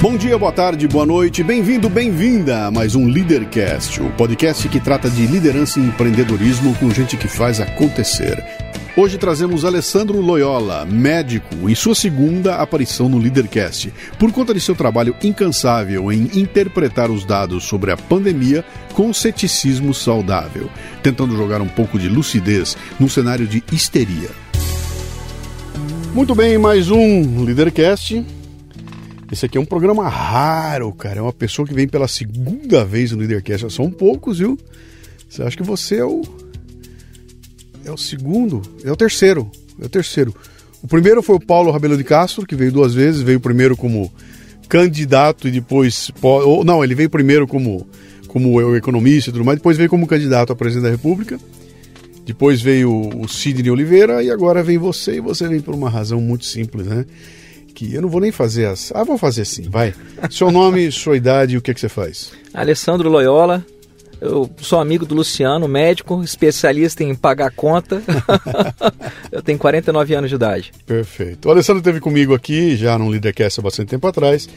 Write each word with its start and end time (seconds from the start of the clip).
Bom 0.00 0.16
dia, 0.16 0.38
boa 0.38 0.52
tarde, 0.52 0.86
boa 0.86 1.04
noite, 1.04 1.42
bem-vindo, 1.42 1.88
bem-vinda 1.88 2.66
a 2.66 2.70
mais 2.70 2.94
um 2.94 3.08
Leadercast, 3.08 4.00
o 4.00 4.08
podcast 4.10 4.68
que 4.68 4.78
trata 4.78 5.10
de 5.10 5.26
liderança 5.26 5.80
e 5.80 5.82
empreendedorismo 5.82 6.72
com 6.76 6.88
gente 6.88 7.16
que 7.16 7.26
faz 7.26 7.60
acontecer. 7.60 8.40
Hoje 8.96 9.18
trazemos 9.18 9.64
Alessandro 9.64 10.20
Loyola, 10.20 10.84
médico, 10.84 11.68
em 11.68 11.74
sua 11.74 11.96
segunda 11.96 12.58
aparição 12.58 13.08
no 13.08 13.18
Leadercast, 13.18 13.92
por 14.20 14.30
conta 14.30 14.54
de 14.54 14.60
seu 14.60 14.76
trabalho 14.76 15.16
incansável 15.20 16.12
em 16.12 16.30
interpretar 16.32 17.10
os 17.10 17.24
dados 17.24 17.64
sobre 17.64 17.90
a 17.90 17.96
pandemia 17.96 18.64
com 18.94 19.12
ceticismo 19.12 19.92
saudável, 19.92 20.70
tentando 21.02 21.36
jogar 21.36 21.60
um 21.60 21.68
pouco 21.68 21.98
de 21.98 22.08
lucidez 22.08 22.76
num 23.00 23.08
cenário 23.08 23.48
de 23.48 23.64
histeria. 23.72 24.30
Muito 26.14 26.36
bem, 26.36 26.56
mais 26.56 26.88
um 26.88 27.42
Leadercast. 27.42 28.37
Esse 29.30 29.44
aqui 29.44 29.58
é 29.58 29.60
um 29.60 29.64
programa 29.64 30.08
raro, 30.08 30.92
cara. 30.92 31.18
É 31.18 31.22
uma 31.22 31.32
pessoa 31.32 31.68
que 31.68 31.74
vem 31.74 31.86
pela 31.86 32.08
segunda 32.08 32.84
vez 32.84 33.12
no 33.12 33.18
Leadercast. 33.18 33.70
São 33.70 33.90
poucos, 33.90 34.38
viu? 34.38 34.58
Você 35.28 35.42
acha 35.42 35.56
que 35.56 35.62
você 35.62 35.96
é 35.96 36.04
o. 36.04 36.22
É 37.84 37.92
o 37.92 37.98
segundo? 37.98 38.62
É 38.82 38.90
o 38.90 38.96
terceiro. 38.96 39.50
É 39.80 39.84
o 39.84 39.88
terceiro. 39.88 40.34
O 40.82 40.88
primeiro 40.88 41.22
foi 41.22 41.36
o 41.36 41.40
Paulo 41.40 41.70
Rabelo 41.70 41.96
de 41.96 42.04
Castro, 42.04 42.46
que 42.46 42.56
veio 42.56 42.72
duas 42.72 42.94
vezes. 42.94 43.20
Veio 43.20 43.38
primeiro 43.38 43.76
como 43.76 44.10
candidato 44.66 45.46
e 45.46 45.50
depois. 45.50 46.10
Não, 46.64 46.82
ele 46.82 46.94
veio 46.94 47.10
primeiro 47.10 47.46
como, 47.46 47.86
como 48.28 48.76
economista 48.76 49.28
e 49.28 49.32
tudo 49.32 49.44
mais. 49.44 49.58
Depois 49.58 49.76
veio 49.76 49.90
como 49.90 50.06
candidato 50.06 50.52
a 50.54 50.56
presidente 50.56 50.84
da 50.84 50.90
República. 50.90 51.38
Depois 52.24 52.62
veio 52.62 53.10
o 53.20 53.28
Sidney 53.28 53.70
Oliveira 53.70 54.22
e 54.22 54.30
agora 54.30 54.62
vem 54.62 54.78
você. 54.78 55.16
E 55.16 55.20
você 55.20 55.46
vem 55.46 55.60
por 55.60 55.74
uma 55.74 55.90
razão 55.90 56.18
muito 56.18 56.46
simples, 56.46 56.86
né? 56.86 57.04
Aqui. 57.78 57.94
Eu 57.94 58.02
não 58.02 58.08
vou 58.08 58.20
nem 58.20 58.32
fazer 58.32 58.66
as. 58.66 58.90
Ah, 58.92 59.04
vou 59.04 59.16
fazer 59.16 59.44
sim, 59.44 59.68
vai. 59.68 59.94
Seu 60.30 60.50
nome, 60.50 60.90
sua 60.92 61.16
idade 61.16 61.54
e 61.54 61.58
o 61.58 61.62
que, 61.62 61.70
é 61.70 61.74
que 61.74 61.80
você 61.80 61.88
faz? 61.88 62.32
Alessandro 62.52 63.08
Loyola. 63.08 63.64
Eu 64.20 64.50
sou 64.60 64.80
amigo 64.80 65.06
do 65.06 65.14
Luciano, 65.14 65.68
médico, 65.68 66.24
especialista 66.24 67.04
em 67.04 67.14
pagar 67.14 67.52
conta. 67.52 68.02
eu 69.30 69.40
tenho 69.40 69.56
49 69.56 70.12
anos 70.12 70.28
de 70.28 70.34
idade. 70.34 70.72
Perfeito. 70.84 71.46
O 71.46 71.52
Alessandro 71.52 71.78
esteve 71.78 72.00
comigo 72.00 72.34
aqui 72.34 72.76
já 72.76 72.98
no 72.98 73.08
Leadercast 73.08 73.60
há 73.60 73.62
bastante 73.62 73.90
tempo 73.90 74.08
atrás. 74.08 74.48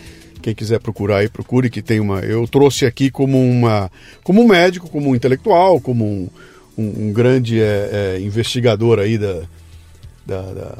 Quem 0.42 0.56
quiser 0.56 0.80
procurar 0.80 1.18
aí, 1.18 1.30
procure 1.30 1.70
que 1.70 1.80
tem 1.80 2.00
uma. 2.00 2.22
Eu 2.22 2.48
trouxe 2.48 2.88
aqui 2.88 3.12
como 3.12 3.40
uma, 3.40 3.92
como 4.24 4.42
um 4.42 4.48
médico, 4.48 4.90
como 4.90 5.12
um 5.12 5.16
intelectual, 5.16 5.80
como 5.80 6.06
um, 6.06 6.28
um, 6.76 7.10
um 7.10 7.14
grande 7.14 7.62
é, 7.62 8.16
é, 8.18 8.20
investigador 8.20 8.98
aí 8.98 9.20
da, 9.20 9.44
da, 10.26 10.42
da 10.42 10.78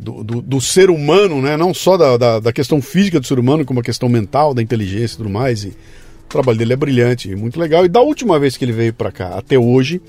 do, 0.00 0.24
do, 0.24 0.40
do, 0.40 0.60
ser 0.60 0.88
humano, 0.88 1.42
né? 1.42 1.56
não 1.56 1.74
só 1.74 1.96
da, 1.96 2.16
da, 2.16 2.40
da, 2.40 2.52
questão 2.52 2.80
física 2.80 3.20
do 3.20 3.26
ser 3.26 3.38
humano, 3.38 3.66
como 3.66 3.80
a 3.80 3.82
questão 3.82 4.08
mental, 4.08 4.54
da 4.54 4.62
inteligência 4.62 5.14
e 5.14 5.16
tudo 5.18 5.28
mais. 5.28 5.64
E 5.64 5.68
o 5.68 6.28
trabalho 6.28 6.56
dele 6.56 6.72
é 6.72 6.76
brilhante, 6.76 7.34
muito 7.36 7.60
legal. 7.60 7.84
E 7.84 7.88
da 7.88 8.00
última 8.00 8.38
vez 8.38 8.56
que 8.56 8.64
ele 8.64 8.72
veio 8.72 8.94
para 8.94 9.12
cá, 9.12 9.36
até 9.36 9.58
hoje, 9.58 10.00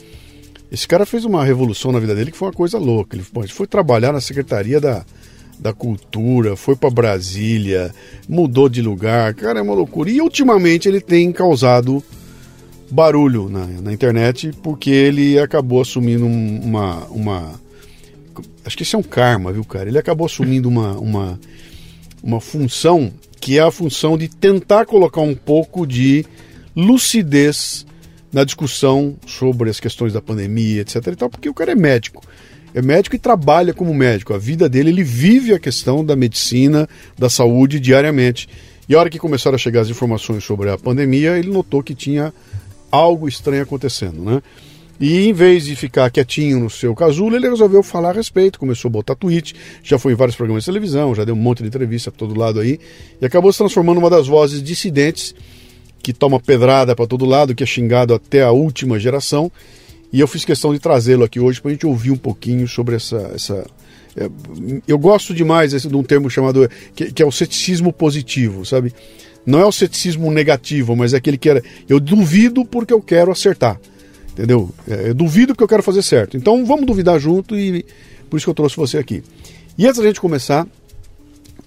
esse 0.72 0.88
cara 0.88 1.06
fez 1.06 1.26
uma 1.26 1.44
revolução 1.44 1.92
na 1.92 2.00
vida 2.00 2.16
dele 2.16 2.32
que 2.32 2.38
foi 2.38 2.48
uma 2.48 2.54
coisa 2.54 2.78
louca. 2.78 3.18
Ele, 3.18 3.26
bom, 3.34 3.44
ele 3.44 3.52
foi 3.52 3.68
trabalhar 3.68 4.14
na 4.14 4.22
Secretaria 4.22 4.80
da, 4.80 5.06
da 5.60 5.74
Cultura, 5.74 6.56
foi 6.56 6.78
para 6.78 6.90
Brasília, 6.90 7.94
mudou 8.30 8.70
de 8.70 8.82
lugar, 8.82 9.34
cara, 9.34 9.60
é 9.60 9.62
uma 9.62 9.74
loucura. 9.74 10.10
E 10.10 10.22
ultimamente 10.22 10.88
ele 10.88 11.02
tem 11.02 11.34
causado 11.34 12.02
barulho 12.90 13.50
na, 13.50 13.66
na 13.66 13.92
internet 13.92 14.52
porque 14.64 14.90
ele 14.90 15.38
acabou 15.38 15.82
assumindo 15.82 16.26
uma, 16.26 17.06
uma 17.08 17.60
Acho 18.64 18.78
que 18.78 18.84
isso 18.84 18.96
é 18.96 19.00
um 19.00 19.04
karma, 19.04 19.52
viu, 19.52 19.64
cara? 19.64 19.90
Ele 19.90 19.98
acabou 19.98 20.26
assumindo 20.26 20.70
uma, 20.70 20.94
uma, 20.98 21.40
uma 22.24 22.40
função 22.40 23.12
que 23.40 23.58
é 23.58 23.62
a 23.62 23.72
função 23.72 24.18
de 24.18 24.28
tentar 24.28 24.86
colocar 24.86 25.22
um 25.22 25.34
pouco 25.34 25.86
de 25.88 26.26
lucidez 26.76 27.86
na 28.32 28.44
discussão 28.44 29.18
sobre 29.26 29.70
as 29.70 29.80
questões 29.80 30.14
da 30.14 30.22
pandemia, 30.22 30.82
etc. 30.82 31.08
E 31.08 31.16
tal, 31.16 31.30
porque 31.30 31.50
o 31.50 31.54
cara 31.54 31.72
é 31.72 31.76
médico. 31.76 32.24
É 32.74 32.82
médico 32.82 33.16
e 33.16 33.20
trabalha 33.20 33.74
como 33.74 33.94
médico. 33.94 34.34
A 34.34 34.38
vida 34.38 34.70
dele, 34.70 34.92
ele 34.92 35.04
vive 35.04 35.54
a 35.54 35.60
questão 35.60 36.06
da 36.06 36.16
medicina, 36.16 36.88
da 37.18 37.30
saúde 37.30 37.80
diariamente. 37.80 38.48
E 38.88 38.96
a 38.96 39.00
hora 39.00 39.10
que 39.10 39.20
começaram 39.20 39.56
a 39.56 39.60
chegar 39.60 39.82
as 39.82 39.90
informações 39.90 40.44
sobre 40.44 40.70
a 40.70 40.78
pandemia, 40.78 41.38
ele 41.38 41.50
notou 41.50 41.84
que 41.84 41.96
tinha 41.96 42.34
algo 42.90 43.28
estranho 43.28 43.64
acontecendo, 43.64 44.22
né? 44.24 44.42
E 45.02 45.28
em 45.28 45.34
vez 45.34 45.66
de 45.66 45.76
ficar 45.76 46.12
quietinho 46.12 46.60
no 46.60 46.70
seu 46.70 46.94
casulo, 46.94 47.36
ele 47.36 47.50
resolveu 47.50 47.82
falar 47.82 48.12
a 48.12 48.14
respeito, 48.14 48.60
começou 48.60 48.88
a 48.88 48.92
botar 48.92 49.16
tweet, 49.16 49.56
já 49.82 49.98
foi 49.98 50.14
em 50.14 50.16
vários 50.16 50.36
programas 50.36 50.62
de 50.62 50.68
televisão, 50.68 51.16
já 51.16 51.26
deu 51.26 51.34
um 51.34 51.40
monte 51.40 51.64
de 51.64 51.70
entrevista 51.70 52.12
para 52.12 52.20
todo 52.20 52.40
lado 52.40 52.60
aí, 52.60 52.80
e 53.20 53.26
acabou 53.26 53.52
se 53.52 53.58
transformando 53.58 53.96
numa 53.96 54.12
das 54.12 54.28
vozes 54.28 54.62
dissidentes 54.62 55.34
que 56.04 56.14
toma 56.14 56.40
pedrada 56.40 56.96
para 56.96 57.08
todo 57.08 57.26
lado, 57.26 57.56
que 57.56 57.64
é 57.64 57.66
xingado 57.66 58.14
até 58.14 58.44
a 58.44 58.52
última 58.52 59.00
geração. 59.00 59.52
E 60.14 60.20
eu 60.20 60.28
fiz 60.28 60.46
questão 60.46 60.72
de 60.72 60.80
trazê-lo 60.80 61.24
aqui 61.24 61.40
hoje 61.40 61.60
para 61.60 61.72
a 61.72 61.74
gente 61.74 61.88
ouvir 61.88 62.12
um 62.12 62.18
pouquinho 62.18 62.68
sobre 62.68 62.96
essa. 62.96 63.32
essa 63.34 63.66
é, 64.16 64.30
eu 64.88 65.00
gosto 65.00 65.34
demais 65.34 65.72
de 65.72 65.96
um 65.96 66.04
termo 66.04 66.30
chamado. 66.30 66.70
Que, 66.94 67.12
que, 67.12 67.24
é 67.24 67.26
o 67.26 67.32
ceticismo 67.32 67.92
positivo, 67.92 68.66
sabe? 68.66 68.94
Não 69.46 69.60
é 69.60 69.66
o 69.66 69.72
ceticismo 69.72 70.30
negativo, 70.30 70.96
mas 70.96 71.14
é 71.14 71.18
aquele 71.18 71.38
que 71.38 71.50
era. 71.50 71.64
Eu 71.88 72.00
duvido 72.00 72.66
porque 72.66 72.94
eu 72.94 73.02
quero 73.02 73.32
acertar. 73.32 73.80
Entendeu? 74.32 74.70
É, 74.88 75.10
eu 75.10 75.14
duvido 75.14 75.54
porque 75.54 75.64
eu 75.64 75.68
quero 75.68 75.84
fazer 75.84 76.02
certo. 76.02 76.38
Então 76.38 76.66
vamos 76.66 76.86
duvidar 76.86 77.20
junto 77.20 77.58
e 77.58 77.86
por 78.30 78.38
isso 78.38 78.46
que 78.46 78.50
eu 78.50 78.56
trouxe 78.56 78.76
você 78.76 78.98
aqui. 78.98 79.24
E 79.78 79.86
antes 79.86 80.00
da 80.00 80.08
gente 80.08 80.22
começar, 80.22 80.68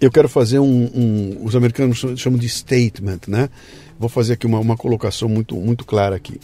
eu 0.00 0.10
quero 0.10 0.28
fazer 0.28 0.58
um, 0.58 0.91
um 0.94 1.44
os 1.44 1.54
americanos 1.54 2.04
chamam 2.16 2.38
de 2.38 2.48
statement, 2.48 3.20
né? 3.26 3.48
Vou 3.98 4.08
fazer 4.08 4.34
aqui 4.34 4.47
uma, 4.47 4.58
uma 4.58 4.76
colocação 4.76 5.28
muito, 5.28 5.54
muito 5.56 5.84
clara 5.84 6.16
aqui. 6.16 6.34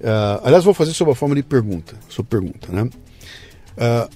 Uh, 0.00 0.40
aliás, 0.42 0.64
vou 0.64 0.74
fazer 0.74 0.92
sob 0.92 1.10
a 1.10 1.14
forma 1.14 1.34
de 1.34 1.42
pergunta, 1.42 1.96
sob 2.08 2.28
pergunta, 2.28 2.70
né? 2.70 2.82
Uh, 2.82 4.10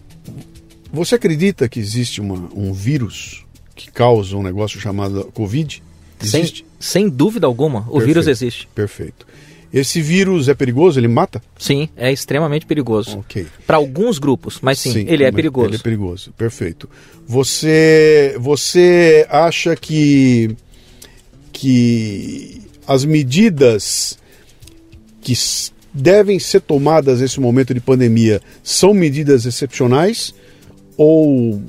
você 0.93 1.15
acredita 1.15 1.69
que 1.69 1.81
existe 1.81 2.21
uma, 2.21 2.49
um 2.55 2.73
vírus 2.73 3.45
que 3.75 3.91
causa 3.91 4.37
um 4.37 4.43
negócio 4.43 4.81
chamado 4.81 5.25
Covid? 5.33 5.83
Existe? 6.21 6.67
Sem, 6.79 7.05
sem 7.05 7.09
dúvida 7.09 7.47
alguma, 7.47 7.81
o 7.81 7.85
Perfeito. 7.85 8.07
vírus 8.07 8.27
existe. 8.27 8.69
Perfeito. 8.75 9.27
Esse 9.73 10.01
vírus 10.01 10.49
é 10.49 10.55
perigoso? 10.55 10.99
Ele 10.99 11.09
mata? 11.09 11.43
Sim, 11.59 11.89
é 11.97 12.11
extremamente 12.11 12.65
perigoso. 12.65 13.19
Ok. 13.19 13.47
Para 13.67 13.77
alguns 13.77 14.19
grupos, 14.19 14.59
mas 14.63 14.79
sim, 14.79 14.93
sim, 14.93 15.07
ele 15.09 15.25
é 15.25 15.31
perigoso. 15.31 15.69
Ele 15.69 15.77
é 15.77 15.79
perigoso, 15.79 16.33
perfeito. 16.33 16.89
Você, 17.27 18.35
você 18.39 19.27
acha 19.29 19.77
que, 19.77 20.57
que 21.53 22.63
as 22.87 23.05
medidas 23.05 24.19
que 25.21 25.35
devem 25.93 26.39
ser 26.39 26.61
tomadas 26.61 27.21
nesse 27.21 27.41
momento 27.41 27.75
de 27.75 27.81
pandemia 27.81 28.41
são 28.63 28.95
medidas 28.95 29.45
excepcionais 29.45 30.35
ou 30.97 31.63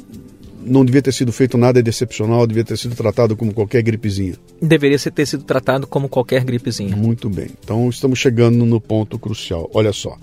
não 0.64 0.84
devia 0.84 1.02
ter 1.02 1.12
sido 1.12 1.31
feito 1.31 1.58
nada 1.58 1.80
excepcional, 1.80 2.46
devia 2.46 2.64
ter 2.64 2.78
sido 2.78 2.96
tratado 2.96 3.36
como 3.36 3.53
qualquer 3.53 3.81
gripezinha. 3.81 4.36
Deveria 4.62 4.97
ter 5.00 5.25
sido 5.25 5.44
tratado 5.44 5.88
como 5.88 6.09
qualquer 6.09 6.44
gripezinha. 6.44 6.96
Muito 6.96 7.30
bem. 7.30 7.50
Então 7.64 7.90
estamos 7.90 8.20
chegando 8.20 8.66
no 8.66 8.80
ponto 8.80 9.18
crucial. 9.18 9.69
Olha 9.74 9.94
só. 9.94 10.18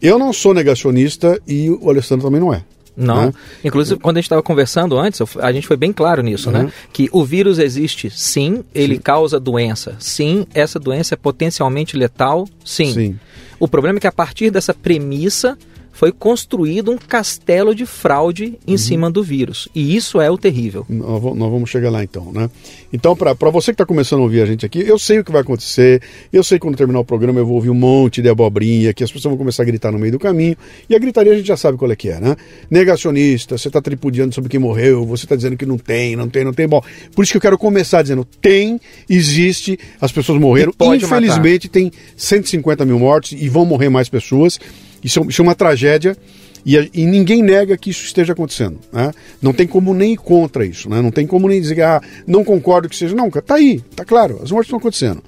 Eu 0.00 0.18
não 0.18 0.32
sou 0.32 0.52
negacionista 0.52 1.40
e 1.46 1.70
o 1.70 1.88
Alessandro 1.88 2.26
também 2.26 2.40
não 2.40 2.52
é. 2.52 2.64
Não. 2.96 3.26
Né? 3.26 3.32
Inclusive, 3.64 3.98
quando 4.00 4.16
a 4.16 4.20
gente 4.20 4.26
estava 4.26 4.42
conversando 4.42 4.98
antes, 4.98 5.20
a 5.40 5.52
gente 5.52 5.66
foi 5.66 5.76
bem 5.76 5.92
claro 5.92 6.22
nisso, 6.22 6.50
né? 6.50 6.60
uhum. 6.60 6.64
né? 6.66 6.72
Que 6.92 7.08
o 7.12 7.24
vírus 7.24 7.58
existe, 7.58 8.10
sim, 8.10 8.64
ele 8.74 8.96
sim. 8.96 9.00
causa 9.00 9.40
doença. 9.40 9.96
Sim, 9.98 10.46
essa 10.52 10.78
doença 10.78 11.14
é 11.14 11.16
potencialmente 11.16 11.96
letal, 11.96 12.46
sim. 12.64 12.92
sim. 12.92 13.18
O 13.58 13.68
problema 13.68 13.98
é 13.98 14.00
que 14.00 14.06
a 14.06 14.12
partir 14.12 14.50
dessa 14.50 14.74
premissa 14.74 15.56
foi 15.92 16.10
construído 16.10 16.90
um 16.90 16.96
castelo 16.96 17.74
de 17.74 17.86
fraude 17.86 18.58
em 18.66 18.72
uhum. 18.72 18.78
cima 18.78 19.10
do 19.10 19.22
vírus. 19.22 19.68
E 19.74 19.94
isso 19.94 20.20
é 20.20 20.30
o 20.30 20.38
terrível. 20.38 20.84
Nós 20.88 21.22
vamos 21.22 21.70
chegar 21.70 21.90
lá 21.90 22.02
então, 22.02 22.32
né? 22.32 22.50
Então, 22.92 23.14
para 23.14 23.50
você 23.50 23.66
que 23.66 23.74
está 23.74 23.86
começando 23.86 24.20
a 24.20 24.22
ouvir 24.22 24.42
a 24.42 24.46
gente 24.46 24.66
aqui, 24.66 24.80
eu 24.80 24.98
sei 24.98 25.20
o 25.20 25.24
que 25.24 25.30
vai 25.30 25.42
acontecer, 25.42 26.02
eu 26.32 26.42
sei 26.42 26.58
que 26.58 26.62
quando 26.62 26.76
terminar 26.76 27.00
o 27.00 27.04
programa 27.04 27.38
eu 27.38 27.46
vou 27.46 27.54
ouvir 27.56 27.70
um 27.70 27.74
monte 27.74 28.20
de 28.20 28.28
abobrinha, 28.28 28.92
que 28.92 29.04
as 29.04 29.10
pessoas 29.10 29.30
vão 29.30 29.38
começar 29.38 29.62
a 29.62 29.66
gritar 29.66 29.92
no 29.92 29.98
meio 29.98 30.12
do 30.12 30.18
caminho, 30.18 30.56
e 30.88 30.94
a 30.94 30.98
gritaria 30.98 31.32
a 31.32 31.36
gente 31.36 31.46
já 31.46 31.56
sabe 31.56 31.78
qual 31.78 31.90
é 31.90 31.96
que 31.96 32.08
é, 32.08 32.20
né? 32.20 32.36
Negacionista, 32.70 33.56
você 33.56 33.68
está 33.68 33.80
tripudiando 33.80 34.34
sobre 34.34 34.50
quem 34.50 34.60
morreu, 34.60 35.06
você 35.06 35.24
está 35.24 35.36
dizendo 35.36 35.56
que 35.56 35.66
não 35.66 35.78
tem, 35.78 36.16
não 36.16 36.28
tem, 36.28 36.44
não 36.44 36.52
tem. 36.52 36.66
Bom, 36.66 36.82
por 37.14 37.22
isso 37.22 37.32
que 37.32 37.36
eu 37.36 37.42
quero 37.42 37.58
começar 37.58 38.02
dizendo, 38.02 38.26
tem, 38.40 38.80
existe, 39.08 39.78
as 40.00 40.10
pessoas 40.10 40.40
morreram, 40.40 40.72
infelizmente 40.94 41.68
matar. 41.68 41.72
tem 41.72 41.92
150 42.16 42.84
mil 42.84 42.98
mortes 42.98 43.40
e 43.40 43.48
vão 43.48 43.64
morrer 43.64 43.88
mais 43.88 44.08
pessoas. 44.08 44.58
Isso, 45.02 45.20
é 45.20 45.26
isso 45.28 45.42
é 45.42 45.44
uma 45.44 45.54
tragédia 45.54 46.16
e, 46.64 46.76
e, 46.94 47.04
ninguém 47.04 47.42
nega 47.42 47.76
que 47.76 47.90
isso 47.90 48.04
esteja 48.04 48.32
acontecendo. 48.32 48.78
Né? 48.92 49.12
Não 49.40 49.52
tem 49.52 49.66
como 49.66 49.92
nem 49.92 50.12
ir 50.12 50.16
contra 50.16 50.64
isso. 50.64 50.88
Né? 50.88 51.02
Não 51.02 51.10
tem 51.10 51.26
como 51.26 51.48
nem 51.48 51.60
dizer, 51.60 51.82
ah, 51.82 52.00
não 52.26 52.44
concordo 52.44 52.88
que 52.88 52.96
seja. 52.96 53.14
Não, 53.14 53.28
está 53.28 53.56
aí, 53.56 53.82
está 53.90 54.04
claro, 54.04 54.40
as 54.42 54.50
mortes 54.50 54.68
estão 54.68 54.78
acontecendo. 54.78 55.22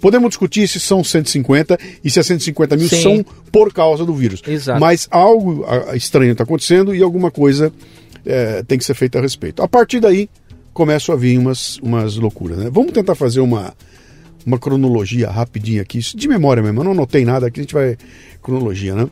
Podemos 0.00 0.30
discutir 0.30 0.66
se 0.66 0.80
são 0.80 1.04
150 1.04 1.78
e 2.02 2.10
se 2.10 2.18
é 2.18 2.22
150 2.22 2.76
mil 2.76 2.88
Sim. 2.88 3.02
são 3.02 3.24
por 3.52 3.72
causa 3.72 4.04
do 4.04 4.14
vírus. 4.14 4.42
Exato. 4.46 4.80
Mas 4.80 5.06
algo 5.10 5.64
estranho 5.94 6.32
está 6.32 6.42
acontecendo 6.42 6.94
e 6.94 7.02
alguma 7.02 7.30
coisa 7.30 7.70
é, 8.24 8.62
tem 8.62 8.78
que 8.78 8.84
ser 8.84 8.94
feita 8.94 9.18
a 9.18 9.22
respeito. 9.22 9.62
A 9.62 9.68
partir 9.68 10.00
daí, 10.00 10.28
começam 10.72 11.14
a 11.14 11.18
vir 11.18 11.38
umas, 11.38 11.76
umas 11.78 12.16
loucuras. 12.16 12.56
Né? 12.56 12.70
Vamos 12.72 12.92
tentar 12.92 13.14
fazer 13.14 13.40
uma, 13.40 13.74
uma 14.46 14.58
cronologia 14.58 15.30
rapidinha 15.30 15.82
aqui, 15.82 15.98
de 15.98 16.28
memória 16.28 16.62
mesmo, 16.62 16.80
eu 16.80 16.84
não 16.84 16.92
anotei 16.92 17.24
nada 17.24 17.46
aqui, 17.46 17.60
a 17.60 17.62
gente 17.62 17.74
vai. 17.74 17.96
Cronologia, 18.42 18.94
né? 18.94 19.08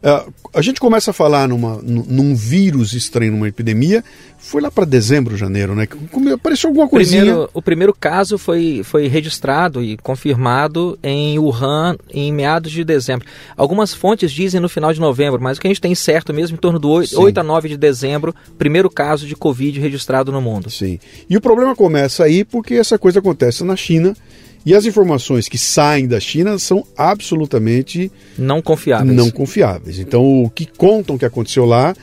Uh, 0.00 0.32
a 0.54 0.62
gente 0.62 0.78
começa 0.78 1.10
a 1.10 1.14
falar 1.14 1.48
numa, 1.48 1.80
num 1.82 2.34
vírus 2.34 2.92
estranho, 2.92 3.32
numa 3.32 3.48
epidemia, 3.48 4.04
foi 4.38 4.62
lá 4.62 4.70
para 4.70 4.84
dezembro, 4.84 5.36
janeiro, 5.36 5.74
né? 5.74 5.88
Apareceu 6.32 6.68
alguma 6.68 6.88
coisinha. 6.88 7.22
Primeiro, 7.22 7.50
o 7.52 7.60
primeiro 7.60 7.92
caso 7.92 8.38
foi, 8.38 8.82
foi 8.84 9.08
registrado 9.08 9.82
e 9.82 9.96
confirmado 9.96 10.96
em 11.02 11.36
Wuhan 11.40 11.96
em 12.10 12.32
meados 12.32 12.70
de 12.70 12.84
dezembro. 12.84 13.26
Algumas 13.56 13.92
fontes 13.92 14.30
dizem 14.30 14.60
no 14.60 14.68
final 14.68 14.92
de 14.92 15.00
novembro, 15.00 15.42
mas 15.42 15.58
o 15.58 15.60
que 15.60 15.66
a 15.66 15.70
gente 15.70 15.80
tem 15.80 15.94
certo 15.96 16.32
mesmo 16.32 16.56
em 16.56 16.60
torno 16.60 16.78
do 16.78 16.88
8, 16.88 17.20
8 17.20 17.40
a 17.40 17.42
9 17.42 17.68
de 17.68 17.76
dezembro, 17.76 18.32
primeiro 18.56 18.88
caso 18.88 19.26
de 19.26 19.34
Covid 19.34 19.80
registrado 19.80 20.30
no 20.30 20.40
mundo. 20.40 20.70
Sim. 20.70 21.00
E 21.28 21.36
o 21.36 21.40
problema 21.40 21.74
começa 21.74 22.22
aí 22.22 22.44
porque 22.44 22.74
essa 22.74 22.96
coisa 22.98 23.18
acontece 23.18 23.64
na 23.64 23.74
China 23.74 24.14
e 24.64 24.74
as 24.74 24.84
informações 24.84 25.48
que 25.48 25.56
saem 25.56 26.06
da 26.06 26.20
China 26.20 26.58
são 26.58 26.84
absolutamente 26.96 28.10
não 28.36 28.60
confiáveis. 28.60 29.16
Não 29.16 29.30
confiáveis. 29.30 29.98
Então, 29.98 30.44
o 30.44 30.50
que 30.50 30.66
contam 30.66 31.16
que 31.16 31.24
aconteceu 31.24 31.64
lá 31.64 31.94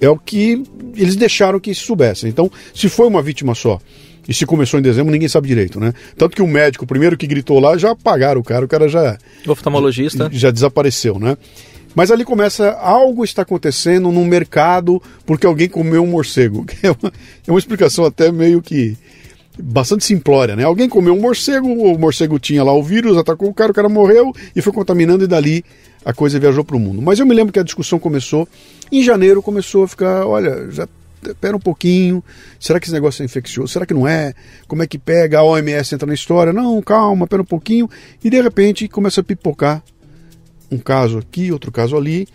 é 0.00 0.08
o 0.08 0.18
que 0.18 0.62
eles 0.96 1.16
deixaram 1.16 1.58
que 1.58 1.74
se 1.74 1.80
soubessem. 1.80 2.28
Então, 2.30 2.50
se 2.74 2.88
foi 2.88 3.06
uma 3.06 3.22
vítima 3.22 3.54
só 3.54 3.80
e 4.28 4.34
se 4.34 4.44
começou 4.44 4.78
em 4.78 4.82
dezembro, 4.82 5.10
ninguém 5.10 5.28
sabe 5.28 5.48
direito, 5.48 5.80
né? 5.80 5.94
Tanto 6.16 6.36
que 6.36 6.42
o 6.42 6.46
médico, 6.46 6.84
o 6.84 6.86
primeiro 6.86 7.16
que 7.16 7.26
gritou 7.26 7.58
lá, 7.58 7.76
já 7.78 7.92
apagaram 7.92 8.40
o 8.40 8.44
cara, 8.44 8.64
o 8.64 8.68
cara 8.68 8.88
já. 8.88 9.16
O 9.46 9.50
oftalmologista. 9.50 10.24
Já, 10.30 10.38
já 10.38 10.50
desapareceu, 10.50 11.18
né? 11.18 11.36
Mas 11.94 12.10
ali 12.10 12.24
começa 12.24 12.72
algo 12.72 13.24
está 13.24 13.42
acontecendo 13.42 14.12
no 14.12 14.24
mercado 14.24 15.02
porque 15.24 15.46
alguém 15.46 15.68
comeu 15.68 16.04
um 16.04 16.06
morcego. 16.06 16.64
É 16.82 16.90
uma, 16.90 17.12
é 17.46 17.50
uma 17.50 17.58
explicação 17.58 18.04
até 18.04 18.30
meio 18.30 18.62
que 18.62 18.96
bastante 19.62 20.04
simplória, 20.04 20.54
né? 20.54 20.64
Alguém 20.64 20.88
comeu 20.88 21.14
um 21.14 21.20
morcego, 21.20 21.68
o 21.68 21.98
morcego 21.98 22.38
tinha 22.38 22.62
lá 22.62 22.72
o 22.72 22.82
vírus, 22.82 23.16
atacou 23.16 23.48
o 23.48 23.54
cara, 23.54 23.72
o 23.72 23.74
cara 23.74 23.88
morreu 23.88 24.32
e 24.54 24.62
foi 24.62 24.72
contaminando 24.72 25.24
e 25.24 25.26
dali 25.26 25.64
a 26.04 26.12
coisa 26.12 26.38
viajou 26.38 26.64
para 26.64 26.76
o 26.76 26.80
mundo. 26.80 27.02
Mas 27.02 27.18
eu 27.18 27.26
me 27.26 27.34
lembro 27.34 27.52
que 27.52 27.58
a 27.58 27.62
discussão 27.64 27.98
começou 27.98 28.48
em 28.90 29.02
janeiro, 29.02 29.42
começou 29.42 29.84
a 29.84 29.88
ficar, 29.88 30.26
olha, 30.26 30.70
já 30.70 30.88
espera 31.22 31.56
um 31.56 31.60
pouquinho, 31.60 32.22
será 32.60 32.78
que 32.78 32.86
esse 32.86 32.94
negócio 32.94 33.22
é 33.22 33.24
infeccioso? 33.24 33.72
Será 33.72 33.84
que 33.84 33.92
não 33.92 34.06
é? 34.06 34.34
Como 34.66 34.82
é 34.82 34.86
que 34.86 34.98
pega? 34.98 35.40
A 35.40 35.42
OMS 35.42 35.94
entra 35.94 36.06
na 36.06 36.14
história? 36.14 36.52
Não, 36.52 36.80
calma, 36.80 37.24
espera 37.24 37.42
um 37.42 37.46
pouquinho 37.46 37.90
e 38.22 38.30
de 38.30 38.40
repente 38.40 38.88
começa 38.88 39.20
a 39.20 39.24
pipocar 39.24 39.82
um 40.70 40.78
caso 40.78 41.18
aqui, 41.18 41.50
outro 41.50 41.72
caso 41.72 41.96
ali 41.96 42.28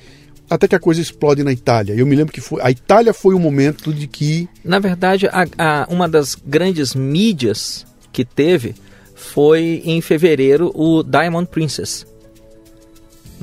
até 0.50 0.68
que 0.68 0.75
a 0.75 0.80
coisa 0.80 1.01
explode 1.01 1.44
na 1.44 1.51
Itália. 1.51 1.94
Eu 1.94 2.06
me 2.06 2.16
lembro 2.16 2.34
que 2.34 2.42
foi, 2.42 2.62
a 2.62 2.69
Itália 2.69 3.13
foi 3.13 3.34
o 3.34 3.40
momento 3.40 3.94
de 3.94 4.07
que. 4.07 4.48
Na 4.63 4.80
verdade, 4.80 5.28
a, 5.28 5.45
a, 5.57 5.88
uma 5.90 6.07
das 6.07 6.36
grandes 6.36 6.94
mídias 6.94 7.86
que 8.12 8.24
teve 8.24 8.75
foi 9.16 9.81
em 9.86 10.01
fevereiro 10.01 10.72
o 10.75 11.04
Diamond 11.04 11.48
Princess. 11.50 12.06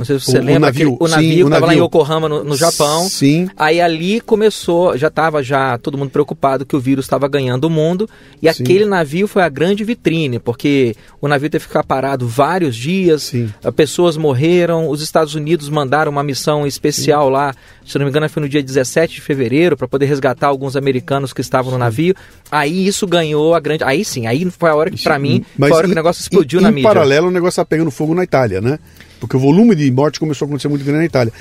Não 0.00 0.04
sei 0.06 0.18
se 0.18 0.24
você 0.24 0.38
o, 0.38 0.42
lembra, 0.42 0.56
o 0.56 0.60
navio, 0.60 0.88
aquele, 0.88 1.04
o 1.04 1.08
navio 1.08 1.44
sim, 1.44 1.66
lá 1.66 1.74
em 1.74 1.84
Yokohama, 1.84 2.26
no, 2.26 2.42
no, 2.42 2.56
Japão. 2.56 3.06
Sim. 3.06 3.50
Aí 3.54 3.82
ali 3.82 4.18
começou, 4.22 4.96
já 4.96 5.08
estava 5.08 5.42
já 5.42 5.76
todo 5.76 5.98
mundo 5.98 6.08
preocupado 6.08 6.64
que 6.64 6.74
o 6.74 6.80
vírus 6.80 7.04
estava 7.04 7.28
ganhando 7.28 7.64
o 7.64 7.70
mundo. 7.70 8.08
E 8.40 8.50
sim. 8.50 8.62
aquele 8.62 8.86
navio 8.86 9.28
foi 9.28 9.42
a 9.42 9.48
grande 9.50 9.84
vitrine, 9.84 10.38
porque 10.38 10.96
o 11.20 11.28
navio 11.28 11.50
teve 11.50 11.64
que 11.64 11.68
ficar 11.68 11.84
parado 11.84 12.26
vários 12.26 12.74
dias, 12.74 13.24
sim. 13.24 13.52
pessoas 13.76 14.16
morreram, 14.16 14.88
os 14.88 15.02
Estados 15.02 15.34
Unidos 15.34 15.68
mandaram 15.68 16.10
uma 16.10 16.22
missão 16.22 16.66
especial 16.66 17.26
sim. 17.26 17.32
lá, 17.32 17.54
se 17.84 17.98
não 17.98 18.06
me 18.06 18.10
engano 18.10 18.26
foi 18.30 18.42
no 18.42 18.48
dia 18.48 18.62
17 18.62 19.16
de 19.16 19.20
fevereiro, 19.20 19.76
para 19.76 19.86
poder 19.86 20.06
resgatar 20.06 20.46
alguns 20.46 20.76
americanos 20.76 21.34
que 21.34 21.42
estavam 21.42 21.70
no 21.70 21.76
navio. 21.76 22.14
Aí 22.50 22.86
isso 22.86 23.06
ganhou 23.06 23.54
a 23.54 23.60
grande... 23.60 23.84
Aí 23.84 24.02
sim, 24.02 24.26
aí 24.26 24.50
foi 24.50 24.70
a 24.70 24.74
hora 24.74 24.90
que, 24.90 25.02
para 25.02 25.18
mim, 25.18 25.44
foi 25.58 25.70
a 25.70 25.74
hora 25.74 25.86
que 25.86 25.92
o 25.92 25.94
negócio 25.94 26.22
explodiu 26.22 26.60
em, 26.60 26.62
na 26.62 26.70
em 26.70 26.72
mídia. 26.72 26.88
Em 26.88 26.90
paralelo, 26.90 27.28
o 27.28 27.30
negócio 27.30 27.60
está 27.60 27.66
pegando 27.66 27.90
fogo 27.90 28.14
na 28.14 28.24
Itália, 28.24 28.62
né? 28.62 28.78
Porque 29.20 29.36
o 29.36 29.40
volume 29.40 29.74
de 29.74 29.88
mortes 29.90 30.18
começou 30.18 30.46
a 30.46 30.48
acontecer 30.48 30.68
muito 30.68 30.84
grande 30.84 31.00
na 31.00 31.04
Itália. 31.04 31.32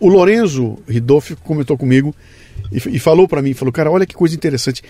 O 0.00 0.08
Lorenzo 0.08 0.76
Ridolfi 0.86 1.36
comentou 1.36 1.78
comigo 1.78 2.14
e, 2.72 2.96
e 2.96 2.98
falou 2.98 3.28
para 3.28 3.40
mim, 3.40 3.54
falou, 3.54 3.72
cara, 3.72 3.90
olha 3.90 4.04
que 4.04 4.14
coisa 4.14 4.34
interessante. 4.34 4.82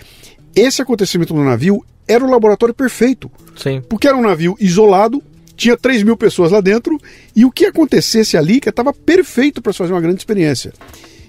Esse 0.55 0.81
acontecimento 0.81 1.33
no 1.33 1.43
navio 1.45 1.85
era 2.07 2.25
o 2.25 2.29
laboratório 2.29 2.73
perfeito. 2.73 3.31
Sim. 3.55 3.81
Porque 3.87 4.07
era 4.07 4.17
um 4.17 4.21
navio 4.21 4.57
isolado, 4.59 5.21
tinha 5.55 5.77
3 5.77 6.03
mil 6.03 6.17
pessoas 6.17 6.51
lá 6.51 6.59
dentro, 6.59 6.99
e 7.35 7.45
o 7.45 7.51
que 7.51 7.65
acontecesse 7.65 8.35
ali 8.35 8.59
que 8.59 8.67
estava 8.67 8.91
perfeito 8.91 9.61
para 9.61 9.71
fazer 9.71 9.93
uma 9.93 10.01
grande 10.01 10.17
experiência. 10.17 10.73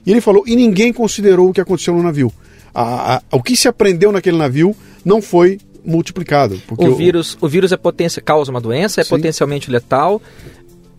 E 0.05 0.11
ele 0.11 0.20
falou, 0.20 0.44
e 0.46 0.56
ninguém 0.56 0.93
considerou 0.93 1.50
o 1.50 1.52
que 1.52 1.61
aconteceu 1.61 1.94
no 1.94 2.02
navio. 2.02 2.32
A, 2.75 3.16
a, 3.16 3.23
o 3.32 3.43
que 3.43 3.56
se 3.56 3.69
aprendeu 3.69 4.11
naquele 4.11 4.38
navio 4.38 4.75
não 5.05 5.20
foi 5.20 5.58
multiplicado. 5.84 6.61
o, 6.70 6.94
vírus, 6.94 7.37
o... 7.40 7.46
o 7.46 7.49
vírus 7.49 7.73
é 7.73 7.76
potência, 7.76 8.23
causa 8.23 8.50
uma 8.50 8.61
doença, 8.61 9.00
é 9.00 9.05
Sim. 9.05 9.11
potencialmente 9.11 9.70
letal 9.70 10.20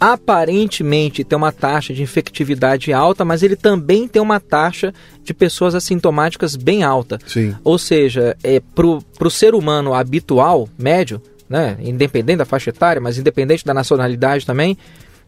aparentemente 0.02 1.24
tem 1.24 1.38
uma 1.38 1.52
taxa 1.52 1.94
de 1.94 2.02
infectividade 2.02 2.92
alta, 2.92 3.24
mas 3.24 3.44
ele 3.44 3.56
também 3.56 4.08
tem 4.08 4.20
uma 4.20 4.40
taxa 4.40 4.92
de 5.24 5.32
pessoas 5.32 5.76
assintomáticas 5.76 6.56
bem 6.56 6.82
alta. 6.82 7.20
Sim. 7.28 7.56
Ou 7.64 7.78
seja, 7.78 8.36
é, 8.44 8.60
para 8.60 8.88
o 8.88 9.30
ser 9.30 9.54
humano 9.54 9.94
habitual, 9.94 10.68
médio, 10.76 11.22
né, 11.48 11.78
independente 11.80 12.38
da 12.38 12.46
faixa 12.46 12.72
etária, 12.72 13.00
mas 13.00 13.20
independente 13.20 13.64
da 13.64 13.76
nacionalidade 13.76 14.44
também, 14.44 14.76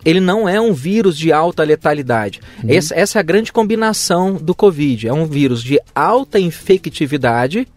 ele 0.04 0.20
não 0.20 0.50
é 0.50 0.60
um 0.60 0.74
vírus 0.74 1.16
de 1.16 1.32
alta 1.32 1.64
letalidade. 1.64 2.42
Uhum. 2.64 2.72
Essa, 2.72 2.96
essa 2.96 3.20
é 3.20 3.22
a 3.22 3.24
grande 3.24 3.54
combinação 3.54 4.38
do 4.38 4.56
Covid. 4.56 5.08
É 5.08 5.14
um 5.14 5.28
vírus 5.28 5.62
de 5.62 5.80
alta 5.94 6.40
infectividade 6.40 7.68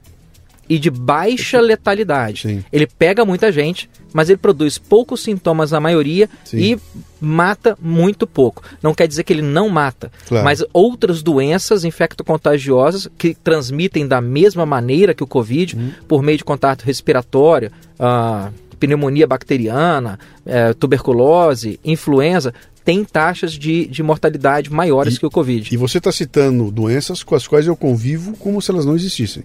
e 0.69 0.79
de 0.79 0.91
baixa 0.91 1.61
letalidade. 1.61 2.43
Sim. 2.43 2.65
Ele 2.73 2.87
pega 2.87 3.25
muita 3.25 3.53
gente, 3.53 3.89
mas 4.13 4.29
ele 4.29 4.39
produz 4.39 4.79
poucos 4.79 5.21
sintomas 5.21 5.71
na 5.71 5.81
maioria 5.81 6.29
Sim. 6.45 6.59
e 6.59 6.79
mata 7.21 7.77
muito 7.81 8.27
pouco. 8.27 8.63
Não 8.83 8.95
quer 8.95 9.07
dizer 9.07 9.25
que 9.25 9.33
ele 9.33 9.43
não 9.43 9.69
mata, 9.69 10.11
claro. 10.27 10.45
mas 10.45 10.65
outras 10.73 11.23
doenças 11.23 11.85
infectocontagiosas 11.85 13.09
que 13.17 13.35
transmitem 13.35 14.07
da 14.07 14.21
mesma 14.21 14.67
maneira 14.67 15.15
que 15.15 15.23
o 15.23 15.27
Covid, 15.27 15.77
uhum. 15.77 15.93
por 16.09 16.23
meio 16.23 16.39
de 16.39 16.45
contato 16.45 16.83
respiratório, 16.83 17.71
uh, 17.99 18.53
pneumonia 18.79 19.27
bacteriana, 19.27 20.19
uh, 20.45 20.75
tuberculose, 20.75 21.81
influenza, 21.85 22.53
tem 22.85 23.03
taxas 23.05 23.53
de, 23.53 23.87
de 23.87 24.01
mortalidade 24.01 24.71
maiores 24.71 25.17
e, 25.17 25.19
que 25.21 25.27
o 25.27 25.31
Covid. 25.31 25.75
E 25.75 25.77
você 25.77 25.99
está 25.99 26.13
citando 26.13 26.71
doenças 26.71 27.23
com 27.25 27.35
as 27.35 27.47
quais 27.47 27.67
eu 27.67 27.75
convivo 27.75 28.37
como 28.37 28.63
se 28.63 28.71
elas 28.71 28.87
não 28.87 28.95
existissem. 28.95 29.43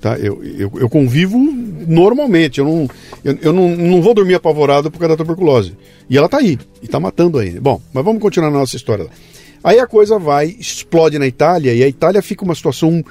Tá? 0.00 0.18
Eu, 0.18 0.42
eu, 0.42 0.72
eu 0.76 0.88
convivo 0.88 1.38
normalmente, 1.38 2.58
eu, 2.58 2.64
não, 2.64 2.88
eu, 3.22 3.38
eu 3.42 3.52
não, 3.52 3.68
não 3.76 4.00
vou 4.00 4.14
dormir 4.14 4.34
apavorado 4.34 4.90
por 4.90 4.98
causa 4.98 5.14
da 5.14 5.22
tuberculose. 5.22 5.76
E 6.08 6.16
ela 6.16 6.26
está 6.26 6.38
aí, 6.38 6.58
e 6.80 6.86
está 6.86 6.98
matando 6.98 7.38
ainda. 7.38 7.60
Bom, 7.60 7.80
mas 7.92 8.04
vamos 8.04 8.22
continuar 8.22 8.50
na 8.50 8.58
nossa 8.58 8.76
história. 8.76 9.08
Aí 9.62 9.78
a 9.78 9.86
coisa 9.86 10.18
vai, 10.18 10.56
explode 10.58 11.18
na 11.18 11.26
Itália, 11.26 11.74
e 11.74 11.84
a 11.84 11.88
Itália 11.88 12.22
fica 12.22 12.44
uma 12.44 12.54
situação 12.54 13.04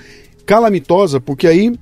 calamitosa, 0.48 1.22
porque 1.22 1.46
aí, 1.46 1.76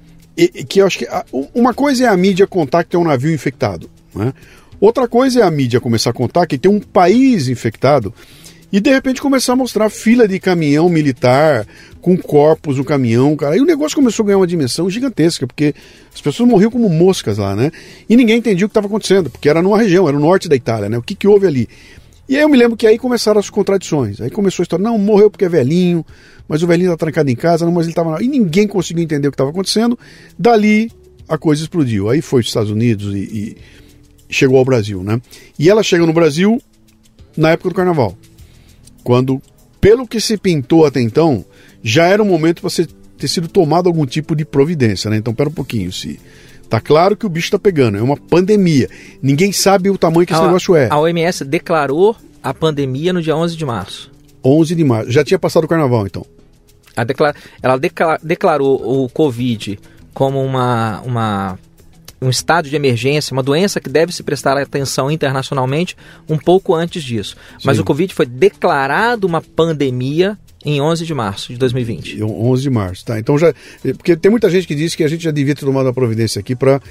que 0.67 0.81
eu 0.81 0.85
acho 0.85 0.99
que 0.99 1.07
uma 1.55 1.73
coisa 1.73 2.03
é 2.03 2.07
a 2.07 2.17
mídia 2.17 2.45
contar 2.45 2.83
que 2.83 2.89
tem 2.89 2.99
um 2.99 3.05
navio 3.05 3.33
infectado, 3.33 3.89
né? 4.13 4.33
Outra 4.79 5.07
coisa 5.07 5.39
é 5.39 5.43
a 5.43 5.49
mídia 5.49 5.79
começar 5.79 6.11
a 6.11 6.13
contar 6.13 6.45
que 6.45 6.57
tem 6.57 6.69
um 6.69 6.79
país 6.79 7.47
infectado 7.47 8.13
e 8.71 8.81
de 8.81 8.89
repente 8.89 9.21
começar 9.21 9.53
a 9.53 9.55
mostrar 9.55 9.89
fila 9.89 10.27
de 10.27 10.39
caminhão 10.39 10.89
militar 10.89 11.65
com 12.01 12.17
corpos 12.17 12.77
no 12.77 12.83
caminhão, 12.83 13.35
cara. 13.35 13.55
E 13.55 13.61
o 13.61 13.65
negócio 13.65 13.95
começou 13.95 14.23
a 14.23 14.27
ganhar 14.27 14.37
uma 14.37 14.47
dimensão 14.47 14.89
gigantesca, 14.89 15.47
porque 15.47 15.73
as 16.13 16.21
pessoas 16.21 16.49
morriam 16.49 16.69
como 16.69 16.89
moscas 16.89 17.37
lá, 17.37 17.55
né? 17.55 17.71
E 18.09 18.15
ninguém 18.15 18.37
entendia 18.37 18.65
o 18.65 18.69
que 18.69 18.71
estava 18.71 18.87
acontecendo, 18.87 19.29
porque 19.29 19.47
era 19.47 19.61
numa 19.61 19.77
região, 19.77 20.07
era 20.07 20.17
o 20.17 20.19
norte 20.19 20.49
da 20.49 20.55
Itália, 20.55 20.89
né? 20.89 20.97
O 20.97 21.01
que, 21.01 21.15
que 21.15 21.27
houve 21.27 21.47
ali? 21.47 21.67
E 22.27 22.35
aí 22.35 22.41
eu 22.41 22.49
me 22.49 22.57
lembro 22.57 22.75
que 22.75 22.85
aí 22.85 22.97
começaram 22.97 23.39
as 23.39 23.49
contradições. 23.49 24.19
Aí 24.19 24.29
começou 24.29 24.63
a 24.63 24.65
história, 24.65 24.83
não, 24.83 24.97
morreu 24.97 25.31
porque 25.31 25.45
é 25.45 25.49
velhinho, 25.49 26.05
mas 26.47 26.61
o 26.61 26.67
velhinho 26.67 26.91
tá 26.91 26.97
trancado 26.97 27.29
em 27.29 27.35
casa, 27.35 27.65
não, 27.65 27.71
mas 27.71 27.85
ele 27.85 27.93
estava 27.93 28.21
E 28.21 28.27
ninguém 28.27 28.67
conseguiu 28.67 29.03
entender 29.03 29.29
o 29.29 29.31
que 29.31 29.35
estava 29.35 29.49
acontecendo. 29.49 29.97
Dali 30.37 30.91
a 31.27 31.37
coisa 31.37 31.61
explodiu. 31.61 32.09
Aí 32.09 32.21
foi 32.21 32.41
os 32.41 32.47
Estados 32.47 32.69
Unidos 32.69 33.15
e, 33.15 33.57
e 34.29 34.33
chegou 34.33 34.57
ao 34.57 34.65
Brasil, 34.65 35.03
né? 35.03 35.21
E 35.57 35.69
ela 35.69 35.81
chega 35.81 36.05
no 36.05 36.11
Brasil 36.11 36.61
na 37.37 37.51
época 37.51 37.69
do 37.69 37.75
carnaval 37.75 38.17
quando, 39.07 39.41
pelo 39.79 40.05
que 40.05 40.19
se 40.19 40.35
pintou 40.35 40.85
até 40.85 40.99
então, 40.99 41.45
já 41.81 42.07
era 42.07 42.21
o 42.21 42.25
momento 42.25 42.59
para 42.59 42.69
você 42.69 42.85
ter 43.17 43.29
sido 43.29 43.47
tomado 43.47 43.87
algum 43.87 44.05
tipo 44.05 44.35
de 44.35 44.43
providência, 44.43 45.09
né? 45.09 45.15
Então, 45.15 45.33
pera 45.33 45.47
um 45.47 45.53
pouquinho, 45.53 45.93
se 45.93 46.19
Tá 46.69 46.81
claro 46.81 47.15
que 47.15 47.25
o 47.25 47.29
bicho 47.29 47.49
tá 47.49 47.57
pegando, 47.57 47.97
é 47.97 48.01
uma 48.01 48.17
pandemia. 48.17 48.89
Ninguém 49.21 49.53
sabe 49.53 49.89
o 49.89 49.97
tamanho 49.97 50.27
que 50.27 50.33
esse 50.33 50.41
negócio 50.41 50.75
é. 50.75 50.89
A 50.91 50.99
OMS 50.99 51.45
declarou 51.45 52.17
a 52.43 52.53
pandemia 52.53 53.13
no 53.13 53.21
dia 53.21 53.33
11 53.33 53.55
de 53.55 53.65
março. 53.65 54.11
11 54.43 54.75
de 54.75 54.83
março. 54.83 55.09
Já 55.09 55.23
tinha 55.23 55.39
passado 55.39 55.63
o 55.63 55.67
carnaval, 55.69 56.05
então. 56.05 56.25
Declara... 57.05 57.33
Ela 57.63 57.79
declarou 58.21 59.05
o 59.05 59.07
Covid 59.07 59.79
como 60.13 60.43
uma, 60.43 60.99
uma 61.05 61.59
um 62.21 62.29
estado 62.29 62.69
de 62.69 62.75
emergência, 62.75 63.33
uma 63.33 63.43
doença 63.43 63.79
que 63.79 63.89
deve 63.89 64.11
se 64.11 64.23
prestar 64.23 64.57
atenção 64.57 65.11
internacionalmente 65.11 65.95
um 66.27 66.37
pouco 66.37 66.73
antes 66.73 67.03
disso. 67.03 67.35
Mas 67.63 67.77
Sim. 67.77 67.81
o 67.81 67.85
Covid 67.85 68.13
foi 68.13 68.25
declarado 68.25 69.27
uma 69.27 69.41
pandemia 69.41 70.37
Em 70.65 70.81
11 70.81 71.05
de 71.05 71.13
março 71.13 71.53
de 71.53 71.59
2020. 71.59 72.21
11 72.23 72.61
de 72.63 72.69
março, 72.69 73.05
tá. 73.05 73.19
Então 73.19 73.37
já. 73.37 73.53
Porque 73.95 74.17
tem 74.17 74.29
muita 74.29 74.49
gente 74.49 74.67
que 74.67 74.75
diz 74.75 74.95
que 74.95 75.03
a 75.03 75.07
gente 75.07 75.23
já 75.23 75.31
devia 75.31 75.55
ter 75.55 75.63
tomado 75.63 75.85
uma 75.85 75.93
providência 75.93 76.39
aqui 76.39 76.55
para. 76.55 76.81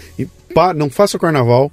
Não 0.75 0.89
faça 0.89 1.17
o 1.17 1.21
carnaval, 1.21 1.71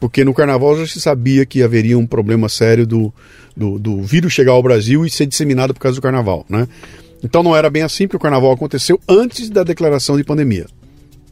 porque 0.00 0.24
no 0.24 0.32
carnaval 0.32 0.78
já 0.78 0.86
se 0.86 1.00
sabia 1.00 1.44
que 1.44 1.62
haveria 1.62 1.98
um 1.98 2.06
problema 2.06 2.48
sério 2.48 2.86
do, 2.86 3.12
do, 3.56 3.78
do 3.78 4.02
vírus 4.02 4.32
chegar 4.32 4.52
ao 4.52 4.62
Brasil 4.62 5.04
e 5.04 5.10
ser 5.10 5.26
disseminado 5.26 5.74
por 5.74 5.80
causa 5.80 5.96
do 5.96 6.02
carnaval, 6.02 6.46
né? 6.48 6.68
Então 7.22 7.42
não 7.42 7.56
era 7.56 7.68
bem 7.68 7.82
assim, 7.82 8.06
porque 8.06 8.16
o 8.16 8.20
carnaval 8.20 8.52
aconteceu 8.52 9.00
antes 9.08 9.50
da 9.50 9.64
declaração 9.64 10.16
de 10.16 10.24
pandemia. 10.24 10.66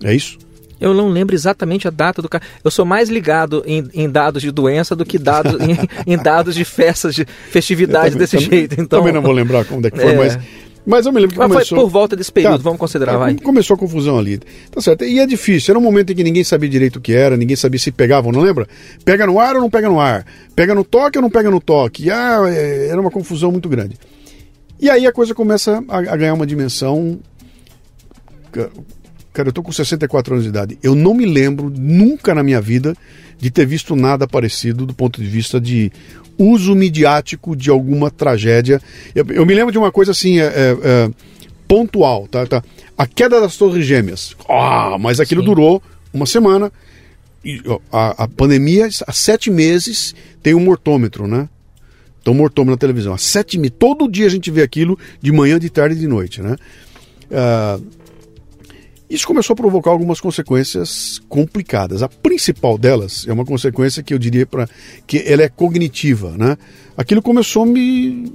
É 0.03 0.15
isso? 0.15 0.37
Eu 0.83 0.93
não 0.93 1.09
lembro 1.09 1.35
exatamente 1.35 1.87
a 1.87 1.91
data 1.91 2.21
do 2.21 2.29
carnaval. 2.29 2.55
Eu 2.65 2.71
sou 2.71 2.85
mais 2.85 3.09
ligado 3.09 3.63
em, 3.67 3.89
em, 3.95 4.11
dados 4.11 4.43
de 4.43 4.51
doença 4.51 4.97
do 4.97 5.05
que 5.05 5.19
dados 5.19 5.55
em, 5.61 5.79
em, 6.13 6.19
dados 6.19 6.55
de 6.55 6.65
festas, 6.65 7.15
de 7.15 7.25
festividades 7.25 8.17
desse 8.17 8.37
também, 8.37 8.51
jeito. 8.51 8.75
Então, 8.75 8.99
também 8.99 9.13
não 9.13 9.23
vou 9.23 9.33
lembrar 9.33 9.65
como 9.65 9.87
é 9.87 9.91
que 9.91 9.99
foi, 9.99 10.13
é... 10.13 10.17
mas. 10.17 10.39
Mas 10.85 11.07
eu 11.07 11.13
me 11.13 11.21
lembro 11.21 11.35
que 11.35 11.39
mas 11.39 11.49
começou... 11.49 11.79
foi 11.79 11.85
por 11.85 11.91
volta 11.93 12.17
desse 12.17 12.33
período, 12.33 12.57
tá, 12.57 12.65
vamos 12.65 12.81
considerar, 12.81 13.17
vai. 13.17 13.37
Começou 13.37 13.75
a 13.75 13.79
confusão 13.79 14.19
ali. 14.19 14.41
Tá 14.69 14.81
certo. 14.81 15.05
E 15.05 15.21
é 15.21 15.27
difícil. 15.27 15.71
Era 15.71 15.79
um 15.79 15.83
momento 15.83 16.11
em 16.11 16.17
que 16.17 16.25
ninguém 16.25 16.43
sabia 16.43 16.69
direito 16.69 16.97
o 16.97 17.01
que 17.01 17.13
era, 17.13 17.37
ninguém 17.37 17.55
sabia 17.55 17.79
se 17.79 17.93
pegavam, 17.93 18.33
não 18.33 18.41
lembra? 18.41 18.67
Pega 19.05 19.25
no 19.25 19.39
ar 19.39 19.55
ou 19.55 19.61
não 19.61 19.71
pega 19.71 19.89
no 19.89 20.01
ar? 20.01 20.27
Pega 20.57 20.75
no 20.75 20.83
toque 20.83 21.19
ou 21.19 21.23
não 21.23 21.31
pega 21.31 21.53
no 21.53 21.61
toque? 21.61 22.11
Ah, 22.11 22.41
é, 22.49 22.89
era 22.89 23.01
uma 23.01 23.13
confusão 23.13 23.53
muito 23.53 23.69
grande. 23.69 23.97
E 24.81 24.91
aí 24.91 25.07
a 25.07 25.13
coisa 25.13 25.33
começa 25.33 25.85
a, 25.87 25.99
a 25.99 26.17
ganhar 26.17 26.35
uma 26.35 26.45
dimensão 26.45 27.21
Cara, 29.33 29.49
eu 29.49 29.53
tô 29.53 29.63
com 29.63 29.73
64 29.73 30.35
anos 30.35 30.45
de 30.45 30.51
idade. 30.51 30.79
Eu 30.83 30.95
não 30.95 31.15
me 31.15 31.25
lembro 31.25 31.73
nunca 31.75 32.35
na 32.35 32.43
minha 32.43 32.61
vida 32.61 32.95
de 33.39 33.51
ter 33.51 33.67
visto 33.67 33.97
nada 33.97 34.29
parecido 34.29 34.85
do 34.85 34.95
ponto 34.95 35.21
de 35.21 35.27
vista 35.27 35.61
de 35.61 35.91
uso 36.39 36.75
midiático 36.75 37.57
de 37.57 37.71
alguma 37.71 38.11
tragédia. 38.11 38.81
Eu, 39.15 39.25
eu 39.31 39.47
me 39.47 39.55
lembro 39.55 39.73
de 39.73 39.79
uma 39.79 39.91
coisa 39.91 40.13
assim, 40.13 40.39
é, 40.39 40.45
é, 40.45 40.77
é, 40.83 41.11
pontual, 41.67 42.29
tá, 42.29 42.47
tá? 42.47 42.63
A 42.97 43.07
queda 43.07 43.41
das 43.41 43.57
Torres 43.57 43.87
Gêmeas. 43.87 44.37
Ah, 44.49 44.97
mas 45.01 45.19
aquilo 45.19 45.41
Sim. 45.41 45.47
durou 45.47 45.83
uma 46.13 46.27
semana. 46.27 46.71
E, 47.45 47.61
ó, 47.67 47.79
a, 47.91 48.25
a 48.25 48.29
pandemia, 48.29 48.89
há 49.07 49.13
sete 49.13 49.51
meses, 49.51 50.15
tem 50.43 50.55
um 50.55 50.61
mortômetro, 50.61 51.27
né? 51.27 51.49
Então, 52.21 52.35
mortômetro 52.35 52.73
na 52.73 52.79
televisão. 52.79 53.15
Há 53.15 53.19
sete 53.19 53.59
meses. 53.59 53.75
Todo 53.79 54.09
dia 54.09 54.27
a 54.27 54.31
gente 54.31 54.51
vê 54.51 54.63
aquilo 54.63 54.97
de 55.21 55.33
manhã, 55.33 55.59
de 55.59 55.69
tarde 55.71 55.97
e 55.97 55.99
de 55.99 56.07
noite, 56.07 56.41
né? 56.41 56.57
Uh, 57.31 58.02
isso 59.13 59.27
começou 59.27 59.53
a 59.53 59.57
provocar 59.57 59.91
algumas 59.91 60.21
consequências 60.21 61.21
complicadas. 61.29 62.03
A 62.03 62.09
principal 62.09 62.79
delas 62.79 63.27
é 63.29 63.33
uma 63.33 63.45
consequência 63.45 64.03
que 64.03 64.15
eu 64.15 64.19
diria 64.19 64.47
para 64.47 64.67
que 65.07 65.23
ela 65.27 65.43
é 65.43 65.49
cognitiva, 65.49 66.35
né? 66.39 66.57
Aquilo 66.97 67.21
começou 67.21 67.65
a 67.65 67.67
me 67.67 68.33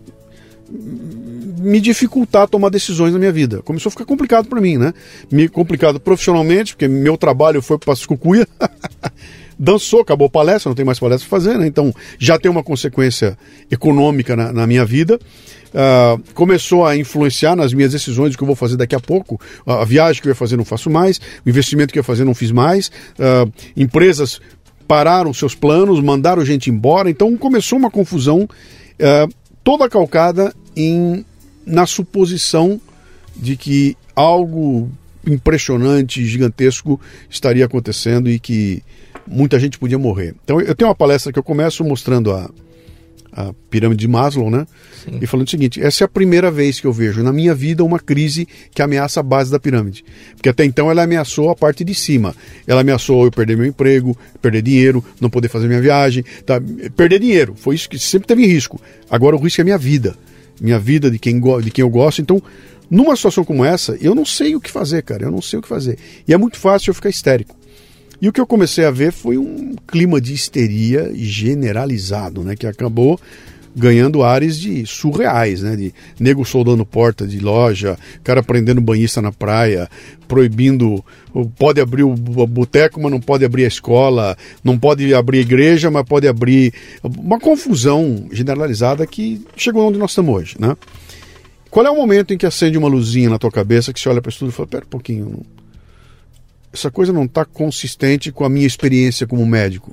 me 0.69 1.79
dificultar 1.79 2.47
tomar 2.47 2.69
decisões 2.69 3.13
na 3.13 3.19
minha 3.19 3.31
vida. 3.31 3.61
Começou 3.61 3.89
a 3.89 3.91
ficar 3.91 4.05
complicado 4.05 4.47
para 4.47 4.61
mim, 4.61 4.77
né? 4.77 4.93
Me 5.31 5.47
complicado 5.47 5.99
profissionalmente, 5.99 6.73
porque 6.73 6.87
meu 6.87 7.17
trabalho 7.17 7.61
foi 7.61 7.77
para 7.77 7.95
Cucuia. 8.05 8.47
Dançou, 9.59 10.01
acabou 10.01 10.27
a 10.27 10.29
palestra, 10.29 10.69
não 10.69 10.75
tem 10.75 10.85
mais 10.85 10.99
palestra 10.99 11.27
para 11.27 11.37
fazer, 11.37 11.57
né? 11.57 11.67
Então 11.67 11.93
já 12.19 12.37
tem 12.37 12.49
uma 12.49 12.63
consequência 12.63 13.37
econômica 13.71 14.35
na, 14.35 14.53
na 14.53 14.67
minha 14.67 14.85
vida 14.85 15.19
uh, 15.67 16.21
começou 16.33 16.85
a 16.85 16.95
influenciar 16.95 17.55
nas 17.55 17.73
minhas 17.73 17.91
decisões 17.91 18.31
do 18.31 18.37
que 18.37 18.43
eu 18.43 18.47
vou 18.47 18.55
fazer 18.55 18.77
daqui 18.77 18.95
a 18.95 18.99
pouco. 18.99 19.39
A, 19.65 19.83
viagem 19.85 20.21
que 20.21 20.27
eu 20.27 20.31
ia 20.31 20.35
fazer 20.35 20.57
não 20.57 20.65
faço 20.65 20.89
mais, 20.89 21.19
o 21.45 21.49
investimento 21.49 21.93
que 21.93 21.99
eu 21.99 22.01
ia 22.01 22.05
fazer 22.05 22.23
não 22.23 22.33
fiz 22.33 22.51
mais. 22.51 22.87
Uh, 23.17 23.51
empresas 23.75 24.41
pararam 24.87 25.33
seus 25.33 25.53
planos, 25.53 25.99
mandaram 25.99 26.43
gente 26.45 26.69
embora. 26.69 27.09
Então 27.09 27.35
começou 27.37 27.77
uma 27.77 27.91
confusão 27.91 28.43
uh, 28.43 29.33
toda 29.63 29.89
calcada 29.89 30.53
em, 30.75 31.25
na 31.65 31.85
suposição 31.85 32.79
de 33.35 33.55
que 33.55 33.95
algo 34.15 34.89
impressionante, 35.25 36.25
gigantesco 36.25 36.99
estaria 37.29 37.65
acontecendo 37.65 38.29
e 38.29 38.39
que 38.39 38.81
muita 39.27 39.59
gente 39.59 39.77
podia 39.77 39.99
morrer. 39.99 40.35
Então 40.43 40.59
eu 40.61 40.75
tenho 40.75 40.89
uma 40.89 40.95
palestra 40.95 41.31
que 41.31 41.39
eu 41.39 41.43
começo 41.43 41.83
mostrando 41.83 42.31
a, 42.31 42.49
a 43.31 43.53
pirâmide 43.69 44.01
de 44.01 44.07
Maslow, 44.07 44.49
né? 44.49 44.65
Sim. 45.03 45.19
E 45.21 45.27
falando 45.27 45.47
o 45.47 45.49
seguinte: 45.49 45.81
essa 45.81 46.03
é 46.03 46.05
a 46.05 46.07
primeira 46.07 46.49
vez 46.49 46.79
que 46.79 46.87
eu 46.87 46.93
vejo 46.93 47.21
na 47.21 47.31
minha 47.31 47.53
vida 47.53 47.83
uma 47.83 47.99
crise 47.99 48.47
que 48.73 48.81
ameaça 48.81 49.19
a 49.19 49.23
base 49.23 49.51
da 49.51 49.59
pirâmide. 49.59 50.03
Porque 50.35 50.49
até 50.49 50.65
então 50.65 50.89
ela 50.89 51.03
ameaçou 51.03 51.49
a 51.49 51.55
parte 51.55 51.83
de 51.83 51.93
cima. 51.93 52.35
Ela 52.65 52.81
ameaçou 52.81 53.25
eu 53.25 53.31
perder 53.31 53.55
meu 53.55 53.65
emprego, 53.65 54.17
perder 54.41 54.61
dinheiro, 54.63 55.03
não 55.21 55.29
poder 55.29 55.49
fazer 55.49 55.67
minha 55.67 55.81
viagem, 55.81 56.23
tá? 56.45 56.59
perder 56.95 57.19
dinheiro. 57.19 57.53
Foi 57.55 57.75
isso 57.75 57.89
que 57.89 57.99
sempre 57.99 58.27
teve 58.27 58.45
risco. 58.45 58.79
Agora 59.09 59.35
o 59.35 59.39
risco 59.39 59.61
é 59.61 59.63
minha 59.63 59.77
vida. 59.77 60.15
Minha 60.59 60.79
vida 60.79 61.11
de 61.11 61.19
quem, 61.19 61.39
de 61.61 61.69
quem 61.69 61.83
eu 61.83 61.89
gosto. 61.89 62.21
Então, 62.21 62.41
numa 62.89 63.15
situação 63.15 63.43
como 63.43 63.63
essa, 63.63 63.95
eu 64.01 64.15
não 64.15 64.25
sei 64.25 64.55
o 64.55 64.59
que 64.61 64.71
fazer, 64.71 65.03
cara. 65.03 65.25
Eu 65.25 65.31
não 65.31 65.41
sei 65.41 65.59
o 65.59 65.61
que 65.61 65.67
fazer. 65.67 65.99
E 66.27 66.33
é 66.33 66.37
muito 66.37 66.57
fácil 66.57 66.89
eu 66.89 66.95
ficar 66.95 67.09
histérico. 67.09 67.55
E 68.21 68.27
o 68.27 68.33
que 68.33 68.41
eu 68.41 68.47
comecei 68.47 68.83
a 68.83 68.91
ver 68.91 69.11
foi 69.11 69.37
um 69.37 69.75
clima 69.87 70.19
de 70.19 70.33
histeria 70.33 71.11
generalizado, 71.13 72.43
né? 72.43 72.55
Que 72.55 72.65
acabou 72.65 73.19
ganhando 73.75 74.23
áreas 74.23 74.57
de 74.57 74.87
surreais, 74.87 75.61
né? 75.61 75.75
De 75.75 75.93
nego 76.19 76.43
soldando 76.43 76.83
porta 76.83 77.27
de 77.27 77.39
loja, 77.39 77.95
cara 78.23 78.41
prendendo 78.41 78.81
banhista 78.81 79.21
na 79.21 79.31
praia, 79.31 79.87
proibindo, 80.27 81.05
pode 81.59 81.79
abrir 81.79 82.03
o 82.03 82.15
boteco, 82.15 82.99
mas 82.99 83.11
não 83.11 83.21
pode 83.21 83.45
abrir 83.45 83.65
a 83.65 83.67
escola, 83.67 84.35
não 84.63 84.79
pode 84.79 85.13
abrir 85.13 85.37
a 85.37 85.41
igreja, 85.41 85.91
mas 85.91 86.03
pode 86.03 86.27
abrir 86.27 86.73
uma 87.03 87.39
confusão 87.39 88.27
generalizada 88.31 89.05
que 89.05 89.45
chegou 89.55 89.87
onde 89.87 89.99
nós 89.99 90.09
estamos 90.09 90.35
hoje, 90.35 90.55
né? 90.59 90.75
Qual 91.69 91.85
é 91.85 91.91
o 91.91 91.95
momento 91.95 92.33
em 92.33 92.37
que 92.37 92.47
acende 92.47 92.79
uma 92.79 92.87
luzinha 92.87 93.29
na 93.29 93.37
tua 93.37 93.51
cabeça 93.51 93.93
que 93.93 93.99
você 93.99 94.09
olha 94.09 94.21
para 94.21 94.29
isso 94.29 94.39
tudo 94.39 94.49
e 94.49 94.53
fala, 94.53 94.67
pera 94.67 94.85
um 94.85 94.89
pouquinho, 94.89 95.45
essa 96.77 96.91
coisa 96.91 97.11
não 97.11 97.25
está 97.25 97.43
consistente 97.43 98.31
com 98.31 98.45
a 98.45 98.49
minha 98.49 98.67
experiência 98.67 99.25
como 99.27 99.45
médico. 99.45 99.91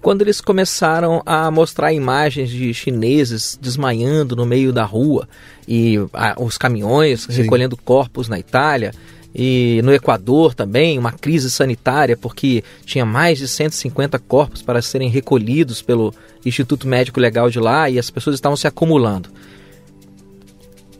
Quando 0.00 0.22
eles 0.22 0.40
começaram 0.40 1.22
a 1.26 1.50
mostrar 1.50 1.92
imagens 1.92 2.48
de 2.48 2.72
chineses 2.72 3.58
desmaiando 3.60 4.36
no 4.36 4.46
meio 4.46 4.72
da 4.72 4.84
rua 4.84 5.28
e 5.66 5.96
a, 6.12 6.40
os 6.40 6.56
caminhões 6.56 7.22
Sim. 7.22 7.42
recolhendo 7.42 7.76
corpos 7.76 8.28
na 8.28 8.38
Itália, 8.38 8.92
e 9.38 9.82
no 9.84 9.92
Equador 9.92 10.54
também, 10.54 10.98
uma 10.98 11.12
crise 11.12 11.50
sanitária, 11.50 12.16
porque 12.16 12.64
tinha 12.86 13.04
mais 13.04 13.36
de 13.36 13.46
150 13.46 14.18
corpos 14.20 14.62
para 14.62 14.80
serem 14.80 15.10
recolhidos 15.10 15.82
pelo 15.82 16.14
Instituto 16.42 16.88
Médico 16.88 17.20
Legal 17.20 17.50
de 17.50 17.60
lá 17.60 17.90
e 17.90 17.98
as 17.98 18.08
pessoas 18.08 18.34
estavam 18.34 18.56
se 18.56 18.66
acumulando 18.66 19.28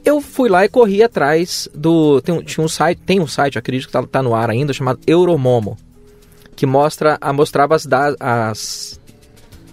eu 0.07 0.21
fui 0.21 0.49
lá 0.49 0.65
e 0.65 0.69
corri 0.69 1.03
atrás 1.03 1.69
do. 1.75 2.21
Tem, 2.21 2.41
tinha 2.43 2.65
um 2.65 2.69
site, 2.69 3.03
tem 3.05 3.21
um 3.21 3.27
site, 3.27 3.59
acredito 3.59 3.91
que 3.91 3.99
está 3.99 4.07
tá 4.07 4.23
no 4.23 4.35
ar 4.35 4.49
ainda, 4.49 4.73
chamado 4.73 5.01
Euromomo, 5.05 5.77
que 6.55 6.65
mostra, 6.65 7.19
mostrava 7.35 7.75
as, 7.75 7.87
as, 8.21 9.01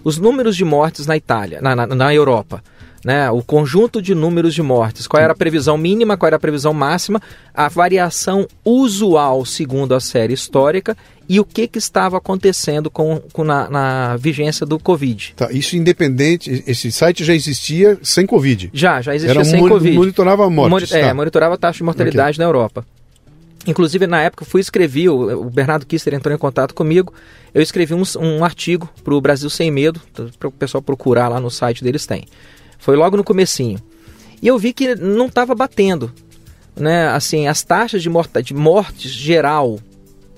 os 0.02 0.18
números 0.18 0.56
de 0.56 0.64
mortes 0.64 1.06
na 1.06 1.16
Itália, 1.16 1.62
na, 1.62 1.76
na, 1.76 1.86
na 1.86 2.12
Europa 2.12 2.62
né, 3.04 3.30
o 3.30 3.42
conjunto 3.42 4.00
de 4.00 4.14
números 4.14 4.54
de 4.54 4.62
mortes, 4.62 5.06
qual 5.06 5.22
era 5.22 5.32
a 5.34 5.36
previsão 5.36 5.76
mínima, 5.76 6.16
qual 6.16 6.28
era 6.28 6.36
a 6.36 6.40
previsão 6.40 6.72
máxima, 6.72 7.20
a 7.52 7.68
variação 7.68 8.48
usual 8.64 9.44
segundo 9.44 9.94
a 9.94 10.00
série 10.00 10.32
histórica 10.32 10.96
e 11.28 11.38
o 11.38 11.44
que, 11.44 11.68
que 11.68 11.78
estava 11.78 12.16
acontecendo 12.16 12.90
com, 12.90 13.20
com 13.32 13.44
na, 13.44 13.68
na, 13.68 14.16
vigência 14.16 14.64
do 14.64 14.78
Covid. 14.78 15.34
Tá, 15.36 15.50
isso 15.52 15.76
independente, 15.76 16.64
esse 16.66 16.90
site 16.90 17.24
já 17.24 17.34
existia 17.34 17.98
sem 18.02 18.26
Covid? 18.26 18.70
Já, 18.72 19.02
já 19.02 19.14
existia 19.14 19.34
era 19.34 19.44
sem 19.44 19.60
mon 19.60 19.68
Covid. 19.68 19.96
Monitorava 19.96 20.48
mortes. 20.48 20.90
Moni 20.90 21.02
é, 21.02 21.08
tá. 21.08 21.14
monitorava 21.14 21.54
a 21.54 21.58
taxa 21.58 21.78
de 21.78 21.84
mortalidade 21.84 22.36
okay. 22.36 22.44
na 22.44 22.48
Europa. 22.48 22.86
Inclusive, 23.66 24.06
na 24.06 24.20
época, 24.22 24.44
eu 24.44 24.46
fui 24.46 24.60
escrever, 24.60 25.08
o, 25.08 25.46
o 25.46 25.50
Bernardo 25.50 25.86
Kister 25.86 26.12
entrou 26.12 26.34
em 26.34 26.38
contato 26.38 26.74
comigo, 26.74 27.14
eu 27.54 27.62
escrevi 27.62 27.94
um, 27.94 28.02
um 28.18 28.44
artigo 28.44 28.90
para 29.02 29.14
o 29.14 29.20
Brasil 29.20 29.48
Sem 29.48 29.70
Medo, 29.70 30.00
para 30.38 30.48
o 30.48 30.52
pessoal 30.52 30.82
procurar 30.82 31.28
lá 31.28 31.40
no 31.40 31.50
site 31.50 31.82
deles 31.82 32.04
tem. 32.04 32.26
Foi 32.78 32.96
logo 32.96 33.16
no 33.16 33.24
comecinho. 33.24 33.80
E 34.40 34.46
eu 34.46 34.58
vi 34.58 34.72
que 34.72 34.94
não 34.94 35.26
estava 35.26 35.54
batendo. 35.54 36.12
Né? 36.76 37.08
Assim, 37.08 37.46
as 37.46 37.62
taxas 37.62 38.02
de, 38.02 38.10
morte, 38.10 38.42
de 38.42 38.54
morte 38.54 39.08
geral 39.08 39.78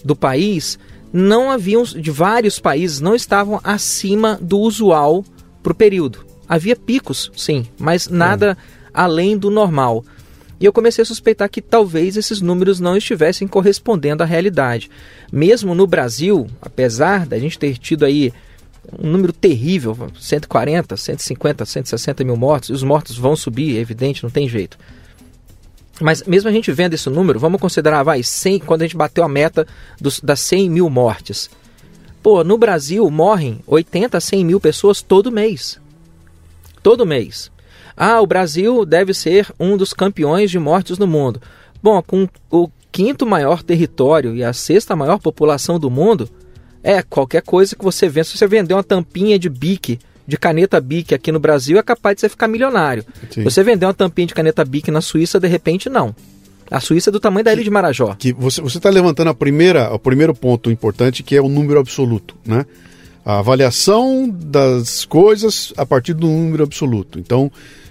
do 0.04 0.14
país 0.14 0.78
não 1.12 1.50
haviam, 1.50 1.82
de 1.82 2.10
vários 2.10 2.58
países, 2.60 3.00
não 3.00 3.14
estavam 3.14 3.60
acima 3.64 4.38
do 4.40 4.58
usual 4.58 5.24
para 5.62 5.72
o 5.72 5.74
período. 5.74 6.24
Havia 6.48 6.76
picos, 6.76 7.30
sim, 7.34 7.66
mas 7.78 8.08
nada 8.08 8.56
além 8.92 9.36
do 9.36 9.50
normal. 9.50 10.04
E 10.58 10.64
eu 10.64 10.72
comecei 10.72 11.02
a 11.02 11.04
suspeitar 11.04 11.50
que 11.50 11.60
talvez 11.60 12.16
esses 12.16 12.40
números 12.40 12.80
não 12.80 12.96
estivessem 12.96 13.46
correspondendo 13.46 14.22
à 14.22 14.26
realidade. 14.26 14.90
Mesmo 15.30 15.74
no 15.74 15.86
Brasil, 15.86 16.46
apesar 16.62 17.26
da 17.26 17.38
gente 17.38 17.58
ter 17.58 17.76
tido 17.76 18.04
aí 18.04 18.32
um 18.98 19.10
número 19.10 19.32
terrível, 19.32 19.96
140, 20.18 20.96
150, 20.96 21.64
160 21.64 22.24
mil 22.24 22.36
mortos, 22.36 22.70
e 22.70 22.72
os 22.72 22.82
mortos 22.82 23.16
vão 23.16 23.34
subir, 23.34 23.76
é 23.76 23.80
evidente, 23.80 24.22
não 24.22 24.30
tem 24.30 24.48
jeito. 24.48 24.78
Mas 26.00 26.22
mesmo 26.24 26.48
a 26.48 26.52
gente 26.52 26.70
vendo 26.72 26.94
esse 26.94 27.08
número, 27.08 27.38
vamos 27.38 27.60
considerar, 27.60 28.02
vai, 28.02 28.22
100, 28.22 28.60
quando 28.60 28.82
a 28.82 28.84
gente 28.84 28.96
bateu 28.96 29.24
a 29.24 29.28
meta 29.28 29.66
dos, 30.00 30.20
das 30.20 30.40
100 30.40 30.70
mil 30.70 30.90
mortes. 30.90 31.48
Pô, 32.22 32.44
no 32.44 32.58
Brasil 32.58 33.08
morrem 33.10 33.60
80 33.66 34.18
a 34.18 34.20
100 34.20 34.44
mil 34.44 34.60
pessoas 34.60 35.00
todo 35.00 35.32
mês. 35.32 35.80
Todo 36.82 37.06
mês. 37.06 37.50
Ah, 37.96 38.20
o 38.20 38.26
Brasil 38.26 38.84
deve 38.84 39.14
ser 39.14 39.50
um 39.58 39.76
dos 39.76 39.94
campeões 39.94 40.50
de 40.50 40.58
mortes 40.58 40.98
no 40.98 41.06
mundo. 41.06 41.40
Bom, 41.82 42.02
com 42.02 42.28
o 42.50 42.68
quinto 42.92 43.24
maior 43.24 43.62
território 43.62 44.34
e 44.34 44.44
a 44.44 44.52
sexta 44.52 44.94
maior 44.94 45.18
população 45.18 45.78
do 45.78 45.90
mundo, 45.90 46.28
é 46.86 47.02
qualquer 47.02 47.42
coisa 47.42 47.74
que 47.74 47.82
você 47.82 48.08
vende. 48.08 48.28
Se 48.28 48.38
você 48.38 48.46
vender 48.46 48.72
uma 48.72 48.84
tampinha 48.84 49.36
de 49.36 49.48
bique, 49.48 49.98
de 50.24 50.36
caneta 50.36 50.80
bique 50.80 51.16
aqui 51.16 51.32
no 51.32 51.40
Brasil, 51.40 51.76
é 51.78 51.82
capaz 51.82 52.14
de 52.14 52.20
você 52.20 52.28
ficar 52.28 52.46
milionário. 52.46 53.04
Sim. 53.28 53.42
Você 53.42 53.64
vender 53.64 53.86
uma 53.86 53.92
tampinha 53.92 54.28
de 54.28 54.34
caneta 54.34 54.64
bique 54.64 54.88
na 54.88 55.00
Suíça, 55.00 55.40
de 55.40 55.48
repente, 55.48 55.90
não. 55.90 56.14
A 56.70 56.78
Suíça 56.78 57.10
é 57.10 57.12
do 57.12 57.18
tamanho 57.18 57.44
da 57.44 57.52
ilha 57.52 57.64
de 57.64 57.70
Marajó. 57.70 58.14
Que 58.16 58.32
você 58.32 58.60
está 58.60 58.88
levantando 58.88 59.30
a 59.30 59.34
primeira, 59.34 59.92
o 59.92 59.98
primeiro 59.98 60.32
ponto 60.32 60.70
importante, 60.70 61.24
que 61.24 61.34
é 61.34 61.42
o 61.42 61.48
número 61.48 61.80
absoluto, 61.80 62.36
né? 62.46 62.64
A 63.24 63.40
avaliação 63.40 64.28
das 64.28 65.04
coisas 65.04 65.72
a 65.76 65.84
partir 65.84 66.14
do 66.14 66.28
número 66.28 66.62
absoluto. 66.62 67.18
Então, 67.18 67.50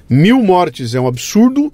mil 0.09 0.41
mortes 0.41 0.95
é 0.95 1.01
um 1.01 1.07
absurdo. 1.07 1.69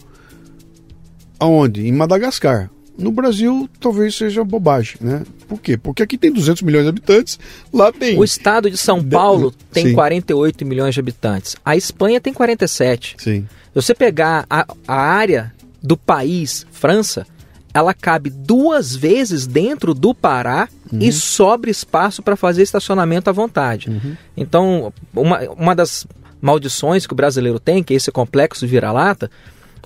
Aonde? 1.39 1.87
Em 1.87 1.91
Madagascar. 1.91 2.71
No 2.97 3.11
Brasil, 3.11 3.69
talvez 3.79 4.15
seja 4.15 4.43
bobagem, 4.43 4.97
né? 5.01 5.23
Por 5.47 5.59
quê? 5.59 5.77
Porque 5.77 6.03
aqui 6.03 6.17
tem 6.17 6.31
200 6.31 6.61
milhões 6.61 6.83
de 6.83 6.89
habitantes, 6.89 7.39
lá 7.73 7.91
tem... 7.91 8.17
O 8.17 8.23
estado 8.23 8.69
de 8.69 8.77
São 8.77 9.03
Paulo 9.03 9.53
tem 9.71 9.87
Sim. 9.87 9.93
48 9.93 10.65
milhões 10.65 10.93
de 10.93 10.99
habitantes. 10.99 11.55
A 11.63 11.75
Espanha 11.75 12.19
tem 12.19 12.33
47. 12.33 13.15
Sim. 13.17 13.41
Se 13.41 13.75
você 13.75 13.95
pegar 13.95 14.45
a, 14.49 14.65
a 14.87 14.95
área 14.95 15.53
do 15.81 15.97
país, 15.97 16.65
França, 16.71 17.25
ela 17.73 17.93
cabe 17.93 18.29
duas 18.29 18.95
vezes 18.95 19.47
dentro 19.47 19.93
do 19.93 20.13
Pará 20.13 20.67
uhum. 20.91 20.99
e 20.99 21.11
sobra 21.11 21.71
espaço 21.71 22.21
para 22.21 22.35
fazer 22.35 22.61
estacionamento 22.61 23.29
à 23.29 23.33
vontade. 23.33 23.89
Uhum. 23.89 24.15
Então, 24.35 24.93
uma, 25.15 25.39
uma 25.51 25.75
das 25.75 26.05
maldições 26.41 27.05
que 27.05 27.13
o 27.13 27.15
brasileiro 27.15 27.59
tem, 27.59 27.83
que 27.83 27.93
é 27.93 27.97
esse 27.97 28.11
complexo 28.11 28.67
vira-lata, 28.67 29.29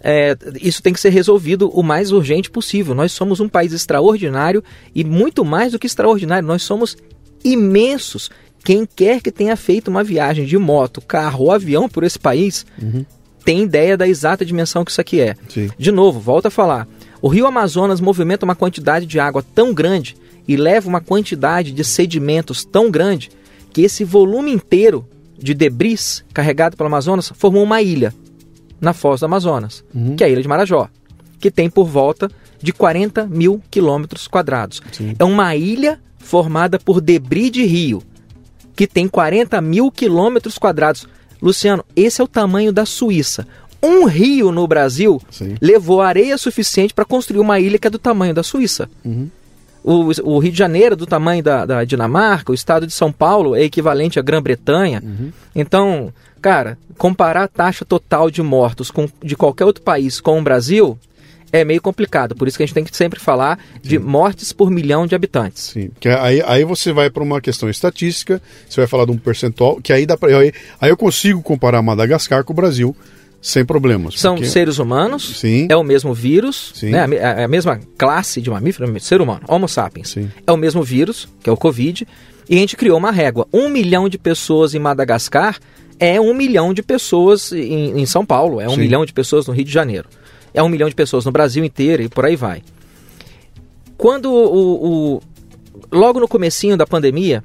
é, 0.07 0.37
isso 0.61 0.83
tem 0.83 0.93
que 0.93 0.99
ser 0.99 1.09
resolvido 1.09 1.67
o 1.69 1.81
mais 1.81 2.11
urgente 2.11 2.51
possível. 2.51 2.93
Nós 2.93 3.11
somos 3.11 3.39
um 3.39 3.49
país 3.49 3.73
extraordinário 3.73 4.63
e 4.93 5.03
muito 5.03 5.43
mais 5.43 5.71
do 5.71 5.79
que 5.79 5.87
extraordinário, 5.87 6.47
nós 6.47 6.61
somos 6.61 6.95
imensos. 7.43 8.29
Quem 8.63 8.85
quer 8.85 9.19
que 9.19 9.31
tenha 9.31 9.55
feito 9.55 9.87
uma 9.87 10.03
viagem 10.03 10.45
de 10.45 10.59
moto, 10.59 11.01
carro 11.01 11.45
ou 11.45 11.51
avião 11.51 11.89
por 11.89 12.03
esse 12.03 12.19
país 12.19 12.67
uhum 12.79 13.03
tem 13.45 13.61
ideia 13.61 13.95
da 13.95 14.07
exata 14.07 14.43
dimensão 14.43 14.83
que 14.83 14.89
isso 14.89 14.99
aqui 14.99 15.21
é. 15.21 15.35
Sim. 15.47 15.69
De 15.77 15.91
novo, 15.91 16.19
volta 16.19 16.47
a 16.47 16.51
falar. 16.51 16.87
O 17.21 17.27
rio 17.27 17.45
Amazonas 17.45 18.01
movimenta 18.01 18.43
uma 18.43 18.55
quantidade 18.55 19.05
de 19.05 19.19
água 19.19 19.45
tão 19.53 19.71
grande 19.71 20.17
e 20.47 20.57
leva 20.57 20.89
uma 20.89 20.99
quantidade 20.99 21.71
de 21.71 21.83
sedimentos 21.83 22.65
tão 22.65 22.89
grande 22.89 23.29
que 23.71 23.83
esse 23.83 24.03
volume 24.03 24.51
inteiro 24.51 25.07
de 25.37 25.53
debris 25.53 26.25
carregado 26.33 26.75
pelo 26.75 26.87
Amazonas 26.87 27.31
formou 27.35 27.61
uma 27.61 27.83
ilha 27.83 28.11
na 28.79 28.93
foz 28.93 29.19
do 29.19 29.25
Amazonas, 29.25 29.83
uhum. 29.93 30.15
que 30.15 30.23
é 30.23 30.27
a 30.27 30.29
ilha 30.29 30.41
de 30.41 30.47
Marajó, 30.47 30.89
que 31.39 31.49
tem 31.51 31.69
por 31.69 31.85
volta 31.85 32.29
de 32.61 32.73
40 32.73 33.27
mil 33.27 33.61
quilômetros 33.69 34.27
quadrados. 34.27 34.81
É 35.19 35.23
uma 35.23 35.55
ilha 35.55 35.99
formada 36.17 36.79
por 36.79 36.99
debris 36.99 37.51
de 37.51 37.63
rio, 37.65 38.01
que 38.75 38.87
tem 38.87 39.07
40 39.07 39.61
mil 39.61 39.91
quilômetros 39.91 40.57
quadrados. 40.57 41.07
Luciano, 41.41 41.85
esse 41.95 42.21
é 42.21 42.23
o 42.23 42.27
tamanho 42.27 42.73
da 42.73 42.85
Suíça. 42.85 43.47
Um 43.81 44.05
rio 44.05 44.51
no 44.51 44.67
Brasil 44.67 45.21
Sim. 45.29 45.55
levou 45.61 46.01
areia 46.01 46.37
suficiente 46.37 46.93
para 46.93 47.05
construir 47.05 47.39
uma 47.39 47.59
ilha 47.59 47.77
que 47.77 47.85
é 47.85 47.89
do 47.89 47.99
tamanho 47.99 48.33
da 48.33 48.41
Suíça. 48.41 48.89
Uhum. 49.03 49.29
O, 49.87 50.09
o, 50.23 50.39
Rio 50.39 50.51
de 50.51 50.57
Janeiro 50.57 50.95
do 50.95 51.05
tamanho 51.05 51.43
da, 51.43 51.63
da, 51.63 51.83
Dinamarca, 51.83 52.51
o 52.51 52.55
estado 52.55 52.87
de 52.87 52.93
São 52.93 53.11
Paulo 53.11 53.55
é 53.55 53.61
equivalente 53.61 54.17
à 54.17 54.21
Grã-Bretanha. 54.23 54.99
Uhum. 55.05 55.31
Então, 55.55 56.11
cara, 56.41 56.75
comparar 56.97 57.43
a 57.43 57.47
taxa 57.47 57.85
total 57.85 58.31
de 58.31 58.41
mortos 58.41 58.89
com, 58.89 59.07
de 59.23 59.35
qualquer 59.35 59.63
outro 59.63 59.83
país 59.83 60.19
com 60.19 60.39
o 60.39 60.41
Brasil 60.41 60.97
é 61.51 61.63
meio 61.63 61.79
complicado. 61.79 62.33
Por 62.35 62.47
isso 62.47 62.57
que 62.57 62.63
a 62.63 62.65
gente 62.65 62.73
tem 62.73 62.83
que 62.83 62.97
sempre 62.97 63.19
falar 63.19 63.59
Sim. 63.59 63.89
de 63.89 63.99
mortes 63.99 64.51
por 64.51 64.71
milhão 64.71 65.05
de 65.05 65.13
habitantes. 65.13 65.65
Sim, 65.65 65.91
que 65.99 66.09
aí, 66.09 66.41
aí 66.47 66.63
você 66.63 66.91
vai 66.91 67.11
para 67.11 67.21
uma 67.21 67.39
questão 67.39 67.69
estatística, 67.69 68.41
você 68.67 68.81
vai 68.81 68.87
falar 68.87 69.05
de 69.05 69.11
um 69.11 69.17
percentual, 69.19 69.79
que 69.79 69.93
aí 69.93 70.07
dá 70.07 70.17
pra, 70.17 70.35
aí, 70.35 70.51
aí 70.81 70.89
eu 70.89 70.97
consigo 70.97 71.43
comparar 71.43 71.83
Madagascar 71.83 72.43
com 72.43 72.53
o 72.53 72.55
Brasil 72.55 72.95
sem 73.45 73.65
problemas. 73.65 74.19
São 74.19 74.35
porque... 74.35 74.49
seres 74.49 74.79
humanos, 74.79 75.39
Sim. 75.39 75.67
é 75.69 75.75
o 75.75 75.83
mesmo 75.83 76.13
vírus, 76.13 76.73
né? 76.83 77.05
é 77.15 77.43
a 77.43 77.47
mesma 77.47 77.79
classe 77.97 78.41
de 78.41 78.49
mamífero, 78.49 78.99
ser 78.99 79.21
humano, 79.21 79.41
Homo 79.47 79.67
sapiens. 79.67 80.09
Sim. 80.09 80.31
É 80.45 80.51
o 80.51 80.57
mesmo 80.57 80.81
vírus, 80.83 81.27
que 81.43 81.49
é 81.49 81.53
o 81.53 81.57
Covid, 81.57 82.07
e 82.49 82.55
a 82.55 82.59
gente 82.59 82.75
criou 82.75 82.97
uma 82.97 83.11
régua. 83.11 83.47
Um 83.53 83.69
milhão 83.69 84.09
de 84.09 84.17
pessoas 84.17 84.73
em 84.73 84.79
Madagascar 84.79 85.59
é 85.99 86.19
um 86.19 86.33
milhão 86.33 86.73
de 86.73 86.81
pessoas 86.81 87.51
em, 87.51 87.99
em 87.99 88.05
São 88.05 88.25
Paulo, 88.25 88.59
é 88.59 88.67
um 88.67 88.71
Sim. 88.75 88.81
milhão 88.81 89.05
de 89.05 89.13
pessoas 89.13 89.47
no 89.47 89.53
Rio 89.53 89.65
de 89.65 89.71
Janeiro 89.71 90.09
é 90.55 90.63
um 90.63 90.69
milhão 90.69 90.87
de 90.87 90.95
pessoas 90.95 91.25
no 91.25 91.31
Brasil 91.31 91.63
inteiro 91.63 92.01
e 92.01 92.09
por 92.09 92.25
aí 92.25 92.35
vai. 92.35 92.63
Quando 93.97 94.31
o, 94.31 95.15
o 95.15 95.21
logo 95.91 96.19
no 96.19 96.27
comecinho 96.27 96.77
da 96.77 96.87
pandemia 96.87 97.43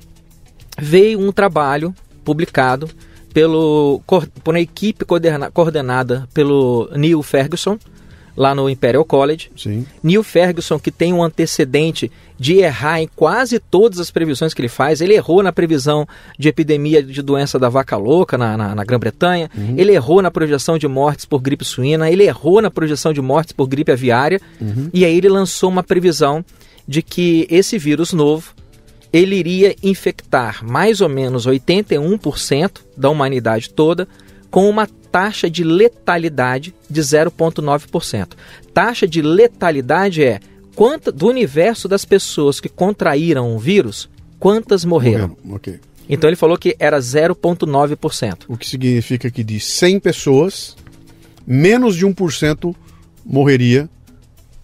veio 0.79 1.21
um 1.21 1.33
trabalho 1.33 1.93
publicado 2.25 2.89
pelo 3.33 4.01
por 4.07 4.55
uma 4.55 4.61
equipe 4.61 5.05
coordenada 5.05 6.29
pelo 6.35 6.91
Neil 6.95 7.23
Ferguson 7.23 7.79
lá 8.37 8.55
no 8.55 8.71
Imperial 8.71 9.05
College. 9.05 9.51
Sim. 9.57 9.85
Neil 10.03 10.23
Ferguson, 10.23 10.79
que 10.79 10.91
tem 10.91 11.13
um 11.13 11.23
antecedente 11.23 12.11
de 12.39 12.55
errar 12.55 13.01
em 13.01 13.09
quase 13.15 13.59
todas 13.59 13.99
as 13.99 14.11
previsões 14.11 14.55
que 14.55 14.63
ele 14.63 14.69
faz. 14.69 15.01
Ele 15.01 15.15
errou 15.15 15.43
na 15.43 15.53
previsão 15.53 16.07
de 16.39 16.49
epidemia 16.49 17.03
de 17.03 17.21
doença 17.21 17.59
da 17.59 17.69
vaca 17.69 17.99
louca 17.99 18.39
na, 18.39 18.57
na, 18.57 18.75
na 18.75 18.85
Grã-Bretanha. 18.85 19.51
Uhum. 19.55 19.75
Ele 19.77 19.93
errou 19.93 20.23
na 20.23 20.31
projeção 20.31 20.79
de 20.79 20.89
mortes 20.89 21.27
por 21.27 21.41
gripe 21.41 21.65
suína. 21.65 22.11
Ele 22.11 22.25
errou 22.25 22.63
na 22.63 22.71
projeção 22.71 23.13
de 23.13 23.21
mortes 23.21 23.53
por 23.53 23.67
gripe 23.67 23.93
aviária. 23.93 24.41
Uhum. 24.59 24.89
E 24.93 25.05
aí 25.05 25.19
ele 25.19 25.29
lançou 25.29 25.69
uma 25.69 25.83
previsão 25.83 26.43
de 26.89 27.03
que 27.03 27.47
esse 27.51 27.77
vírus 27.77 28.13
novo 28.13 28.55
ele 29.13 29.37
iria 29.37 29.75
infectar 29.83 30.65
mais 30.65 31.01
ou 31.01 31.09
menos 31.09 31.47
81% 31.47 32.81
da 32.97 33.11
humanidade 33.11 33.71
toda 33.71 34.07
com 34.51 34.69
uma 34.69 34.87
taxa 34.87 35.51
de 35.51 35.65
letalidade 35.65 36.75
de 36.89 37.01
0,9%. 37.01 38.29
Taxa 38.73 39.07
de 39.07 39.23
letalidade 39.23 40.23
é 40.23 40.41
quanto 40.75 41.11
do 41.11 41.29
universo 41.29 41.89
das 41.89 42.05
pessoas 42.05 42.61
que 42.61 42.69
contraíram 42.69 43.55
o 43.55 43.59
vírus, 43.59 44.09
quantas 44.39 44.85
morreram. 44.85 45.29
morreram 45.29 45.57
okay. 45.57 45.81
Então 46.09 46.29
ele 46.29 46.37
falou 46.37 46.57
que 46.57 46.75
era 46.79 46.99
0,9%. 46.99 48.45
O 48.49 48.57
que 48.57 48.67
significa 48.67 49.31
que 49.31 49.45
de 49.45 49.61
100 49.61 50.01
pessoas, 50.01 50.77
menos 51.47 51.97
de 51.97 52.07
1% 52.07 52.75
morreria, 53.25 53.89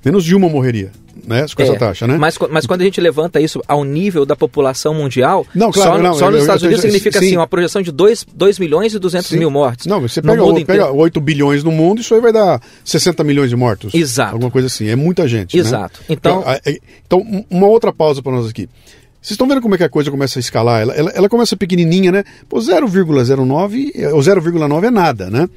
menos 0.04 0.24
de 0.24 0.34
uma 0.34 0.48
morreria 0.48 0.92
né, 1.26 1.46
com 1.54 1.62
é, 1.62 1.64
essa 1.64 1.78
taxa, 1.78 2.06
né? 2.06 2.16
Mas, 2.18 2.38
mas 2.50 2.66
quando 2.66 2.82
a 2.82 2.84
gente 2.84 3.00
levanta 3.00 3.40
isso 3.40 3.62
ao 3.66 3.84
nível 3.84 4.26
da 4.26 4.36
população 4.36 4.94
mundial, 4.94 5.46
não, 5.54 5.70
claro, 5.70 5.92
só, 5.92 6.02
não, 6.02 6.14
só 6.14 6.26
nos 6.26 6.36
eu, 6.36 6.40
Estados 6.40 6.62
eu, 6.62 6.68
Unidos 6.68 6.84
eu, 6.84 6.90
significa 6.90 7.18
sim. 7.18 7.26
assim, 7.26 7.36
uma 7.36 7.46
projeção 7.46 7.82
de 7.82 7.92
2, 7.92 8.26
2 8.34 8.58
milhões 8.58 8.94
e 8.94 8.98
200 8.98 9.28
sim. 9.28 9.38
mil 9.38 9.50
mortes. 9.50 9.86
Não, 9.86 10.00
você 10.00 10.20
pega, 10.20 10.44
o, 10.44 10.64
pega 10.64 10.90
8 10.90 11.20
bilhões 11.20 11.62
no 11.62 11.72
mundo, 11.72 12.00
isso 12.00 12.14
aí 12.14 12.20
vai 12.20 12.32
dar 12.32 12.60
60 12.84 13.22
milhões 13.24 13.50
de 13.50 13.56
mortos. 13.56 13.94
Exato. 13.94 14.32
Alguma 14.32 14.50
coisa 14.50 14.66
assim, 14.66 14.88
é 14.88 14.96
muita 14.96 15.26
gente. 15.28 15.56
Né? 15.56 15.60
Exato. 15.60 16.00
Né? 16.00 16.06
Então, 16.10 16.44
então, 17.06 17.22
então, 17.22 17.46
uma 17.50 17.66
outra 17.66 17.92
pausa 17.92 18.22
para 18.22 18.32
nós 18.32 18.48
aqui. 18.48 18.68
Vocês 19.20 19.32
estão 19.32 19.48
vendo 19.48 19.60
como 19.60 19.74
é 19.74 19.78
que 19.78 19.84
a 19.84 19.88
coisa 19.88 20.08
começa 20.08 20.38
a 20.38 20.40
escalar? 20.40 20.82
Ela, 20.82 20.94
ela, 20.94 21.10
ela 21.10 21.28
começa 21.28 21.56
pequenininha, 21.56 22.12
né? 22.12 22.22
Pô, 22.48 22.58
0,09 22.58 24.12
ou 24.12 24.20
0,9 24.20 24.84
é 24.84 24.90
nada, 24.90 25.28
né? 25.28 25.48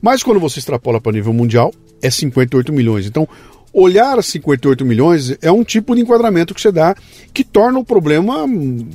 Mas 0.00 0.22
quando 0.22 0.40
você 0.40 0.60
extrapola 0.60 1.00
para 1.00 1.12
nível 1.12 1.32
mundial, 1.32 1.70
é 2.00 2.08
58 2.10 2.72
milhões. 2.72 3.06
Então, 3.06 3.28
olhar 3.72 4.22
58 4.22 4.84
milhões 4.84 5.36
é 5.42 5.50
um 5.50 5.64
tipo 5.64 5.94
de 5.94 6.02
enquadramento 6.02 6.54
que 6.54 6.60
você 6.60 6.72
dá 6.72 6.94
que 7.32 7.44
torna 7.44 7.78
o 7.78 7.84
problema 7.84 8.46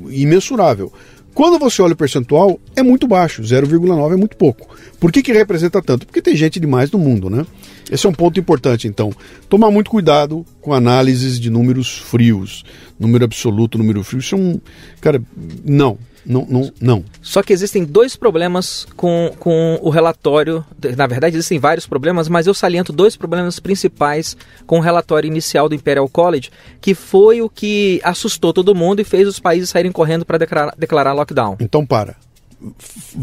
imensurável. 0.10 0.92
Quando 1.34 1.58
você 1.58 1.82
olha 1.82 1.94
o 1.94 1.98
percentual, 1.98 2.60
é 2.76 2.84
muito 2.84 3.08
baixo, 3.08 3.42
0,9 3.42 4.14
é 4.14 4.16
muito 4.16 4.38
pouco. 4.38 4.68
Por 5.00 5.12
que, 5.12 5.24
que 5.24 5.34
representa 5.34 5.82
tanto? 5.82 6.06
Porque 6.06 6.22
tem 6.22 6.36
gente 6.36 6.60
demais 6.60 6.92
no 6.92 7.00
mundo, 7.00 7.28
né? 7.28 7.44
Esse 7.92 8.06
é 8.06 8.10
um 8.10 8.14
ponto 8.14 8.40
importante, 8.40 8.88
então. 8.88 9.12
Tomar 9.50 9.72
muito 9.72 9.90
cuidado 9.90 10.46
com 10.62 10.74
análises 10.74 11.40
de 11.40 11.50
números 11.50 11.98
frios. 11.98 12.64
Número 13.00 13.26
absoluto, 13.26 13.80
número 13.80 14.04
frio, 14.04 14.20
isso 14.20 14.36
é 14.36 14.38
um. 14.38 14.62
Cara, 15.02 15.22
não. 15.66 15.98
Não, 16.26 16.46
não, 16.50 16.72
não. 16.80 17.06
Só 17.22 17.44
que 17.44 17.52
existem 17.52 17.84
dois 17.84 18.16
problemas 18.16 18.88
com, 18.96 19.32
com 19.40 19.78
o 19.82 19.90
relatório. 19.90 20.66
Na 20.96 21.06
verdade, 21.06 21.36
existem 21.36 21.60
vários 21.60 21.86
problemas, 21.86 22.30
mas 22.30 22.48
eu 22.48 22.54
saliento 22.54 22.94
dois 22.94 23.16
problemas 23.16 23.60
principais 23.60 24.38
com 24.66 24.78
o 24.78 24.82
relatório 24.82 25.28
inicial 25.28 25.68
do 25.68 25.76
Imperial 25.76 26.08
College, 26.08 26.50
que 26.80 26.94
foi 26.94 27.42
o 27.42 27.50
que 27.50 28.00
assustou 28.04 28.54
todo 28.54 28.74
mundo 28.74 29.02
e 29.02 29.04
fez 29.04 29.28
os 29.28 29.40
países 29.40 29.70
saírem 29.70 29.92
correndo 29.92 30.26
para 30.26 30.38
declarar, 30.38 30.74
declarar 30.78 31.14
lockdown. 31.14 31.58
Então, 31.60 31.86
para. 31.86 32.16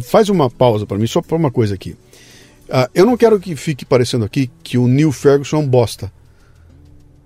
Faz 0.03 0.29
uma 0.29 0.51
pausa 0.51 0.85
para 0.85 0.99
mim, 0.99 1.07
só 1.07 1.23
para 1.23 1.37
uma 1.37 1.51
coisa 1.51 1.75
aqui. 1.75 1.97
Uh, 2.69 2.89
eu 2.95 3.07
não 3.07 3.17
quero 3.17 3.41
que 3.41 3.57
fique 3.57 3.85
parecendo 3.85 4.25
aqui 4.25 4.51
que 4.63 4.77
o 4.77 4.87
Neil 4.87 5.11
Ferguson 5.11 5.57
é 5.57 5.61
um 5.61 5.67
bosta. 5.67 6.13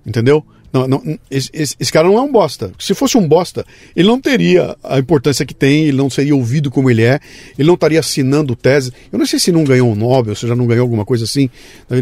Entendeu? 0.06 0.44
Não, 0.74 0.88
não, 0.88 1.18
esse, 1.30 1.50
esse, 1.54 1.92
cara 1.92 2.08
não 2.08 2.18
é 2.18 2.20
um 2.20 2.32
bosta. 2.32 2.72
Se 2.80 2.94
fosse 2.94 3.16
um 3.16 3.28
bosta, 3.28 3.64
ele 3.94 4.08
não 4.08 4.20
teria 4.20 4.76
a 4.82 4.98
importância 4.98 5.46
que 5.46 5.54
tem, 5.54 5.84
ele 5.84 5.96
não 5.96 6.10
seria 6.10 6.34
ouvido 6.34 6.68
como 6.68 6.90
ele 6.90 7.04
é, 7.04 7.20
ele 7.56 7.68
não 7.68 7.74
estaria 7.74 8.00
assinando 8.00 8.56
tese. 8.56 8.92
Eu 9.12 9.16
não 9.16 9.24
sei 9.24 9.38
se 9.38 9.52
não 9.52 9.62
ganhou 9.62 9.92
um 9.92 9.94
Nobel, 9.94 10.34
se 10.34 10.48
já 10.48 10.56
não 10.56 10.66
ganhou 10.66 10.82
alguma 10.82 11.04
coisa 11.04 11.26
assim, 11.26 11.48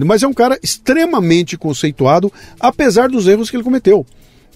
mas 0.07 0.23
é 0.23 0.27
um 0.27 0.33
cara 0.33 0.59
extremamente 0.63 1.59
conceituado, 1.59 2.33
apesar 2.59 3.11
dos 3.11 3.29
erros 3.29 3.51
que 3.51 3.57
ele 3.57 3.63
cometeu. 3.63 4.07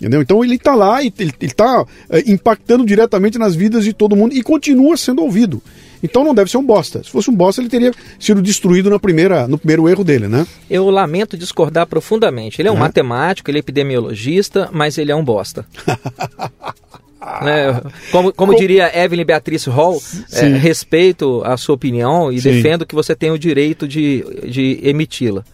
Entendeu? 0.01 0.23
Então 0.23 0.43
ele 0.43 0.55
está 0.55 0.75
lá 0.75 1.03
e 1.03 1.13
ele 1.19 1.35
está 1.43 1.85
é, 2.09 2.23
impactando 2.31 2.87
diretamente 2.87 3.37
nas 3.37 3.55
vidas 3.55 3.85
de 3.85 3.93
todo 3.93 4.17
mundo 4.17 4.35
e 4.35 4.43
continua 4.43 4.97
sendo 4.97 5.23
ouvido. 5.23 5.63
Então 6.03 6.25
não 6.25 6.35
deve 6.35 6.51
ser 6.51 6.57
um 6.57 6.65
bosta. 6.65 7.03
Se 7.03 7.11
fosse 7.11 7.31
um 7.31 7.35
bosta, 7.35 7.61
ele 7.61 7.69
teria 7.69 7.93
sido 8.19 8.43
destruído 8.43 8.91
na 8.91 8.99
primeira, 8.99 9.47
no 9.49 9.59
primeiro 9.59 9.89
erro 9.89 10.05
dele, 10.05 10.29
né? 10.29 10.47
Eu 10.69 10.89
lamento 10.91 11.37
discordar 11.37 11.87
profundamente. 11.87 12.61
Ele 12.61 12.69
é 12.69 12.73
um 12.73 12.77
é. 12.77 12.81
matemático, 12.81 13.51
ele 13.51 13.59
é 13.59 13.61
epidemiologista, 13.61 14.69
mas 14.73 14.99
ele 14.99 15.11
é 15.11 15.17
um 15.17 15.25
bosta. 15.25 15.67
né? 17.43 17.81
Como, 18.13 18.33
como 18.33 18.55
diria 18.55 18.91
Evelyn 18.97 19.25
Beatriz 19.25 19.65
Hall, 19.65 20.01
é, 20.33 20.47
respeito 20.47 21.43
a 21.45 21.57
sua 21.57 21.75
opinião 21.75 22.31
e 22.31 22.41
Sim. 22.41 22.51
defendo 22.51 22.87
que 22.87 22.95
você 22.95 23.15
tem 23.15 23.31
o 23.31 23.39
direito 23.39 23.89
de, 23.89 24.25
de 24.49 24.81
emiti-la 24.83 25.45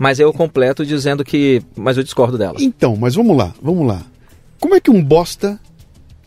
mas 0.00 0.18
eu 0.18 0.32
completo 0.32 0.86
dizendo 0.86 1.22
que. 1.22 1.62
Mas 1.76 1.98
eu 1.98 2.02
discordo 2.02 2.38
dela. 2.38 2.56
Então, 2.58 2.96
mas 2.96 3.14
vamos 3.14 3.36
lá, 3.36 3.52
vamos 3.60 3.86
lá. 3.86 4.00
Como 4.58 4.74
é 4.74 4.80
que 4.80 4.90
um 4.90 5.04
bosta 5.04 5.60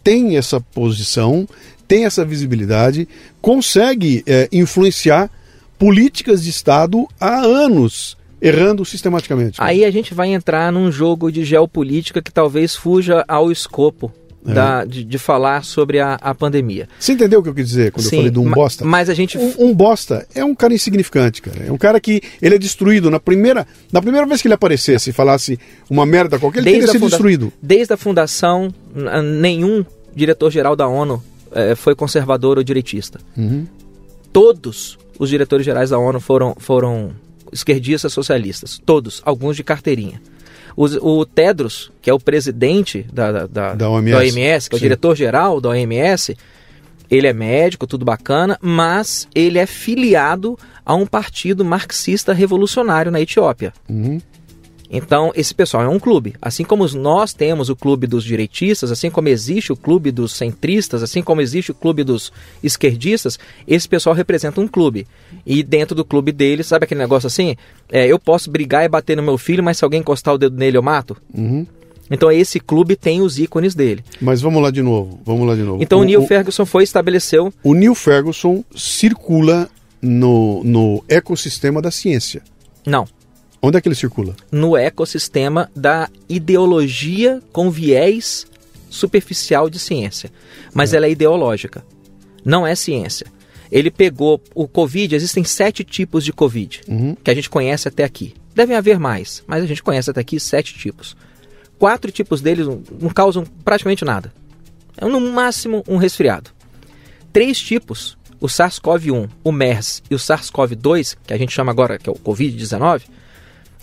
tem 0.03 0.37
essa 0.37 0.61
posição, 0.61 1.47
tem 1.93 2.05
essa 2.05 2.25
visibilidade, 2.25 3.07
consegue 3.39 4.23
é, 4.25 4.49
influenciar 4.51 5.29
políticas 5.77 6.43
de 6.43 6.49
Estado 6.49 7.07
há 7.19 7.35
anos? 7.41 8.17
errando 8.41 8.83
sistematicamente. 8.83 9.55
Aí 9.57 9.85
a 9.85 9.91
gente 9.91 10.13
vai 10.13 10.27
entrar 10.27 10.69
num 10.69 10.91
jogo 10.91 11.31
de 11.31 11.45
geopolítica 11.45 12.21
que 12.21 12.29
talvez 12.29 12.75
fuja 12.75 13.23
ao 13.25 13.49
escopo 13.49 14.11
é. 14.45 14.53
da, 14.53 14.83
de, 14.83 15.01
de, 15.05 15.17
falar 15.17 15.63
sobre 15.63 16.01
a, 16.01 16.15
a, 16.15 16.35
pandemia. 16.35 16.89
Você 16.99 17.13
entendeu 17.13 17.39
o 17.39 17.43
que 17.43 17.47
eu 17.47 17.53
quis 17.53 17.69
dizer 17.69 17.93
quando 17.93 18.05
Sim, 18.05 18.17
eu 18.17 18.19
falei 18.19 18.31
de 18.31 18.39
um 18.39 18.51
bosta? 18.51 18.83
Mas 18.83 19.09
a 19.09 19.13
gente. 19.13 19.37
Um, 19.37 19.53
um, 19.59 19.73
bosta 19.73 20.27
é 20.35 20.43
um 20.43 20.53
cara 20.53 20.73
insignificante, 20.73 21.41
cara. 21.41 21.67
É 21.67 21.71
um 21.71 21.77
cara 21.77 22.01
que 22.01 22.21
ele 22.41 22.55
é 22.55 22.59
destruído 22.59 23.09
na 23.09 23.17
primeira, 23.17 23.65
na 23.93 24.01
primeira 24.01 24.27
vez 24.27 24.41
que 24.41 24.47
ele 24.49 24.55
aparecesse 24.55 25.11
e 25.11 25.13
falasse 25.13 25.57
uma 25.89 26.05
merda 26.05 26.37
qualquer, 26.37 26.59
ele 26.59 26.65
desde 26.65 26.79
teria 26.81 26.91
sido 26.91 26.99
funda... 26.99 27.11
destruído. 27.11 27.53
Desde 27.61 27.93
a 27.93 27.97
fundação, 27.97 28.73
nenhum 29.39 29.85
diretor-geral 30.13 30.75
da 30.75 30.85
ONU 30.85 31.23
é, 31.53 31.75
foi 31.75 31.95
conservador 31.95 32.57
ou 32.57 32.63
direitista. 32.63 33.19
Uhum. 33.37 33.65
Todos 34.31 34.97
os 35.19 35.29
diretores 35.29 35.65
gerais 35.65 35.91
da 35.91 35.97
ONU 35.97 36.19
foram, 36.19 36.55
foram 36.57 37.11
esquerdistas 37.51 38.11
socialistas. 38.11 38.81
Todos, 38.85 39.21
alguns 39.25 39.55
de 39.55 39.63
carteirinha. 39.63 40.21
O, 40.75 40.85
o 40.85 41.25
Tedros, 41.25 41.91
que 42.01 42.09
é 42.09 42.13
o 42.13 42.19
presidente 42.19 43.05
da, 43.13 43.45
da, 43.45 43.75
da, 43.75 43.89
OMS. 43.89 44.11
da 44.11 44.17
OMS, 44.19 44.69
que 44.69 44.75
é 44.75 44.77
o 44.77 44.79
diretor-geral 44.79 45.61
da 45.61 45.69
OMS, 45.69 46.35
ele 47.09 47.27
é 47.27 47.33
médico, 47.33 47.85
tudo 47.85 48.03
bacana, 48.03 48.57
mas 48.59 49.27
ele 49.35 49.59
é 49.59 49.67
filiado 49.67 50.57
a 50.83 50.95
um 50.95 51.05
partido 51.05 51.63
marxista 51.63 52.33
revolucionário 52.33 53.11
na 53.11 53.21
Etiópia. 53.21 53.71
Uhum. 53.87 54.19
Então, 54.89 55.31
esse 55.35 55.53
pessoal 55.55 55.83
é 55.83 55.87
um 55.87 55.99
clube. 55.99 56.35
Assim 56.41 56.63
como 56.63 56.87
nós 56.89 57.33
temos 57.33 57.69
o 57.69 57.75
clube 57.75 58.05
dos 58.05 58.23
direitistas, 58.23 58.91
assim 58.91 59.09
como 59.09 59.27
existe 59.27 59.71
o 59.71 59.75
clube 59.75 60.11
dos 60.11 60.33
centristas, 60.33 61.01
assim 61.01 61.21
como 61.21 61.41
existe 61.41 61.71
o 61.71 61.73
clube 61.73 62.03
dos 62.03 62.31
esquerdistas, 62.61 63.39
esse 63.67 63.89
pessoal 63.89 64.15
representa 64.15 64.61
um 64.61 64.67
clube. 64.67 65.07
E 65.45 65.63
dentro 65.63 65.95
do 65.95 66.05
clube 66.05 66.31
deles, 66.31 66.67
sabe 66.67 66.85
aquele 66.85 67.01
negócio 67.01 67.27
assim? 67.27 67.55
É, 67.91 68.05
eu 68.05 68.19
posso 68.19 68.51
brigar 68.51 68.85
e 68.85 68.89
bater 68.89 69.17
no 69.17 69.23
meu 69.23 69.37
filho, 69.37 69.63
mas 69.63 69.77
se 69.77 69.83
alguém 69.83 70.01
encostar 70.01 70.33
o 70.33 70.37
dedo 70.37 70.57
nele, 70.57 70.77
eu 70.77 70.83
mato? 70.83 71.17
Uhum. 71.33 71.65
Então 72.11 72.31
esse 72.31 72.59
clube 72.59 72.95
tem 72.95 73.21
os 73.21 73.39
ícones 73.39 73.73
dele. 73.73 74.03
Mas 74.21 74.41
vamos 74.41 74.61
lá 74.61 74.69
de 74.69 74.81
novo, 74.81 75.19
vamos 75.25 75.47
lá 75.47 75.55
de 75.55 75.63
novo. 75.63 75.81
Então 75.81 75.99
o, 75.99 76.01
o 76.01 76.05
Neil 76.05 76.21
Ferguson 76.27 76.65
foi 76.65 76.83
e 76.83 76.85
estabeleceu... 76.85 77.51
O 77.63 77.73
Neil 77.73 77.95
Ferguson 77.95 78.63
circula 78.75 79.69
no, 80.01 80.63
no 80.63 81.03
ecossistema 81.07 81.81
da 81.81 81.89
ciência. 81.89 82.43
Não. 82.85 83.07
Onde 83.65 83.77
é 83.77 83.81
que 83.81 83.87
ele 83.87 83.95
circula? 83.95 84.35
No 84.51 84.75
ecossistema 84.75 85.71
da 85.73 86.09
ideologia 86.27 87.41
com 87.53 87.71
viés 87.71 88.45
superficial 88.89 89.69
de 89.69 89.79
ciência. 89.79 90.29
Mas 90.73 90.93
é. 90.93 90.97
ela 90.97 91.05
é 91.05 91.11
ideológica. 91.11 91.81
Não 92.43 92.67
é 92.67 92.75
ciência. 92.75 93.25
Ele 93.71 93.89
pegou 93.89 94.41
o 94.53 94.67
Covid, 94.67 95.15
existem 95.15 95.45
sete 95.45 95.81
tipos 95.81 96.25
de 96.25 96.33
Covid 96.33 96.81
uhum. 96.89 97.15
que 97.15 97.31
a 97.31 97.33
gente 97.33 97.49
conhece 97.49 97.87
até 97.87 98.03
aqui. 98.03 98.33
Devem 98.53 98.75
haver 98.75 98.99
mais, 98.99 99.41
mas 99.47 99.63
a 99.63 99.65
gente 99.65 99.81
conhece 99.81 100.11
até 100.11 100.19
aqui 100.19 100.41
sete 100.41 100.77
tipos. 100.77 101.15
Quatro 101.79 102.11
tipos 102.11 102.41
deles 102.41 102.67
não 102.67 103.09
causam 103.09 103.45
praticamente 103.63 104.03
nada. 104.03 104.33
É 104.97 105.05
no 105.05 105.21
máximo 105.21 105.85
um 105.87 105.95
resfriado. 105.95 106.51
Três 107.31 107.57
tipos, 107.57 108.17
o 108.41 108.47
SARS-CoV-1, 108.47 109.29
o 109.41 109.51
MERS 109.53 110.03
e 110.11 110.15
o 110.15 110.19
SARS-CoV-2, 110.19 111.15
que 111.25 111.33
a 111.33 111.37
gente 111.37 111.53
chama 111.53 111.71
agora 111.71 111.97
que 111.97 112.09
é 112.09 112.11
o 112.11 112.15
Covid-19, 112.15 113.03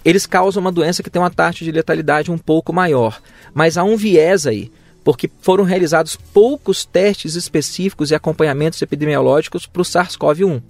eles 0.04 0.26
causam 0.26 0.60
uma 0.60 0.72
doença 0.72 1.02
que 1.02 1.10
tem 1.10 1.20
uma 1.20 1.30
taxa 1.30 1.64
de 1.64 1.72
letalidade 1.72 2.30
um 2.30 2.38
pouco 2.38 2.72
maior. 2.72 3.20
Mas 3.52 3.76
há 3.76 3.84
um 3.84 3.96
viés 3.96 4.46
aí, 4.46 4.70
porque 5.04 5.30
foram 5.40 5.64
realizados 5.64 6.16
poucos 6.16 6.84
testes 6.84 7.34
específicos 7.34 8.10
e 8.10 8.14
acompanhamentos 8.14 8.80
epidemiológicos 8.80 9.66
para 9.66 9.82
o 9.82 9.84
SARS-CoV-1. 9.84 10.62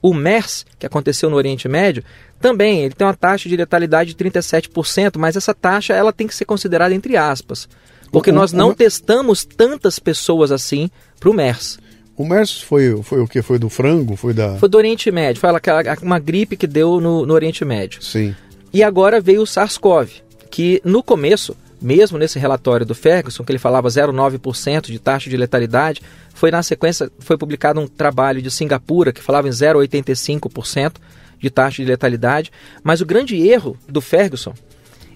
O 0.00 0.12
MERS, 0.12 0.66
que 0.78 0.86
aconteceu 0.86 1.30
no 1.30 1.36
Oriente 1.36 1.68
Médio, 1.68 2.02
também 2.40 2.80
ele 2.80 2.94
tem 2.94 3.06
uma 3.06 3.14
taxa 3.14 3.48
de 3.48 3.56
letalidade 3.56 4.14
de 4.14 4.24
37%, 4.24 5.16
mas 5.16 5.36
essa 5.36 5.54
taxa 5.54 5.94
ela 5.94 6.12
tem 6.12 6.26
que 6.26 6.34
ser 6.34 6.44
considerada 6.44 6.92
entre 6.92 7.16
aspas, 7.16 7.68
porque 8.10 8.32
nós 8.32 8.52
não 8.52 8.74
testamos 8.74 9.44
tantas 9.44 10.00
pessoas 10.00 10.50
assim 10.50 10.90
para 11.20 11.30
o 11.30 11.34
MERS. 11.34 11.78
O 12.16 12.26
MERS 12.26 12.60
foi, 12.60 13.00
foi 13.02 13.20
o 13.20 13.28
que? 13.28 13.40
Foi 13.40 13.58
do 13.58 13.70
frango? 13.70 14.16
Foi 14.16 14.34
da. 14.34 14.56
Foi 14.58 14.68
do 14.68 14.76
Oriente 14.76 15.10
Médio. 15.10 15.40
Foi 15.40 15.48
aquela, 15.50 15.82
uma 16.02 16.18
gripe 16.18 16.56
que 16.56 16.66
deu 16.66 17.00
no, 17.00 17.24
no 17.24 17.32
Oriente 17.32 17.64
Médio. 17.64 18.02
Sim. 18.02 18.34
E 18.72 18.82
agora 18.82 19.20
veio 19.20 19.42
o 19.42 19.46
SARS-CoV, 19.46 20.22
que 20.50 20.80
no 20.82 21.02
começo, 21.02 21.54
mesmo 21.80 22.16
nesse 22.16 22.38
relatório 22.38 22.86
do 22.86 22.94
Ferguson, 22.94 23.44
que 23.44 23.52
ele 23.52 23.58
falava 23.58 23.88
0,9% 23.88 24.86
de 24.86 24.98
taxa 24.98 25.28
de 25.28 25.36
letalidade, 25.36 26.00
foi 26.32 26.50
na 26.50 26.62
sequência, 26.62 27.10
foi 27.18 27.36
publicado 27.36 27.80
um 27.80 27.86
trabalho 27.86 28.40
de 28.40 28.50
Singapura 28.50 29.12
que 29.12 29.20
falava 29.20 29.46
em 29.46 29.50
0,85% 29.50 30.94
de 31.38 31.50
taxa 31.50 31.82
de 31.82 31.88
letalidade. 31.88 32.50
Mas 32.82 33.02
o 33.02 33.06
grande 33.06 33.36
erro 33.36 33.76
do 33.86 34.00
Ferguson 34.00 34.54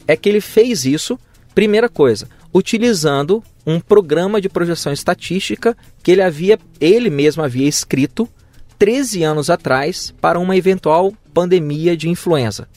é 0.06 0.16
que 0.16 0.28
ele 0.28 0.42
fez 0.42 0.84
isso, 0.84 1.18
primeira 1.54 1.88
coisa, 1.88 2.28
utilizando 2.52 3.42
um 3.66 3.80
programa 3.80 4.38
de 4.38 4.50
projeção 4.50 4.92
estatística 4.92 5.74
que 6.02 6.12
ele 6.12 6.22
havia, 6.22 6.58
ele 6.78 7.08
mesmo 7.08 7.42
havia 7.42 7.66
escrito 7.66 8.28
13 8.78 9.22
anos 9.22 9.48
atrás 9.48 10.14
para 10.20 10.38
uma 10.38 10.56
eventual 10.56 11.14
pandemia 11.32 11.96
de 11.96 12.08
influenza. 12.10 12.68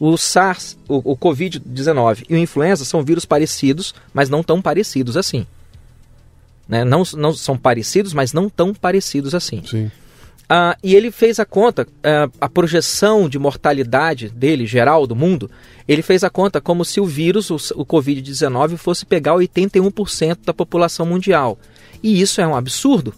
O 0.00 0.16
SARS, 0.16 0.76
o, 0.88 1.12
o 1.12 1.16
Covid-19 1.16 2.24
e 2.28 2.34
o 2.34 2.38
influenza 2.38 2.84
são 2.84 3.02
vírus 3.02 3.24
parecidos, 3.24 3.94
mas 4.14 4.28
não 4.28 4.42
tão 4.42 4.62
parecidos 4.62 5.16
assim. 5.16 5.46
Né? 6.68 6.84
Não, 6.84 7.02
não 7.16 7.32
são 7.32 7.56
parecidos, 7.56 8.12
mas 8.12 8.32
não 8.32 8.48
tão 8.48 8.74
parecidos 8.74 9.34
assim. 9.34 9.62
Sim. 9.66 9.90
Uh, 10.48 10.72
e 10.82 10.94
ele 10.94 11.10
fez 11.10 11.38
a 11.38 11.44
conta, 11.44 11.82
uh, 11.82 12.32
a 12.40 12.48
projeção 12.48 13.28
de 13.28 13.38
mortalidade 13.38 14.30
dele, 14.30 14.66
geral, 14.66 15.06
do 15.06 15.14
mundo, 15.14 15.50
ele 15.86 16.00
fez 16.00 16.24
a 16.24 16.30
conta 16.30 16.58
como 16.58 16.86
se 16.86 17.00
o 17.00 17.04
vírus, 17.04 17.50
o, 17.50 17.56
o 17.74 17.84
Covid-19, 17.84 18.78
fosse 18.78 19.04
pegar 19.04 19.34
81% 19.34 20.38
da 20.46 20.54
população 20.54 21.04
mundial. 21.04 21.58
E 22.02 22.18
isso 22.18 22.40
é 22.40 22.46
um 22.46 22.56
absurdo. 22.56 23.12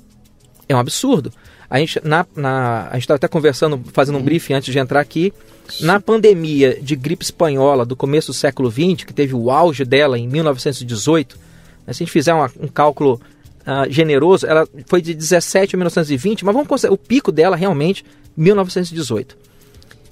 É 0.68 0.74
um 0.74 0.78
absurdo. 0.78 1.32
A 1.70 1.78
gente 1.78 2.00
na, 2.04 2.26
na 2.34 2.88
a 2.88 2.94
gente 2.94 3.02
estava 3.02 3.16
até 3.16 3.28
conversando, 3.28 3.80
fazendo 3.92 4.18
um 4.18 4.22
briefing 4.22 4.54
antes 4.54 4.72
de 4.72 4.78
entrar 4.78 5.00
aqui. 5.00 5.32
Na 5.80 6.00
pandemia 6.00 6.80
de 6.82 6.96
gripe 6.96 7.24
espanhola 7.24 7.86
do 7.86 7.94
começo 7.94 8.32
do 8.32 8.34
século 8.34 8.68
XX, 8.68 9.04
que 9.04 9.14
teve 9.14 9.36
o 9.36 9.52
auge 9.52 9.84
dela 9.84 10.18
em 10.18 10.26
1918, 10.26 11.38
né, 11.86 11.92
se 11.92 12.02
a 12.02 12.04
gente 12.04 12.10
fizer 12.10 12.34
uma, 12.34 12.50
um 12.60 12.66
cálculo 12.66 13.20
uh, 13.60 13.88
generoso, 13.88 14.46
ela 14.46 14.66
foi 14.86 15.00
de 15.00 15.14
17 15.14 15.76
a 15.76 15.78
1920, 15.78 16.44
mas 16.44 16.52
vamos 16.52 16.68
considerar 16.68 16.92
o 16.92 16.98
pico 16.98 17.30
dela 17.30 17.54
realmente 17.54 18.04
1918. 18.36 19.38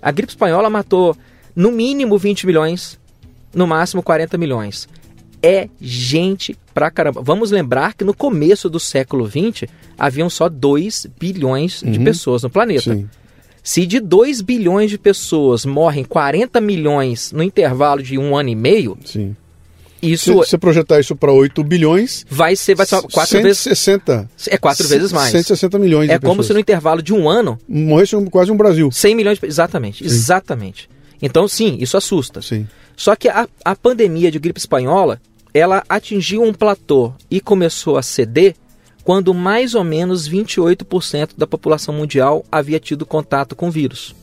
A 0.00 0.12
gripe 0.12 0.30
espanhola 0.30 0.70
matou 0.70 1.16
no 1.56 1.72
mínimo 1.72 2.16
20 2.16 2.46
milhões, 2.46 2.96
no 3.52 3.66
máximo 3.66 4.00
40 4.00 4.38
milhões 4.38 4.88
é 5.42 5.68
gente 5.80 6.56
pra 6.74 6.90
caramba. 6.90 7.22
Vamos 7.22 7.50
lembrar 7.50 7.94
que 7.94 8.04
no 8.04 8.14
começo 8.14 8.68
do 8.68 8.80
século 8.80 9.26
XX 9.26 9.68
haviam 9.98 10.30
só 10.30 10.48
2 10.48 11.06
bilhões 11.18 11.82
de 11.84 11.98
uhum. 11.98 12.04
pessoas 12.04 12.42
no 12.42 12.50
planeta. 12.50 12.94
Sim. 12.94 13.08
Se 13.62 13.84
de 13.84 14.00
2 14.00 14.40
bilhões 14.40 14.90
de 14.90 14.96
pessoas 14.96 15.66
morrem 15.66 16.04
40 16.04 16.60
milhões 16.60 17.32
no 17.32 17.42
intervalo 17.42 18.02
de 18.02 18.16
um 18.16 18.36
ano 18.36 18.48
e 18.48 18.54
meio, 18.54 18.96
Sim. 19.04 19.36
Isso, 20.00 20.24
se 20.24 20.32
você 20.32 20.58
projetar 20.58 21.00
isso 21.00 21.16
para 21.16 21.32
8 21.32 21.62
bilhões, 21.64 22.24
vai 22.30 22.54
ser, 22.54 22.76
vai 22.76 22.86
ser 22.86 23.02
quatro 23.02 23.36
160, 23.36 24.12
vezes. 24.14 24.48
É 24.48 24.56
quatro 24.56 24.86
vezes 24.86 25.12
mais. 25.12 25.32
160 25.32 25.78
milhões. 25.78 26.08
É 26.08 26.18
como 26.18 26.36
pessoas. 26.36 26.46
se 26.46 26.52
no 26.54 26.60
intervalo 26.60 27.02
de 27.02 27.12
um 27.12 27.28
ano 27.28 27.58
morresse 27.68 28.14
quase 28.30 28.52
um 28.52 28.56
Brasil. 28.56 28.90
100 28.92 29.14
milhões. 29.14 29.38
Exatamente, 29.42 29.98
Sim. 29.98 30.04
exatamente. 30.04 30.88
Então, 31.20 31.48
sim, 31.48 31.76
isso 31.80 31.96
assusta. 31.96 32.40
Sim. 32.40 32.66
Só 32.96 33.14
que 33.14 33.28
a, 33.28 33.48
a 33.64 33.76
pandemia 33.76 34.30
de 34.30 34.38
gripe 34.38 34.58
espanhola, 34.58 35.20
ela 35.52 35.84
atingiu 35.88 36.42
um 36.42 36.52
platô 36.52 37.12
e 37.30 37.40
começou 37.40 37.96
a 37.96 38.02
ceder 38.02 38.54
quando 39.04 39.32
mais 39.32 39.74
ou 39.74 39.82
menos 39.82 40.28
28% 40.28 41.30
da 41.36 41.46
população 41.46 41.94
mundial 41.94 42.44
havia 42.52 42.78
tido 42.78 43.06
contato 43.06 43.56
com 43.56 43.68
o 43.68 43.70
vírus. 43.70 44.14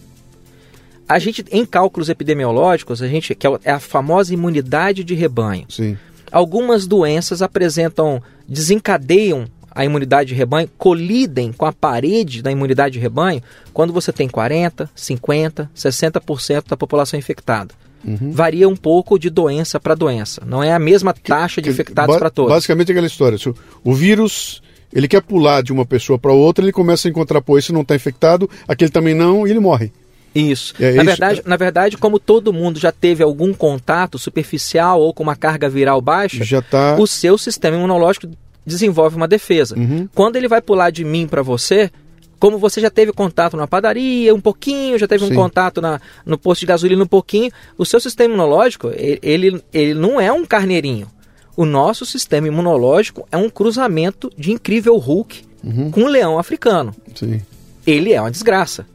A 1.07 1.19
gente, 1.19 1.43
em 1.51 1.65
cálculos 1.65 2.09
epidemiológicos, 2.09 3.01
a 3.01 3.07
gente 3.07 3.33
que 3.35 3.47
é 3.63 3.71
a 3.71 3.79
famosa 3.79 4.33
imunidade 4.33 5.03
de 5.03 5.13
rebanho. 5.13 5.65
Sim. 5.69 5.97
Algumas 6.31 6.85
doenças 6.87 7.41
apresentam, 7.41 8.21
desencadeiam 8.47 9.45
a 9.75 9.83
imunidade 9.83 10.29
de 10.29 10.35
rebanho, 10.35 10.69
colidem 10.77 11.51
com 11.51 11.65
a 11.65 11.73
parede 11.73 12.41
da 12.41 12.49
imunidade 12.49 12.93
de 12.93 12.99
rebanho 12.99 13.43
quando 13.73 13.91
você 13.91 14.13
tem 14.13 14.29
40, 14.29 14.89
50, 14.95 15.69
60% 15.75 16.63
da 16.69 16.77
população 16.77 17.19
infectada. 17.19 17.75
Uhum. 18.03 18.31
Varia 18.31 18.69
um 18.69 18.75
pouco 18.75 19.19
de 19.19 19.29
doença 19.29 19.79
para 19.79 19.93
doença. 19.93 20.41
Não 20.45 20.63
é 20.63 20.71
a 20.71 20.79
mesma 20.79 21.13
taxa 21.13 21.61
de 21.61 21.69
infectados 21.69 22.15
para 22.17 22.29
todos. 22.29 22.51
Basicamente 22.51 22.91
aquela 22.91 23.07
história. 23.07 23.37
O 23.83 23.93
vírus 23.93 24.61
ele 24.93 25.09
quer 25.09 25.21
pular 25.21 25.61
de 25.61 25.73
uma 25.73 25.85
pessoa 25.85 26.17
para 26.17 26.31
outra, 26.31 26.63
ele 26.63 26.71
começa 26.71 27.07
a 27.07 27.11
encontrar, 27.11 27.41
pô, 27.41 27.57
esse 27.57 27.73
não 27.73 27.81
está 27.81 27.95
infectado, 27.95 28.49
aquele 28.65 28.89
também 28.89 29.13
não, 29.13 29.45
e 29.45 29.49
ele 29.49 29.59
morre. 29.59 29.91
Isso. 30.33 30.73
É, 30.79 30.91
na, 30.93 31.03
isso. 31.03 31.05
Verdade, 31.05 31.41
na 31.45 31.57
verdade, 31.57 31.97
como 31.97 32.19
todo 32.19 32.53
mundo 32.53 32.79
já 32.79 32.91
teve 32.91 33.23
algum 33.23 33.53
contato 33.53 34.17
superficial 34.19 35.01
ou 35.01 35.13
com 35.13 35.23
uma 35.23 35.35
carga 35.35 35.67
viral 35.67 36.01
baixa, 36.01 36.43
já 36.43 36.61
tá... 36.61 36.95
o 36.97 37.07
seu 37.07 37.37
sistema 37.37 37.77
imunológico 37.77 38.27
desenvolve 38.65 39.15
uma 39.15 39.27
defesa. 39.27 39.77
Uhum. 39.77 40.07
Quando 40.13 40.35
ele 40.35 40.47
vai 40.47 40.61
pular 40.61 40.89
de 40.89 41.03
mim 41.03 41.27
para 41.27 41.41
você, 41.41 41.91
como 42.39 42.57
você 42.57 42.81
já 42.81 42.89
teve 42.89 43.11
contato 43.11 43.55
na 43.55 43.67
padaria 43.67 44.33
um 44.33 44.41
pouquinho, 44.41 44.97
já 44.97 45.07
teve 45.07 45.25
Sim. 45.25 45.31
um 45.31 45.35
contato 45.35 45.81
na, 45.81 45.99
no 46.25 46.37
posto 46.37 46.61
de 46.61 46.67
gasolina 46.67 47.03
um 47.03 47.07
pouquinho, 47.07 47.51
o 47.77 47.85
seu 47.85 47.99
sistema 47.99 48.33
imunológico, 48.33 48.91
ele, 48.95 49.61
ele 49.73 49.93
não 49.93 50.19
é 50.19 50.31
um 50.31 50.45
carneirinho. 50.45 51.07
O 51.55 51.65
nosso 51.65 52.05
sistema 52.05 52.47
imunológico 52.47 53.27
é 53.31 53.37
um 53.37 53.49
cruzamento 53.49 54.29
de 54.37 54.51
incrível 54.51 54.97
Hulk 54.97 55.45
uhum. 55.63 55.89
com 55.89 56.01
um 56.01 56.07
leão 56.07 56.37
africano. 56.37 56.93
Sim. 57.15 57.41
Ele 57.87 58.11
é 58.11 58.19
uma 58.19 58.31
desgraça. 58.31 58.85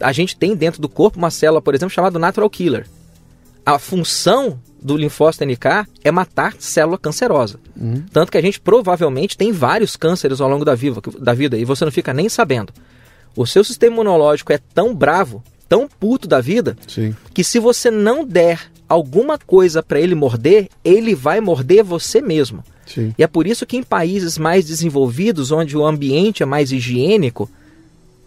A 0.00 0.12
gente 0.12 0.36
tem 0.36 0.54
dentro 0.54 0.80
do 0.80 0.88
corpo 0.88 1.18
uma 1.18 1.30
célula, 1.30 1.60
por 1.60 1.74
exemplo, 1.74 1.94
chamada 1.94 2.18
natural 2.18 2.48
killer. 2.48 2.86
A 3.66 3.78
função 3.78 4.58
do 4.80 4.96
linfócito 4.96 5.44
NK 5.44 5.86
é 6.04 6.10
matar 6.10 6.54
célula 6.58 6.98
cancerosa. 6.98 7.58
Uhum. 7.76 8.02
Tanto 8.12 8.32
que 8.32 8.38
a 8.38 8.42
gente 8.42 8.60
provavelmente 8.60 9.36
tem 9.36 9.52
vários 9.52 9.96
cânceres 9.96 10.40
ao 10.40 10.48
longo 10.48 10.64
da, 10.64 10.74
viva, 10.74 11.00
da 11.18 11.34
vida 11.34 11.56
e 11.56 11.64
você 11.64 11.84
não 11.84 11.92
fica 11.92 12.12
nem 12.12 12.28
sabendo. 12.28 12.72
O 13.36 13.46
seu 13.46 13.62
sistema 13.62 13.94
imunológico 13.94 14.52
é 14.52 14.58
tão 14.74 14.94
bravo, 14.94 15.42
tão 15.68 15.88
puto 15.88 16.26
da 16.26 16.40
vida, 16.40 16.76
Sim. 16.86 17.14
que 17.32 17.44
se 17.44 17.58
você 17.58 17.90
não 17.90 18.24
der 18.24 18.70
alguma 18.88 19.38
coisa 19.38 19.82
para 19.82 20.00
ele 20.00 20.14
morder, 20.14 20.68
ele 20.84 21.14
vai 21.14 21.40
morder 21.40 21.84
você 21.84 22.20
mesmo. 22.20 22.64
Sim. 22.86 23.14
E 23.18 23.22
é 23.22 23.26
por 23.26 23.46
isso 23.46 23.66
que 23.66 23.76
em 23.76 23.82
países 23.82 24.38
mais 24.38 24.64
desenvolvidos, 24.66 25.52
onde 25.52 25.76
o 25.76 25.84
ambiente 25.84 26.42
é 26.42 26.46
mais 26.46 26.72
higiênico 26.72 27.48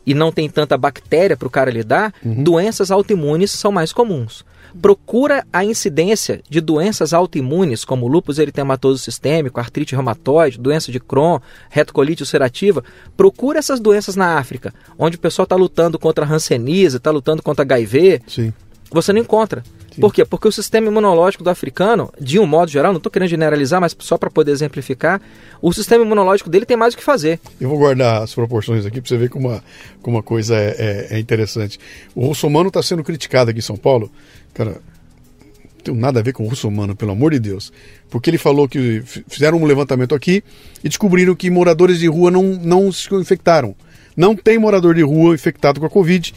e 0.06 0.14
não 0.14 0.32
tem 0.32 0.50
tanta 0.50 0.78
bactéria 0.78 1.38
para 1.38 1.48
o 1.48 1.52
cara 1.52 1.72
lidar, 1.72 2.14
uhum. 2.24 2.44
doenças 2.44 2.92
autoimunes 2.92 3.52
são 3.52 3.72
mais 3.72 3.94
comuns. 3.94 4.44
Procura 4.80 5.46
a 5.52 5.66
incidência 5.66 6.42
de 6.50 6.62
doenças 6.62 7.14
autoimunes, 7.14 7.84
como 7.84 8.08
lúpus 8.08 8.40
eritematoso 8.40 9.00
sistêmico, 9.00 9.60
artrite 9.60 9.94
reumatoide, 9.96 10.58
doença 10.58 10.92
de 10.92 11.00
Crohn, 11.00 11.40
retocolite 11.70 12.24
ulcerativa. 12.24 12.84
Procura 13.18 13.60
essas 13.60 13.80
doenças 13.80 14.16
na 14.16 14.38
África, 14.38 14.74
onde 14.98 15.18
o 15.18 15.20
pessoal 15.20 15.44
está 15.44 15.56
lutando 15.56 16.00
contra 16.00 16.26
a 16.26 16.30
hanseníase, 16.30 16.98
está 16.98 17.12
lutando 17.12 17.44
contra 17.44 17.64
HIV. 17.64 18.22
Sim. 18.28 18.54
Você 18.92 19.12
não 19.12 19.20
encontra. 19.20 19.62
Sim. 19.94 20.00
Por 20.00 20.14
quê? 20.14 20.24
Porque 20.24 20.48
o 20.48 20.52
sistema 20.52 20.88
imunológico 20.88 21.44
do 21.44 21.50
africano, 21.50 22.12
de 22.20 22.40
um 22.40 22.46
modo 22.46 22.72
geral, 22.72 22.94
não 22.94 22.98
estou 22.98 23.12
querendo 23.12 23.28
generalizar, 23.28 23.82
mas 23.82 23.96
só 24.00 24.18
para 24.18 24.30
poder 24.30 24.52
exemplificar, 24.52 25.22
o 25.62 25.74
sistema 25.74 26.06
imunológico 26.06 26.50
dele 26.50 26.66
tem 26.66 26.78
mais 26.78 26.94
o 26.94 26.98
que 26.98 27.04
fazer. 27.04 27.40
Eu 27.60 27.68
vou 27.68 27.78
guardar 27.78 28.24
as 28.24 28.34
proporções 28.34 28.86
aqui 28.86 29.02
para 29.02 29.10
você 29.10 29.18
ver 29.18 29.30
como 29.30 29.50
uma, 29.50 29.64
como 30.02 30.16
uma 30.16 30.24
coisa 30.24 30.56
é, 30.56 31.08
é, 31.12 31.18
é 31.18 31.20
interessante. 31.20 31.78
O 32.16 32.26
russomano 32.26 32.70
está 32.70 32.82
sendo 32.82 33.04
criticado 33.04 33.50
aqui 33.50 33.60
em 33.60 33.64
São 33.64 33.76
Paulo. 33.76 34.10
Cara, 34.54 34.72
não 34.72 35.84
tem 35.84 35.96
nada 35.96 36.22
a 36.22 36.24
ver 36.24 36.32
com 36.32 36.46
o 36.46 36.48
russomano, 36.48 36.96
pelo 36.96 37.12
amor 37.12 37.32
de 37.32 37.40
Deus. 37.40 37.74
Porque 38.10 38.30
ele 38.30 38.38
falou 38.38 38.70
que 38.70 39.04
fizeram 39.28 39.58
um 39.58 39.66
levantamento 39.66 40.16
aqui 40.16 40.42
e 40.82 40.88
descobriram 40.88 41.36
que 41.36 41.50
moradores 41.50 42.00
de 42.00 42.08
rua 42.08 42.32
não, 42.32 42.44
não 42.44 42.92
se 42.94 43.14
infectaram. 43.14 43.76
Não 44.16 44.36
tem 44.36 44.58
morador 44.58 44.96
de 44.96 45.02
rua 45.02 45.36
infectado 45.36 45.82
com 45.82 45.86
a 45.86 45.90
Covid. 45.90 46.34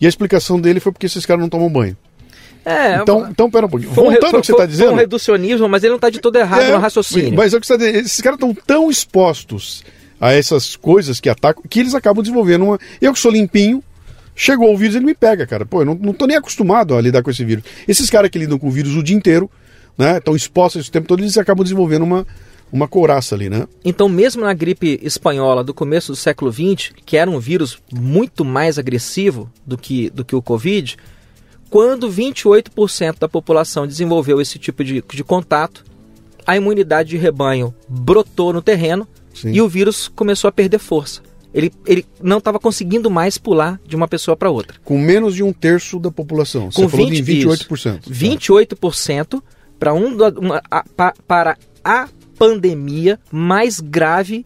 E 0.00 0.06
a 0.06 0.08
explicação 0.08 0.60
dele 0.60 0.80
foi 0.80 0.92
porque 0.92 1.06
esses 1.06 1.24
caras 1.24 1.40
não 1.40 1.48
tomam 1.48 1.70
banho. 1.70 1.96
É, 2.66 2.96
então, 2.96 3.28
então, 3.30 3.48
pera 3.48 3.66
um 3.66 3.68
pouquinho. 3.68 3.92
Voltando 3.92 4.34
ao 4.34 4.40
que 4.40 4.46
você 4.48 4.52
está 4.52 4.66
dizendo. 4.66 4.90
um 4.90 4.96
reducionismo, 4.96 5.68
mas 5.68 5.84
ele 5.84 5.90
não 5.90 5.96
está 5.98 6.10
de 6.10 6.18
todo 6.18 6.34
errado 6.34 6.62
é, 6.62 6.72
no 6.72 6.78
raciocínio. 6.80 7.32
Mas 7.36 7.54
é 7.54 7.56
o 7.56 7.60
que 7.60 7.66
você 7.66 7.74
está 7.74 7.86
dizendo. 7.86 8.04
Esses 8.04 8.20
caras 8.20 8.36
estão 8.38 8.52
tão 8.52 8.90
expostos 8.90 9.84
a 10.20 10.32
essas 10.32 10.74
coisas 10.74 11.20
que 11.20 11.28
atacam 11.28 11.62
que 11.70 11.78
eles 11.78 11.94
acabam 11.94 12.24
desenvolvendo 12.24 12.64
uma. 12.64 12.78
Eu 13.00 13.12
que 13.12 13.20
sou 13.20 13.30
limpinho, 13.30 13.84
chegou 14.34 14.74
o 14.74 14.76
vírus, 14.76 14.96
ele 14.96 15.04
me 15.04 15.14
pega, 15.14 15.46
cara. 15.46 15.64
Pô, 15.64 15.82
eu 15.82 15.84
não, 15.84 15.94
não 15.94 16.12
tô 16.12 16.26
nem 16.26 16.36
acostumado 16.36 16.96
a 16.96 17.00
lidar 17.00 17.22
com 17.22 17.30
esse 17.30 17.44
vírus. 17.44 17.62
Esses 17.86 18.10
caras 18.10 18.28
que 18.30 18.38
lidam 18.38 18.58
com 18.58 18.66
o 18.66 18.70
vírus 18.72 18.96
o 18.96 19.02
dia 19.02 19.16
inteiro, 19.16 19.48
né? 19.96 20.18
Estão 20.18 20.34
expostos 20.34 20.82
esse 20.82 20.90
tempo 20.90 21.06
todo, 21.06 21.20
eles 21.20 21.38
acabam 21.38 21.62
desenvolvendo 21.62 22.02
uma, 22.02 22.26
uma 22.72 22.88
couraça 22.88 23.36
ali, 23.36 23.48
né? 23.48 23.68
Então, 23.84 24.08
mesmo 24.08 24.42
na 24.42 24.52
gripe 24.52 24.98
espanhola 25.04 25.62
do 25.62 25.72
começo 25.72 26.10
do 26.10 26.16
século 26.16 26.52
XX, 26.52 26.90
que 27.04 27.16
era 27.16 27.30
um 27.30 27.38
vírus 27.38 27.78
muito 27.92 28.44
mais 28.44 28.76
agressivo 28.76 29.48
do 29.64 29.78
que, 29.78 30.10
do 30.10 30.24
que 30.24 30.34
o 30.34 30.42
Covid, 30.42 30.96
quando 31.70 32.10
28% 32.10 33.18
da 33.18 33.28
população 33.28 33.86
desenvolveu 33.86 34.40
esse 34.40 34.58
tipo 34.58 34.84
de, 34.84 35.02
de 35.02 35.24
contato, 35.24 35.84
a 36.46 36.56
imunidade 36.56 37.10
de 37.10 37.16
rebanho 37.16 37.74
brotou 37.88 38.52
no 38.52 38.62
terreno 38.62 39.06
Sim. 39.34 39.52
e 39.52 39.60
o 39.60 39.68
vírus 39.68 40.08
começou 40.08 40.48
a 40.48 40.52
perder 40.52 40.78
força. 40.78 41.20
Ele, 41.52 41.72
ele 41.86 42.04
não 42.22 42.38
estava 42.38 42.58
conseguindo 42.58 43.10
mais 43.10 43.38
pular 43.38 43.80
de 43.86 43.96
uma 43.96 44.06
pessoa 44.06 44.36
para 44.36 44.50
outra. 44.50 44.76
Com 44.84 44.98
menos 44.98 45.34
de 45.34 45.42
um 45.42 45.52
terço 45.52 45.98
da 45.98 46.10
população. 46.10 46.70
Você 46.70 46.82
Com 46.82 46.88
falou 46.88 47.08
20, 47.08 47.22
de 47.22 47.32
28%. 47.32 48.10
Isso, 48.10 48.12
28% 48.12 49.42
para 49.78 49.94
um, 49.94 50.16
uma, 50.38 50.62
a, 50.70 50.84
pa, 50.84 51.14
para 51.26 51.56
a 51.82 52.08
pandemia 52.38 53.18
mais 53.32 53.80
grave 53.80 54.44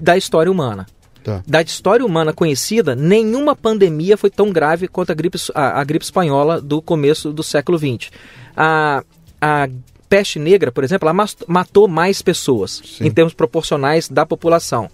da 0.00 0.16
história 0.16 0.50
humana. 0.50 0.86
Tá. 1.28 1.42
Da 1.46 1.60
história 1.60 2.04
humana 2.04 2.32
conhecida, 2.32 2.96
nenhuma 2.96 3.54
pandemia 3.54 4.16
foi 4.16 4.30
tão 4.30 4.50
grave 4.50 4.88
quanto 4.88 5.12
a 5.12 5.14
gripe, 5.14 5.38
a, 5.54 5.80
a 5.80 5.84
gripe 5.84 6.04
espanhola 6.04 6.60
do 6.60 6.80
começo 6.80 7.32
do 7.32 7.42
século 7.42 7.78
XX. 7.78 8.10
A, 8.56 9.04
a 9.40 9.68
peste 10.08 10.38
negra, 10.38 10.72
por 10.72 10.82
exemplo, 10.82 11.06
ela 11.06 11.26
matou 11.46 11.86
mais 11.86 12.22
pessoas 12.22 12.80
Sim. 12.82 13.06
em 13.06 13.10
termos 13.10 13.34
proporcionais 13.34 14.08
da 14.08 14.24
população. 14.24 14.88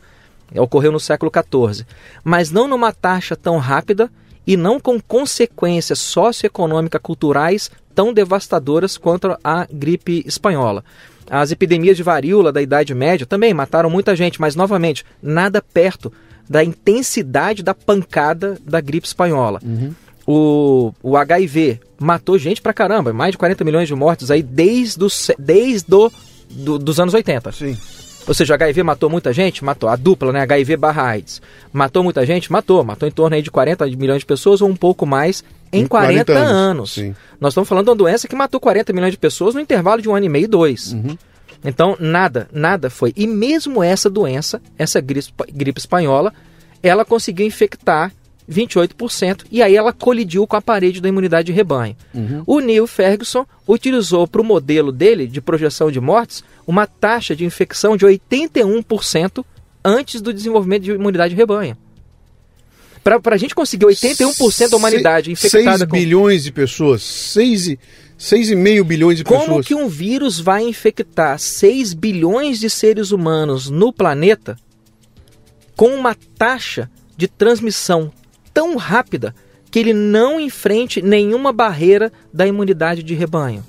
Ocorreu 0.56 0.90
no 0.90 1.00
século 1.00 1.30
XIV. 1.32 1.86
Mas 2.24 2.50
não 2.50 2.66
numa 2.66 2.92
taxa 2.92 3.36
tão 3.36 3.58
rápida 3.58 4.10
e 4.46 4.56
não 4.56 4.80
com 4.80 5.00
consequências 5.00 6.00
socioeconômicas 6.00 7.00
culturais 7.00 7.70
tão 7.94 8.12
devastadoras 8.12 8.98
quanto 8.98 9.38
a 9.42 9.66
gripe 9.72 10.24
espanhola. 10.26 10.84
As 11.30 11.50
epidemias 11.50 11.96
de 11.96 12.02
varíola 12.02 12.52
da 12.52 12.62
Idade 12.62 12.94
Média 12.94 13.26
também 13.26 13.54
mataram 13.54 13.90
muita 13.90 14.14
gente, 14.14 14.40
mas 14.40 14.54
novamente, 14.54 15.04
nada 15.22 15.62
perto 15.62 16.12
da 16.48 16.62
intensidade 16.62 17.62
da 17.62 17.74
pancada 17.74 18.58
da 18.64 18.80
gripe 18.80 19.06
espanhola. 19.06 19.60
Uhum. 19.62 19.94
O, 20.26 20.92
o 21.02 21.16
HIV 21.16 21.80
matou 21.98 22.38
gente 22.38 22.60
pra 22.60 22.72
caramba, 22.72 23.12
mais 23.12 23.32
de 23.32 23.38
40 23.38 23.64
milhões 23.64 23.88
de 23.88 23.94
mortes 23.94 24.30
aí 24.30 24.42
desde, 24.42 24.98
do, 24.98 25.08
desde 25.38 25.88
do, 25.88 26.12
do, 26.50 26.78
dos 26.78 27.00
anos 27.00 27.14
80. 27.14 27.52
Sim. 27.52 27.76
Ou 28.26 28.34
seja, 28.34 28.52
o 28.52 28.56
HIV 28.56 28.82
matou 28.82 29.10
muita 29.10 29.32
gente? 29.32 29.64
Matou. 29.64 29.88
A 29.88 29.96
dupla, 29.96 30.32
né? 30.32 30.40
HIV 30.40 30.76
barra 30.76 31.02
AIDS. 31.08 31.42
Matou 31.72 32.02
muita 32.02 32.24
gente? 32.24 32.50
Matou. 32.50 32.82
Matou 32.82 33.08
em 33.08 33.12
torno 33.12 33.36
aí 33.36 33.42
de 33.42 33.50
40 33.50 33.86
milhões 33.88 34.20
de 34.20 34.26
pessoas 34.26 34.62
ou 34.62 34.68
um 34.68 34.76
pouco 34.76 35.04
mais 35.04 35.44
em, 35.72 35.82
em 35.82 35.86
40, 35.86 36.32
40, 36.32 36.32
anos. 36.32 36.98
anos. 36.98 37.16
Nós 37.40 37.52
estamos 37.52 37.68
falando 37.68 37.84
de 37.84 37.90
uma 37.90 37.96
doença 37.96 38.26
que 38.26 38.34
matou 38.34 38.60
40 38.60 38.92
milhões 38.92 39.12
de 39.12 39.18
pessoas 39.18 39.54
no 39.54 39.60
intervalo 39.60 40.00
de 40.00 40.08
um 40.08 40.14
ano 40.14 40.26
e 40.26 40.28
meio, 40.28 40.48
dois. 40.48 40.92
Uhum. 40.92 41.16
Então, 41.64 41.96
nada, 41.98 42.48
nada 42.52 42.90
foi. 42.90 43.12
E 43.16 43.26
mesmo 43.26 43.82
essa 43.82 44.10
doença, 44.10 44.60
essa 44.78 45.00
gripe, 45.00 45.32
gripe 45.52 45.80
espanhola, 45.80 46.32
ela 46.82 47.04
conseguiu 47.04 47.46
infectar 47.46 48.12
28%, 48.50 49.44
e 49.50 49.62
aí 49.62 49.74
ela 49.74 49.92
colidiu 49.92 50.46
com 50.46 50.56
a 50.56 50.62
parede 50.62 51.00
da 51.00 51.08
imunidade 51.08 51.46
de 51.46 51.52
rebanho. 51.52 51.96
Uhum. 52.14 52.42
O 52.46 52.60
Neil 52.60 52.86
Ferguson 52.86 53.46
utilizou 53.66 54.26
para 54.26 54.40
o 54.40 54.44
modelo 54.44 54.92
dele 54.92 55.26
de 55.26 55.40
projeção 55.40 55.90
de 55.90 56.00
mortes 56.00 56.44
uma 56.66 56.86
taxa 56.86 57.34
de 57.34 57.44
infecção 57.44 57.96
de 57.96 58.04
81% 58.04 59.44
antes 59.84 60.20
do 60.20 60.32
desenvolvimento 60.32 60.82
de 60.82 60.92
imunidade 60.92 61.34
de 61.34 61.40
rebanho. 61.40 61.76
Para 63.02 63.34
a 63.34 63.36
gente 63.36 63.54
conseguir 63.54 63.84
81% 63.84 64.70
da 64.70 64.76
humanidade 64.78 65.30
infectada 65.30 65.78
6 65.78 65.90
bilhões 65.90 66.44
de 66.44 66.52
pessoas, 66.52 67.02
6,5 67.02 67.78
6,5 68.18 68.84
bilhões 68.84 69.18
de 69.18 69.24
Como 69.24 69.40
pessoas. 69.40 69.48
Como 69.48 69.64
que 69.64 69.74
um 69.74 69.88
vírus 69.88 70.40
vai 70.40 70.62
infectar 70.62 71.38
6 71.38 71.92
bilhões 71.92 72.58
de 72.58 72.70
seres 72.70 73.10
humanos 73.10 73.68
no 73.68 73.92
planeta 73.92 74.56
com 75.76 75.88
uma 75.88 76.16
taxa 76.38 76.90
de 77.16 77.28
transmissão 77.28 78.12
tão 78.54 78.76
rápida 78.76 79.34
que 79.70 79.80
ele 79.80 79.92
não 79.92 80.38
enfrente 80.38 81.02
nenhuma 81.02 81.52
barreira 81.52 82.12
da 82.32 82.46
imunidade 82.46 83.02
de 83.02 83.12
rebanho. 83.12 83.64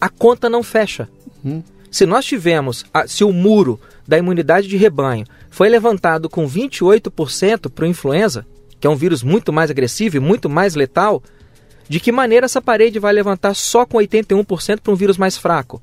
A 0.00 0.08
conta 0.08 0.48
não 0.48 0.62
fecha. 0.62 1.08
Hum. 1.44 1.60
Se 1.90 2.06
nós 2.06 2.24
tivemos, 2.24 2.84
se 3.08 3.24
o 3.24 3.32
muro 3.32 3.80
da 4.06 4.16
imunidade 4.16 4.68
de 4.68 4.76
rebanho 4.76 5.26
foi 5.50 5.68
levantado 5.68 6.28
com 6.28 6.48
28% 6.48 7.68
para 7.68 7.84
o 7.84 7.88
influenza, 7.88 8.46
que 8.78 8.86
é 8.86 8.90
um 8.90 8.94
vírus 8.94 9.24
muito 9.24 9.52
mais 9.52 9.70
agressivo 9.70 10.16
e 10.16 10.20
muito 10.20 10.48
mais 10.48 10.76
letal, 10.76 11.20
de 11.88 11.98
que 11.98 12.12
maneira 12.12 12.46
essa 12.46 12.62
parede 12.62 13.00
vai 13.00 13.12
levantar 13.12 13.54
só 13.54 13.84
com 13.84 13.98
81% 13.98 14.80
para 14.80 14.92
um 14.92 14.96
vírus 14.96 15.18
mais 15.18 15.36
fraco? 15.36 15.82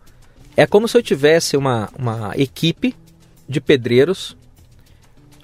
É 0.56 0.66
como 0.66 0.88
se 0.88 0.98
eu 0.98 1.04
tivesse 1.04 1.58
uma, 1.58 1.90
uma 1.98 2.32
equipe 2.38 2.96
de 3.50 3.60
pedreiros 3.60 4.38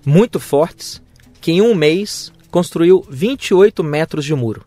muito 0.05 0.39
fortes 0.39 1.01
que 1.41 1.51
em 1.51 1.61
um 1.61 1.75
mês 1.75 2.31
construiu 2.51 3.05
28 3.09 3.83
metros 3.83 4.23
de 4.23 4.35
muro. 4.35 4.63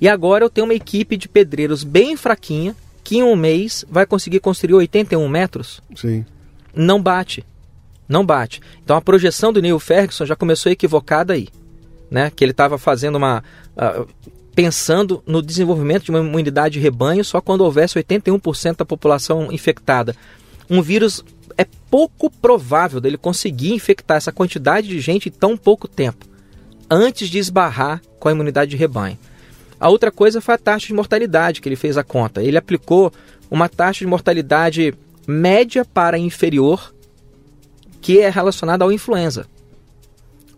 E 0.00 0.08
agora 0.08 0.44
eu 0.44 0.50
tenho 0.50 0.66
uma 0.66 0.74
equipe 0.74 1.16
de 1.16 1.28
pedreiros 1.28 1.82
bem 1.82 2.16
fraquinha 2.16 2.76
que 3.02 3.18
em 3.18 3.22
um 3.22 3.36
mês 3.36 3.84
vai 3.88 4.06
conseguir 4.06 4.40
construir 4.40 4.74
81 4.74 5.28
metros. 5.28 5.82
Sim. 5.94 6.24
Não 6.74 7.02
bate. 7.02 7.44
Não 8.08 8.24
bate. 8.24 8.60
Então 8.82 8.96
a 8.96 9.00
projeção 9.00 9.52
do 9.52 9.60
Neil 9.60 9.78
Ferguson 9.78 10.24
já 10.24 10.36
começou 10.36 10.72
equivocada 10.72 11.34
aí. 11.34 11.48
Né? 12.10 12.30
Que 12.34 12.44
ele 12.44 12.52
estava 12.52 12.78
fazendo 12.78 13.16
uma. 13.16 13.42
Uh, 13.76 14.06
pensando 14.54 15.22
no 15.26 15.42
desenvolvimento 15.42 16.04
de 16.04 16.10
uma 16.10 16.20
imunidade 16.20 16.74
de 16.74 16.80
rebanho 16.80 17.24
só 17.24 17.40
quando 17.40 17.62
houvesse 17.62 17.98
81% 17.98 18.76
da 18.76 18.84
população 18.84 19.50
infectada. 19.50 20.14
Um 20.70 20.80
vírus 20.80 21.24
é 21.56 21.66
pouco 21.90 22.30
provável 22.30 23.00
dele 23.00 23.16
conseguir 23.16 23.72
infectar 23.72 24.16
essa 24.16 24.32
quantidade 24.32 24.88
de 24.88 25.00
gente 25.00 25.28
em 25.28 25.32
tão 25.32 25.56
pouco 25.56 25.86
tempo 25.86 26.26
antes 26.90 27.28
de 27.28 27.38
esbarrar 27.38 28.02
com 28.18 28.28
a 28.28 28.32
imunidade 28.32 28.70
de 28.70 28.76
rebanho. 28.76 29.18
A 29.78 29.88
outra 29.88 30.10
coisa 30.10 30.40
foi 30.40 30.54
a 30.54 30.58
taxa 30.58 30.86
de 30.86 30.94
mortalidade 30.94 31.60
que 31.60 31.68
ele 31.68 31.76
fez 31.76 31.96
a 31.98 32.04
conta. 32.04 32.42
Ele 32.42 32.56
aplicou 32.56 33.12
uma 33.50 33.68
taxa 33.68 34.00
de 34.00 34.06
mortalidade 34.06 34.94
média 35.26 35.84
para 35.84 36.18
inferior 36.18 36.94
que 38.00 38.20
é 38.20 38.28
relacionada 38.28 38.84
ao 38.84 38.92
influenza. 38.92 39.46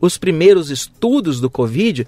Os 0.00 0.18
primeiros 0.18 0.70
estudos 0.70 1.40
do 1.40 1.48
Covid 1.48 2.06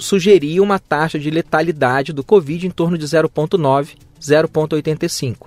sugeriam 0.00 0.64
uma 0.64 0.78
taxa 0.78 1.18
de 1.18 1.30
letalidade 1.30 2.12
do 2.12 2.22
Covid 2.22 2.66
em 2.66 2.70
torno 2.70 2.98
de 2.98 3.06
0,9, 3.06 3.96
0,85. 4.20 5.46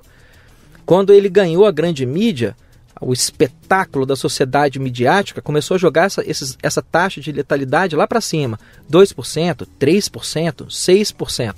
Quando 0.86 1.14
ele 1.14 1.30
ganhou 1.30 1.66
a 1.66 1.72
grande 1.72 2.06
mídia, 2.06 2.56
o 3.02 3.12
espetáculo 3.12 4.06
da 4.06 4.16
sociedade 4.16 4.80
midiática 4.80 5.42
começou 5.42 5.76
a 5.76 5.78
jogar 5.78 6.06
essa, 6.06 6.24
esses, 6.26 6.58
essa 6.62 6.82
taxa 6.82 7.20
de 7.20 7.32
letalidade 7.32 7.96
lá 7.96 8.08
para 8.08 8.22
cima: 8.22 8.60
2%, 8.90 9.68
3%, 9.80 10.68
6%. 10.68 11.56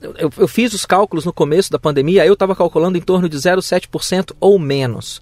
Eu, 0.00 0.30
eu 0.36 0.48
fiz 0.48 0.72
os 0.72 0.84
cálculos 0.84 1.24
no 1.24 1.32
começo 1.32 1.70
da 1.70 1.78
pandemia, 1.78 2.26
eu 2.26 2.34
estava 2.34 2.54
calculando 2.54 2.96
em 2.96 3.00
torno 3.00 3.28
de 3.28 3.36
0,7% 3.36 4.32
ou 4.40 4.58
menos. 4.58 5.20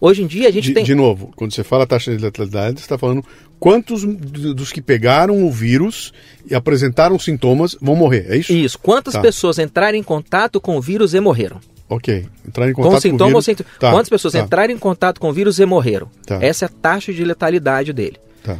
Hoje 0.00 0.22
em 0.22 0.26
dia 0.26 0.48
a 0.48 0.50
gente 0.50 0.68
de, 0.68 0.74
tem. 0.74 0.82
De 0.82 0.94
novo, 0.94 1.32
quando 1.36 1.54
você 1.54 1.62
fala 1.62 1.86
taxa 1.86 2.10
de 2.16 2.22
letalidade, 2.22 2.80
você 2.80 2.84
está 2.84 2.98
falando 2.98 3.24
quantos 3.60 4.02
dos 4.02 4.72
que 4.72 4.82
pegaram 4.82 5.44
o 5.44 5.50
vírus 5.52 6.12
e 6.50 6.56
apresentaram 6.56 7.16
sintomas 7.20 7.76
vão 7.80 7.94
morrer, 7.94 8.26
é 8.28 8.36
isso? 8.36 8.52
Isso. 8.52 8.78
Quantas 8.80 9.14
tá. 9.14 9.20
pessoas 9.20 9.60
entraram 9.60 9.96
em 9.96 10.02
contato 10.02 10.60
com 10.60 10.76
o 10.76 10.80
vírus 10.80 11.14
e 11.14 11.20
morreram? 11.20 11.60
Ok. 11.92 12.26
Entrar 12.46 12.68
em 12.68 12.72
contato 12.72 12.92
com 12.92 13.00
sintoma 13.00 13.32
com 13.32 13.40
vírus. 13.40 13.44
Sem... 13.44 13.54
Tá, 13.54 13.90
Quantas 13.90 14.08
pessoas 14.08 14.32
tá. 14.32 14.40
entraram 14.40 14.72
em 14.72 14.78
contato 14.78 15.20
com 15.20 15.28
o 15.28 15.32
vírus 15.32 15.58
e 15.58 15.66
morreram? 15.66 16.08
Tá. 16.26 16.38
Essa 16.40 16.64
é 16.64 16.66
a 16.66 16.70
taxa 16.70 17.12
de 17.12 17.24
letalidade 17.24 17.92
dele. 17.92 18.18
Tá. 18.42 18.58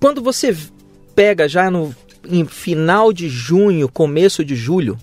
Quando 0.00 0.22
você 0.22 0.56
pega 1.14 1.48
já 1.48 1.70
no 1.70 1.94
em 2.26 2.46
final 2.46 3.12
de 3.12 3.28
junho, 3.28 3.88
começo 3.88 4.44
de 4.44 4.56
julho. 4.56 4.98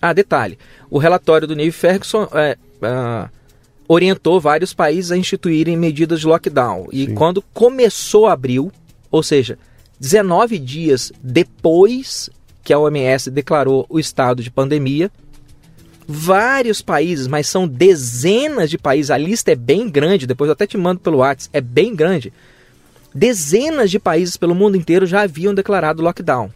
Ah, 0.00 0.12
detalhe: 0.12 0.58
o 0.88 0.98
relatório 0.98 1.48
do 1.48 1.56
Neil 1.56 1.72
Ferguson 1.72 2.28
é, 2.32 2.56
é, 2.82 3.28
orientou 3.88 4.40
vários 4.40 4.72
países 4.72 5.10
a 5.10 5.16
instituírem 5.16 5.76
medidas 5.76 6.20
de 6.20 6.26
lockdown. 6.26 6.88
E 6.92 7.06
Sim. 7.06 7.14
quando 7.14 7.42
começou 7.52 8.26
abril, 8.26 8.70
ou 9.10 9.22
seja, 9.22 9.58
19 9.98 10.58
dias 10.58 11.12
depois 11.22 12.30
que 12.62 12.72
a 12.72 12.78
OMS 12.78 13.30
declarou 13.30 13.84
o 13.88 13.98
estado 13.98 14.42
de 14.42 14.50
pandemia, 14.50 15.10
vários 16.06 16.82
países, 16.82 17.26
mas 17.26 17.46
são 17.46 17.66
dezenas 17.66 18.70
de 18.70 18.78
países, 18.78 19.10
a 19.10 19.18
lista 19.18 19.52
é 19.52 19.56
bem 19.56 19.88
grande, 19.88 20.26
depois 20.26 20.48
eu 20.48 20.52
até 20.52 20.66
te 20.66 20.76
mando 20.76 21.00
pelo 21.00 21.18
WhatsApp, 21.18 21.56
é 21.56 21.60
bem 21.60 21.94
grande. 21.94 22.32
Dezenas 23.14 23.90
de 23.90 23.98
países 23.98 24.36
pelo 24.36 24.54
mundo 24.54 24.76
inteiro 24.76 25.06
já 25.06 25.22
haviam 25.22 25.54
declarado 25.54 26.02
lockdown. 26.02 26.50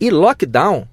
E 0.00 0.10
lockdown 0.10 0.86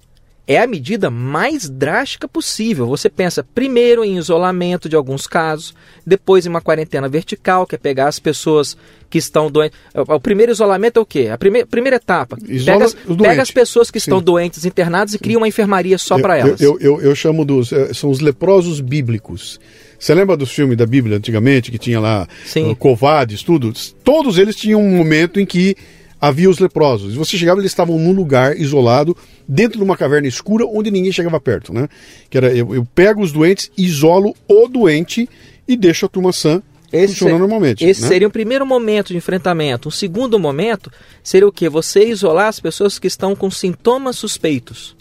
é 0.50 0.58
a 0.58 0.66
medida 0.66 1.12
mais 1.12 1.70
drástica 1.70 2.28
possível. 2.28 2.88
Você 2.88 3.08
pensa 3.08 3.44
primeiro 3.54 4.04
em 4.04 4.18
isolamento 4.18 4.90
de 4.90 4.96
alguns 4.96 5.28
casos, 5.28 5.76
depois 6.04 6.44
em 6.44 6.50
uma 6.50 6.60
quarentena 6.60 7.08
vertical, 7.08 7.68
que 7.68 7.76
é 7.76 7.78
pegar 7.78 8.08
as 8.08 8.18
pessoas 8.18 8.76
que 9.12 9.20
estão 9.20 9.52
doentes. 9.52 9.78
O 9.94 10.20
primeiro 10.20 10.52
isolamento 10.52 10.98
é 10.98 11.02
o 11.04 11.06
quê? 11.06 11.30
A 11.32 11.38
primeira, 11.38 11.68
primeira 11.68 11.98
etapa. 11.98 12.36
Pega 12.36 12.84
as, 12.84 12.96
pega 12.96 13.42
as, 13.44 13.52
pessoas 13.52 13.92
que 13.92 14.00
Sim. 14.00 14.10
estão 14.10 14.24
doentes, 14.24 14.66
internadas, 14.66 15.14
e 15.14 15.20
cria 15.20 15.38
uma 15.38 15.48
enfermaria 15.48 16.00
só 16.00 16.18
para 16.18 16.40
elas. 16.40 16.60
Eu, 16.60 16.80
eu, 16.80 17.00
eu, 17.00 17.14
chamo 17.14 17.46
dos. 17.46 17.72
Eh, 17.72 17.94
são 17.94 18.10
os 18.10 18.20
leprosos 18.20 18.82
bíblicos. 18.82 19.60
Você 20.00 20.16
lembra 20.16 20.36
dos 20.36 20.52
filmes 20.52 20.76
da 20.76 20.86
Bíblia 20.88 21.18
antigamente, 21.18 21.70
que 21.70 21.78
tinha 21.78 22.00
lá 22.00 22.28
Sim. 22.44 22.72
Uh, 22.72 22.76
covades, 22.76 23.44
tudo? 23.44 23.72
Todos 24.04 24.40
eles 24.40 24.56
tinham 24.56 24.82
um 24.82 24.98
momento 24.98 25.40
em 25.40 25.46
que 25.46 25.76
havia 26.20 26.50
os 26.50 26.60
leprosos. 26.60 27.14
E 27.14 27.18
você 27.18 27.38
chegava, 27.38 27.60
eles 27.60 27.72
estavam 27.72 27.98
num 27.98 28.12
lugar 28.12 28.58
isolado, 28.58 29.16
dentro 29.48 29.78
de 29.78 29.84
uma 29.84 29.98
caverna 29.98 30.28
escura, 30.28 30.66
onde 30.66 30.92
ninguém 30.92 31.12
chegava 31.12 31.40
perto, 31.40 31.74
né? 31.74 31.88
Que 32.30 32.38
era, 32.38 32.54
eu, 32.54 32.74
eu 32.76 32.86
pego 32.94 33.22
os 33.22 33.32
doentes, 33.32 33.72
isolo 33.78 34.36
o 34.48 34.68
doente 34.68 35.30
e 35.68 35.78
deixo 35.78 36.06
a 36.06 36.10
turma 36.10 36.32
sã 36.32 36.62
esse 36.92 37.14
funcionando 37.14 37.42
normalmente. 37.42 37.86
Esse 37.86 38.02
né? 38.02 38.08
seria 38.08 38.28
o 38.28 38.32
primeiro 38.32 38.66
momento 38.66 39.10
de 39.10 39.18
enfrentamento. 39.18 39.90
O 39.90 39.92
segundo 39.92 40.40
momento 40.40 40.92
seria 41.24 41.48
o 41.48 41.52
quê? 41.52 41.70
Você 41.70 42.06
isolar 42.06 42.48
as 42.48 42.60
pessoas 42.60 42.98
que 42.98 43.08
estão 43.08 43.36
com 43.36 43.50
sintomas 43.52 44.16
suspeitos. 44.18 44.96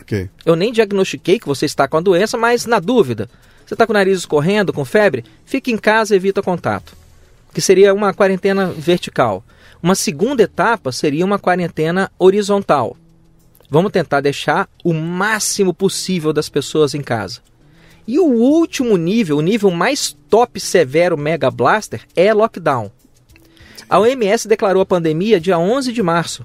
Okay. 0.00 0.28
Eu 0.44 0.56
nem 0.56 0.72
diagnostiquei 0.72 1.38
que 1.38 1.46
você 1.46 1.66
está 1.66 1.88
com 1.88 1.96
a 1.96 2.00
doença, 2.00 2.36
mas 2.36 2.66
na 2.66 2.78
dúvida, 2.78 3.28
você 3.66 3.74
está 3.74 3.86
com 3.86 3.92
o 3.92 3.94
nariz 3.94 4.18
escorrendo, 4.18 4.72
com 4.72 4.84
febre, 4.84 5.24
fique 5.44 5.72
em 5.72 5.78
casa 5.78 6.14
e 6.14 6.16
evita 6.16 6.42
contato. 6.42 6.94
Que 7.52 7.60
seria 7.60 7.92
uma 7.92 8.14
quarentena 8.14 8.66
vertical. 8.66 9.44
Uma 9.82 9.96
segunda 9.96 10.44
etapa 10.44 10.92
seria 10.92 11.24
uma 11.24 11.40
quarentena 11.40 12.08
horizontal. 12.16 12.96
Vamos 13.68 13.90
tentar 13.90 14.20
deixar 14.20 14.68
o 14.84 14.94
máximo 14.94 15.74
possível 15.74 16.32
das 16.32 16.48
pessoas 16.48 16.94
em 16.94 17.02
casa. 17.02 17.40
E 18.06 18.20
o 18.20 18.26
último 18.26 18.96
nível, 18.96 19.38
o 19.38 19.42
nível 19.42 19.72
mais 19.72 20.16
top 20.30 20.60
severo 20.60 21.18
Mega 21.18 21.50
Blaster, 21.50 22.06
é 22.14 22.32
lockdown. 22.32 22.92
A 23.90 23.98
OMS 23.98 24.46
declarou 24.46 24.82
a 24.82 24.86
pandemia 24.86 25.40
dia 25.40 25.58
11 25.58 25.92
de 25.92 26.02
março. 26.02 26.44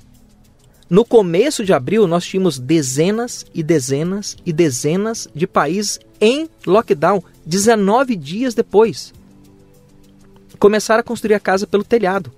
No 0.89 1.05
começo 1.05 1.63
de 1.63 1.73
abril, 1.73 2.07
nós 2.07 2.25
tínhamos 2.25 2.57
dezenas 2.57 3.45
e 3.53 3.61
dezenas 3.61 4.35
e 4.45 4.51
dezenas 4.51 5.27
de 5.35 5.45
países 5.45 5.99
em 6.19 6.49
lockdown, 6.65 7.23
19 7.45 8.15
dias 8.15 8.55
depois. 8.55 9.13
Começaram 10.57 11.01
a 11.01 11.03
construir 11.03 11.35
a 11.35 11.39
casa 11.39 11.67
pelo 11.67 11.83
telhado. 11.83 12.31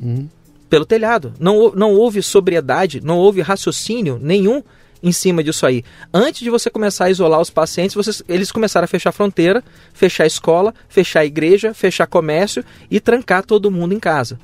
Uhum 0.00 0.28
pelo 0.68 0.86
telhado. 0.86 1.32
Não, 1.38 1.72
não 1.72 1.94
houve 1.94 2.22
sobriedade, 2.22 3.00
não 3.00 3.18
houve 3.18 3.40
raciocínio 3.40 4.18
nenhum 4.20 4.62
em 5.02 5.12
cima 5.12 5.42
disso 5.42 5.64
aí. 5.66 5.84
Antes 6.12 6.40
de 6.40 6.50
você 6.50 6.70
começar 6.70 7.06
a 7.06 7.10
isolar 7.10 7.40
os 7.40 7.50
pacientes, 7.50 7.94
vocês, 7.94 8.22
eles 8.28 8.50
começaram 8.50 8.84
a 8.84 8.88
fechar 8.88 9.10
a 9.10 9.12
fronteira, 9.12 9.62
fechar 9.92 10.24
a 10.24 10.26
escola, 10.26 10.74
fechar 10.88 11.20
a 11.20 11.26
igreja, 11.26 11.72
fechar 11.72 12.06
comércio 12.06 12.64
e 12.90 13.00
trancar 13.00 13.44
todo 13.44 13.70
mundo 13.70 13.94
em 13.94 14.00
casa. 14.00 14.38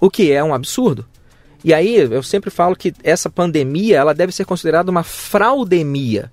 O 0.00 0.10
que 0.10 0.32
é 0.32 0.42
um 0.42 0.54
absurdo. 0.54 1.06
E 1.64 1.74
aí 1.74 1.96
eu 1.96 2.22
sempre 2.22 2.50
falo 2.50 2.76
que 2.76 2.94
essa 3.02 3.28
pandemia 3.28 3.96
ela 3.96 4.14
deve 4.14 4.32
ser 4.32 4.44
considerada 4.44 4.90
uma 4.90 5.02
fraudemia. 5.02 6.30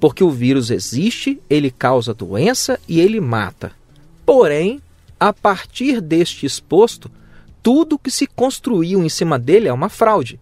Porque 0.00 0.24
o 0.24 0.30
vírus 0.30 0.70
existe, 0.70 1.40
ele 1.48 1.70
causa 1.70 2.12
doença 2.12 2.78
e 2.88 3.00
ele 3.00 3.20
mata. 3.20 3.72
Porém, 4.26 4.82
a 5.18 5.32
partir 5.32 6.00
deste 6.00 6.44
exposto, 6.44 7.10
tudo 7.64 7.98
que 7.98 8.10
se 8.10 8.26
construiu 8.26 9.02
em 9.02 9.08
cima 9.08 9.38
dele 9.38 9.68
é 9.68 9.72
uma 9.72 9.88
fraude. 9.88 10.38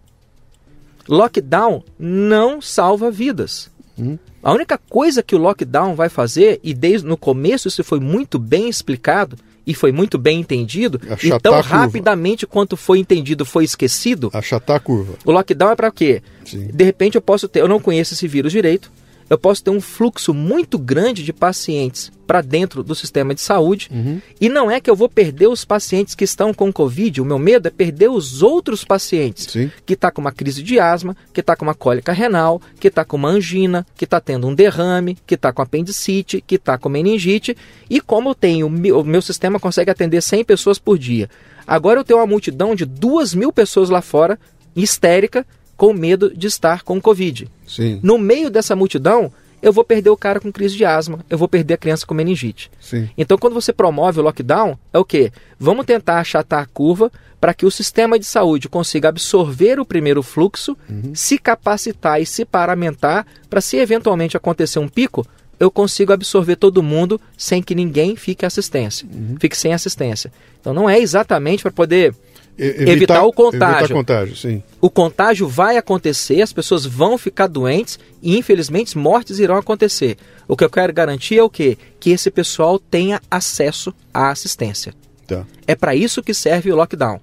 Lockdown 1.07 1.81
não 1.97 2.61
salva 2.61 3.09
vidas. 3.09 3.71
Hum. 3.97 4.17
A 4.43 4.51
única 4.51 4.77
coisa 4.77 5.23
que 5.23 5.33
o 5.33 5.37
lockdown 5.37 5.95
vai 5.95 6.09
fazer, 6.09 6.59
e 6.61 6.73
desde 6.73 7.07
no 7.07 7.15
começo 7.15 7.69
isso 7.69 7.81
foi 7.81 8.01
muito 8.01 8.37
bem 8.37 8.67
explicado 8.67 9.37
e 9.65 9.73
foi 9.73 9.93
muito 9.93 10.17
bem 10.17 10.41
entendido, 10.41 10.99
Achatar 11.09 11.37
e 11.37 11.39
tão 11.39 11.61
rapidamente 11.61 12.45
quanto 12.45 12.75
foi 12.75 12.99
entendido 12.99 13.45
foi 13.45 13.63
esquecido. 13.63 14.29
Achatar 14.33 14.75
a 14.75 14.79
curva. 14.81 15.13
O 15.23 15.31
lockdown 15.31 15.71
é 15.71 15.75
para 15.77 15.91
quê? 15.91 16.21
Sim. 16.43 16.67
De 16.73 16.83
repente 16.83 17.15
eu 17.15 17.21
posso 17.21 17.47
ter, 17.47 17.61
eu 17.61 17.69
não 17.69 17.79
conheço 17.79 18.13
esse 18.13 18.27
vírus 18.27 18.51
direito, 18.51 18.91
eu 19.29 19.37
posso 19.37 19.63
ter 19.63 19.69
um 19.69 19.81
fluxo 19.81 20.33
muito 20.33 20.77
grande 20.77 21.23
de 21.23 21.33
pacientes 21.33 22.11
para 22.25 22.41
dentro 22.41 22.83
do 22.83 22.95
sistema 22.95 23.33
de 23.33 23.41
saúde. 23.41 23.89
Uhum. 23.91 24.21
E 24.39 24.49
não 24.49 24.71
é 24.71 24.79
que 24.79 24.89
eu 24.89 24.95
vou 24.95 25.09
perder 25.09 25.47
os 25.47 25.65
pacientes 25.65 26.15
que 26.15 26.23
estão 26.23 26.53
com 26.53 26.71
Covid, 26.71 27.21
o 27.21 27.25
meu 27.25 27.37
medo 27.37 27.67
é 27.67 27.71
perder 27.71 28.09
os 28.09 28.41
outros 28.41 28.83
pacientes 28.83 29.47
Sim. 29.51 29.71
que 29.85 29.93
está 29.93 30.09
com 30.09 30.21
uma 30.21 30.31
crise 30.31 30.63
de 30.63 30.79
asma, 30.79 31.15
que 31.33 31.41
está 31.41 31.55
com 31.55 31.65
uma 31.65 31.75
cólica 31.75 32.11
renal, 32.11 32.61
que 32.79 32.87
está 32.87 33.03
com 33.03 33.17
uma 33.17 33.29
angina, 33.29 33.85
que 33.95 34.05
está 34.05 34.19
tendo 34.19 34.47
um 34.47 34.55
derrame, 34.55 35.17
que 35.27 35.35
está 35.35 35.51
com 35.51 35.61
apendicite, 35.61 36.41
que 36.45 36.55
está 36.55 36.77
com 36.77 36.89
meningite. 36.89 37.55
E 37.89 37.99
como 37.99 38.29
eu 38.29 38.35
tenho, 38.35 38.67
o 38.67 39.03
meu 39.03 39.21
sistema 39.21 39.59
consegue 39.59 39.91
atender 39.91 40.21
100 40.21 40.45
pessoas 40.45 40.79
por 40.79 40.97
dia. 40.97 41.29
Agora 41.65 41.99
eu 41.99 42.03
tenho 42.03 42.19
uma 42.19 42.27
multidão 42.27 42.75
de 42.75 42.85
2 42.85 43.35
mil 43.35 43.51
pessoas 43.51 43.89
lá 43.89 44.01
fora, 44.01 44.39
histérica, 44.75 45.45
com 45.75 45.93
medo 45.93 46.35
de 46.35 46.47
estar 46.47 46.83
com 46.83 47.01
Covid. 47.01 47.47
Sim. 47.67 47.99
No 48.03 48.17
meio 48.17 48.49
dessa 48.49 48.75
multidão, 48.75 49.31
eu 49.63 49.71
vou 49.71 49.83
perder 49.83 50.09
o 50.09 50.17
cara 50.17 50.41
com 50.41 50.51
crise 50.51 50.75
de 50.75 50.83
asma, 50.83 51.19
eu 51.29 51.37
vou 51.37 51.47
perder 51.47 51.75
a 51.75 51.77
criança 51.77 52.05
com 52.05 52.13
meningite. 52.13 52.69
Sim. 52.81 53.09
Então, 53.17 53.37
quando 53.37 53.53
você 53.53 53.71
promove 53.71 54.19
o 54.19 54.23
lockdown, 54.23 54.77
é 54.91 54.99
o 54.99 55.05
quê? 55.05 55.31
Vamos 55.57 55.85
tentar 55.85 56.19
achatar 56.19 56.61
a 56.61 56.65
curva 56.65 57.09
para 57.39 57.53
que 57.53 57.65
o 57.65 57.71
sistema 57.71 58.19
de 58.19 58.25
saúde 58.25 58.67
consiga 58.67 59.07
absorver 59.07 59.79
o 59.79 59.85
primeiro 59.85 60.21
fluxo, 60.21 60.77
uhum. 60.89 61.15
se 61.15 61.37
capacitar 61.37 62.21
e 62.21 62.25
se 62.25 62.43
paramentar 62.43 63.25
para, 63.49 63.61
se 63.61 63.77
eventualmente 63.77 64.35
acontecer 64.35 64.79
um 64.79 64.87
pico, 64.87 65.25
eu 65.59 65.71
consigo 65.71 66.11
absorver 66.11 66.57
todo 66.57 66.83
mundo 66.83 67.19
sem 67.37 67.61
que 67.61 67.73
ninguém 67.73 68.17
fique 68.17 68.45
assistência, 68.45 69.07
uhum. 69.09 69.37
fique 69.39 69.57
sem 69.57 69.73
assistência. 69.73 70.31
Então, 70.59 70.73
não 70.73 70.89
é 70.89 70.99
exatamente 70.99 71.63
para 71.63 71.71
poder 71.71 72.13
Evitar, 72.57 72.91
evitar, 72.91 73.23
o 73.23 73.33
contágio. 73.33 73.77
Evitar 73.77 73.93
contágio 73.93 74.35
sim. 74.35 74.63
O 74.79 74.89
contágio 74.89 75.47
vai 75.47 75.77
acontecer, 75.77 76.41
as 76.41 76.53
pessoas 76.53 76.85
vão 76.85 77.17
ficar 77.17 77.47
doentes 77.47 77.99
e, 78.21 78.37
infelizmente, 78.37 78.97
mortes 78.97 79.39
irão 79.39 79.57
acontecer. 79.57 80.17
O 80.47 80.55
que 80.55 80.63
eu 80.63 80.69
quero 80.69 80.93
garantir 80.93 81.37
é 81.37 81.43
o 81.43 81.49
quê? 81.49 81.77
Que 81.99 82.11
esse 82.11 82.29
pessoal 82.29 82.77
tenha 82.77 83.19
acesso 83.29 83.93
à 84.13 84.29
assistência. 84.29 84.93
Tá. 85.25 85.45
É 85.65 85.75
para 85.75 85.95
isso 85.95 86.21
que 86.21 86.33
serve 86.33 86.71
o 86.71 86.75
lockdown. 86.75 87.19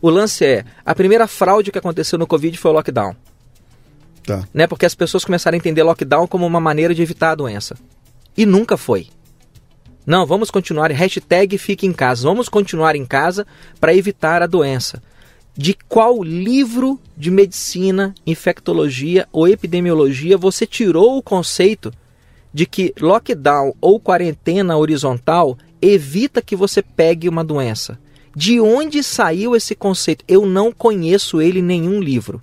O 0.00 0.10
lance 0.10 0.44
é, 0.44 0.64
a 0.84 0.94
primeira 0.94 1.26
fraude 1.26 1.72
que 1.72 1.78
aconteceu 1.78 2.18
no 2.18 2.26
Covid 2.26 2.56
foi 2.56 2.70
o 2.70 2.74
lockdown. 2.74 3.16
Tá. 4.24 4.46
Né? 4.52 4.66
Porque 4.66 4.86
as 4.86 4.94
pessoas 4.94 5.24
começaram 5.24 5.56
a 5.56 5.58
entender 5.58 5.82
lockdown 5.82 6.26
como 6.26 6.46
uma 6.46 6.60
maneira 6.60 6.94
de 6.94 7.02
evitar 7.02 7.30
a 7.30 7.34
doença. 7.34 7.76
E 8.36 8.44
nunca 8.44 8.76
foi. 8.76 9.08
Não, 10.06 10.24
vamos 10.24 10.52
continuar. 10.52 10.92
Hashtag 10.92 11.58
fique 11.58 11.84
em 11.84 11.92
casa. 11.92 12.22
Vamos 12.22 12.48
continuar 12.48 12.94
em 12.94 13.04
casa 13.04 13.44
para 13.80 13.94
evitar 13.94 14.40
a 14.40 14.46
doença. 14.46 15.02
De 15.58 15.76
qual 15.88 16.22
livro 16.22 17.00
de 17.16 17.30
medicina, 17.30 18.14
infectologia 18.24 19.26
ou 19.32 19.48
epidemiologia 19.48 20.38
você 20.38 20.66
tirou 20.66 21.16
o 21.16 21.22
conceito 21.22 21.92
de 22.54 22.66
que 22.66 22.94
lockdown 23.00 23.74
ou 23.80 23.98
quarentena 23.98 24.76
horizontal 24.76 25.58
evita 25.82 26.40
que 26.40 26.54
você 26.54 26.82
pegue 26.82 27.28
uma 27.28 27.42
doença? 27.42 27.98
De 28.34 28.60
onde 28.60 29.02
saiu 29.02 29.56
esse 29.56 29.74
conceito? 29.74 30.24
Eu 30.28 30.46
não 30.46 30.70
conheço 30.70 31.40
ele 31.40 31.60
em 31.60 31.62
nenhum 31.62 32.00
livro. 32.00 32.40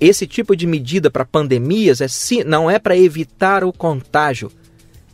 Esse 0.00 0.26
tipo 0.26 0.54
de 0.56 0.66
medida 0.66 1.10
para 1.10 1.24
pandemias 1.24 2.00
é, 2.00 2.08
não 2.44 2.68
é 2.68 2.78
para 2.78 2.96
evitar 2.96 3.64
o 3.64 3.72
contágio, 3.72 4.50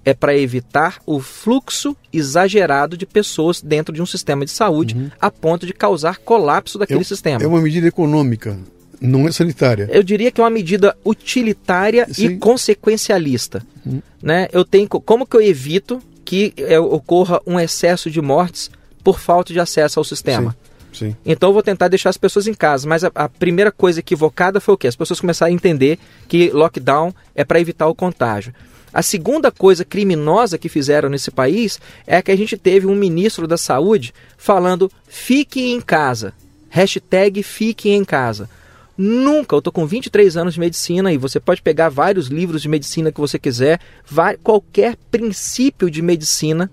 é 0.05 0.13
para 0.13 0.37
evitar 0.37 1.01
o 1.07 1.21
fluxo 1.21 1.97
exagerado 2.13 2.97
de 2.97 3.07
pessoas 3.07 3.63
dentro 3.63 3.95
de 3.95 4.03
um 4.03 4.07
sistema 4.07 4.45
de 4.45 4.51
saúde 4.51 4.95
uhum. 4.95 5.11
a 5.21 5.31
ponto 5.31 5.67
de 5.67 5.73
causar 5.73 6.19
colapso 6.19 6.79
daquele 6.79 7.01
é, 7.01 7.05
sistema. 7.05 7.43
É 7.43 7.47
uma 7.47 7.61
medida 7.61 7.87
econômica, 7.87 8.59
não 9.01 9.27
é 9.27 9.33
sanitária. 9.33 9.89
Eu 9.91 10.03
diria 10.03 10.31
que 10.31 10.41
é 10.41 10.45
uma 10.45 10.51
medida 10.51 10.97
utilitária 11.05 12.07
Sim. 12.11 12.27
e 12.27 12.37
consequencialista. 12.37 13.65
Uhum. 13.85 14.03
Né? 14.23 14.49
Eu 14.53 14.65
tenho 14.65 14.89
como 14.89 15.27
que 15.27 15.37
eu 15.37 15.43
evito 15.43 16.01
que 16.25 16.53
é, 16.57 16.79
ocorra 16.79 17.41
um 17.47 17.59
excesso 17.59 18.11
de 18.11 18.21
mortes 18.21 18.71
por 19.03 19.21
falta 19.21 19.53
de 19.53 19.61
acesso 19.61 19.99
ao 19.99 20.05
sistema? 20.05 20.53
Sim. 20.53 20.65
Sim. 20.95 21.17
Então 21.27 21.49
eu 21.49 21.53
vou 21.53 21.63
tentar 21.63 21.89
deixar 21.89 22.11
as 22.11 22.17
pessoas 22.17 22.47
em 22.47 22.55
casa, 22.55 22.89
mas 22.89 23.03
a, 23.03 23.11
a, 23.15 23.29
primeira 23.29 23.73
coisa 23.73 23.99
equivocada 23.99 24.61
foi 24.61 24.75
o 24.75 24.79
quê? 24.79 24.87
As 24.87 24.95
pessoas 24.95 25.21
começaram 25.21 25.51
a 25.51 25.55
entender 25.55 25.99
que 26.29 26.51
lockdown 26.51 27.13
é 27.35 27.45
para 27.45 27.61
evitar 27.61 27.89
o 27.89 27.95
contágio. 27.95 28.55
A 28.95 29.03
segunda 29.03 29.51
coisa 29.51 29.85
criminosa 29.85 30.57
que 30.57 30.69
fizeram 30.69 31.09
nesse 31.09 31.33
país 31.33 31.81
é 32.07 32.23
que 32.23 32.31
a 32.31 32.37
gente 32.37 32.57
teve 32.57 32.87
um 32.87 32.95
ministro 32.95 33.49
da 33.49 33.59
Saúde 33.59 34.15
falando 34.39 34.89
fique 35.09 35.73
em 35.73 35.81
casa. 35.81 36.33
Hashtag 36.71 37.43
fique 37.43 37.91
em 37.91 38.05
casa. 38.05 38.49
Nunca, 38.97 39.57
eu 39.57 39.59
estou 39.59 39.73
com 39.73 39.85
23 39.85 40.37
anos 40.37 40.55
de 40.55 40.61
medicina 40.61 41.13
e 41.13 41.19
você 41.19 41.41
pode 41.41 41.61
pegar 41.61 41.89
vários 41.89 42.29
livros 42.29 42.63
de 42.63 42.69
medicina 42.69 43.11
que 43.11 43.21
você 43.21 43.37
quiser, 43.37 43.81
vai, 44.09 44.37
qualquer 44.37 44.97
princípio 45.11 45.91
de 45.91 46.01
medicina 46.01 46.71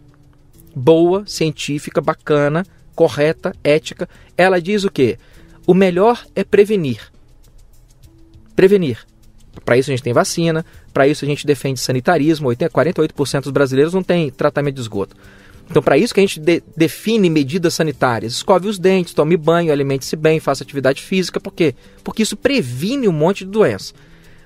boa, 0.75 1.25
científica, 1.25 1.99
bacana, 1.99 2.63
correta, 2.95 3.51
ética, 3.63 4.07
ela 4.37 4.61
diz 4.61 4.83
o 4.83 4.91
quê? 4.91 5.17
O 5.65 5.73
melhor 5.73 6.23
é 6.35 6.43
prevenir. 6.43 7.11
Prevenir. 8.55 9.10
Para 9.65 9.77
isso 9.77 9.89
a 9.89 9.93
gente 9.93 10.03
tem 10.03 10.13
vacina, 10.13 10.65
para 10.93 11.07
isso 11.07 11.25
a 11.25 11.27
gente 11.27 11.45
defende 11.45 11.79
sanitarismo, 11.79 12.49
48% 12.49 13.43
dos 13.43 13.51
brasileiros 13.51 13.93
não 13.93 14.03
tem 14.03 14.29
tratamento 14.29 14.75
de 14.75 14.81
esgoto. 14.81 15.15
Então, 15.69 15.81
para 15.81 15.97
isso 15.97 16.13
que 16.13 16.19
a 16.19 16.23
gente 16.23 16.39
de, 16.39 16.61
define 16.75 17.29
medidas 17.29 17.73
sanitárias. 17.73 18.33
Escove 18.33 18.67
os 18.67 18.77
dentes, 18.77 19.13
tome 19.13 19.37
banho, 19.37 19.71
alimente-se 19.71 20.17
bem, 20.17 20.39
faça 20.39 20.63
atividade 20.63 21.01
física. 21.01 21.39
Por 21.39 21.53
quê? 21.53 21.73
Porque 22.03 22.23
isso 22.23 22.35
previne 22.35 23.07
um 23.07 23.13
monte 23.13 23.45
de 23.45 23.51
doença. 23.51 23.93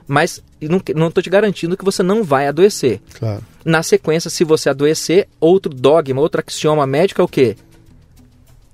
Mas 0.08 0.44
não 0.62 0.78
estou 1.08 1.24
te 1.24 1.30
garantindo 1.32 1.76
que 1.76 1.84
você 1.84 2.04
não 2.04 2.24
vai 2.24 2.48
adoecer. 2.48 3.02
Claro. 3.18 3.42
Na 3.64 3.82
sequência, 3.82 4.30
se 4.30 4.44
você 4.44 4.70
adoecer, 4.70 5.28
outro 5.40 5.74
dogma, 5.74 6.22
outro 6.22 6.44
axioma 6.46 6.86
médico 6.86 7.22
é 7.22 7.24
o 7.24 7.28
quê? 7.28 7.58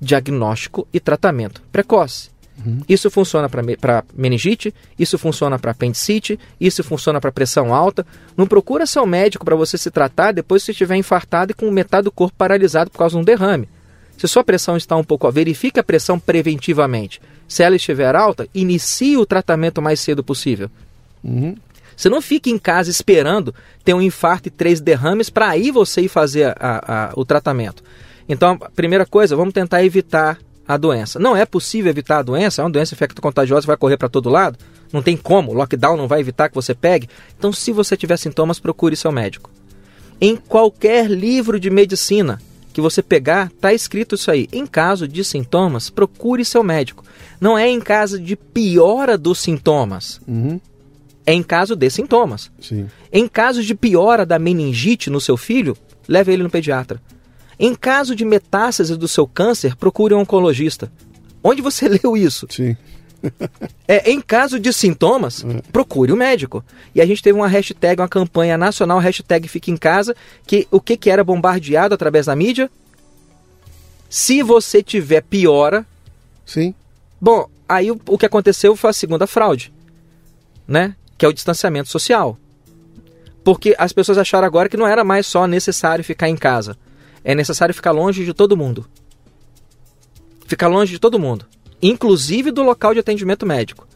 Diagnóstico 0.01 0.85
e 0.91 0.99
tratamento 0.99 1.61
precoce. 1.71 2.29
Uhum. 2.65 2.81
Isso 2.87 3.09
funciona 3.09 3.49
para 3.49 4.03
meningite, 4.13 4.73
isso 4.97 5.17
funciona 5.17 5.57
para 5.57 5.71
apendicite, 5.71 6.39
isso 6.59 6.83
funciona 6.83 7.19
para 7.19 7.31
pressão 7.31 7.73
alta. 7.73 8.05
Não 8.35 8.47
procura 8.47 8.85
ser 8.85 8.99
um 8.99 9.05
médico 9.05 9.45
para 9.45 9.55
você 9.55 9.77
se 9.77 9.89
tratar 9.89 10.31
depois 10.31 10.61
que 10.61 10.67
você 10.67 10.71
estiver 10.71 10.95
infartado 10.95 11.51
e 11.51 11.55
com 11.55 11.69
metade 11.71 12.05
do 12.05 12.11
corpo 12.11 12.35
paralisado 12.37 12.89
por 12.89 12.97
causa 12.97 13.15
de 13.15 13.21
um 13.21 13.23
derrame. 13.23 13.67
Se 14.17 14.27
sua 14.27 14.43
pressão 14.43 14.77
está 14.77 14.95
um 14.95 15.03
pouco, 15.03 15.31
verifique 15.31 15.79
a 15.79 15.83
pressão 15.83 16.19
preventivamente. 16.19 17.21
Se 17.47 17.63
ela 17.63 17.75
estiver 17.75 18.15
alta, 18.15 18.47
inicie 18.53 19.17
o 19.17 19.25
tratamento 19.25 19.79
o 19.79 19.81
mais 19.81 19.99
cedo 19.99 20.23
possível. 20.23 20.69
Uhum. 21.23 21.55
Você 21.95 22.09
não 22.09 22.21
fique 22.21 22.49
em 22.49 22.57
casa 22.57 22.89
esperando 22.89 23.53
ter 23.83 23.93
um 23.93 24.01
infarto 24.01 24.47
e 24.47 24.51
três 24.51 24.79
derrames 24.79 25.29
para 25.29 25.49
aí 25.49 25.71
você 25.71 26.01
ir 26.01 26.07
fazer 26.07 26.55
a, 26.59 27.09
a, 27.09 27.13
o 27.15 27.25
tratamento. 27.25 27.83
Então, 28.29 28.57
a 28.61 28.69
primeira 28.69 29.05
coisa, 29.05 29.35
vamos 29.35 29.53
tentar 29.53 29.83
evitar 29.83 30.39
a 30.67 30.77
doença. 30.77 31.19
Não 31.19 31.35
é 31.35 31.45
possível 31.45 31.89
evitar 31.89 32.19
a 32.19 32.23
doença, 32.23 32.61
é 32.61 32.65
uma 32.65 32.71
doença 32.71 32.93
infecto-contagiosa, 32.93 33.67
vai 33.67 33.77
correr 33.77 33.97
para 33.97 34.09
todo 34.09 34.29
lado. 34.29 34.57
Não 34.91 35.01
tem 35.01 35.15
como, 35.15 35.53
lockdown 35.53 35.97
não 35.97 36.07
vai 36.07 36.19
evitar 36.19 36.49
que 36.49 36.55
você 36.55 36.73
pegue. 36.73 37.09
Então, 37.37 37.51
se 37.53 37.71
você 37.71 37.95
tiver 37.95 38.17
sintomas, 38.17 38.59
procure 38.59 38.95
seu 38.95 39.11
médico. 39.11 39.49
Em 40.19 40.35
qualquer 40.35 41.09
livro 41.09 41.59
de 41.59 41.69
medicina 41.69 42.39
que 42.73 42.81
você 42.81 43.01
pegar, 43.01 43.47
está 43.47 43.73
escrito 43.73 44.15
isso 44.15 44.31
aí. 44.31 44.47
Em 44.51 44.65
caso 44.65 45.07
de 45.07 45.23
sintomas, 45.23 45.89
procure 45.89 46.45
seu 46.45 46.63
médico. 46.63 47.03
Não 47.39 47.57
é 47.57 47.67
em 47.67 47.79
caso 47.79 48.19
de 48.19 48.35
piora 48.35 49.17
dos 49.17 49.39
sintomas. 49.39 50.21
Uhum. 50.27 50.59
É 51.25 51.33
em 51.33 51.43
caso 51.43 51.75
de 51.75 51.89
sintomas. 51.89 52.51
Sim. 52.61 52.87
Em 53.11 53.27
caso 53.27 53.63
de 53.63 53.75
piora 53.75 54.25
da 54.25 54.39
meningite 54.39 55.09
no 55.09 55.21
seu 55.21 55.37
filho, 55.37 55.77
leve 56.07 56.33
ele 56.33 56.43
no 56.43 56.49
pediatra. 56.49 57.01
Em 57.61 57.75
caso 57.75 58.15
de 58.15 58.25
metástase 58.25 58.97
do 58.97 59.07
seu 59.07 59.27
câncer, 59.27 59.75
procure 59.75 60.15
um 60.15 60.21
oncologista. 60.21 60.91
Onde 61.43 61.61
você 61.61 61.87
leu 62.03 62.17
isso? 62.17 62.47
Sim. 62.49 62.75
é, 63.87 64.09
em 64.09 64.19
caso 64.19 64.59
de 64.59 64.73
sintomas, 64.73 65.45
é. 65.45 65.61
procure 65.71 66.11
o 66.11 66.15
um 66.15 66.17
médico. 66.17 66.65
E 66.95 66.99
a 66.99 67.05
gente 67.05 67.21
teve 67.21 67.37
uma 67.37 67.47
hashtag, 67.47 68.01
uma 68.01 68.07
campanha 68.07 68.57
nacional, 68.57 68.97
hashtag 68.97 69.47
Fique 69.47 69.69
em 69.69 69.77
Casa, 69.77 70.15
que 70.47 70.67
o 70.71 70.81
que, 70.81 70.97
que 70.97 71.11
era 71.11 71.23
bombardeado 71.23 71.93
através 71.93 72.25
da 72.25 72.35
mídia? 72.35 72.67
Se 74.09 74.41
você 74.41 74.81
tiver 74.81 75.21
piora. 75.21 75.85
Sim. 76.43 76.73
Bom, 77.21 77.47
aí 77.69 77.91
o, 77.91 78.01
o 78.07 78.17
que 78.17 78.25
aconteceu 78.25 78.75
foi 78.75 78.89
a 78.89 78.93
segunda 78.93 79.27
fraude, 79.27 79.71
né? 80.67 80.95
Que 81.15 81.27
é 81.27 81.29
o 81.29 81.33
distanciamento 81.33 81.89
social. 81.89 82.35
Porque 83.43 83.75
as 83.77 83.93
pessoas 83.93 84.17
acharam 84.17 84.47
agora 84.47 84.67
que 84.67 84.77
não 84.77 84.87
era 84.87 85.03
mais 85.03 85.27
só 85.27 85.45
necessário 85.45 86.03
ficar 86.03 86.27
em 86.27 86.35
casa 86.35 86.75
é 87.23 87.35
necessário 87.35 87.73
ficar 87.73 87.91
longe 87.91 88.25
de 88.25 88.33
todo 88.33 88.57
mundo. 88.57 88.85
Ficar 90.45 90.67
longe 90.67 90.91
de 90.91 90.99
todo 90.99 91.19
mundo, 91.19 91.45
inclusive 91.81 92.51
do 92.51 92.63
local 92.63 92.93
de 92.93 92.99
atendimento 92.99 93.45
médico. 93.45 93.87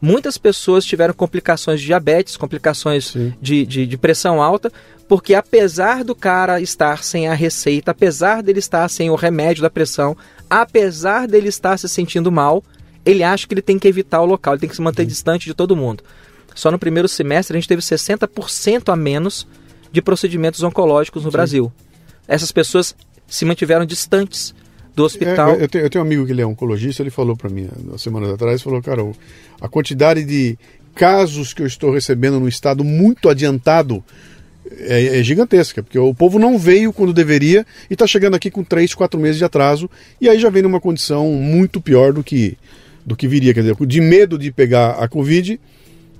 Muitas 0.00 0.36
pessoas 0.36 0.84
tiveram 0.84 1.14
complicações 1.14 1.80
de 1.80 1.86
diabetes, 1.86 2.36
complicações 2.36 3.16
de, 3.40 3.64
de, 3.64 3.86
de, 3.86 3.96
pressão 3.96 4.42
alta, 4.42 4.70
porque 5.08 5.34
apesar 5.34 6.04
do 6.04 6.14
cara 6.14 6.60
estar 6.60 7.02
sem 7.02 7.26
a 7.26 7.32
receita, 7.32 7.92
apesar 7.92 8.42
dele 8.42 8.58
estar 8.58 8.86
sem 8.90 9.08
o 9.08 9.14
remédio 9.14 9.62
da 9.62 9.70
pressão, 9.70 10.14
apesar 10.50 11.26
dele 11.26 11.48
estar 11.48 11.78
se 11.78 11.88
sentindo 11.88 12.30
mal, 12.30 12.62
ele 13.04 13.22
acha 13.22 13.46
que 13.46 13.54
ele 13.54 13.62
tem 13.62 13.78
que 13.78 13.88
evitar 13.88 14.20
o 14.20 14.26
local, 14.26 14.54
ele 14.54 14.60
tem 14.60 14.68
que 14.68 14.76
se 14.76 14.82
manter 14.82 15.02
Sim. 15.04 15.08
distante 15.08 15.46
de 15.46 15.54
todo 15.54 15.76
mundo. 15.76 16.02
Só 16.54 16.70
no 16.70 16.78
primeiro 16.78 17.08
semestre 17.08 17.56
a 17.56 17.60
gente 17.60 17.68
teve 17.68 17.82
60% 17.82 18.92
a 18.92 18.96
menos 18.96 19.46
de 19.90 20.02
procedimentos 20.02 20.62
oncológicos 20.62 21.24
no 21.24 21.30
Sim. 21.30 21.32
Brasil. 21.32 21.72
Essas 22.26 22.52
pessoas 22.52 22.94
se 23.26 23.44
mantiveram 23.44 23.84
distantes 23.84 24.54
do 24.94 25.04
hospital. 25.04 25.50
É, 25.50 25.64
eu, 25.64 25.68
tenho, 25.68 25.84
eu, 25.84 25.90
tenho, 25.90 26.04
um 26.04 26.06
amigo 26.06 26.24
que 26.24 26.32
ele 26.32 26.42
é 26.42 26.46
oncologista, 26.46 27.02
ele 27.02 27.10
falou 27.10 27.36
para 27.36 27.50
mim, 27.50 27.68
há 27.92 27.98
semanas 27.98 28.30
atrás, 28.30 28.62
falou, 28.62 28.80
cara, 28.80 29.02
a 29.60 29.68
quantidade 29.68 30.24
de 30.24 30.56
casos 30.94 31.52
que 31.52 31.62
eu 31.62 31.66
estou 31.66 31.92
recebendo 31.92 32.38
no 32.38 32.48
estado 32.48 32.84
muito 32.84 33.28
adiantado 33.28 34.04
é, 34.70 35.18
é, 35.18 35.22
gigantesca, 35.22 35.82
porque 35.82 35.98
o 35.98 36.14
povo 36.14 36.38
não 36.38 36.58
veio 36.58 36.92
quando 36.92 37.12
deveria 37.12 37.66
e 37.90 37.94
está 37.94 38.06
chegando 38.06 38.34
aqui 38.34 38.50
com 38.50 38.64
3, 38.64 38.94
4 38.94 39.20
meses 39.20 39.38
de 39.38 39.44
atraso, 39.44 39.90
e 40.20 40.28
aí 40.28 40.38
já 40.38 40.48
vem 40.48 40.62
numa 40.62 40.80
condição 40.80 41.30
muito 41.32 41.80
pior 41.80 42.12
do 42.12 42.22
que, 42.22 42.56
do 43.04 43.14
que 43.16 43.28
viria. 43.28 43.52
Quer 43.52 43.60
dizer, 43.60 43.76
de 43.86 44.00
medo 44.00 44.38
de 44.38 44.50
pegar 44.50 44.92
a 44.92 45.08
Covid, 45.08 45.60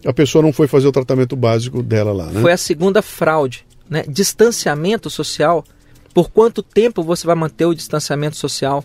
a 0.05 0.13
pessoa 0.13 0.43
não 0.43 0.53
foi 0.53 0.67
fazer 0.67 0.87
o 0.87 0.93
tratamento 0.93 1.35
básico 1.35 1.83
dela 1.83 2.13
lá. 2.13 2.27
Né? 2.27 2.41
Foi 2.41 2.53
a 2.53 2.57
segunda 2.57 3.01
fraude. 3.01 3.65
Né? 3.89 4.05
Distanciamento 4.09 5.09
social. 5.09 5.65
Por 6.15 6.31
quanto 6.31 6.63
tempo 6.63 7.03
você 7.03 7.27
vai 7.27 7.35
manter 7.35 7.67
o 7.67 7.75
distanciamento 7.75 8.37
social? 8.37 8.85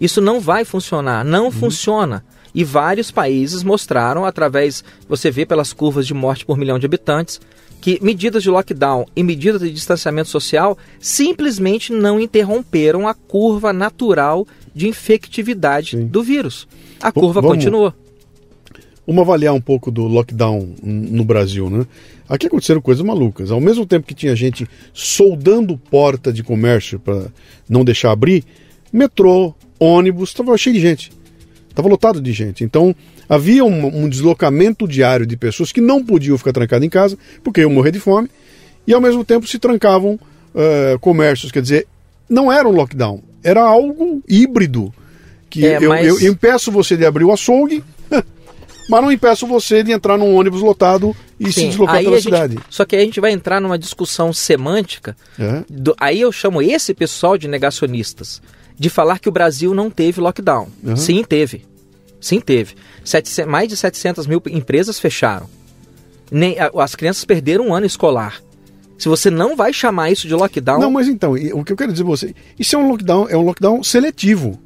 Isso 0.00 0.20
não 0.20 0.40
vai 0.40 0.64
funcionar, 0.64 1.24
não 1.24 1.44
uhum. 1.44 1.50
funciona. 1.52 2.24
E 2.54 2.64
vários 2.64 3.10
países 3.10 3.62
mostraram, 3.62 4.24
através, 4.24 4.82
você 5.08 5.30
vê 5.30 5.44
pelas 5.44 5.72
curvas 5.72 6.06
de 6.06 6.14
morte 6.14 6.44
por 6.44 6.56
milhão 6.56 6.78
de 6.78 6.86
habitantes, 6.86 7.40
que 7.80 7.98
medidas 8.02 8.42
de 8.42 8.50
lockdown 8.50 9.06
e 9.14 9.22
medidas 9.22 9.60
de 9.60 9.70
distanciamento 9.70 10.28
social 10.28 10.76
simplesmente 10.98 11.92
não 11.92 12.18
interromperam 12.18 13.06
a 13.06 13.14
curva 13.14 13.72
natural 13.72 14.46
de 14.74 14.88
infectividade 14.88 15.96
Sim. 15.96 16.06
do 16.06 16.22
vírus. 16.22 16.66
A 17.00 17.12
curva 17.12 17.40
vamos, 17.40 17.56
continua. 17.56 17.94
Vamos 19.06 19.22
avaliar 19.22 19.54
um 19.54 19.60
pouco 19.60 19.90
do 19.90 20.06
lockdown 20.06 20.74
no 20.82 21.24
Brasil, 21.24 21.68
né? 21.68 21.86
Aqui 22.28 22.46
aconteceram 22.46 22.80
coisas 22.80 23.04
malucas. 23.04 23.50
Ao 23.50 23.60
mesmo 23.60 23.84
tempo 23.84 24.06
que 24.06 24.14
tinha 24.14 24.36
gente 24.36 24.68
soldando 24.92 25.76
porta 25.76 26.32
de 26.32 26.44
comércio 26.44 27.00
para 27.00 27.26
não 27.68 27.84
deixar 27.84 28.12
abrir, 28.12 28.44
metrô, 28.92 29.54
ônibus, 29.80 30.30
estava 30.30 30.56
cheio 30.56 30.74
de 30.74 30.80
gente. 30.80 31.10
Estava 31.68 31.88
lotado 31.88 32.20
de 32.20 32.32
gente. 32.32 32.62
Então, 32.62 32.94
havia 33.28 33.64
um, 33.64 34.04
um, 34.04 34.08
deslocamento 34.08 34.86
diário 34.86 35.24
de 35.24 35.36
pessoas 35.36 35.72
que 35.72 35.80
não 35.80 36.04
podiam 36.04 36.36
ficar 36.36 36.52
trancadas 36.52 36.86
em 36.86 36.90
casa, 36.90 37.16
porque 37.42 37.62
iam 37.62 37.70
morrer 37.70 37.90
de 37.90 38.00
fome, 38.00 38.28
e 38.86 38.92
ao 38.92 39.00
mesmo 39.00 39.24
tempo 39.24 39.46
se 39.46 39.58
trancavam 39.58 40.14
uh, 40.54 40.98
comércios. 41.00 41.50
Quer 41.50 41.62
dizer, 41.62 41.86
não 42.28 42.52
era 42.52 42.68
um 42.68 42.72
lockdown, 42.72 43.22
era 43.42 43.62
algo 43.62 44.22
híbrido. 44.28 44.92
Que 45.48 45.66
é, 45.66 45.78
eu, 45.78 45.88
mas... 45.88 46.06
eu, 46.06 46.20
eu 46.20 46.32
impeço 46.32 46.70
você 46.70 46.96
de 46.96 47.04
abrir 47.04 47.24
o 47.24 47.32
açougue, 47.32 47.82
mas 48.90 49.02
não 49.02 49.12
impeço 49.12 49.46
você 49.46 49.82
de 49.82 49.92
entrar 49.92 50.18
num 50.18 50.34
ônibus 50.34 50.60
lotado 50.60 51.14
e 51.38 51.46
Sim, 51.46 51.52
se 51.52 51.66
deslocar 51.68 52.02
pela 52.02 52.16
gente, 52.16 52.24
cidade. 52.24 52.58
Só 52.68 52.84
que 52.84 52.96
aí 52.96 53.02
a 53.02 53.04
gente 53.04 53.20
vai 53.20 53.30
entrar 53.30 53.60
numa 53.60 53.78
discussão 53.78 54.32
semântica. 54.32 55.16
É. 55.38 55.62
Do, 55.70 55.94
aí 55.98 56.20
eu 56.20 56.32
chamo 56.32 56.60
esse 56.60 56.92
pessoal 56.92 57.38
de 57.38 57.46
negacionistas 57.46 58.42
de 58.76 58.90
falar 58.90 59.18
que 59.18 59.28
o 59.28 59.32
Brasil 59.32 59.74
não 59.74 59.90
teve 59.90 60.20
lockdown. 60.20 60.68
Uhum. 60.82 60.96
Sim, 60.96 61.22
teve. 61.22 61.64
Sim, 62.20 62.40
teve. 62.40 62.74
Sete, 63.04 63.44
mais 63.44 63.68
de 63.68 63.76
700 63.76 64.26
mil 64.26 64.42
empresas 64.48 64.98
fecharam. 64.98 65.48
Nem, 66.30 66.56
as 66.58 66.94
crianças 66.94 67.24
perderam 67.24 67.68
um 67.68 67.74
ano 67.74 67.86
escolar. 67.86 68.40
Se 68.98 69.08
você 69.08 69.30
não 69.30 69.56
vai 69.56 69.72
chamar 69.72 70.10
isso 70.10 70.26
de 70.26 70.34
lockdown. 70.34 70.80
Não, 70.80 70.90
mas 70.90 71.08
então, 71.08 71.32
o 71.32 71.64
que 71.64 71.72
eu 71.72 71.76
quero 71.76 71.92
dizer 71.92 72.04
para 72.04 72.10
você, 72.10 72.34
isso 72.58 72.74
é 72.74 72.78
um 72.78 72.88
lockdown, 72.88 73.28
é 73.28 73.36
um 73.36 73.42
lockdown 73.42 73.82
seletivo. 73.82 74.58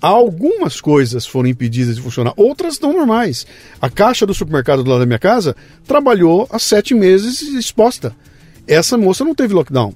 Algumas 0.00 0.80
coisas 0.80 1.26
foram 1.26 1.48
impedidas 1.48 1.96
de 1.96 2.02
funcionar, 2.02 2.32
outras 2.36 2.74
estão 2.74 2.92
normais. 2.92 3.46
A 3.80 3.90
caixa 3.90 4.24
do 4.24 4.32
supermercado 4.32 4.84
do 4.84 4.90
lado 4.90 5.00
da 5.00 5.06
minha 5.06 5.18
casa 5.18 5.56
trabalhou 5.86 6.46
há 6.50 6.58
sete 6.58 6.94
meses 6.94 7.42
exposta. 7.42 8.14
Essa 8.66 8.96
moça 8.96 9.24
não 9.24 9.34
teve 9.34 9.54
lockdown. 9.54 9.94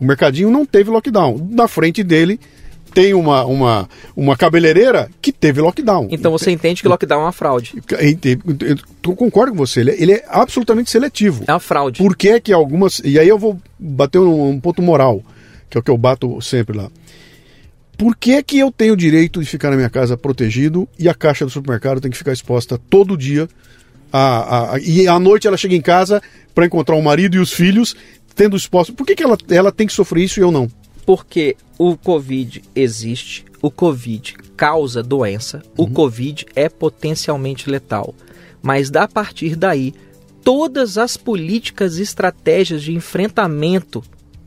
O 0.00 0.04
mercadinho 0.04 0.50
não 0.50 0.64
teve 0.64 0.90
lockdown. 0.90 1.48
Na 1.50 1.66
frente 1.66 2.02
dele 2.04 2.38
tem 2.94 3.14
uma, 3.14 3.44
uma, 3.44 3.88
uma 4.16 4.36
cabeleireira 4.36 5.10
que 5.20 5.32
teve 5.32 5.60
lockdown. 5.60 6.08
Então 6.10 6.30
você 6.30 6.50
entende 6.50 6.82
que 6.82 6.88
lockdown 6.88 7.20
é 7.20 7.24
uma 7.24 7.32
fraude. 7.32 7.82
Eu 9.02 9.16
concordo 9.16 9.52
com 9.52 9.58
você, 9.58 9.80
ele 9.80 9.90
é, 9.90 10.02
ele 10.02 10.12
é 10.12 10.24
absolutamente 10.28 10.90
seletivo. 10.90 11.44
É 11.46 11.52
uma 11.52 11.60
fraude. 11.60 12.02
Por 12.02 12.16
que 12.16 12.28
é 12.28 12.40
que 12.40 12.52
algumas. 12.52 13.00
E 13.04 13.18
aí 13.18 13.28
eu 13.28 13.38
vou 13.38 13.58
bater 13.78 14.18
um, 14.18 14.50
um 14.50 14.60
ponto 14.60 14.82
moral, 14.82 15.22
que 15.68 15.76
é 15.76 15.80
o 15.80 15.82
que 15.82 15.90
eu 15.90 15.98
bato 15.98 16.40
sempre 16.40 16.76
lá. 16.76 16.90
Por 18.00 18.16
que 18.16 18.42
que 18.42 18.58
eu 18.58 18.72
tenho 18.72 18.94
o 18.94 18.96
direito 18.96 19.40
de 19.40 19.46
ficar 19.46 19.68
na 19.68 19.76
minha 19.76 19.90
casa 19.90 20.16
protegido 20.16 20.88
e 20.98 21.06
a 21.06 21.12
caixa 21.12 21.44
do 21.44 21.50
supermercado 21.50 22.00
tem 22.00 22.10
que 22.10 22.16
ficar 22.16 22.32
exposta 22.32 22.78
todo 22.78 23.14
dia? 23.14 23.46
A, 24.10 24.20
a, 24.20 24.74
a 24.76 24.80
e 24.80 25.06
à 25.06 25.18
noite 25.18 25.46
ela 25.46 25.58
chega 25.58 25.74
em 25.74 25.82
casa 25.82 26.22
para 26.54 26.64
encontrar 26.64 26.96
o 26.96 27.02
marido 27.02 27.36
e 27.36 27.38
os 27.38 27.52
filhos 27.52 27.94
tendo 28.34 28.56
exposto. 28.56 28.94
Por 28.94 29.06
que, 29.06 29.14
que 29.14 29.22
ela, 29.22 29.36
ela 29.50 29.70
tem 29.70 29.86
que 29.86 29.92
sofrer 29.92 30.24
isso 30.24 30.40
e 30.40 30.42
eu 30.42 30.50
não? 30.50 30.66
Porque 31.04 31.58
o 31.76 31.94
Covid 31.94 32.62
existe, 32.74 33.44
o 33.60 33.70
Covid 33.70 34.32
causa 34.56 35.02
doença, 35.02 35.62
uhum. 35.76 35.84
o 35.84 35.90
Covid 35.90 36.46
é 36.56 36.70
potencialmente 36.70 37.68
letal. 37.68 38.14
Mas 38.62 38.90
a 38.94 39.06
partir 39.06 39.56
daí, 39.56 39.92
todas 40.42 40.96
as 40.96 41.18
políticas 41.18 41.98
e 41.98 42.02
estratégias 42.02 42.82
de 42.82 42.94
enfrentamento 42.94 44.02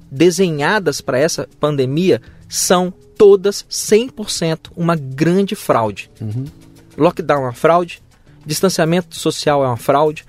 desenhadas 0.09 1.01
para 1.01 1.19
essa 1.19 1.47
pandemia 1.59 2.19
são 2.53 2.93
todas 3.17 3.65
100% 3.67 4.69
uma 4.77 4.95
grande 4.95 5.55
fraude. 5.55 6.11
Uhum. 6.21 6.45
Lockdown 6.95 7.39
é 7.39 7.45
uma 7.45 7.53
fraude, 7.53 7.99
distanciamento 8.45 9.15
social 9.15 9.63
é 9.63 9.67
uma 9.67 9.75
fraude, 9.75 10.23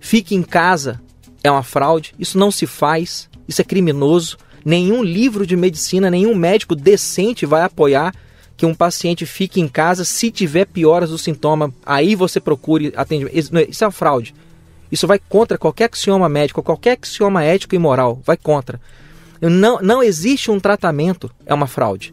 fique 0.00 0.34
em 0.34 0.42
casa 0.42 0.98
é 1.44 1.50
uma 1.50 1.62
fraude, 1.62 2.14
isso 2.18 2.38
não 2.38 2.50
se 2.50 2.66
faz, 2.66 3.28
isso 3.46 3.60
é 3.60 3.64
criminoso. 3.64 4.38
Nenhum 4.64 5.02
livro 5.02 5.46
de 5.46 5.54
medicina, 5.54 6.10
nenhum 6.10 6.34
médico 6.34 6.74
decente 6.74 7.44
vai 7.44 7.62
apoiar 7.62 8.14
que 8.56 8.64
um 8.64 8.74
paciente 8.74 9.26
fique 9.26 9.60
em 9.60 9.68
casa 9.68 10.02
se 10.02 10.30
tiver 10.30 10.64
pioras 10.66 11.10
do 11.10 11.18
sintoma. 11.18 11.72
Aí 11.84 12.14
você 12.14 12.40
procure 12.40 12.92
atendimento. 12.96 13.36
Isso 13.68 13.84
é 13.84 13.86
uma 13.86 13.92
fraude. 13.92 14.34
Isso 14.90 15.06
vai 15.06 15.18
contra 15.18 15.58
qualquer 15.58 15.90
axioma 15.92 16.28
médico, 16.28 16.62
qualquer 16.62 16.98
axioma 17.00 17.44
ético 17.44 17.74
e 17.74 17.78
moral. 17.78 18.20
Vai 18.24 18.38
contra. 18.38 18.80
Não, 19.40 19.80
não 19.80 20.02
existe 20.02 20.50
um 20.50 20.60
tratamento, 20.60 21.30
é 21.46 21.54
uma 21.54 21.66
fraude. 21.66 22.12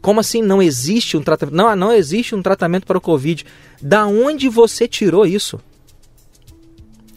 Como 0.00 0.20
assim 0.20 0.40
não 0.40 0.62
existe 0.62 1.16
um 1.16 1.22
tratamento? 1.22 1.56
Não, 1.56 1.74
não 1.74 1.92
existe 1.92 2.34
um 2.34 2.42
tratamento 2.42 2.86
para 2.86 2.98
o 2.98 3.00
Covid. 3.00 3.44
Da 3.82 4.06
onde 4.06 4.48
você 4.48 4.86
tirou 4.86 5.26
isso? 5.26 5.58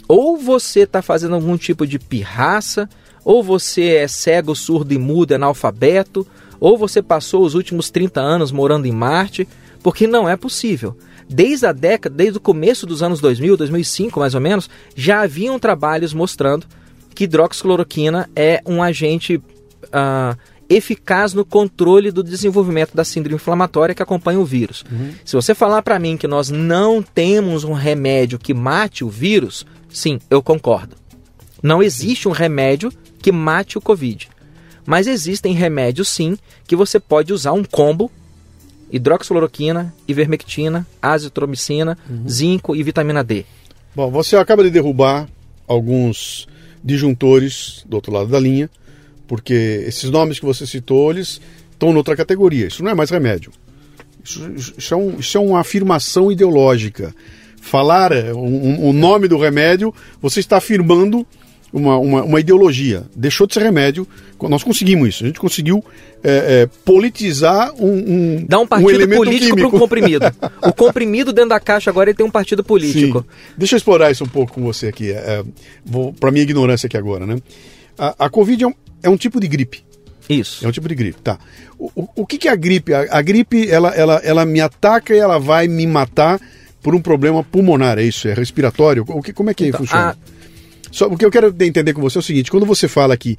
Ou 0.07 0.35
você 0.37 0.81
está 0.81 1.01
fazendo 1.01 1.35
algum 1.35 1.55
tipo 1.57 1.85
de 1.85 1.99
pirraça, 1.99 2.89
ou 3.23 3.43
você 3.43 3.95
é 3.95 4.07
cego, 4.07 4.55
surdo 4.55 4.93
e 4.93 4.97
mudo, 4.97 5.33
analfabeto, 5.33 6.27
ou 6.59 6.77
você 6.77 7.01
passou 7.01 7.45
os 7.45 7.55
últimos 7.55 7.89
30 7.89 8.19
anos 8.19 8.51
morando 8.51 8.87
em 8.87 8.91
Marte, 8.91 9.47
porque 9.81 10.07
não 10.07 10.27
é 10.27 10.35
possível. 10.35 10.97
Desde 11.29 11.65
a 11.65 11.71
década, 11.71 12.15
desde 12.15 12.37
o 12.37 12.41
começo 12.41 12.85
dos 12.85 13.01
anos 13.01 13.21
2000, 13.21 13.55
2005 13.55 14.19
mais 14.19 14.35
ou 14.35 14.41
menos, 14.41 14.69
já 14.95 15.21
haviam 15.21 15.57
trabalhos 15.57 16.13
mostrando 16.13 16.67
que 17.13 17.25
hidroxicloroquina 17.25 18.29
é 18.35 18.61
um 18.65 18.81
agente 18.81 19.37
uh, 19.37 20.37
eficaz 20.69 21.33
no 21.33 21.43
controle 21.43 22.11
do 22.11 22.23
desenvolvimento 22.23 22.95
da 22.95 23.03
síndrome 23.03 23.35
inflamatória 23.35 23.93
que 23.93 24.01
acompanha 24.01 24.39
o 24.39 24.45
vírus. 24.45 24.85
Uhum. 24.89 25.11
Se 25.25 25.35
você 25.35 25.53
falar 25.53 25.81
para 25.81 25.99
mim 25.99 26.15
que 26.15 26.27
nós 26.27 26.49
não 26.49 27.01
temos 27.01 27.63
um 27.63 27.73
remédio 27.73 28.39
que 28.39 28.53
mate 28.53 29.03
o 29.03 29.09
vírus, 29.09 29.65
sim, 29.89 30.19
eu 30.29 30.41
concordo. 30.41 30.95
Não 31.61 31.83
existe 31.83 32.27
um 32.27 32.31
remédio 32.31 32.91
que 33.19 33.31
mate 33.31 33.77
o 33.77 33.81
Covid. 33.81 34.29
Mas 34.85 35.07
existem 35.07 35.53
remédios, 35.53 36.07
sim, 36.07 36.37
que 36.65 36.75
você 36.75 36.99
pode 36.99 37.33
usar 37.33 37.51
um 37.51 37.63
combo 37.63 38.09
hidroxicloroquina, 38.91 39.93
ivermectina, 40.07 40.85
azitromicina, 41.01 41.97
uhum. 42.09 42.27
zinco 42.27 42.75
e 42.75 42.83
vitamina 42.83 43.23
D. 43.23 43.45
Bom, 43.95 44.09
você 44.09 44.35
acaba 44.35 44.63
de 44.63 44.69
derrubar 44.69 45.27
alguns 45.67 46.47
disjuntores 46.83 47.83
do 47.87 47.95
outro 47.95 48.11
lado 48.11 48.29
da 48.29 48.39
linha, 48.39 48.69
porque 49.27 49.83
esses 49.87 50.09
nomes 50.09 50.39
que 50.39 50.45
você 50.45 50.65
citou, 50.65 51.11
eles 51.11 51.39
estão 51.71 51.93
noutra 51.93 52.15
categoria. 52.15 52.67
Isso 52.67 52.83
não 52.83 52.91
é 52.91 52.95
mais 52.95 53.09
remédio. 53.09 53.51
Isso, 54.23 54.51
isso, 54.77 54.93
é, 54.93 54.97
um, 54.97 55.19
isso 55.19 55.37
é 55.37 55.41
uma 55.41 55.59
afirmação 55.59 56.31
ideológica. 56.31 57.13
Falar 57.59 58.11
o 58.11 58.37
um, 58.37 58.89
um 58.89 58.93
nome 58.93 59.27
do 59.27 59.37
remédio, 59.37 59.93
você 60.21 60.39
está 60.39 60.57
afirmando 60.57 61.25
uma, 61.71 61.97
uma, 61.97 62.23
uma, 62.23 62.39
ideologia. 62.39 63.03
Deixou 63.15 63.47
de 63.47 63.53
ser 63.53 63.63
remédio. 63.63 64.07
Nós 64.49 64.63
conseguimos 64.63 65.09
isso. 65.09 65.23
A 65.23 65.27
gente 65.27 65.39
conseguiu 65.39 65.83
é, 66.23 66.63
é, 66.63 66.69
politizar 66.85 67.73
um, 67.75 67.91
um 67.91 68.45
Dar 68.47 68.59
um 68.59 68.67
partido 68.67 69.03
um 69.03 69.17
político 69.17 69.55
para 69.55 69.67
um 69.67 69.71
comprimido. 69.71 70.25
o 70.63 70.73
comprimido 70.73 71.33
dentro 71.33 71.49
da 71.49 71.59
caixa 71.59 71.89
agora 71.89 72.09
ele 72.09 72.17
tem 72.17 72.25
um 72.25 72.31
partido 72.31 72.63
político. 72.63 73.19
Sim. 73.19 73.53
Deixa 73.57 73.75
eu 73.75 73.77
explorar 73.77 74.11
isso 74.11 74.23
um 74.23 74.27
pouco 74.27 74.53
com 74.53 74.61
você 74.61 74.87
aqui. 74.87 75.11
É, 75.11 75.15
é 75.15 75.43
para 76.19 76.31
minha 76.31 76.43
ignorância 76.43 76.87
aqui 76.87 76.97
agora, 76.97 77.25
né? 77.25 77.37
A, 77.97 78.25
a 78.25 78.29
Covid 78.29 78.63
é 78.63 78.67
um, 78.67 78.73
é 79.03 79.09
um, 79.09 79.17
tipo 79.17 79.39
de 79.39 79.47
gripe. 79.47 79.83
Isso. 80.29 80.65
É 80.65 80.67
um 80.67 80.71
tipo 80.71 80.87
de 80.87 80.95
gripe, 80.95 81.21
tá. 81.21 81.37
O, 81.77 81.91
o, 81.95 82.07
o 82.17 82.25
que, 82.25 82.37
que 82.37 82.47
é 82.47 82.51
a 82.51 82.55
gripe? 82.55 82.93
A, 82.93 83.07
a 83.09 83.21
gripe, 83.21 83.69
ela, 83.69 83.89
ela, 83.89 84.21
ela 84.23 84.45
me 84.45 84.61
ataca 84.61 85.13
e 85.13 85.19
ela 85.19 85.37
vai 85.37 85.67
me 85.67 85.85
matar 85.85 86.39
por 86.81 86.95
um 86.95 87.01
problema 87.01 87.43
pulmonar, 87.43 87.99
é 87.99 88.03
isso? 88.03 88.27
É 88.27 88.33
respiratório? 88.33 89.05
O 89.07 89.21
que, 89.21 89.33
como 89.33 89.49
é 89.49 89.53
que 89.53 89.67
então, 89.67 89.79
funciona? 89.81 90.11
A... 90.11 90.41
Só, 90.91 91.07
o 91.07 91.17
que 91.17 91.25
eu 91.25 91.31
quero 91.31 91.55
entender 91.61 91.93
com 91.93 92.01
você 92.01 92.17
é 92.17 92.19
o 92.19 92.23
seguinte: 92.23 92.51
quando 92.51 92.65
você 92.65 92.87
fala 92.87 93.15
que 93.15 93.37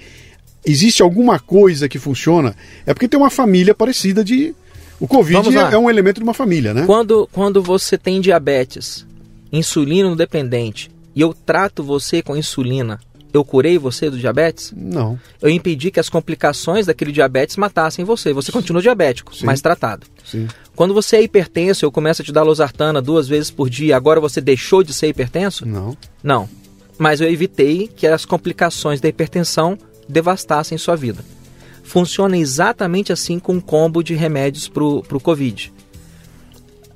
existe 0.65 1.03
alguma 1.03 1.39
coisa 1.39 1.89
que 1.89 1.99
funciona, 1.99 2.55
é 2.87 2.95
porque 2.95 3.09
tem 3.09 3.19
uma 3.19 3.31
família 3.31 3.75
parecida 3.75 4.25
de. 4.25 4.55
O 5.01 5.09
Covid 5.09 5.57
é, 5.57 5.77
um 5.77 5.91
elemento 5.91 6.19
de 6.19 6.23
uma 6.23 6.35
família, 6.35 6.73
né? 6.73 6.87
Quando, 6.87 7.29
quando 7.33 7.61
você 7.61 7.99
tem 7.99 8.21
diabetes, 8.21 9.05
insulino 9.51 10.15
dependente, 10.15 10.91
e 11.15 11.21
eu 11.21 11.35
trato 11.35 11.83
você 11.83 12.23
com 12.23 12.37
insulina, 12.37 13.01
eu 13.33 13.45
curei 13.45 13.79
você 13.79 14.11
do 14.11 14.19
diabetes? 14.19 14.73
Não. 14.77 15.19
Eu 15.41 15.49
impedi 15.49 15.91
que 15.91 15.99
as 15.99 16.09
complicações 16.09 16.87
daquele 16.87 17.11
diabetes 17.11 17.57
matassem 17.57 18.05
você. 18.05 18.33
Você 18.33 18.53
continua 18.53 18.83
diabético, 18.83 19.35
Sim. 19.35 19.47
mas 19.47 19.61
tratado. 19.61 20.07
Sim. 20.25 20.47
Quando 20.77 20.95
você 20.95 21.17
é 21.17 21.23
hipertenso, 21.23 21.85
eu 21.85 21.91
começo 21.91 22.23
a 22.23 22.25
te 22.25 22.33
dar 22.33 22.43
losartana 22.43 23.01
duas 23.01 23.27
vezes 23.27 23.51
por 23.51 23.69
dia, 23.69 23.97
agora 23.97 24.21
você 24.21 24.41
deixou 24.41 24.83
de 24.83 24.93
ser 24.93 25.09
hipertenso? 25.09 25.67
Não. 25.67 25.97
Não. 26.23 26.49
Mas 26.99 27.21
eu 27.21 27.29
evitei 27.29 27.89
que 27.89 28.07
as 28.07 28.25
complicações 28.25 29.01
da 29.01 29.09
hipertensão 29.09 29.79
devastassem 30.13 30.79
sua 30.79 30.95
vida. 30.95 31.25
Funciona 31.83 32.37
exatamente 32.37 33.13
assim 33.13 33.39
com 33.39 33.55
um 33.55 33.61
combo 33.61 34.03
de 34.03 34.15
remédios 34.15 34.69
para 34.69 34.85
o 34.85 35.21
Covid. 35.21 35.73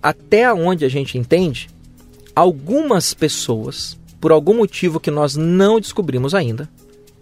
Até 0.03 0.53
onde 0.53 0.85
a 0.85 0.89
gente 0.89 1.19
entende, 1.19 1.69
algumas 2.35 3.13
pessoas, 3.13 3.99
por 4.21 4.31
algum 4.31 4.55
motivo 4.55 5.01
que 5.01 5.11
nós 5.11 5.35
não 5.35 5.81
descobrimos 5.81 6.35
ainda, 6.35 6.69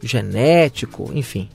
genético, 0.03 1.11
enfim, 1.15 1.49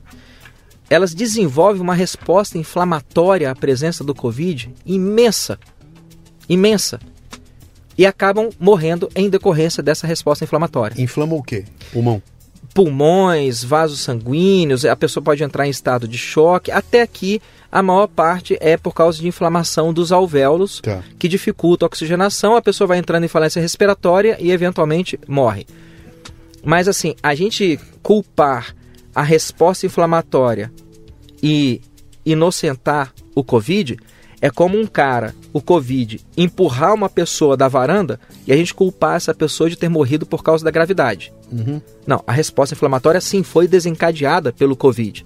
elas 0.89 1.13
desenvolvem 1.13 1.81
uma 1.81 1.93
resposta 1.93 2.57
inflamatória 2.57 3.51
à 3.51 3.55
presença 3.55 4.03
do 4.03 4.15
Covid 4.15 4.73
imensa. 4.85 5.59
Imensa. 6.47 6.99
E 7.95 8.05
acabam 8.05 8.49
morrendo 8.59 9.09
em 9.15 9.29
decorrência 9.29 9.83
dessa 9.83 10.07
resposta 10.07 10.43
inflamatória. 10.43 10.99
Inflama 10.99 11.35
o 11.35 11.43
quê? 11.43 11.65
Pulmão? 11.91 12.23
Pulmões, 12.73 13.63
vasos 13.63 13.99
sanguíneos, 14.01 14.85
a 14.85 14.95
pessoa 14.95 15.23
pode 15.23 15.43
entrar 15.43 15.67
em 15.67 15.69
estado 15.69 16.07
de 16.07 16.17
choque. 16.17 16.71
Até 16.71 17.01
aqui, 17.01 17.41
a 17.71 17.83
maior 17.83 18.07
parte 18.07 18.57
é 18.59 18.77
por 18.77 18.93
causa 18.93 19.19
de 19.19 19.27
inflamação 19.27 19.93
dos 19.93 20.11
alvéolos, 20.11 20.79
tá. 20.81 21.03
que 21.17 21.27
dificulta 21.27 21.85
a 21.85 21.87
oxigenação. 21.87 22.55
A 22.55 22.61
pessoa 22.61 22.87
vai 22.87 22.97
entrando 22.97 23.23
em 23.23 23.29
falência 23.29 23.61
respiratória 23.61 24.37
e 24.39 24.51
eventualmente 24.51 25.19
morre. 25.27 25.65
Mas 26.63 26.87
assim, 26.87 27.15
a 27.21 27.35
gente 27.35 27.79
culpar 28.01 28.75
a 29.13 29.21
resposta 29.21 29.85
inflamatória 29.85 30.71
e 31.41 31.81
inocentar 32.25 33.13
o 33.33 33.43
Covid 33.43 33.97
é 34.41 34.49
como 34.49 34.79
um 34.79 34.85
cara, 34.85 35.35
o 35.51 35.61
Covid, 35.61 36.21
empurrar 36.37 36.93
uma 36.93 37.09
pessoa 37.09 37.57
da 37.57 37.67
varanda 37.67 38.19
e 38.47 38.53
a 38.53 38.55
gente 38.55 38.73
culpar 38.73 39.15
essa 39.15 39.33
pessoa 39.33 39.69
de 39.69 39.75
ter 39.75 39.89
morrido 39.89 40.25
por 40.25 40.43
causa 40.43 40.63
da 40.63 40.71
gravidade. 40.71 41.33
Uhum. 41.51 41.81
Não, 42.05 42.23
a 42.25 42.31
resposta 42.31 42.75
inflamatória 42.75 43.21
sim 43.21 43.43
foi 43.43 43.67
desencadeada 43.67 44.51
pelo 44.51 44.75
Covid. 44.75 45.25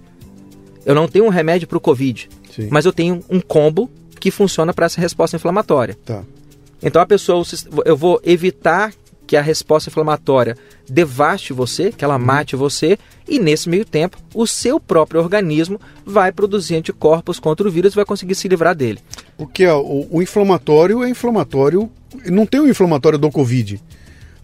Eu 0.85 0.95
não 0.95 1.07
tenho 1.07 1.25
um 1.25 1.29
remédio 1.29 1.67
para 1.67 1.77
o 1.77 1.81
Covid, 1.81 2.29
sim. 2.53 2.67
mas 2.69 2.85
eu 2.85 2.93
tenho 2.93 3.23
um 3.29 3.39
combo 3.39 3.89
que 4.19 4.31
funciona 4.31 4.73
para 4.73 4.85
essa 4.85 4.99
resposta 4.99 5.35
inflamatória. 5.35 5.97
Tá. 6.05 6.23
Então 6.81 7.01
a 7.01 7.05
pessoa, 7.05 7.43
eu 7.85 7.95
vou 7.95 8.19
evitar 8.23 8.93
que 9.25 9.37
a 9.37 9.41
resposta 9.41 9.89
inflamatória 9.89 10.57
devaste 10.87 11.53
você, 11.53 11.91
que 11.91 12.03
ela 12.03 12.17
uhum. 12.17 12.25
mate 12.25 12.55
você, 12.55 12.97
e 13.27 13.39
nesse 13.39 13.69
meio 13.69 13.85
tempo 13.85 14.17
o 14.33 14.45
seu 14.45 14.79
próprio 14.79 15.21
organismo 15.21 15.79
vai 16.05 16.31
produzir 16.31 16.75
anticorpos 16.75 17.39
contra 17.39 17.67
o 17.67 17.71
vírus 17.71 17.93
e 17.93 17.95
vai 17.95 18.05
conseguir 18.05 18.35
se 18.35 18.47
livrar 18.47 18.75
dele. 18.75 18.99
Porque 19.37 19.65
o, 19.65 20.07
o 20.11 20.21
inflamatório 20.21 21.03
é 21.03 21.09
inflamatório, 21.09 21.89
não 22.25 22.45
tem 22.45 22.59
o 22.59 22.69
inflamatório 22.69 23.17
do 23.17 23.31
Covid. 23.31 23.81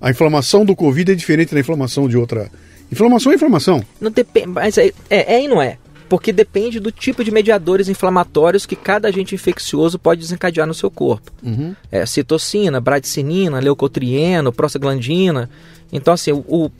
A 0.02 0.10
inflamação 0.10 0.66
do 0.66 0.76
Covid 0.76 1.12
é 1.12 1.16
diferente 1.16 1.54
da 1.54 1.60
inflamação 1.60 2.08
de 2.08 2.18
outra. 2.18 2.50
Inflamação 2.92 3.32
é 3.32 3.36
inflamação. 3.36 3.84
Não 4.00 4.10
depende, 4.10 4.48
mas 4.48 4.78
é, 4.78 4.92
é, 5.10 5.36
é 5.36 5.44
e 5.44 5.48
não 5.48 5.62
é 5.62 5.78
porque 6.10 6.34
depende 6.34 6.80
do 6.80 6.92
tipo 6.92 7.24
de 7.24 7.30
mediadores 7.30 7.88
inflamatórios 7.88 8.66
que 8.66 8.76
cada 8.76 9.08
agente 9.08 9.36
infeccioso 9.36 10.00
pode 10.00 10.22
desencadear 10.22 10.66
no 10.66 10.74
seu 10.74 10.90
corpo. 10.90 11.32
Uhum. 11.44 11.76
É, 11.92 12.04
citocina, 12.06 12.82
bradicinina, 12.82 13.60
leucotrieno, 13.60 14.52
prostaglandina. 14.52 15.48
Então, 15.94 16.16
assim, 16.16 16.32
o, 16.32 16.72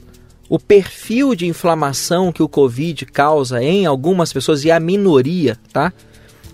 o 0.50 0.60
perfil 0.60 1.36
de 1.36 1.46
inflamação 1.46 2.32
que 2.32 2.42
o 2.42 2.50
Covid 2.50 3.06
causa 3.06 3.64
em 3.64 3.86
algumas 3.86 4.34
pessoas, 4.34 4.66
e 4.66 4.72
a 4.72 4.80
minoria, 4.80 5.58
tá? 5.72 5.94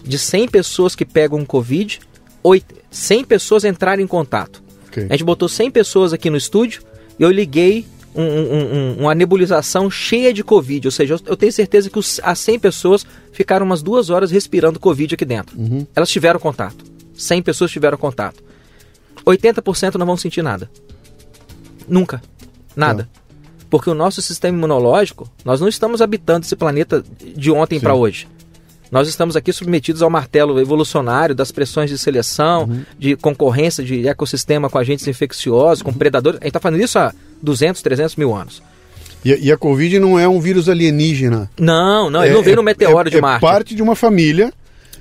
De 0.04 0.20
100 0.20 0.50
pessoas 0.50 0.96
que 0.96 1.06
pegam 1.06 1.40
o 1.40 1.46
Covid, 1.46 2.02
8, 2.44 2.76
100 2.92 3.24
pessoas 3.24 3.64
entraram 3.64 4.04
em 4.04 4.08
contato. 4.08 4.62
Okay. 4.96 5.08
A 5.10 5.14
gente 5.14 5.26
botou 5.26 5.50
100 5.50 5.72
pessoas 5.72 6.14
aqui 6.14 6.30
no 6.30 6.38
estúdio 6.38 6.82
e 7.20 7.24
eu 7.24 7.30
liguei 7.30 7.86
um, 8.16 8.24
um, 8.24 8.96
uma 9.02 9.14
nebulização 9.14 9.92
cheia 9.92 10.34
de 10.34 10.42
Covid. 10.42 10.88
Ou 10.88 10.92
seja, 10.92 11.20
eu 11.26 11.36
tenho 11.36 11.52
certeza 11.52 11.90
que 11.90 12.00
os, 12.00 12.22
as 12.24 12.40
100 12.40 12.60
pessoas 12.60 13.06
ficaram 13.34 13.66
umas 13.66 13.84
duas 13.84 14.10
horas 14.10 14.32
respirando 14.32 14.80
Covid 14.80 15.16
aqui 15.16 15.26
dentro. 15.26 15.60
Uhum. 15.60 15.86
Elas 15.94 16.10
tiveram 16.10 16.40
contato. 16.40 16.86
100 17.14 17.42
pessoas 17.42 17.72
tiveram 17.72 17.98
contato. 17.98 18.42
80% 19.26 19.96
não 19.96 20.06
vão 20.06 20.16
sentir 20.16 20.42
nada. 20.42 20.70
Nunca. 21.88 22.22
Nada. 22.76 23.10
Tá. 23.12 23.22
Porque 23.70 23.90
o 23.90 23.94
nosso 23.94 24.22
sistema 24.22 24.58
imunológico, 24.58 25.30
nós 25.44 25.60
não 25.60 25.68
estamos 25.68 26.02
habitando 26.02 26.46
esse 26.46 26.56
planeta 26.56 27.04
de 27.36 27.52
ontem 27.52 27.80
para 27.80 27.94
hoje. 27.94 28.28
Nós 28.96 29.10
estamos 29.10 29.36
aqui 29.36 29.52
submetidos 29.52 30.02
ao 30.02 30.10
martelo 30.10 30.58
evolucionário 30.58 31.36
das 31.36 31.52
pressões 31.52 31.90
de 31.90 31.98
seleção, 31.98 32.64
uhum. 32.64 32.86
de 32.98 33.18
concorrência 33.18 33.84
de 33.84 34.08
ecossistema 34.08 34.70
com 34.70 34.78
agentes 34.78 35.06
infecciosos, 35.06 35.82
com 35.82 35.92
predadores. 35.92 36.40
A 36.40 36.46
gente 36.46 36.52
está 36.52 36.62
fazendo 36.62 36.82
isso 36.82 36.98
há 36.98 37.14
200, 37.42 37.82
300 37.82 38.16
mil 38.16 38.34
anos. 38.34 38.64
E, 39.26 39.48
e, 39.48 39.52
a 39.52 39.58
Covid 39.58 40.00
não 40.00 40.18
é 40.18 40.30
um 40.30 40.40
vírus 40.40 40.70
alienígena. 40.70 41.52
Não, 41.60 42.10
não, 42.10 42.24
ele 42.24 42.32
é, 42.32 42.34
não 42.36 42.42
veio 42.42 42.56
no 42.56 42.64
meteoro 42.64 43.10
é, 43.10 43.12
de 43.12 43.20
Marte. 43.20 43.44
É 43.44 43.50
parte 43.50 43.76
de 43.76 43.84
uma 43.84 43.98
família. 43.98 44.54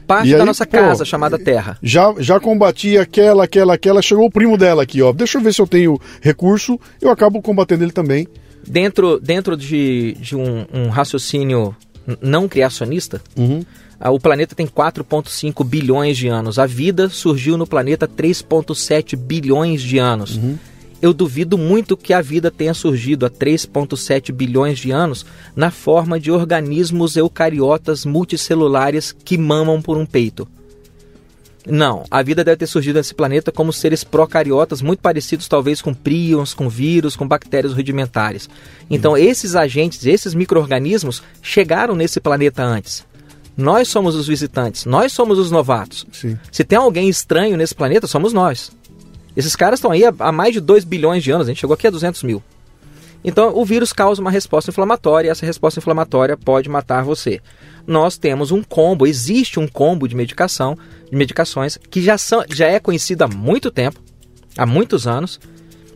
Parte 0.09 0.33
da 0.33 0.39
aí, 0.39 0.45
nossa 0.45 0.67
pô, 0.67 0.77
casa, 0.77 1.05
chamada 1.05 1.39
Terra. 1.39 1.79
Já, 1.81 2.13
já 2.19 2.41
combati 2.41 2.99
aquela, 2.99 3.45
aquela, 3.45 3.75
aquela, 3.75 4.03
chegou 4.03 4.27
o 4.27 4.31
primo 4.31 4.59
dela 4.59 4.83
aqui, 4.83 5.01
ó. 5.03 5.13
Deixa 5.13 5.39
eu 5.39 5.43
ver 5.43 5.55
se 5.55 5.63
eu 5.63 5.69
tenho 5.69 6.01
recurso, 6.21 6.81
eu 7.01 7.13
acabo 7.13 7.41
combatendo 7.41 7.85
ele 7.85 7.93
também. 7.93 8.27
Dentro, 8.67 9.21
dentro 9.21 9.57
de, 9.57 10.17
de 10.19 10.35
um, 10.35 10.67
um 10.75 10.89
raciocínio 10.89 11.77
não 12.21 12.49
criacionista, 12.49 13.23
uhum. 13.37 13.65
O 14.11 14.21
planeta 14.21 14.55
tem 14.55 14.67
4,5 14.67 15.65
bilhões 15.65 16.17
de 16.17 16.29
anos. 16.29 16.59
A 16.59 16.67
vida 16.67 17.09
surgiu 17.09 17.57
no 17.57 17.67
planeta 17.67 18.07
3,7 18.07 19.17
bilhões 19.17 19.81
de 19.81 19.99
anos. 19.99 20.37
Uhum. 20.37 20.59
Eu 21.01 21.13
duvido 21.13 21.59
muito 21.59 21.97
que 21.97 22.13
a 22.13 22.23
vida 22.23 22.51
tenha 22.51 22.73
surgido 22.73 23.27
há 23.27 23.31
3,7 23.31 24.33
bilhões 24.33 24.79
de 24.79 24.91
anos 24.91 25.27
na 25.55 25.71
forma 25.71 26.19
de 26.19 26.31
organismos 26.31 27.17
eucariotas 27.17 28.05
multicelulares 28.05 29.13
que 29.13 29.37
mamam 29.37 29.83
por 29.83 29.97
um 29.97 30.07
peito. 30.07 30.49
Não, 31.67 32.05
a 32.11 32.23
vida 32.23 32.45
deve 32.45 32.59
ter 32.59 32.67
surgido 32.67 32.99
nesse 32.99 33.15
planeta 33.15 33.51
como 33.51 33.73
seres 33.73 34.05
procariotas 34.05 34.83
muito 34.83 35.01
parecidos 35.01 35.49
talvez 35.49 35.81
com 35.81 35.95
prions, 35.95 36.53
com 36.53 36.69
vírus, 36.69 37.17
com 37.17 37.27
bactérias 37.27 37.73
rudimentares. 37.73 38.51
Então 38.91 39.13
hum. 39.13 39.17
esses 39.17 39.57
agentes, 39.57 40.05
esses 40.05 40.35
micro-organismos 40.35 41.23
chegaram 41.43 41.95
nesse 41.95 42.21
planeta 42.21 42.63
antes. 42.63 43.05
Nós 43.57 43.89
somos 43.89 44.15
os 44.17 44.27
visitantes, 44.27 44.85
nós 44.85 45.13
somos 45.13 45.39
os 45.39 45.51
novatos. 45.51 46.07
Sim. 46.13 46.39
Se 46.51 46.65
tem 46.65 46.79
alguém 46.79 47.09
estranho 47.09 47.57
nesse 47.57 47.75
planeta, 47.75 48.07
somos 48.07 48.33
nós. 48.33 48.73
Esses 49.37 49.55
caras 49.55 49.79
estão 49.79 49.91
aí 49.91 50.03
há 50.05 50.33
mais 50.33 50.53
de 50.53 50.61
2 50.61 50.85
bilhões 50.85 51.23
de 51.23 51.31
anos, 51.31 51.47
a 51.47 51.51
gente 51.51 51.61
chegou 51.61 51.75
aqui 51.75 51.87
a 51.87 51.91
200 51.91 52.23
mil. 52.23 52.43
Então, 53.25 53.57
o 53.57 53.65
vírus 53.65 53.93
causa 53.93 54.21
uma 54.21 54.31
resposta 54.31 54.71
inflamatória 54.71 55.29
e 55.29 55.31
essa 55.31 55.47
resposta 55.47 55.81
inflamatória 55.81 56.37
pode 56.37 56.69
matar 56.69 57.03
você. 57.03 57.41
Nós 57.87 58.19
temos 58.19 58.51
um 58.51 58.63
combo, 58.63 59.07
existe 59.07 59.59
um 59.59 59.67
combo 59.67 60.07
de 60.07 60.15
medicação, 60.15 60.77
de 61.11 61.17
medicações 61.17 61.79
que 61.91 62.03
já, 62.03 62.19
são, 62.19 62.45
já 62.51 62.67
é 62.67 62.79
conhecido 62.79 63.23
há 63.23 63.29
muito 63.29 63.71
tempo, 63.71 63.99
há 64.59 64.67
muitos 64.67 65.07
anos, 65.07 65.41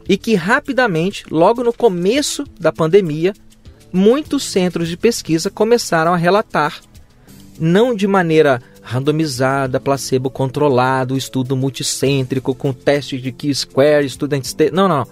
e 0.08 0.16
que 0.16 0.34
rapidamente, 0.34 1.24
logo 1.30 1.62
no 1.62 1.72
começo 1.72 2.44
da 2.58 2.72
pandemia, 2.72 3.34
muitos 3.92 4.44
centros 4.44 4.88
de 4.88 4.96
pesquisa 4.96 5.50
começaram 5.50 6.14
a 6.14 6.16
relatar, 6.16 6.80
não 7.58 7.94
de 7.94 8.06
maneira 8.06 8.62
randomizada, 8.82 9.78
placebo 9.78 10.30
controlado, 10.30 11.16
estudo 11.16 11.56
multicêntrico 11.56 12.54
com 12.54 12.72
teste 12.72 13.18
de 13.18 13.32
Q-square, 13.32 14.08
student 14.08 14.44
Não, 14.72 14.88
não. 14.88 15.06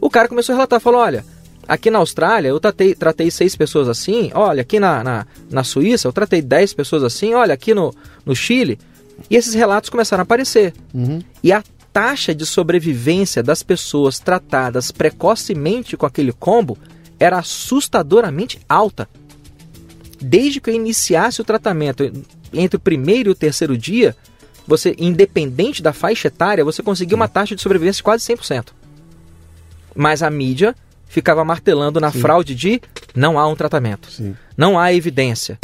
O 0.00 0.08
cara 0.08 0.28
começou 0.28 0.52
a 0.52 0.56
relatar, 0.56 0.80
falou, 0.80 1.00
olha, 1.00 1.24
Aqui 1.68 1.90
na 1.90 1.98
Austrália 1.98 2.48
eu 2.48 2.58
tratei, 2.58 2.94
tratei 2.94 3.30
seis 3.30 3.54
pessoas 3.54 3.88
assim, 3.88 4.30
olha, 4.32 4.62
aqui 4.62 4.80
na, 4.80 5.04
na, 5.04 5.26
na 5.50 5.62
Suíça 5.62 6.08
eu 6.08 6.12
tratei 6.14 6.40
dez 6.40 6.72
pessoas 6.72 7.04
assim, 7.04 7.34
olha, 7.34 7.52
aqui 7.52 7.74
no, 7.74 7.94
no 8.24 8.34
Chile. 8.34 8.78
E 9.28 9.36
esses 9.36 9.52
relatos 9.52 9.90
começaram 9.90 10.22
a 10.22 10.24
aparecer. 10.24 10.72
Uhum. 10.94 11.20
E 11.42 11.52
a 11.52 11.62
taxa 11.92 12.34
de 12.34 12.46
sobrevivência 12.46 13.42
das 13.42 13.62
pessoas 13.62 14.18
tratadas 14.18 14.90
precocemente 14.90 15.94
com 15.94 16.06
aquele 16.06 16.32
combo 16.32 16.78
era 17.20 17.38
assustadoramente 17.38 18.60
alta. 18.66 19.06
Desde 20.20 20.60
que 20.60 20.70
eu 20.70 20.74
iniciasse 20.74 21.40
o 21.40 21.44
tratamento 21.44 22.10
entre 22.52 22.76
o 22.76 22.80
primeiro 22.80 23.30
e 23.30 23.32
o 23.32 23.34
terceiro 23.34 23.76
dia, 23.76 24.16
você, 24.66 24.94
independente 24.98 25.82
da 25.82 25.92
faixa 25.92 26.28
etária, 26.28 26.64
você 26.64 26.82
conseguia 26.82 27.16
uma 27.16 27.28
taxa 27.28 27.54
de 27.54 27.62
sobrevivência 27.62 27.98
de 27.98 28.02
quase 28.02 28.24
100%. 28.24 28.68
Mas 29.94 30.22
a 30.22 30.30
mídia 30.30 30.74
ficava 31.08 31.44
martelando 31.44 32.00
na 32.00 32.12
Sim. 32.12 32.20
fraude 32.20 32.54
de 32.54 32.80
não 33.14 33.38
há 33.38 33.46
um 33.46 33.56
tratamento, 33.56 34.10
Sim. 34.10 34.36
não 34.56 34.78
há 34.78 34.92
evidência. 34.92 35.58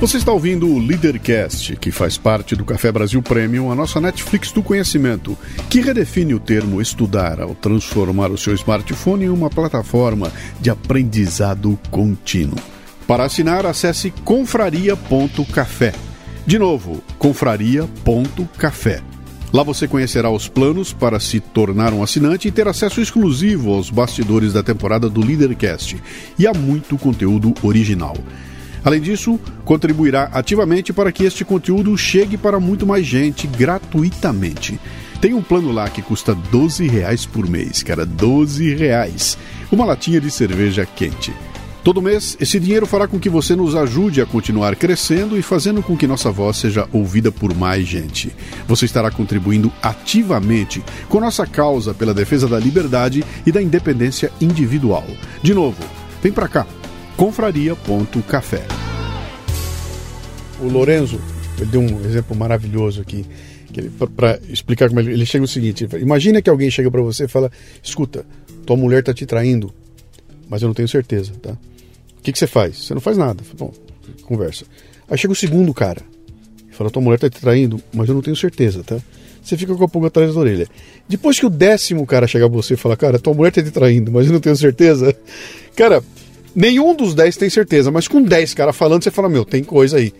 Você 0.00 0.16
está 0.16 0.32
ouvindo 0.32 0.66
o 0.66 0.78
Leadercast, 0.78 1.76
que 1.76 1.90
faz 1.90 2.16
parte 2.16 2.56
do 2.56 2.64
Café 2.64 2.90
Brasil 2.90 3.20
Premium, 3.20 3.70
a 3.70 3.74
nossa 3.74 4.00
Netflix 4.00 4.50
do 4.50 4.62
conhecimento, 4.62 5.36
que 5.68 5.82
redefine 5.82 6.32
o 6.32 6.40
termo 6.40 6.80
estudar 6.80 7.38
ao 7.38 7.54
transformar 7.54 8.30
o 8.30 8.38
seu 8.38 8.54
smartphone 8.54 9.26
em 9.26 9.28
uma 9.28 9.50
plataforma 9.50 10.32
de 10.58 10.70
aprendizado 10.70 11.78
contínuo. 11.90 12.56
Para 13.06 13.24
assinar, 13.24 13.66
acesse 13.66 14.10
confraria.café. 14.24 15.92
De 16.46 16.58
novo, 16.58 17.04
confraria.café. 17.18 19.02
Lá 19.52 19.62
você 19.62 19.86
conhecerá 19.86 20.30
os 20.30 20.48
planos 20.48 20.94
para 20.94 21.20
se 21.20 21.40
tornar 21.40 21.92
um 21.92 22.02
assinante 22.02 22.48
e 22.48 22.50
ter 22.50 22.66
acesso 22.66 23.02
exclusivo 23.02 23.74
aos 23.74 23.90
bastidores 23.90 24.54
da 24.54 24.62
temporada 24.62 25.10
do 25.10 25.20
Leadercast 25.20 26.02
e 26.38 26.46
a 26.46 26.54
muito 26.54 26.96
conteúdo 26.96 27.52
original. 27.62 28.16
Além 28.84 29.00
disso, 29.00 29.38
contribuirá 29.64 30.30
ativamente 30.32 30.92
para 30.92 31.12
que 31.12 31.24
este 31.24 31.44
conteúdo 31.44 31.96
chegue 31.96 32.36
para 32.36 32.58
muito 32.58 32.86
mais 32.86 33.06
gente 33.06 33.46
gratuitamente. 33.46 34.80
Tem 35.20 35.34
um 35.34 35.42
plano 35.42 35.70
lá 35.70 35.88
que 35.88 36.00
custa 36.00 36.34
12 36.34 36.86
reais 36.88 37.26
por 37.26 37.48
mês, 37.48 37.82
cara, 37.82 38.06
12 38.06 38.74
reais. 38.74 39.36
Uma 39.70 39.84
latinha 39.84 40.20
de 40.20 40.30
cerveja 40.30 40.86
quente. 40.86 41.32
Todo 41.84 42.02
mês, 42.02 42.36
esse 42.38 42.60
dinheiro 42.60 42.86
fará 42.86 43.06
com 43.06 43.18
que 43.18 43.30
você 43.30 43.56
nos 43.56 43.74
ajude 43.74 44.20
a 44.20 44.26
continuar 44.26 44.76
crescendo 44.76 45.38
e 45.38 45.42
fazendo 45.42 45.82
com 45.82 45.96
que 45.96 46.06
nossa 46.06 46.30
voz 46.30 46.58
seja 46.58 46.86
ouvida 46.92 47.32
por 47.32 47.54
mais 47.54 47.86
gente. 47.86 48.30
Você 48.66 48.84
estará 48.84 49.10
contribuindo 49.10 49.72
ativamente 49.82 50.82
com 51.08 51.20
nossa 51.20 51.46
causa 51.46 51.94
pela 51.94 52.12
defesa 52.12 52.46
da 52.46 52.58
liberdade 52.58 53.24
e 53.46 53.52
da 53.52 53.62
independência 53.62 54.30
individual. 54.40 55.06
De 55.42 55.54
novo, 55.54 55.82
vem 56.22 56.32
para 56.32 56.48
cá 56.48 56.66
confraria.café. 57.20 58.62
O 60.58 60.68
Lorenzo, 60.68 61.20
ele 61.58 61.70
deu 61.70 61.82
um 61.82 62.00
exemplo 62.06 62.34
maravilhoso 62.34 63.02
aqui, 63.02 63.26
para 64.16 64.40
explicar 64.48 64.88
como 64.88 65.00
ele, 65.00 65.12
ele 65.12 65.26
chega 65.26 65.44
o 65.44 65.48
seguinte: 65.48 65.86
imagina 66.00 66.40
que 66.40 66.48
alguém 66.48 66.70
chega 66.70 66.90
para 66.90 67.02
você 67.02 67.24
e 67.24 67.28
fala, 67.28 67.52
escuta, 67.82 68.24
tua 68.64 68.74
mulher 68.74 69.02
tá 69.02 69.12
te 69.12 69.26
traindo, 69.26 69.70
mas 70.48 70.62
eu 70.62 70.68
não 70.68 70.74
tenho 70.74 70.88
certeza, 70.88 71.32
tá? 71.42 71.52
O 72.18 72.22
que, 72.22 72.32
que 72.32 72.38
você 72.38 72.46
faz? 72.46 72.78
Você 72.78 72.94
não 72.94 73.02
faz 73.02 73.18
nada. 73.18 73.44
Bom, 73.58 73.70
conversa. 74.22 74.64
Aí 75.06 75.18
chega 75.18 75.34
o 75.34 75.36
segundo 75.36 75.74
cara 75.74 76.00
e 76.70 76.74
fala, 76.74 76.88
tua 76.88 77.02
mulher 77.02 77.18
tá 77.18 77.28
te 77.28 77.38
traindo, 77.38 77.82
mas 77.92 78.08
eu 78.08 78.14
não 78.14 78.22
tenho 78.22 78.36
certeza, 78.36 78.82
tá? 78.82 78.98
Você 79.42 79.58
fica 79.58 79.74
com 79.74 79.84
a 79.84 79.88
pulga 79.88 80.08
atrás 80.08 80.32
da 80.32 80.40
orelha. 80.40 80.66
Depois 81.06 81.38
que 81.38 81.44
o 81.44 81.50
décimo 81.50 82.06
cara 82.06 82.26
chegar 82.26 82.48
pra 82.48 82.56
você 82.56 82.74
e 82.74 82.76
falar, 82.78 82.96
cara, 82.96 83.18
tua 83.18 83.34
mulher 83.34 83.52
tá 83.52 83.62
te 83.62 83.70
traindo, 83.70 84.10
mas 84.10 84.26
eu 84.26 84.32
não 84.32 84.40
tenho 84.40 84.56
certeza. 84.56 85.14
Cara, 85.76 86.02
Nenhum 86.54 86.94
dos 86.94 87.14
10 87.14 87.36
tem 87.36 87.50
certeza, 87.50 87.90
mas 87.90 88.08
com 88.08 88.22
10 88.22 88.54
caras 88.54 88.76
falando, 88.76 89.02
você 89.04 89.10
fala, 89.10 89.28
meu, 89.28 89.44
tem 89.44 89.62
coisa 89.62 89.98
aí. 89.98 90.12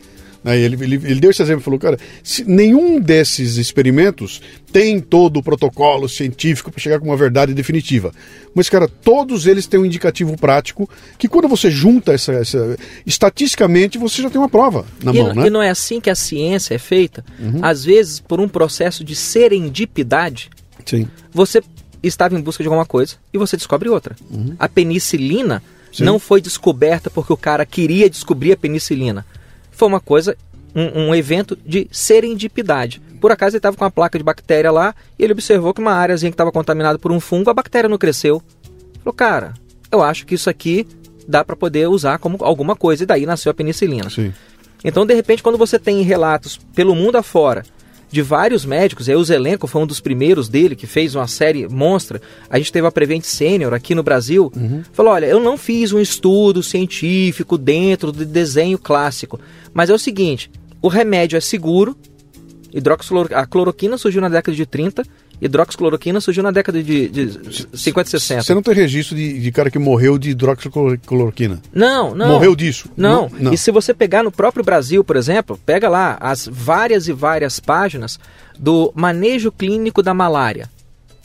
Né? 0.43 0.59
Ele, 0.59 0.83
ele, 0.83 0.95
ele, 0.95 1.21
deu 1.21 1.31
esse 1.31 1.43
exemplo 1.43 1.61
e 1.61 1.65
falou, 1.65 1.79
cara, 1.79 1.99
nenhum 2.47 2.99
desses 2.99 3.57
experimentos 3.57 4.41
tem 4.73 5.01
todo 5.01 5.39
o 5.39 5.43
protocolo 5.43 6.09
científico 6.09 6.71
para 6.71 6.81
chegar 6.81 6.99
com 6.99 7.07
uma 7.07 7.17
verdade 7.17 7.53
definitiva. 7.53 8.13
Mas, 8.55 8.69
cara, 8.69 8.89
todos 8.89 9.47
eles 9.47 9.67
têm 9.67 9.81
um 9.81 9.85
indicativo 9.85 10.37
prático 10.37 10.89
que 11.19 11.29
quando 11.29 11.49
você 11.49 11.71
junta 11.71 12.13
essa. 12.13 12.33
essa 12.33 12.77
estatisticamente, 13.07 13.99
você 13.99 14.23
já 14.23 14.31
tem 14.31 14.41
uma 14.41 14.49
prova 14.49 14.87
na 15.03 15.13
e 15.13 15.23
mão, 15.23 15.35
né? 15.35 15.47
E 15.47 15.51
não 15.51 15.63
é 15.63 15.71
assim 15.71 16.01
que 16.01 16.11
a 16.11 16.15
ciência 16.15 16.75
é 16.75 16.79
feita? 16.79 17.25
Uhum. 17.39 17.61
Às 17.63 17.85
vezes, 17.85 18.21
por 18.21 18.41
um 18.41 18.49
processo 18.49 19.05
de 19.05 19.15
serendipidade, 19.15 20.51
Sim. 20.87 21.07
você 21.33 21.63
estava 22.03 22.35
em 22.35 22.41
busca 22.41 22.63
de 22.63 22.69
alguma 22.69 22.87
coisa 22.87 23.17
e 23.33 23.39
você 23.39 23.57
descobre 23.57 23.89
outra. 23.89 24.17
Uhum. 24.31 24.55
A 24.59 24.69
penicilina 24.69 25.63
Sim. 25.93 26.05
não 26.05 26.19
foi 26.19 26.41
descoberta 26.41 27.11
porque 27.11 27.33
o 27.33 27.37
cara 27.37 27.67
queria 27.67 28.09
descobrir 28.09 28.53
a 28.53 28.57
penicilina. 28.57 29.25
Foi 29.71 29.89
uma 29.89 30.01
coisa, 30.01 30.37
um, 30.75 31.09
um 31.09 31.15
evento 31.15 31.57
de 31.65 31.89
serendipidade. 31.91 33.01
Por 33.21 33.33
acaso 33.33 33.55
ele 33.55 33.59
estava 33.59 33.77
com 33.77 33.85
uma 33.85 33.91
placa 33.91 34.19
de 34.19 34.25
bactéria 34.25 34.71
lá 34.71 34.95
e 35.19 35.25
ele 35.25 35.33
observou 35.33 35.75
que 35.75 35.81
uma 35.81 35.93
áreazinha 35.93 36.31
que 36.31 36.35
estava 36.35 36.53
contaminada 36.53 36.99
por 36.99 37.13
um 37.13 37.21
fungo, 37.21 37.51
a 37.51 37.55
bactéria 37.55 37.89
não 37.89 37.99
cresceu. 37.99 38.43
Falou, 39.03 39.15
cara, 39.15 39.55
eu 39.91 40.03
acho 40.03 40.27
que 40.27 40.35
isso 40.35 40.49
aqui 40.49 40.87
dá 41.27 41.45
para 41.45 41.57
poder 41.57 41.89
usar 41.89 42.19
como 42.19 42.39
alguma 42.41 42.75
coisa. 42.75 43.03
E 43.03 43.07
daí 43.07 43.27
nasceu 43.27 43.51
a 43.51 43.55
penicilina. 43.55 44.09
Sim. 44.11 44.33
Então, 44.83 45.05
de 45.05 45.15
repente, 45.15 45.43
quando 45.43 45.59
você 45.59 45.79
tem 45.79 46.03
relatos 46.03 46.59
pelo 46.75 46.95
mundo 46.95 47.17
afora 47.17 47.65
de 48.11 48.23
vários 48.23 48.65
médicos, 48.65 49.07
e 49.07 49.13
aí 49.13 49.17
o 49.17 49.25
Zelenko 49.25 49.67
foi 49.67 49.83
um 49.83 49.87
dos 49.87 50.01
primeiros 50.01 50.49
dele, 50.49 50.75
que 50.75 50.87
fez 50.87 51.15
uma 51.15 51.29
série 51.29 51.69
monstra. 51.69 52.21
A 52.49 52.59
gente 52.59 52.73
teve 52.73 52.87
a 52.87 52.91
Prevent 52.91 53.23
Senior 53.23 53.73
aqui 53.73 53.95
no 53.95 54.03
Brasil. 54.03 54.53
Uhum. 54.57 54.83
Falou: 54.93 55.13
olha, 55.13 55.27
eu 55.27 55.39
não 55.39 55.57
fiz 55.57 55.93
um 55.93 56.01
estudo 56.01 56.63
científico 56.63 57.57
dentro 57.57 58.11
do 58.11 58.25
desenho 58.25 58.79
clássico, 58.79 59.39
mas 59.73 59.91
é 59.91 59.95
o 59.95 59.99
seguinte: 59.99 60.51
o 60.83 60.89
remédio 60.89 61.37
é 61.37 61.41
seguro, 61.41 61.97
a 63.35 63.47
cloroquina 63.47 63.97
surgiu 63.97 64.21
na 64.21 64.29
década 64.29 64.57
de 64.57 64.67
30 64.67 65.05
hidroxicloroquina 65.41 66.21
surgiu 66.21 66.43
na 66.43 66.51
década 66.51 66.83
de, 66.83 67.09
de 67.09 67.77
50 67.77 68.09
e 68.09 68.11
60. 68.11 68.43
Você 68.43 68.55
não 68.55 68.63
tem 68.63 68.75
registro 68.75 69.17
de, 69.17 69.41
de 69.41 69.53
cara 69.53 69.71
que 69.71 69.79
morreu 69.79 70.19
de 70.19 70.31
hidroxicloroquina? 70.31 71.61
Não, 71.73 72.15
não. 72.15 72.29
Morreu 72.29 72.55
disso? 72.55 72.89
Não. 72.97 73.29
não. 73.29 73.41
não. 73.41 73.53
E 73.53 73.59
se 73.59 73.71
você 73.71 73.95
pegar 73.95 74.23
no 74.23 74.31
próprio 74.31 74.65
Brasil, 74.65 75.03
por 75.03 75.17
exemplo, 75.17 75.59
pega 75.65 75.89
lá 75.89 76.19
as 76.21 76.49
várias 76.51 77.09
e 77.09 77.13
várias 77.13 77.59
páginas 77.59 78.19
do 78.59 78.93
manejo 78.95 79.51
clínico 79.51 80.03
da 80.03 80.13
malária, 80.13 80.69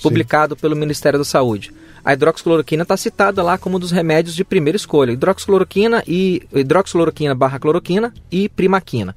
publicado 0.02 0.56
Sim. 0.56 0.62
pelo 0.62 0.76
Ministério 0.76 1.20
da 1.20 1.26
Saúde. 1.26 1.74
A 2.04 2.14
hidroxicloroquina 2.14 2.84
está 2.84 2.96
citada 2.96 3.42
lá 3.42 3.58
como 3.58 3.78
um 3.78 3.80
dos 3.80 3.90
remédios 3.90 4.36
de 4.36 4.46
primeira 4.46 4.78
escolha. 4.78 5.12
Hidroxicloroquina 5.12 6.04
e 6.08 6.44
hidroxicloroquina 6.54 7.34
barra 7.34 7.58
cloroquina 7.58 8.14
e 8.32 8.48
primaquina. 8.48 9.16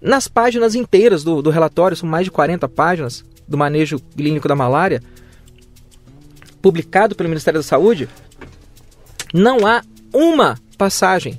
Nas 0.00 0.28
páginas 0.28 0.74
inteiras 0.74 1.24
do, 1.24 1.40
do 1.40 1.48
relatório, 1.48 1.96
são 1.96 2.08
mais 2.08 2.26
de 2.26 2.30
40 2.30 2.68
páginas, 2.68 3.24
do 3.48 3.56
manejo 3.56 3.98
clínico 4.16 4.48
da 4.48 4.56
malária, 4.56 5.02
publicado 6.60 7.14
pelo 7.14 7.28
Ministério 7.28 7.60
da 7.60 7.64
Saúde, 7.64 8.08
não 9.32 9.66
há 9.66 9.82
uma 10.12 10.58
passagem 10.76 11.38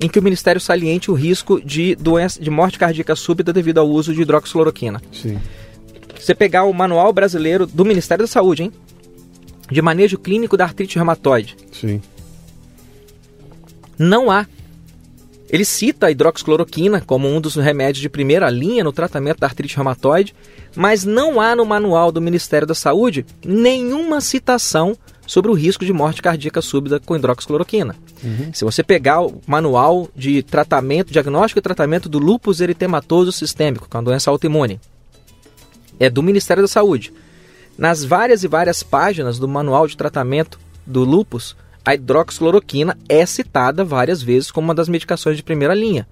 em 0.00 0.08
que 0.08 0.18
o 0.18 0.22
Ministério 0.22 0.60
saliente 0.60 1.10
o 1.10 1.14
risco 1.14 1.60
de 1.60 1.94
doença 1.96 2.40
de 2.40 2.50
morte 2.50 2.78
cardíaca 2.78 3.16
súbita 3.16 3.52
devido 3.52 3.78
ao 3.78 3.88
uso 3.88 4.14
de 4.14 4.22
hidroxicloroquina. 4.22 5.02
Sim. 5.12 5.38
Você 6.18 6.34
pegar 6.34 6.64
o 6.64 6.72
manual 6.72 7.12
brasileiro 7.12 7.66
do 7.66 7.84
Ministério 7.84 8.24
da 8.24 8.28
Saúde, 8.28 8.64
hein? 8.64 8.72
De 9.70 9.82
manejo 9.82 10.18
clínico 10.18 10.56
da 10.56 10.64
artrite 10.64 10.96
reumatoide. 10.96 11.56
Sim. 11.72 12.00
Não 13.98 14.30
há. 14.30 14.46
Ele 15.50 15.64
cita 15.64 16.06
a 16.06 16.10
hidroxicloroquina 16.10 17.00
como 17.00 17.26
um 17.26 17.40
dos 17.40 17.56
remédios 17.56 18.02
de 18.02 18.08
primeira 18.08 18.50
linha 18.50 18.84
no 18.84 18.92
tratamento 18.92 19.40
da 19.40 19.46
artrite 19.46 19.74
reumatoide, 19.74 20.34
mas 20.76 21.04
não 21.04 21.40
há 21.40 21.56
no 21.56 21.64
manual 21.64 22.12
do 22.12 22.20
Ministério 22.20 22.66
da 22.66 22.74
Saúde 22.74 23.24
nenhuma 23.44 24.20
citação 24.20 24.96
sobre 25.26 25.50
o 25.50 25.54
risco 25.54 25.84
de 25.84 25.92
morte 25.92 26.22
cardíaca 26.22 26.60
súbita 26.60 27.00
com 27.00 27.16
hidroxicloroquina. 27.16 27.94
Uhum. 28.22 28.50
Se 28.52 28.64
você 28.64 28.82
pegar 28.82 29.22
o 29.22 29.40
manual 29.46 30.08
de 30.14 30.42
tratamento, 30.42 31.12
diagnóstico 31.12 31.58
e 31.58 31.62
tratamento 31.62 32.08
do 32.08 32.18
lúpus 32.18 32.60
eritematoso 32.60 33.32
sistêmico, 33.32 33.88
que 33.88 33.96
é 33.96 33.98
uma 33.98 34.04
doença 34.04 34.30
autoimune, 34.30 34.80
é 35.98 36.08
do 36.08 36.22
Ministério 36.22 36.62
da 36.62 36.68
Saúde. 36.68 37.12
Nas 37.76 38.04
várias 38.04 38.42
e 38.42 38.48
várias 38.48 38.82
páginas 38.82 39.38
do 39.38 39.46
manual 39.46 39.86
de 39.86 39.96
tratamento 39.96 40.58
do 40.86 41.04
lúpus, 41.04 41.56
a 41.88 41.94
hidroxicloroquina 41.94 42.98
é 43.08 43.24
citada 43.24 43.82
várias 43.82 44.22
vezes 44.22 44.50
como 44.50 44.66
uma 44.66 44.74
das 44.74 44.90
medicações 44.90 45.38
de 45.38 45.42
primeira 45.42 45.74
linha. 45.74 46.06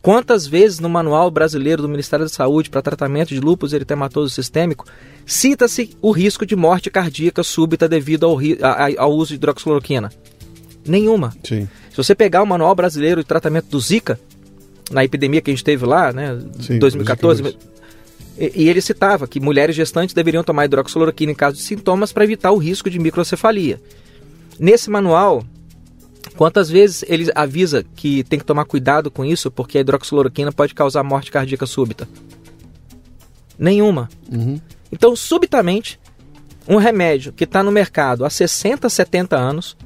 Quantas 0.00 0.46
vezes 0.46 0.80
no 0.80 0.88
Manual 0.88 1.30
Brasileiro 1.30 1.82
do 1.82 1.88
Ministério 1.90 2.24
da 2.24 2.30
Saúde 2.30 2.70
para 2.70 2.80
tratamento 2.80 3.28
de 3.28 3.38
lúpus 3.38 3.74
eritematoso 3.74 4.30
sistêmico 4.30 4.86
cita-se 5.26 5.94
o 6.00 6.10
risco 6.10 6.46
de 6.46 6.56
morte 6.56 6.88
cardíaca 6.88 7.42
súbita 7.42 7.86
devido 7.86 8.24
ao, 8.24 8.38
ao 8.96 9.12
uso 9.12 9.28
de 9.28 9.34
hidroxicloroquina? 9.34 10.10
Nenhuma. 10.86 11.34
Sim. 11.44 11.68
Se 11.90 11.96
você 11.98 12.14
pegar 12.14 12.42
o 12.42 12.46
Manual 12.46 12.74
Brasileiro 12.74 13.20
de 13.20 13.26
Tratamento 13.26 13.68
do 13.68 13.80
Zika, 13.80 14.18
na 14.90 15.04
epidemia 15.04 15.42
que 15.42 15.50
a 15.50 15.54
gente 15.54 15.64
teve 15.64 15.84
lá, 15.84 16.14
né, 16.14 16.38
Sim, 16.60 16.78
2014, 16.78 17.58
e, 18.38 18.52
e 18.54 18.68
ele 18.70 18.80
citava 18.80 19.28
que 19.28 19.38
mulheres 19.38 19.76
gestantes 19.76 20.14
deveriam 20.14 20.42
tomar 20.42 20.64
hidroxicloroquina 20.64 21.32
em 21.32 21.34
caso 21.34 21.58
de 21.58 21.62
sintomas 21.62 22.10
para 22.10 22.24
evitar 22.24 22.52
o 22.52 22.56
risco 22.56 22.88
de 22.88 22.98
microcefalia. 22.98 23.78
Nesse 24.58 24.90
manual, 24.90 25.44
Quantas 26.36 26.68
vezes 26.68 27.04
ele 27.06 27.30
avisa 27.34 27.84
que 27.94 28.24
tem 28.24 28.38
que 28.38 28.44
tomar 28.44 28.64
cuidado 28.64 29.10
com 29.10 29.24
isso 29.24 29.50
porque 29.50 29.78
a 29.78 29.80
hidroxicloroquina 29.80 30.50
pode 30.50 30.74
causar 30.74 31.04
morte 31.04 31.30
cardíaca 31.30 31.66
súbita? 31.66 32.08
Nenhuma. 33.58 34.08
Uhum. 34.32 34.60
Então, 34.90 35.14
subitamente, 35.14 36.00
um 36.68 36.76
remédio 36.76 37.32
que 37.32 37.44
está 37.44 37.62
no 37.62 37.70
mercado 37.70 38.24
há 38.24 38.30
60, 38.30 38.88
70 38.88 39.36
anos, 39.36 39.76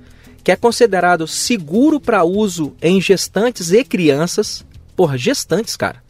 que 0.43 0.51
é 0.51 0.57
considerado 0.57 1.27
seguro 1.27 2.01
para 2.01 2.25
uso 2.25 2.75
em 2.81 3.01
gestantes 3.01 3.71
e 3.71 3.85
crianças, 3.85 4.65
porra, 4.97 5.19
gestantes, 5.19 5.77
cara. 5.77 6.03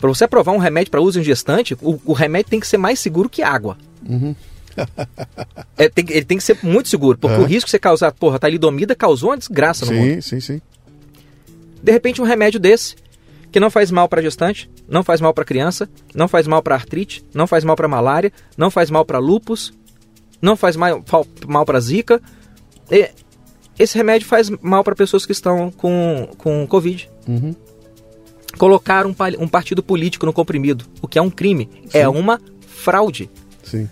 Para 0.00 0.08
você 0.08 0.24
aprovar 0.24 0.52
um 0.52 0.58
remédio 0.58 0.92
para 0.92 1.00
uso 1.00 1.18
em 1.18 1.24
gestante, 1.24 1.74
o, 1.80 2.00
o, 2.04 2.12
remédio 2.12 2.50
tem 2.50 2.60
que 2.60 2.68
ser 2.68 2.76
mais 2.76 3.00
seguro 3.00 3.28
que 3.28 3.42
água. 3.42 3.76
Uhum. 4.08 4.36
É, 5.78 5.88
tem, 5.88 6.04
ele 6.08 6.24
tem 6.24 6.38
que 6.38 6.44
ser 6.44 6.58
muito 6.62 6.88
seguro, 6.88 7.18
porque 7.18 7.40
o 7.40 7.44
risco 7.44 7.66
de 7.66 7.70
você 7.70 7.78
causar, 7.78 8.12
porra, 8.12 8.38
talidomida 8.38 8.94
causou 8.94 9.30
uma 9.30 9.38
desgraça 9.38 9.84
no 9.86 9.92
sim, 9.92 9.98
mundo. 9.98 10.22
Sim, 10.22 10.40
sim, 10.40 10.40
sim. 10.40 10.62
De 11.82 11.92
repente, 11.92 12.20
um 12.20 12.24
remédio 12.24 12.58
desse, 12.58 12.96
que 13.52 13.60
não 13.60 13.70
faz 13.70 13.90
mal 13.90 14.08
para 14.08 14.22
gestante, 14.22 14.70
não 14.88 15.02
faz 15.02 15.20
mal 15.20 15.32
para 15.32 15.44
criança, 15.44 15.88
não 16.14 16.26
faz 16.26 16.46
mal 16.46 16.62
para 16.62 16.74
artrite, 16.74 17.24
não 17.32 17.46
faz 17.46 17.62
mal 17.62 17.76
para 17.76 17.86
malária, 17.86 18.32
não 18.56 18.70
faz 18.70 18.90
mal 18.90 19.04
para 19.04 19.18
lupus, 19.18 19.72
não 20.40 20.56
faz 20.56 20.76
mal, 20.76 21.04
mal 21.46 21.64
para 21.64 21.78
zika. 21.80 22.20
E 22.90 23.10
esse 23.78 23.96
remédio 23.96 24.26
faz 24.26 24.50
mal 24.60 24.82
para 24.82 24.94
pessoas 24.94 25.24
que 25.24 25.32
estão 25.32 25.70
com, 25.70 26.28
com 26.36 26.66
Covid. 26.66 27.08
Uhum. 27.28 27.54
Colocar 28.58 29.06
um, 29.06 29.14
um, 29.38 29.48
partido 29.48 29.82
político 29.82 30.26
no 30.26 30.32
comprimido, 30.32 30.84
o 31.02 31.08
que 31.08 31.18
é 31.18 31.22
um 31.22 31.30
crime, 31.30 31.68
é 31.86 31.90
Sim. 31.90 31.98
é 31.98 32.08
uma 32.08 32.40
fraude. 32.66 33.28
Sim. 33.62 33.88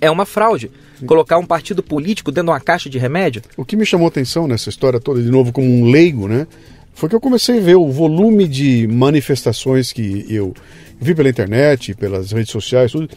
É 0.00 0.10
uma 0.10 0.26
fraude. 0.26 0.70
Sim. 0.98 1.06
Colocar 1.06 1.38
um 1.38 1.46
partido 1.46 1.82
político 1.82 2.30
dentro 2.30 2.46
de 2.46 2.50
uma 2.50 2.60
caixa 2.60 2.90
de 2.90 2.98
remédio. 2.98 3.42
O 3.56 3.64
que 3.64 3.76
me 3.76 3.86
chamou 3.86 4.06
atenção 4.06 4.46
nessa 4.46 4.68
história 4.68 5.00
toda, 5.00 5.22
de 5.22 5.30
novo, 5.30 5.50
como 5.50 5.66
um 5.66 5.90
leigo, 5.90 6.28
né? 6.28 6.46
Foi 6.94 7.08
que 7.08 7.14
eu 7.14 7.20
comecei 7.20 7.58
a 7.58 7.60
ver 7.60 7.76
o 7.76 7.90
volume 7.90 8.46
de 8.46 8.86
manifestações 8.86 9.92
que 9.92 10.26
eu 10.28 10.54
vi 11.00 11.14
pela 11.14 11.28
internet, 11.28 11.94
pelas 11.94 12.30
redes 12.30 12.52
sociais, 12.52 12.92
tudo, 12.92 13.08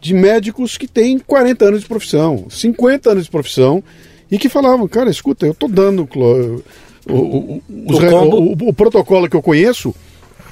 de 0.00 0.14
médicos 0.14 0.78
que 0.78 0.88
têm 0.88 1.18
40 1.18 1.64
anos 1.66 1.80
de 1.82 1.86
profissão, 1.86 2.46
50 2.48 3.10
anos 3.10 3.24
de 3.24 3.30
profissão, 3.30 3.84
e 4.30 4.38
que 4.38 4.48
falavam, 4.48 4.88
cara, 4.88 5.10
escuta, 5.10 5.44
eu 5.44 5.54
tô 5.54 5.68
dando 5.68 6.08
o, 6.14 6.62
o, 7.12 7.62
o, 7.68 8.68
o, 8.68 8.72
protocolo 8.72 9.28
que 9.28 9.36
eu 9.36 9.42
conheço, 9.42 9.94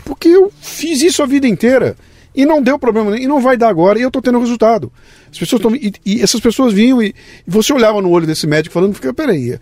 porque 0.04 0.28
eu 0.28 0.52
fiz 0.60 1.00
isso 1.02 1.22
a 1.22 1.26
vida 1.26 1.46
inteira. 1.46 1.96
E 2.34 2.46
não 2.46 2.62
deu 2.62 2.78
problema, 2.78 3.18
e 3.18 3.26
não 3.26 3.40
vai 3.40 3.56
dar 3.56 3.68
agora, 3.68 3.98
e 3.98 4.02
eu 4.02 4.10
tô 4.10 4.22
tendo 4.22 4.38
resultado. 4.38 4.92
As 5.30 5.38
pessoas 5.38 5.60
estão. 5.60 5.74
E, 5.74 5.92
e, 6.04 6.22
essas 6.22 6.40
pessoas 6.40 6.72
vinham 6.72 7.02
e, 7.02 7.08
e, 7.08 7.14
você 7.50 7.72
olhava 7.72 8.00
no 8.00 8.10
olho 8.10 8.26
desse 8.26 8.46
médico 8.46 8.72
falando, 8.72 8.94
fica, 8.94 9.12
peraí, 9.12 9.58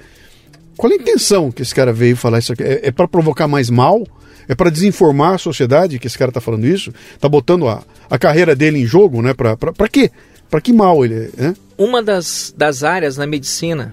qual 0.76 0.92
é 0.92 0.96
a 0.96 0.98
intenção 0.98 1.50
que 1.50 1.62
esse 1.62 1.74
cara 1.74 1.92
veio 1.92 2.16
falar 2.16 2.38
isso 2.38 2.52
aqui? 2.52 2.62
É, 2.62 2.88
é 2.88 2.90
para 2.90 3.08
provocar 3.08 3.48
mais 3.48 3.70
mal? 3.70 4.06
É 4.48 4.54
para 4.54 4.70
desinformar 4.70 5.34
a 5.34 5.38
sociedade 5.38 5.98
que 5.98 6.06
esse 6.06 6.18
cara 6.18 6.30
está 6.30 6.40
falando 6.40 6.66
isso? 6.66 6.92
Está 7.14 7.28
botando 7.28 7.66
a, 7.66 7.82
a 8.08 8.18
carreira 8.18 8.54
dele 8.54 8.78
em 8.78 8.86
jogo, 8.86 9.20
né? 9.22 9.34
Para 9.34 9.88
quê? 9.88 10.10
Para 10.48 10.60
que 10.60 10.72
mal 10.72 11.04
ele 11.04 11.30
é? 11.36 11.54
Uma 11.76 12.02
das, 12.02 12.54
das 12.56 12.84
áreas 12.84 13.16
na 13.16 13.26
medicina. 13.26 13.92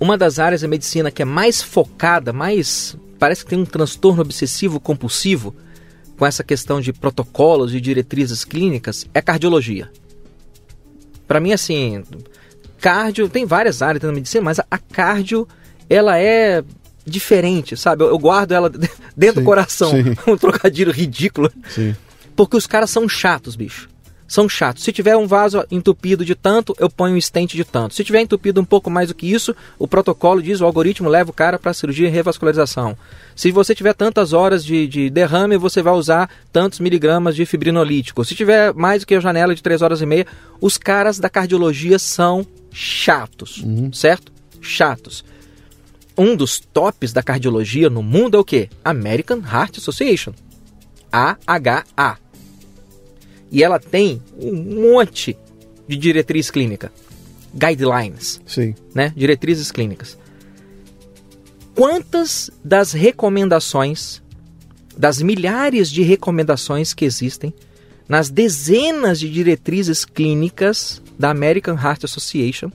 Uma 0.00 0.18
das 0.18 0.38
áreas 0.38 0.62
da 0.62 0.68
medicina 0.68 1.10
que 1.10 1.22
é 1.22 1.24
mais 1.24 1.62
focada, 1.62 2.32
mais. 2.32 2.96
Parece 3.18 3.44
que 3.44 3.50
tem 3.50 3.58
um 3.58 3.64
transtorno 3.64 4.20
obsessivo 4.20 4.80
compulsivo 4.80 5.54
com 6.16 6.26
essa 6.26 6.42
questão 6.42 6.80
de 6.80 6.92
protocolos 6.92 7.74
e 7.74 7.80
diretrizes 7.80 8.44
clínicas 8.44 9.06
é 9.12 9.20
cardiologia. 9.20 9.90
Para 11.26 11.40
mim, 11.40 11.52
assim, 11.52 12.02
cardio, 12.80 13.28
tem 13.28 13.44
várias 13.44 13.82
áreas 13.82 14.02
na 14.02 14.12
medicina, 14.12 14.44
mas 14.44 14.58
a, 14.58 14.66
a 14.70 14.78
cardio, 14.78 15.46
ela 15.88 16.18
é 16.18 16.62
diferente, 17.04 17.76
sabe? 17.76 18.02
Eu, 18.04 18.08
eu 18.08 18.18
guardo 18.18 18.52
ela 18.52 18.70
dentro 19.16 19.36
sim, 19.36 19.40
do 19.40 19.44
coração. 19.44 19.90
Sim. 19.90 20.16
um 20.30 20.36
trocadilho 20.36 20.92
ridículo. 20.92 21.50
Sim. 21.68 21.94
Porque 22.34 22.56
os 22.56 22.66
caras 22.66 22.90
são 22.90 23.08
chatos, 23.08 23.56
bicho. 23.56 23.88
São 24.28 24.48
chatos. 24.48 24.82
Se 24.82 24.92
tiver 24.92 25.16
um 25.16 25.26
vaso 25.26 25.64
entupido 25.70 26.24
de 26.24 26.34
tanto, 26.34 26.74
eu 26.78 26.90
ponho 26.90 27.14
um 27.14 27.20
stent 27.20 27.54
de 27.54 27.64
tanto. 27.64 27.94
Se 27.94 28.02
tiver 28.02 28.20
entupido 28.20 28.60
um 28.60 28.64
pouco 28.64 28.90
mais 28.90 29.08
do 29.08 29.14
que 29.14 29.30
isso, 29.30 29.54
o 29.78 29.86
protocolo 29.86 30.42
diz, 30.42 30.60
o 30.60 30.64
algoritmo 30.64 31.08
leva 31.08 31.30
o 31.30 31.34
cara 31.34 31.58
para 31.58 31.72
cirurgia 31.72 32.08
e 32.08 32.10
revascularização. 32.10 32.96
Se 33.34 33.50
você 33.50 33.74
tiver 33.74 33.94
tantas 33.94 34.32
horas 34.32 34.64
de, 34.64 34.86
de, 34.86 35.10
derrame, 35.10 35.56
você 35.56 35.80
vai 35.82 35.94
usar 35.94 36.28
tantos 36.52 36.80
miligramas 36.80 37.36
de 37.36 37.46
fibrinolítico. 37.46 38.24
Se 38.24 38.34
tiver 38.34 38.74
mais 38.74 39.02
do 39.02 39.06
que 39.06 39.14
a 39.14 39.20
janela 39.20 39.54
de 39.54 39.62
3 39.62 39.82
horas 39.82 40.00
e 40.00 40.06
meia, 40.06 40.26
os 40.60 40.76
caras 40.76 41.18
da 41.18 41.30
cardiologia 41.30 41.98
são 41.98 42.46
chatos, 42.72 43.58
uhum. 43.58 43.92
certo? 43.92 44.32
Chatos 44.60 45.24
um 46.18 46.34
dos 46.34 46.58
tops 46.58 47.12
da 47.12 47.22
cardiologia 47.22 47.90
no 47.90 48.02
mundo 48.02 48.36
é 48.36 48.40
o 48.40 48.44
que? 48.44 48.70
American 48.84 49.38
Heart 49.38 49.78
Association. 49.78 50.32
AHA. 51.12 52.18
E 53.56 53.62
ela 53.62 53.80
tem 53.80 54.20
um 54.38 54.52
monte 54.52 55.34
de 55.88 55.96
diretriz 55.96 56.50
clínica. 56.50 56.92
Guidelines. 57.54 58.38
Sim. 58.46 58.74
Né? 58.94 59.14
Diretrizes 59.16 59.72
clínicas. 59.72 60.18
Quantas 61.74 62.50
das 62.62 62.92
recomendações, 62.92 64.20
das 64.94 65.22
milhares 65.22 65.90
de 65.90 66.02
recomendações 66.02 66.92
que 66.92 67.06
existem, 67.06 67.54
nas 68.06 68.28
dezenas 68.28 69.18
de 69.18 69.30
diretrizes 69.30 70.04
clínicas 70.04 71.00
da 71.18 71.30
American 71.30 71.76
Heart 71.76 72.04
Association, 72.04 72.70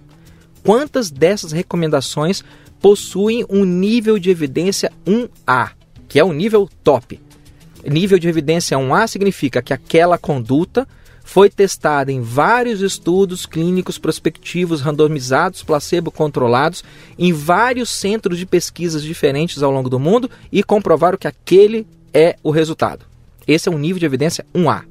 quantas 0.63 1.11
dessas 1.11 1.51
recomendações 1.51 2.43
possuem 2.79 3.45
um 3.47 3.65
nível 3.65 4.17
de 4.17 4.31
evidência 4.31 4.91
1A, 5.05 5.73
que 6.07 6.17
é 6.17 6.23
o 6.23 6.33
nível 6.33 6.67
top. 6.83 7.19
Nível 7.85 8.19
de 8.19 8.27
evidência 8.27 8.77
1A 8.77 9.07
significa 9.07 9.61
que 9.61 9.73
aquela 9.73 10.17
conduta 10.17 10.87
foi 11.23 11.49
testada 11.49 12.11
em 12.11 12.21
vários 12.21 12.81
estudos 12.81 13.45
clínicos 13.45 13.97
prospectivos 13.97 14.81
randomizados, 14.81 15.63
placebo-controlados, 15.63 16.83
em 17.17 17.31
vários 17.31 17.89
centros 17.89 18.37
de 18.37 18.45
pesquisas 18.45 19.03
diferentes 19.03 19.63
ao 19.63 19.71
longo 19.71 19.89
do 19.89 19.99
mundo 19.99 20.29
e 20.51 20.63
comprovaram 20.63 21.17
que 21.17 21.27
aquele 21.27 21.87
é 22.13 22.35
o 22.43 22.51
resultado. 22.51 23.05
Esse 23.47 23.69
é 23.69 23.71
um 23.71 23.77
nível 23.77 23.99
de 23.99 24.05
evidência 24.05 24.45
1A. 24.53 24.83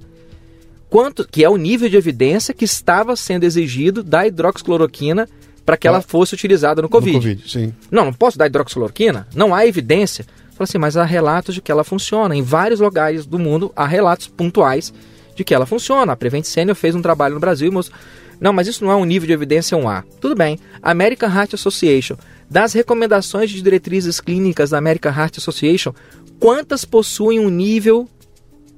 Quanto, 0.89 1.27
que 1.27 1.45
é 1.45 1.49
o 1.49 1.57
nível 1.57 1.89
de 1.89 1.97
evidência 1.97 2.53
que 2.53 2.65
estava 2.65 3.15
sendo 3.15 3.45
exigido 3.45 4.03
da 4.03 4.27
hidroxicloroquina 4.27 5.29
para 5.65 5.77
que 5.77 5.87
ela 5.87 6.01
fosse 6.01 6.35
utilizada 6.35 6.83
no 6.83 6.89
COVID. 6.89 7.13
no 7.13 7.23
COVID. 7.23 7.49
sim. 7.49 7.73
Não, 7.91 8.07
não 8.07 8.13
posso 8.13 8.37
dar 8.37 8.47
hidroxicloroquina? 8.47 9.29
Não 9.35 9.55
há 9.55 9.67
evidência. 9.67 10.27
Fala 10.61 10.69
assim, 10.69 10.77
mas 10.77 10.95
há 10.99 11.05
relatos 11.05 11.55
de 11.55 11.63
que 11.63 11.73
ela 11.73 11.83
funciona. 11.83 12.37
Em 12.37 12.43
vários 12.43 12.81
lugares 12.81 13.25
do 13.25 13.39
mundo 13.39 13.73
há 13.75 13.87
relatos 13.87 14.29
pontuais 14.29 14.93
de 15.35 15.43
que 15.43 15.55
ela 15.55 15.65
funciona. 15.65 16.13
A 16.13 16.17
Prevent 16.17 16.45
Senior 16.45 16.77
fez 16.77 16.95
um 16.95 17.01
trabalho 17.01 17.33
no 17.33 17.41
Brasil 17.41 17.69
e 17.69 17.71
mostrou... 17.71 17.99
Não, 18.39 18.53
mas 18.53 18.69
isso 18.69 18.85
não 18.85 18.93
é 18.93 18.95
um 18.95 19.07
nível 19.07 19.27
de 19.27 19.33
evidência 19.33 19.79
1A. 19.79 20.05
Tudo 20.21 20.35
bem. 20.35 20.59
American 20.83 21.31
Heart 21.31 21.55
Association. 21.55 22.15
Das 22.51 22.75
recomendações 22.75 23.49
de 23.49 23.63
diretrizes 23.63 24.21
clínicas 24.21 24.69
da 24.69 24.77
American 24.77 25.11
Heart 25.11 25.39
Association, 25.39 25.95
quantas 26.39 26.85
possuem 26.85 27.41
um 27.41 27.49
nível 27.49 28.07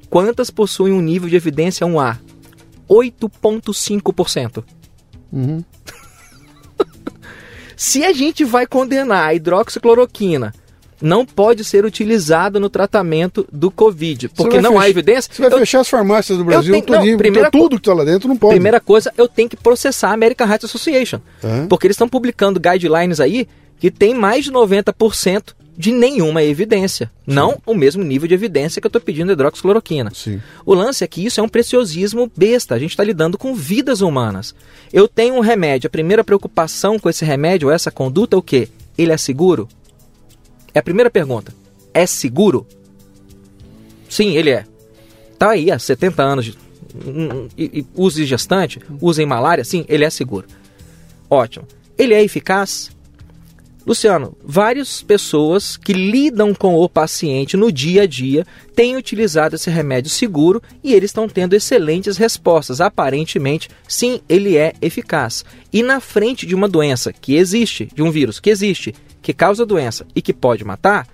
quantas 0.09 0.51
possuem 0.51 0.93
um 0.93 1.01
nível 1.01 1.29
de 1.29 1.35
evidência 1.35 1.85
1A? 1.85 2.17
8,5%. 2.89 4.63
Uhum. 5.33 5.65
Se 7.77 8.05
a 8.05 8.13
gente 8.13 8.45
vai 8.45 8.69
condenar 8.69 9.27
a 9.27 9.35
hidroxicloroquina 9.35 10.55
não 11.03 11.27
pode 11.27 11.65
ser 11.65 11.85
utilizada 11.85 12.61
no 12.61 12.71
tratamento 12.71 13.47
do 13.53 13.71
Covid, 13.71 14.29
porque 14.31 14.61
não 14.61 14.73
fechar, 14.73 14.85
há 14.85 14.89
evidência. 14.89 15.35
Você 15.35 15.43
vai 15.43 15.53
eu, 15.53 15.59
fechar 15.59 15.81
as 15.81 15.89
farmácias 15.89 16.39
do 16.39 16.45
Brasil, 16.45 16.73
tenho, 16.73 17.11
não, 17.11 17.19
primeira, 17.19 17.51
tudo 17.51 17.77
que 17.77 17.81
está 17.81 17.93
lá 17.93 18.05
dentro 18.05 18.29
não 18.29 18.37
pode. 18.37 18.55
Primeira 18.55 18.81
coisa, 18.81 19.13
eu 19.19 19.27
tenho 19.27 19.49
que 19.49 19.57
processar 19.57 20.11
a 20.11 20.13
American 20.15 20.47
Heart 20.47 20.65
Association, 20.65 21.21
porque 21.69 21.87
eles 21.87 21.97
estão 21.97 22.09
publicando 22.09 22.61
guidelines 22.61 23.21
aí 23.21 23.49
que 23.81 23.91
tem 23.91 24.15
mais 24.15 24.45
de 24.45 24.53
90% 24.53 25.55
de 25.77 25.91
nenhuma 25.91 26.43
evidência. 26.43 27.07
Sim. 27.07 27.35
Não 27.35 27.59
o 27.67 27.75
mesmo 27.75 28.05
nível 28.05 28.29
de 28.29 28.35
evidência 28.35 28.81
que 28.81 28.87
eu 28.87 28.89
estou 28.91 29.01
pedindo 29.01 29.33
hidroxicloroquina. 29.33 30.13
Sim. 30.15 30.41
O 30.65 30.75
lance 30.75 31.03
é 31.03 31.07
que 31.07 31.25
isso 31.25 31.41
é 31.41 31.43
um 31.43 31.49
preciosismo 31.49 32.31
besta. 32.37 32.75
A 32.75 32.79
gente 32.79 32.91
está 32.91 33.03
lidando 33.03 33.37
com 33.37 33.55
vidas 33.55 34.01
humanas. 34.01 34.55
Eu 34.93 35.09
tenho 35.09 35.35
um 35.35 35.41
remédio. 35.41 35.89
A 35.89 35.91
primeira 35.91 36.23
preocupação 36.23 36.99
com 36.99 37.09
esse 37.09 37.25
remédio, 37.25 37.71
essa 37.71 37.91
conduta, 37.91 38.37
é 38.37 38.39
o 38.39 38.43
quê? 38.43 38.69
Ele 38.97 39.13
é 39.13 39.17
seguro? 39.17 39.69
É 40.75 40.79
a 40.79 40.83
primeira 40.83 41.11
pergunta. 41.11 41.53
É 41.93 42.07
seguro? 42.07 42.67
Sim, 44.09 44.37
ele 44.37 44.51
é. 44.51 44.65
Tá 45.39 45.51
aí 45.51 45.71
há 45.71 45.79
70 45.79 46.23
anos. 46.23 46.45
De, 46.45 46.59
e, 47.57 47.81
e, 47.81 47.87
use 47.95 48.25
gestante, 48.25 48.81
use 49.01 49.23
em 49.23 49.27
malária, 49.27 49.65
sim, 49.65 49.85
ele 49.89 50.05
é 50.05 50.11
seguro. 50.11 50.47
Ótimo. 51.29 51.67
Ele 51.97 52.15
é 52.15 52.23
eficaz? 52.23 52.91
Luciano, 53.85 54.37
várias 54.45 55.03
pessoas 55.03 55.77
que 55.77 55.93
lidam 55.93 56.55
com 56.55 56.77
o 56.77 56.89
paciente 56.89 57.57
no 57.57 57.73
dia 57.73 58.03
a 58.03 58.07
dia 58.07 58.47
têm 58.77 58.97
utilizado 58.97 59.57
esse 59.57 59.69
remédio 59.69 60.09
seguro 60.09 60.63
e 60.85 60.95
eles 60.95 61.11
estão 61.11 61.29
tendo 61.29 61.55
excelentes 61.55 62.17
respostas. 62.17 62.81
Aparentemente, 62.81 63.69
sim, 63.89 64.21
ele 64.29 64.57
é 64.57 64.75
eficaz. 64.81 65.45
E 65.73 65.83
na 65.83 65.99
frente 65.99 66.47
de 66.47 66.55
uma 66.55 66.69
doença 66.69 67.13
que 67.13 67.35
existe, 67.35 67.89
de 67.93 68.03
um 68.03 68.11
vírus 68.11 68.39
que 68.39 68.51
existe, 68.51 68.95
que 69.23 69.33
causa 69.33 69.65
doença 69.65 70.05
e 70.15 70.21
que 70.21 70.33
pode 70.33 70.65
matar, 70.65 71.07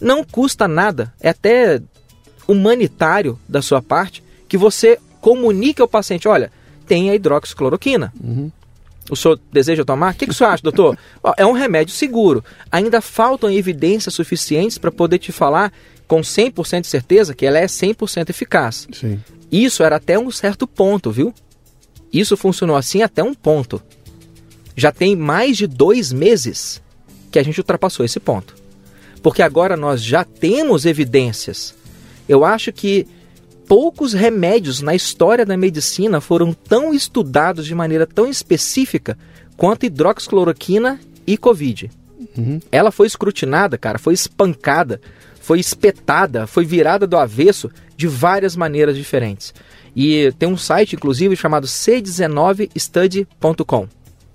não 0.00 0.24
custa 0.24 0.66
nada, 0.66 1.12
é 1.20 1.30
até 1.30 1.82
humanitário 2.46 3.38
da 3.48 3.60
sua 3.60 3.82
parte, 3.82 4.22
que 4.48 4.56
você 4.56 4.98
comunique 5.20 5.82
ao 5.82 5.88
paciente: 5.88 6.28
olha, 6.28 6.50
tem 6.86 7.10
a 7.10 7.14
hidroxicloroquina. 7.14 8.12
Uhum 8.22 8.50
O 9.10 9.16
senhor 9.16 9.38
deseja 9.52 9.84
tomar? 9.84 10.12
O 10.12 10.16
que, 10.16 10.26
que 10.26 10.32
o 10.32 10.34
senhor 10.34 10.50
acha, 10.50 10.62
doutor? 10.62 10.96
é 11.36 11.44
um 11.44 11.52
remédio 11.52 11.94
seguro. 11.94 12.44
Ainda 12.70 13.00
faltam 13.00 13.50
evidências 13.50 14.14
suficientes 14.14 14.78
para 14.78 14.92
poder 14.92 15.18
te 15.18 15.32
falar 15.32 15.72
com 16.06 16.20
100% 16.20 16.82
de 16.82 16.86
certeza 16.86 17.34
que 17.34 17.46
ela 17.46 17.58
é 17.58 17.66
100% 17.66 18.30
eficaz. 18.30 18.86
Sim. 18.92 19.20
Isso 19.50 19.82
era 19.82 19.96
até 19.96 20.18
um 20.18 20.30
certo 20.30 20.66
ponto, 20.66 21.10
viu? 21.10 21.32
Isso 22.12 22.36
funcionou 22.36 22.76
assim 22.76 23.02
até 23.02 23.22
um 23.22 23.34
ponto. 23.34 23.82
Já 24.76 24.92
tem 24.92 25.16
mais 25.16 25.56
de 25.56 25.66
dois 25.66 26.12
meses 26.12 26.82
que 27.32 27.38
a 27.38 27.42
gente 27.42 27.58
ultrapassou 27.58 28.06
esse 28.06 28.20
ponto. 28.20 28.54
Porque 29.22 29.42
agora 29.42 29.76
nós 29.76 30.02
já 30.02 30.24
temos 30.24 30.86
evidências. 30.86 31.74
Eu 32.28 32.44
acho 32.44 32.72
que 32.72 33.06
poucos 33.66 34.12
remédios 34.12 34.80
na 34.80 34.94
história 34.94 35.44
da 35.46 35.56
medicina 35.56 36.20
foram 36.20 36.52
tão 36.52 36.92
estudados 36.92 37.64
de 37.66 37.74
maneira 37.74 38.06
tão 38.06 38.28
específica 38.28 39.18
quanto 39.56 39.86
hidroxicloroquina 39.86 41.00
e 41.26 41.36
Covid. 41.36 41.90
Uhum. 42.36 42.60
Ela 42.70 42.92
foi 42.92 43.06
escrutinada, 43.06 43.78
cara, 43.78 43.98
foi 43.98 44.12
espancada, 44.14 45.00
foi 45.40 45.58
espetada, 45.58 46.46
foi 46.46 46.64
virada 46.64 47.06
do 47.06 47.16
avesso 47.16 47.70
de 47.96 48.06
várias 48.06 48.54
maneiras 48.56 48.96
diferentes. 48.96 49.52
E 49.94 50.32
tem 50.38 50.48
um 50.48 50.56
site, 50.56 50.96
inclusive, 50.96 51.36
chamado 51.36 51.66
c19study.com. 51.66 53.86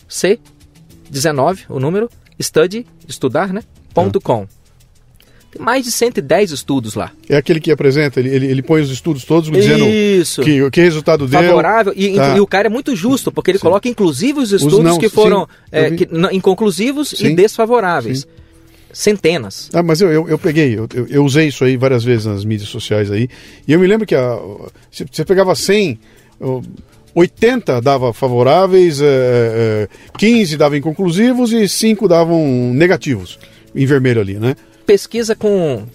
C19, 0.09 1.65
o 1.67 1.79
número, 1.79 2.07
study, 2.41 2.85
estudar, 3.07 3.53
né? 3.53 3.63
Ponto 3.93 4.21
.com. 4.21 4.47
Tem 5.51 5.61
mais 5.61 5.85
de 5.85 5.91
110 5.91 6.51
estudos 6.51 6.93
lá. 6.93 7.11
É 7.29 7.38
aquele 7.38 7.59
que 7.59 7.71
apresenta, 7.71 8.19
ele, 8.19 8.29
ele, 8.29 8.45
ele 8.47 8.61
põe 8.61 8.81
os 8.81 8.91
estudos 8.91 9.23
todos 9.23 9.49
dizendo 9.49 9.85
Isso. 9.85 10.41
Que, 10.41 10.69
que 10.69 10.81
resultado 10.81 11.25
deu. 11.25 11.41
Favorável. 11.41 11.93
E, 11.95 12.15
tá. 12.15 12.35
e, 12.35 12.39
o 12.41 12.47
cara 12.47 12.67
é 12.67 12.69
muito 12.69 12.95
justo, 12.95 13.31
porque 13.31 13.51
ele 13.51 13.57
sim. 13.57 13.63
coloca 13.63 13.88
inclusive 13.88 14.39
os 14.39 14.51
estudos 14.51 14.79
os 14.79 14.83
não, 14.83 14.97
que 14.97 15.07
foram 15.09 15.41
sim, 15.41 15.47
é, 15.71 15.91
que, 15.91 16.07
inconclusivos 16.33 17.09
sim. 17.09 17.27
e 17.27 17.35
desfavoráveis. 17.35 18.27
Centenas. 18.91 19.69
Ah, 19.73 19.83
mas 19.83 20.01
eu, 20.01 20.11
eu, 20.11 20.27
eu 20.27 20.39
peguei, 20.39 20.77
eu, 20.77 20.88
eu, 20.93 21.07
eu, 21.07 21.23
usei 21.23 21.47
isso 21.47 21.63
aí 21.63 21.77
várias 21.77 22.03
vezes 22.03 22.25
nas 22.25 22.43
mídias 22.43 22.69
sociais 22.69 23.11
aí. 23.11 23.29
E 23.67 23.71
eu 23.71 23.79
me 23.79 23.88
lembro 23.88 24.07
que 24.07 24.15
a, 24.15 24.39
você 24.89 25.23
pegava 25.23 25.53
100. 25.55 25.99
80 27.20 27.82
dava 27.82 28.13
favoráveis, 28.13 29.01
é, 29.01 29.05
é, 29.05 29.89
15 30.18 30.55
dava 30.55 30.78
inconclusivos 30.78 31.51
e 31.51 31.68
5 31.68 32.07
davam 32.07 32.45
negativos, 32.74 33.39
em 33.74 33.86
vermelho 33.86 34.22
ali, 34.22 34.36
né? 34.36 34.55
pesquisa 34.88 35.36
com 35.36 35.86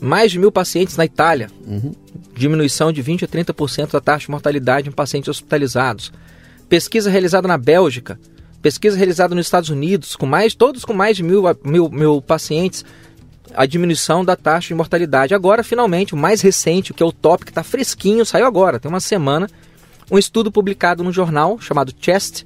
mais 0.00 0.32
de 0.32 0.38
mil 0.38 0.50
pacientes 0.50 0.96
na 0.96 1.04
Itália, 1.04 1.50
uhum. 1.66 1.92
diminuição 2.34 2.90
de 2.90 3.02
20 3.02 3.26
a 3.26 3.28
30% 3.28 3.92
da 3.92 4.00
taxa 4.00 4.24
de 4.24 4.30
mortalidade 4.30 4.88
em 4.88 4.92
pacientes 4.92 5.28
hospitalizados. 5.28 6.10
Pesquisa 6.66 7.10
realizada 7.10 7.46
na 7.46 7.58
Bélgica, 7.58 8.18
pesquisa 8.62 8.96
realizada 8.96 9.34
nos 9.34 9.46
Estados 9.46 9.68
Unidos, 9.68 10.16
com 10.16 10.24
mais, 10.24 10.54
todos 10.54 10.84
com 10.84 10.94
mais 10.94 11.16
de 11.16 11.22
mil, 11.22 11.42
mil, 11.62 11.90
mil 11.90 12.22
pacientes, 12.22 12.84
a 13.54 13.66
diminuição 13.66 14.24
da 14.24 14.36
taxa 14.36 14.68
de 14.68 14.74
mortalidade. 14.74 15.34
Agora, 15.34 15.62
finalmente, 15.62 16.14
o 16.14 16.16
mais 16.16 16.40
recente, 16.40 16.94
que 16.94 17.02
é 17.02 17.06
o 17.06 17.12
top, 17.12 17.44
que 17.44 17.50
está 17.50 17.62
fresquinho, 17.62 18.24
saiu 18.24 18.46
agora, 18.46 18.78
tem 18.78 18.88
uma 18.88 19.00
semana, 19.00 19.48
um 20.10 20.18
estudo 20.18 20.50
publicado 20.50 21.04
no 21.04 21.12
jornal 21.12 21.60
chamado 21.60 21.94
Chest, 22.00 22.44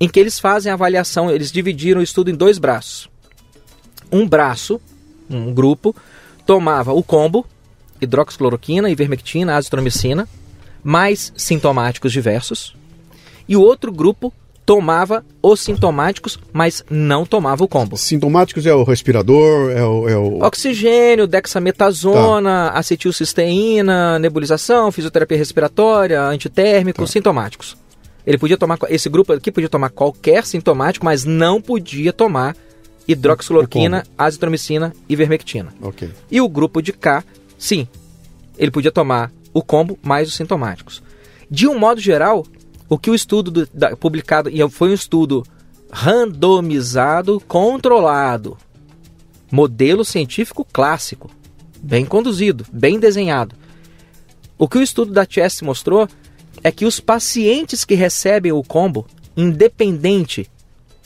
em 0.00 0.08
que 0.08 0.20
eles 0.20 0.38
fazem 0.38 0.70
a 0.70 0.74
avaliação, 0.74 1.30
eles 1.30 1.50
dividiram 1.50 2.00
o 2.00 2.04
estudo 2.04 2.30
em 2.30 2.34
dois 2.34 2.58
braços. 2.58 3.08
Um 4.10 4.26
braço 4.26 4.80
um 5.30 5.52
grupo, 5.52 5.94
tomava 6.46 6.92
o 6.92 7.02
combo, 7.02 7.46
hidroxicloroquina, 8.00 8.90
ivermectina, 8.90 9.56
azitromicina, 9.56 10.28
mais 10.82 11.32
sintomáticos 11.36 12.12
diversos, 12.12 12.74
e 13.48 13.56
o 13.56 13.60
outro 13.60 13.92
grupo 13.92 14.32
tomava 14.68 15.24
os 15.42 15.60
sintomáticos, 15.60 16.38
mas 16.52 16.84
não 16.90 17.24
tomava 17.24 17.64
o 17.64 17.68
combo. 17.68 17.96
Sintomáticos 17.96 18.66
é 18.66 18.74
o 18.74 18.84
respirador, 18.84 19.70
é 19.70 19.82
o... 19.82 20.06
É 20.06 20.14
o... 20.14 20.44
Oxigênio, 20.44 21.26
dexametasona, 21.26 22.68
tá. 22.70 22.78
acetilcisteína, 22.78 24.18
nebulização, 24.18 24.92
fisioterapia 24.92 25.38
respiratória, 25.38 26.20
antitérmico, 26.20 27.00
tá. 27.00 27.06
sintomáticos. 27.06 27.78
Ele 28.26 28.36
podia 28.36 28.58
tomar, 28.58 28.78
esse 28.90 29.08
grupo 29.08 29.32
aqui 29.32 29.50
podia 29.50 29.70
tomar 29.70 29.88
qualquer 29.88 30.44
sintomático, 30.44 31.02
mas 31.02 31.24
não 31.24 31.62
podia 31.62 32.12
tomar 32.12 32.54
hidroxicloroquina, 33.08 34.04
azitromicina 34.18 34.92
e 35.08 35.14
ivermectina. 35.14 35.72
Okay. 35.80 36.10
E 36.30 36.42
o 36.42 36.48
grupo 36.48 36.82
de 36.82 36.92
K, 36.92 37.24
sim, 37.56 37.88
ele 38.58 38.70
podia 38.70 38.92
tomar 38.92 39.32
o 39.54 39.62
combo 39.62 39.98
mais 40.02 40.28
os 40.28 40.34
sintomáticos. 40.34 41.02
De 41.50 41.66
um 41.66 41.78
modo 41.78 42.02
geral, 42.02 42.44
o 42.88 42.98
que 42.98 43.10
o 43.10 43.14
estudo 43.14 43.50
do, 43.50 43.68
da, 43.72 43.96
publicado, 43.96 44.48
e 44.48 44.68
foi 44.70 44.90
um 44.90 44.94
estudo 44.94 45.44
randomizado, 45.90 47.40
controlado, 47.46 48.56
modelo 49.50 50.04
científico 50.04 50.66
clássico, 50.72 51.30
bem 51.80 52.04
conduzido, 52.04 52.66
bem 52.72 52.98
desenhado. 52.98 53.54
O 54.58 54.68
que 54.68 54.78
o 54.78 54.82
estudo 54.82 55.12
da 55.12 55.26
Chest 55.28 55.62
mostrou 55.62 56.08
é 56.62 56.72
que 56.72 56.84
os 56.84 56.98
pacientes 57.00 57.84
que 57.84 57.94
recebem 57.94 58.52
o 58.52 58.62
combo, 58.62 59.06
independente, 59.36 60.50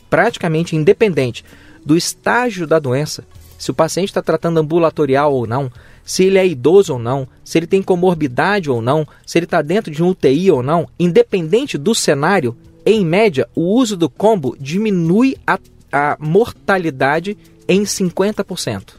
praticamente 0.08 0.74
independente 0.74 1.44
do 1.84 1.96
estágio 1.96 2.66
da 2.66 2.78
doença, 2.78 3.24
se 3.62 3.70
o 3.70 3.74
paciente 3.74 4.08
está 4.08 4.20
tratando 4.20 4.58
ambulatorial 4.58 5.32
ou 5.32 5.46
não, 5.46 5.70
se 6.04 6.24
ele 6.24 6.36
é 6.36 6.44
idoso 6.44 6.94
ou 6.94 6.98
não, 6.98 7.28
se 7.44 7.56
ele 7.60 7.66
tem 7.68 7.80
comorbidade 7.80 8.68
ou 8.68 8.82
não, 8.82 9.06
se 9.24 9.38
ele 9.38 9.46
está 9.46 9.62
dentro 9.62 9.92
de 9.92 10.02
um 10.02 10.08
UTI 10.08 10.50
ou 10.50 10.64
não, 10.64 10.88
independente 10.98 11.78
do 11.78 11.94
cenário, 11.94 12.56
em 12.84 13.06
média, 13.06 13.48
o 13.54 13.60
uso 13.60 13.96
do 13.96 14.10
combo 14.10 14.56
diminui 14.58 15.36
a, 15.46 15.60
a 15.92 16.16
mortalidade 16.18 17.38
em 17.68 17.84
50%. 17.84 18.94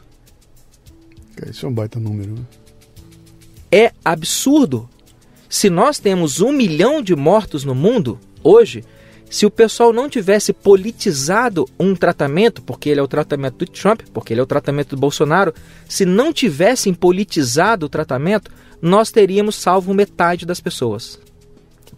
Isso 1.50 1.66
é 1.66 1.68
um 1.68 1.74
baita 1.74 2.00
número. 2.00 2.32
Né? 2.32 2.42
É 3.70 3.92
absurdo. 4.02 4.88
Se 5.46 5.68
nós 5.68 5.98
temos 5.98 6.40
um 6.40 6.52
milhão 6.52 7.02
de 7.02 7.14
mortos 7.14 7.66
no 7.66 7.74
mundo 7.74 8.18
hoje, 8.42 8.82
se 9.30 9.46
o 9.46 9.50
pessoal 9.50 9.92
não 9.92 10.08
tivesse 10.08 10.52
politizado 10.52 11.68
um 11.78 11.94
tratamento, 11.94 12.62
porque 12.62 12.88
ele 12.88 13.00
é 13.00 13.02
o 13.02 13.08
tratamento 13.08 13.58
do 13.58 13.66
Trump, 13.66 14.02
porque 14.12 14.32
ele 14.32 14.40
é 14.40 14.42
o 14.42 14.46
tratamento 14.46 14.90
do 14.90 15.00
Bolsonaro, 15.00 15.52
se 15.88 16.04
não 16.04 16.32
tivessem 16.32 16.94
politizado 16.94 17.86
o 17.86 17.88
tratamento, 17.88 18.50
nós 18.80 19.10
teríamos 19.10 19.56
salvo 19.56 19.94
metade 19.94 20.46
das 20.46 20.60
pessoas. 20.60 21.18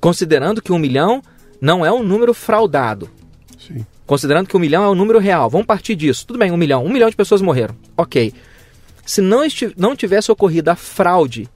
Considerando 0.01 0.63
que 0.63 0.73
um 0.73 0.79
milhão 0.79 1.23
não 1.61 1.85
é 1.85 1.93
um 1.93 2.03
número 2.03 2.33
fraudado. 2.33 3.11
Sim. 3.59 3.85
Considerando 4.07 4.47
que 4.47 4.57
um 4.57 4.61
milhão 4.61 4.85
é 4.85 4.89
um 4.89 4.95
número 4.95 5.19
real. 5.19 5.51
Vamos 5.51 5.67
partir 5.67 5.97
disso. 5.97 6.27
Tudo 6.27 6.39
bem, 6.39 6.53
um 6.53 6.57
milhão. 6.57 6.85
Um 6.85 6.93
milhão 6.93 7.11
de 7.11 7.17
pessoas 7.17 7.43
morreram. 7.43 7.75
Ok. 7.97 8.33
Se 9.05 9.21
não, 9.21 9.41
não 9.77 9.97
tivesse 9.97 10.31
ocorrido 10.31 10.71
a 10.71 10.77
fraude 10.77 11.49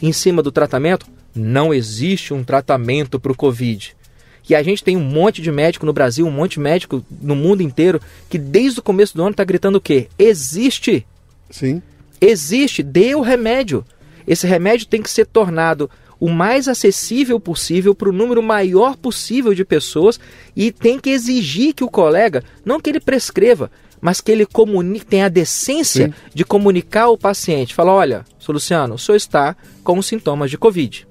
em 0.00 0.12
cima 0.12 0.42
do 0.42 0.50
tratamento, 0.50 1.06
não 1.34 1.72
existe 1.72 2.34
um 2.34 2.42
tratamento 2.42 3.20
para 3.20 3.32
o 3.32 3.36
Covid 3.36 3.94
que 4.42 4.54
a 4.54 4.62
gente 4.62 4.82
tem 4.82 4.96
um 4.96 5.04
monte 5.04 5.40
de 5.40 5.52
médico 5.52 5.86
no 5.86 5.92
Brasil, 5.92 6.26
um 6.26 6.30
monte 6.30 6.52
de 6.52 6.60
médico 6.60 7.04
no 7.20 7.36
mundo 7.36 7.62
inteiro, 7.62 8.00
que 8.28 8.38
desde 8.38 8.80
o 8.80 8.82
começo 8.82 9.16
do 9.16 9.22
ano 9.22 9.30
está 9.30 9.44
gritando 9.44 9.76
o 9.76 9.80
quê? 9.80 10.08
Existe! 10.18 11.06
Sim. 11.50 11.82
Existe, 12.20 12.82
dê 12.82 13.14
o 13.14 13.20
remédio. 13.20 13.84
Esse 14.26 14.46
remédio 14.46 14.86
tem 14.86 15.02
que 15.02 15.10
ser 15.10 15.26
tornado 15.26 15.90
o 16.18 16.28
mais 16.28 16.68
acessível 16.68 17.40
possível 17.40 17.96
para 17.96 18.08
o 18.08 18.12
número 18.12 18.40
maior 18.40 18.96
possível 18.96 19.52
de 19.54 19.64
pessoas 19.64 20.20
e 20.54 20.70
tem 20.70 20.98
que 21.00 21.10
exigir 21.10 21.74
que 21.74 21.82
o 21.82 21.90
colega, 21.90 22.44
não 22.64 22.78
que 22.78 22.88
ele 22.88 23.00
prescreva, 23.00 23.70
mas 24.00 24.20
que 24.20 24.30
ele 24.30 24.46
comunique, 24.46 25.06
tenha 25.06 25.26
a 25.26 25.28
decência 25.28 26.06
Sim. 26.06 26.14
de 26.32 26.44
comunicar 26.44 27.04
ao 27.04 27.18
paciente. 27.18 27.74
Fala, 27.74 27.92
olha, 27.92 28.24
Luciano, 28.48 28.94
o 28.94 28.98
senhor 28.98 29.16
está 29.16 29.56
com 29.82 30.00
sintomas 30.00 30.48
de 30.48 30.56
Covid. 30.56 31.06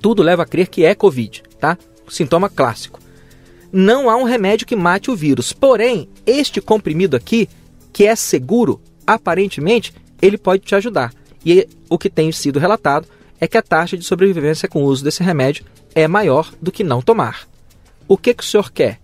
Tudo 0.00 0.22
leva 0.22 0.44
a 0.44 0.46
crer 0.46 0.68
que 0.68 0.84
é 0.84 0.94
Covid, 0.94 1.42
tá? 1.58 1.76
Sintoma 2.12 2.48
clássico. 2.48 3.00
Não 3.72 4.10
há 4.10 4.16
um 4.16 4.24
remédio 4.24 4.66
que 4.66 4.76
mate 4.76 5.10
o 5.10 5.16
vírus, 5.16 5.52
porém, 5.52 6.08
este 6.26 6.60
comprimido 6.60 7.16
aqui, 7.16 7.48
que 7.92 8.06
é 8.06 8.14
seguro, 8.14 8.80
aparentemente, 9.06 9.94
ele 10.20 10.36
pode 10.36 10.62
te 10.62 10.74
ajudar. 10.74 11.12
E 11.44 11.66
o 11.88 11.98
que 11.98 12.10
tem 12.10 12.30
sido 12.30 12.60
relatado 12.60 13.08
é 13.40 13.48
que 13.48 13.56
a 13.56 13.62
taxa 13.62 13.96
de 13.96 14.04
sobrevivência 14.04 14.68
com 14.68 14.82
o 14.82 14.86
uso 14.86 15.02
desse 15.02 15.22
remédio 15.22 15.64
é 15.94 16.06
maior 16.06 16.52
do 16.60 16.70
que 16.70 16.84
não 16.84 17.00
tomar. 17.00 17.48
O 18.06 18.16
que, 18.16 18.34
que 18.34 18.42
o 18.42 18.46
senhor 18.46 18.70
quer? 18.70 19.00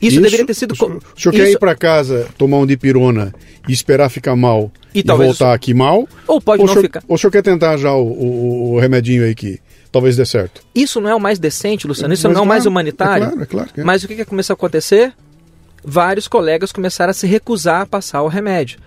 Isso, 0.00 0.14
Isso 0.14 0.20
deveria 0.20 0.44
ter 0.44 0.54
sido. 0.54 0.72
O 0.72 0.76
senhor, 0.76 0.96
o 1.16 1.20
senhor 1.20 1.32
quer 1.32 1.50
ir 1.50 1.58
para 1.58 1.76
casa 1.76 2.28
tomar 2.36 2.58
um 2.58 2.66
dipirona 2.66 3.32
e 3.68 3.72
esperar 3.72 4.10
ficar 4.10 4.34
mal 4.34 4.72
e, 4.92 4.98
e 4.98 5.02
voltar 5.04 5.54
aqui 5.54 5.72
mal? 5.72 6.08
Ou 6.26 6.40
pode 6.40 6.60
ou 6.60 6.66
não 6.66 6.74
senhor, 6.74 6.82
ficar. 6.82 7.04
Ou 7.06 7.14
o 7.14 7.18
senhor 7.18 7.30
quer 7.30 7.42
tentar 7.42 7.76
já 7.76 7.94
o, 7.94 8.04
o, 8.04 8.72
o 8.72 8.80
remedinho 8.80 9.24
aí 9.24 9.32
que 9.32 9.60
talvez 9.92 10.16
dê 10.16 10.24
certo. 10.24 10.62
Isso 10.74 11.00
não 11.00 11.10
é 11.10 11.14
o 11.14 11.20
mais 11.20 11.38
decente, 11.38 11.86
Luciano? 11.86 12.14
Isso 12.14 12.26
mas, 12.26 12.34
não 12.34 12.42
é 12.42 12.44
o 12.44 12.48
mais 12.48 12.66
humanitário? 12.66 13.24
É 13.24 13.28
claro, 13.28 13.42
é 13.42 13.46
claro. 13.46 13.70
É. 13.76 13.84
Mas 13.84 14.02
o 14.02 14.08
que, 14.08 14.16
que 14.16 14.24
começou 14.24 14.54
a 14.54 14.56
acontecer? 14.56 15.12
Vários 15.84 16.26
colegas 16.26 16.72
começaram 16.72 17.10
a 17.10 17.14
se 17.14 17.26
recusar 17.26 17.82
a 17.82 17.86
passar 17.86 18.22
o 18.22 18.28
remédio. 18.28 18.80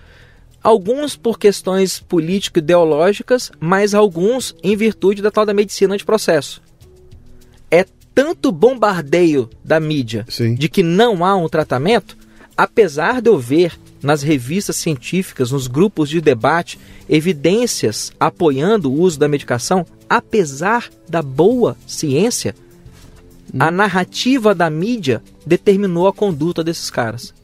Alguns 0.62 1.14
por 1.14 1.38
questões 1.38 2.00
político-ideológicas, 2.00 3.52
mas 3.60 3.94
alguns 3.94 4.54
em 4.62 4.74
virtude 4.74 5.22
da 5.22 5.30
tal 5.30 5.46
da 5.46 5.54
medicina 5.54 5.96
de 5.96 6.04
processo. 6.04 6.60
É 7.70 7.86
tanto 8.12 8.50
bombardeio 8.50 9.48
da 9.64 9.78
mídia 9.78 10.26
Sim. 10.28 10.54
de 10.54 10.68
que 10.68 10.82
não 10.82 11.24
há 11.24 11.36
um 11.36 11.48
tratamento, 11.48 12.16
apesar 12.56 13.22
de 13.22 13.28
eu 13.28 13.38
ver 13.38 13.78
nas 14.06 14.22
revistas 14.22 14.76
científicas, 14.76 15.50
nos 15.50 15.66
grupos 15.66 16.08
de 16.08 16.20
debate, 16.20 16.78
evidências 17.08 18.12
apoiando 18.20 18.90
o 18.90 19.00
uso 19.00 19.18
da 19.18 19.26
medicação, 19.26 19.84
apesar 20.08 20.88
da 21.08 21.20
boa 21.20 21.76
ciência, 21.86 22.54
a 23.58 23.68
narrativa 23.70 24.54
da 24.54 24.70
mídia 24.70 25.20
determinou 25.44 26.06
a 26.06 26.12
conduta 26.12 26.62
desses 26.62 26.88
caras. 26.88 27.34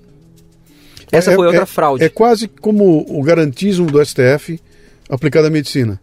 Essa 1.11 1.33
É- 1.33 1.35
foi 1.35 1.47
outra 1.47 1.63
é- 1.63 1.67
fraude. 1.67 2.05
É 2.05 2.09
quase 2.09 2.47
como 2.47 3.05
o 3.09 3.23
garantismo 3.23 3.91
do 3.91 4.01
STF 4.01 4.61
aplicado 5.11 5.49
à 5.49 5.51
medicina. 5.51 6.01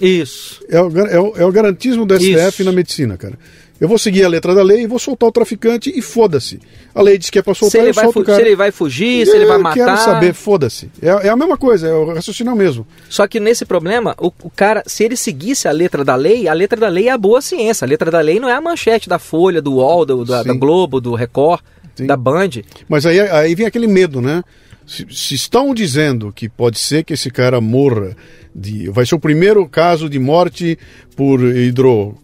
Isso. 0.00 0.60
É 0.68 0.80
o, 0.80 0.98
é 1.06 1.20
o, 1.20 1.36
é 1.36 1.44
o 1.44 1.52
garantismo 1.52 2.04
do 2.04 2.14
STF 2.14 2.48
Isso. 2.48 2.64
na 2.64 2.72
medicina, 2.72 3.16
cara. 3.16 3.38
Eu 3.80 3.88
vou 3.88 3.98
seguir 3.98 4.22
a 4.24 4.28
letra 4.28 4.54
da 4.54 4.62
lei 4.62 4.82
e 4.82 4.86
vou 4.86 4.98
soltar 4.98 5.28
o 5.28 5.32
traficante 5.32 5.90
e 5.96 6.02
foda-se. 6.02 6.60
A 6.94 7.00
lei 7.00 7.16
diz 7.16 7.30
que 7.30 7.38
é 7.38 7.42
pra 7.42 7.54
Se 7.54 7.60
soltar, 7.60 7.80
ele, 7.80 7.90
eu 7.90 7.94
solto 7.94 8.20
o 8.20 8.24
cara. 8.24 8.36
se 8.38 8.44
ele 8.46 8.54
vai 8.54 8.70
fugir, 8.70 9.26
se 9.26 9.34
ele 9.34 9.46
vai 9.46 9.56
Eu 9.56 9.62
matar. 9.62 9.74
quero 9.86 9.96
saber, 9.96 10.34
foda-se. 10.34 10.90
É, 11.00 11.08
é 11.08 11.28
a 11.30 11.36
mesma 11.36 11.56
coisa, 11.56 11.88
é 11.88 11.94
o 11.94 12.12
raciocínio 12.12 12.54
mesmo. 12.54 12.86
Só 13.08 13.26
que 13.26 13.40
nesse 13.40 13.64
problema, 13.64 14.14
o, 14.18 14.30
o 14.42 14.50
cara, 14.50 14.82
se 14.86 15.02
ele 15.02 15.16
seguisse 15.16 15.66
a 15.66 15.72
letra 15.72 16.04
da 16.04 16.14
lei, 16.14 16.46
a 16.46 16.52
letra 16.52 16.78
da 16.78 16.88
lei 16.88 17.08
é 17.08 17.12
a 17.12 17.16
boa 17.16 17.40
ciência. 17.40 17.86
A 17.86 17.88
letra 17.88 18.10
da 18.10 18.20
lei 18.20 18.38
não 18.38 18.50
é 18.50 18.54
a 18.54 18.60
manchete 18.60 19.08
da 19.08 19.18
Folha, 19.18 19.62
do 19.62 19.72
UOL, 19.76 20.04
do, 20.04 20.24
da, 20.26 20.42
da. 20.42 20.52
Globo, 20.52 21.00
do 21.00 21.14
Record, 21.14 21.62
Sim. 21.94 22.04
da 22.06 22.18
Band. 22.18 22.50
Mas 22.86 23.06
aí, 23.06 23.18
aí 23.18 23.54
vem 23.54 23.64
aquele 23.64 23.86
medo, 23.86 24.20
né? 24.20 24.44
Se, 24.86 25.06
se 25.10 25.34
estão 25.34 25.72
dizendo 25.72 26.30
que 26.34 26.48
pode 26.50 26.78
ser 26.78 27.02
que 27.02 27.14
esse 27.14 27.30
cara 27.30 27.60
morra, 27.62 28.14
de, 28.54 28.90
vai 28.90 29.06
ser 29.06 29.14
o 29.14 29.20
primeiro 29.20 29.66
caso 29.66 30.06
de 30.08 30.18
morte 30.18 30.78
por 31.16 31.40
hidro, 31.40 32.14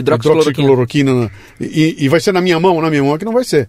Hidroxicloroquina. 0.00 0.50
hidroxicloroquina 0.50 1.14
na- 1.14 1.30
e, 1.60 1.96
e 2.04 2.08
vai 2.08 2.20
ser 2.20 2.32
na 2.32 2.40
minha 2.40 2.58
mão, 2.60 2.80
na 2.80 2.90
minha 2.90 3.02
mão 3.02 3.14
é 3.14 3.18
que 3.18 3.24
não 3.24 3.32
vai 3.32 3.44
ser. 3.44 3.68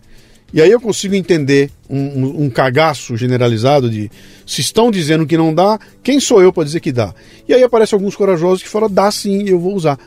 E 0.53 0.61
aí 0.61 0.71
eu 0.71 0.79
consigo 0.79 1.13
entender 1.13 1.69
um, 1.89 1.97
um, 1.99 2.43
um 2.45 2.49
cagaço 2.49 3.17
generalizado 3.17 3.89
de 3.89 4.09
se 4.45 4.61
estão 4.61 4.89
dizendo 4.89 5.25
que 5.25 5.35
não 5.37 5.53
dá, 5.53 5.77
quem 6.01 6.19
sou 6.21 6.41
eu 6.41 6.53
para 6.53 6.63
dizer 6.63 6.79
que 6.79 6.91
dá? 6.91 7.13
E 7.47 7.53
aí 7.53 7.61
aparecem 7.63 7.97
alguns 7.97 8.15
corajosos 8.15 8.63
que 8.63 8.69
falam, 8.69 8.89
dá 8.89 9.11
sim, 9.11 9.43
eu 9.47 9.59
vou 9.59 9.75
usar. 9.75 9.99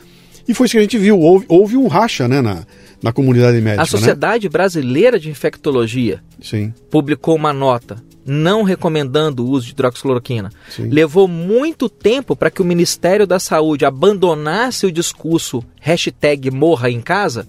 E 0.48 0.54
foi 0.54 0.64
isso 0.66 0.72
que 0.72 0.78
a 0.78 0.82
gente 0.82 0.96
viu, 0.98 1.18
houve, 1.20 1.44
houve 1.46 1.76
um 1.76 1.86
racha 1.86 2.26
né, 2.26 2.40
na, 2.40 2.64
na 3.02 3.12
comunidade 3.12 3.60
médica. 3.60 3.82
A 3.82 3.86
Sociedade 3.86 4.48
Brasileira 4.48 5.18
de 5.20 5.28
Infectologia 5.28 6.16
Né? 6.16 6.20
Sim, 6.42 6.74
publicou 6.90 7.36
uma 7.36 7.52
nota 7.52 8.02
não 8.30 8.62
recomendando 8.62 9.44
o 9.44 9.50
uso 9.50 9.66
de 9.66 9.72
hidroxicloroquina. 9.72 10.52
Sim. 10.70 10.88
Levou 10.88 11.26
muito 11.26 11.88
tempo 11.88 12.36
para 12.36 12.48
que 12.48 12.62
o 12.62 12.64
Ministério 12.64 13.26
da 13.26 13.40
Saúde 13.40 13.84
abandonasse 13.84 14.86
o 14.86 14.92
discurso 14.92 15.64
hashtag 15.80 16.48
morra 16.48 16.88
em 16.88 17.00
casa 17.00 17.48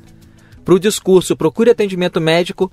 para 0.66 0.74
o 0.74 0.80
discurso 0.80 1.36
procure 1.36 1.70
atendimento 1.70 2.20
médico 2.20 2.72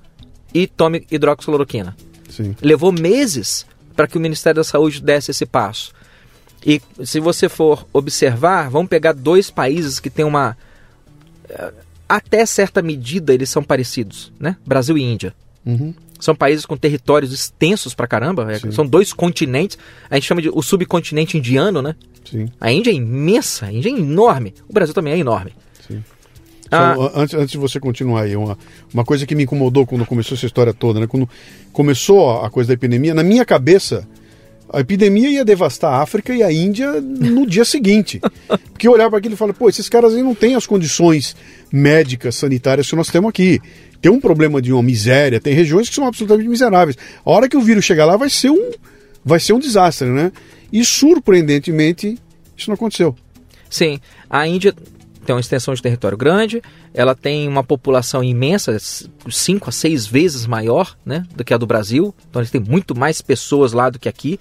e 0.54 0.66
tome 0.66 1.06
hidroxicloroquina. 1.10 1.94
sim. 2.30 2.56
Levou 2.62 2.90
meses 2.92 3.66
para 3.94 4.06
que 4.06 4.16
o 4.16 4.20
Ministério 4.20 4.56
da 4.56 4.64
Saúde 4.64 5.02
desse 5.02 5.30
esse 5.30 5.44
passo. 5.44 5.92
E 6.64 6.80
se 7.04 7.20
você 7.20 7.46
for 7.46 7.86
observar, 7.92 8.70
vamos 8.70 8.88
pegar 8.88 9.12
dois 9.12 9.50
países 9.50 10.00
que 10.00 10.08
têm 10.08 10.24
uma. 10.24 10.56
eh, 11.48 11.72
Até 12.08 12.46
certa 12.46 12.80
medida 12.80 13.34
eles 13.34 13.50
são 13.50 13.62
parecidos, 13.62 14.32
né? 14.40 14.56
Brasil 14.66 14.96
e 14.96 15.02
Índia. 15.02 15.34
Uhum. 15.66 15.92
São 16.18 16.34
países 16.34 16.66
com 16.66 16.76
territórios 16.76 17.32
extensos 17.32 17.94
pra 17.94 18.06
caramba. 18.06 18.50
é, 18.52 18.58
Sim. 18.58 18.72
são 18.72 18.86
dois 18.86 19.12
continentes. 19.12 19.78
A 20.10 20.14
gente 20.16 20.26
chama 20.26 20.42
de 20.42 20.48
o 20.50 20.62
subcontinente 20.62 21.38
indiano, 21.38 21.80
né? 21.80 21.94
Sim, 22.28 22.48
A 22.60 22.70
Índia 22.70 22.90
é 22.90 22.94
imensa, 22.94 23.66
a 23.66 23.72
Índia 23.72 23.88
é 23.88 23.92
enorme. 23.92 24.52
O 24.68 24.72
Brasil 24.72 24.94
também 24.94 25.12
é 25.14 25.18
enorme. 25.18 25.52
sim. 25.86 26.02
Ah. 26.70 26.94
Só, 26.94 27.12
antes, 27.14 27.34
antes 27.34 27.50
de 27.52 27.56
você 27.58 27.80
continuar 27.80 28.22
aí, 28.24 28.36
uma, 28.36 28.58
uma 28.92 29.02
coisa 29.02 29.24
que 29.26 29.34
me 29.34 29.44
incomodou 29.44 29.86
quando 29.86 30.04
começou 30.04 30.36
essa 30.36 30.44
história 30.44 30.74
toda, 30.74 31.00
né? 31.00 31.06
Quando 31.06 31.26
começou 31.72 32.42
a 32.42 32.50
coisa 32.50 32.68
da 32.68 32.74
epidemia, 32.74 33.14
na 33.14 33.22
minha 33.22 33.42
cabeça, 33.44 34.06
a 34.70 34.80
epidemia 34.80 35.30
ia 35.30 35.44
devastar 35.44 35.92
a 35.92 36.02
África 36.02 36.34
e 36.34 36.42
a 36.42 36.52
Índia 36.52 37.00
no 37.00 37.46
dia 37.46 37.64
seguinte. 37.64 38.20
Porque 38.72 38.86
eu 38.86 38.92
olhava 38.92 39.10
para 39.10 39.18
aquilo 39.18 39.34
e 39.34 39.36
falava, 39.36 39.58
pô, 39.58 39.68
esses 39.68 39.88
caras 39.88 40.14
aí 40.14 40.22
não 40.22 40.34
têm 40.34 40.54
as 40.54 40.66
condições 40.66 41.34
médicas, 41.72 42.36
sanitárias 42.36 42.88
que 42.88 42.96
nós 42.96 43.08
temos 43.08 43.30
aqui. 43.30 43.60
Tem 44.00 44.12
um 44.12 44.20
problema 44.20 44.62
de 44.62 44.72
uma 44.72 44.82
miséria, 44.82 45.40
tem 45.40 45.54
regiões 45.54 45.88
que 45.88 45.94
são 45.94 46.06
absolutamente 46.06 46.48
miseráveis. 46.48 46.96
A 47.24 47.30
hora 47.30 47.48
que 47.48 47.56
o 47.56 47.60
vírus 47.60 47.84
chegar 47.84 48.04
lá 48.04 48.16
vai 48.16 48.30
ser 48.30 48.50
um, 48.50 48.70
vai 49.24 49.40
ser 49.40 49.54
um 49.54 49.58
desastre, 49.58 50.08
né? 50.08 50.30
E 50.72 50.84
surpreendentemente, 50.84 52.16
isso 52.56 52.70
não 52.70 52.74
aconteceu. 52.74 53.16
Sim, 53.68 53.98
a 54.30 54.46
Índia 54.46 54.74
tem 55.28 55.34
uma 55.34 55.40
extensão 55.40 55.74
de 55.74 55.82
território 55.82 56.16
grande, 56.16 56.62
ela 56.94 57.14
tem 57.14 57.46
uma 57.46 57.62
população 57.62 58.24
imensa, 58.24 58.78
5 59.30 59.68
a 59.68 59.72
6 59.72 60.06
vezes 60.06 60.46
maior 60.46 60.96
né, 61.04 61.26
do 61.36 61.44
que 61.44 61.52
a 61.52 61.58
do 61.58 61.66
Brasil, 61.66 62.14
então 62.30 62.40
eles 62.40 62.50
têm 62.50 62.62
muito 62.62 62.98
mais 62.98 63.20
pessoas 63.20 63.74
lá 63.74 63.90
do 63.90 63.98
que 63.98 64.08
aqui. 64.08 64.40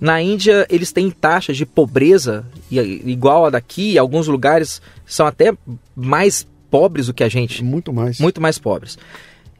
Na 0.00 0.22
Índia, 0.22 0.66
eles 0.70 0.90
têm 0.90 1.10
taxas 1.10 1.54
de 1.54 1.66
pobreza 1.66 2.46
igual 2.70 3.44
a 3.44 3.50
daqui, 3.50 3.98
alguns 3.98 4.26
lugares 4.26 4.80
são 5.04 5.26
até 5.26 5.52
mais 5.94 6.46
pobres 6.70 7.08
do 7.08 7.14
que 7.14 7.22
a 7.22 7.28
gente. 7.28 7.62
Muito 7.62 7.92
mais. 7.92 8.18
muito 8.18 8.40
mais 8.40 8.58
pobres. 8.58 8.96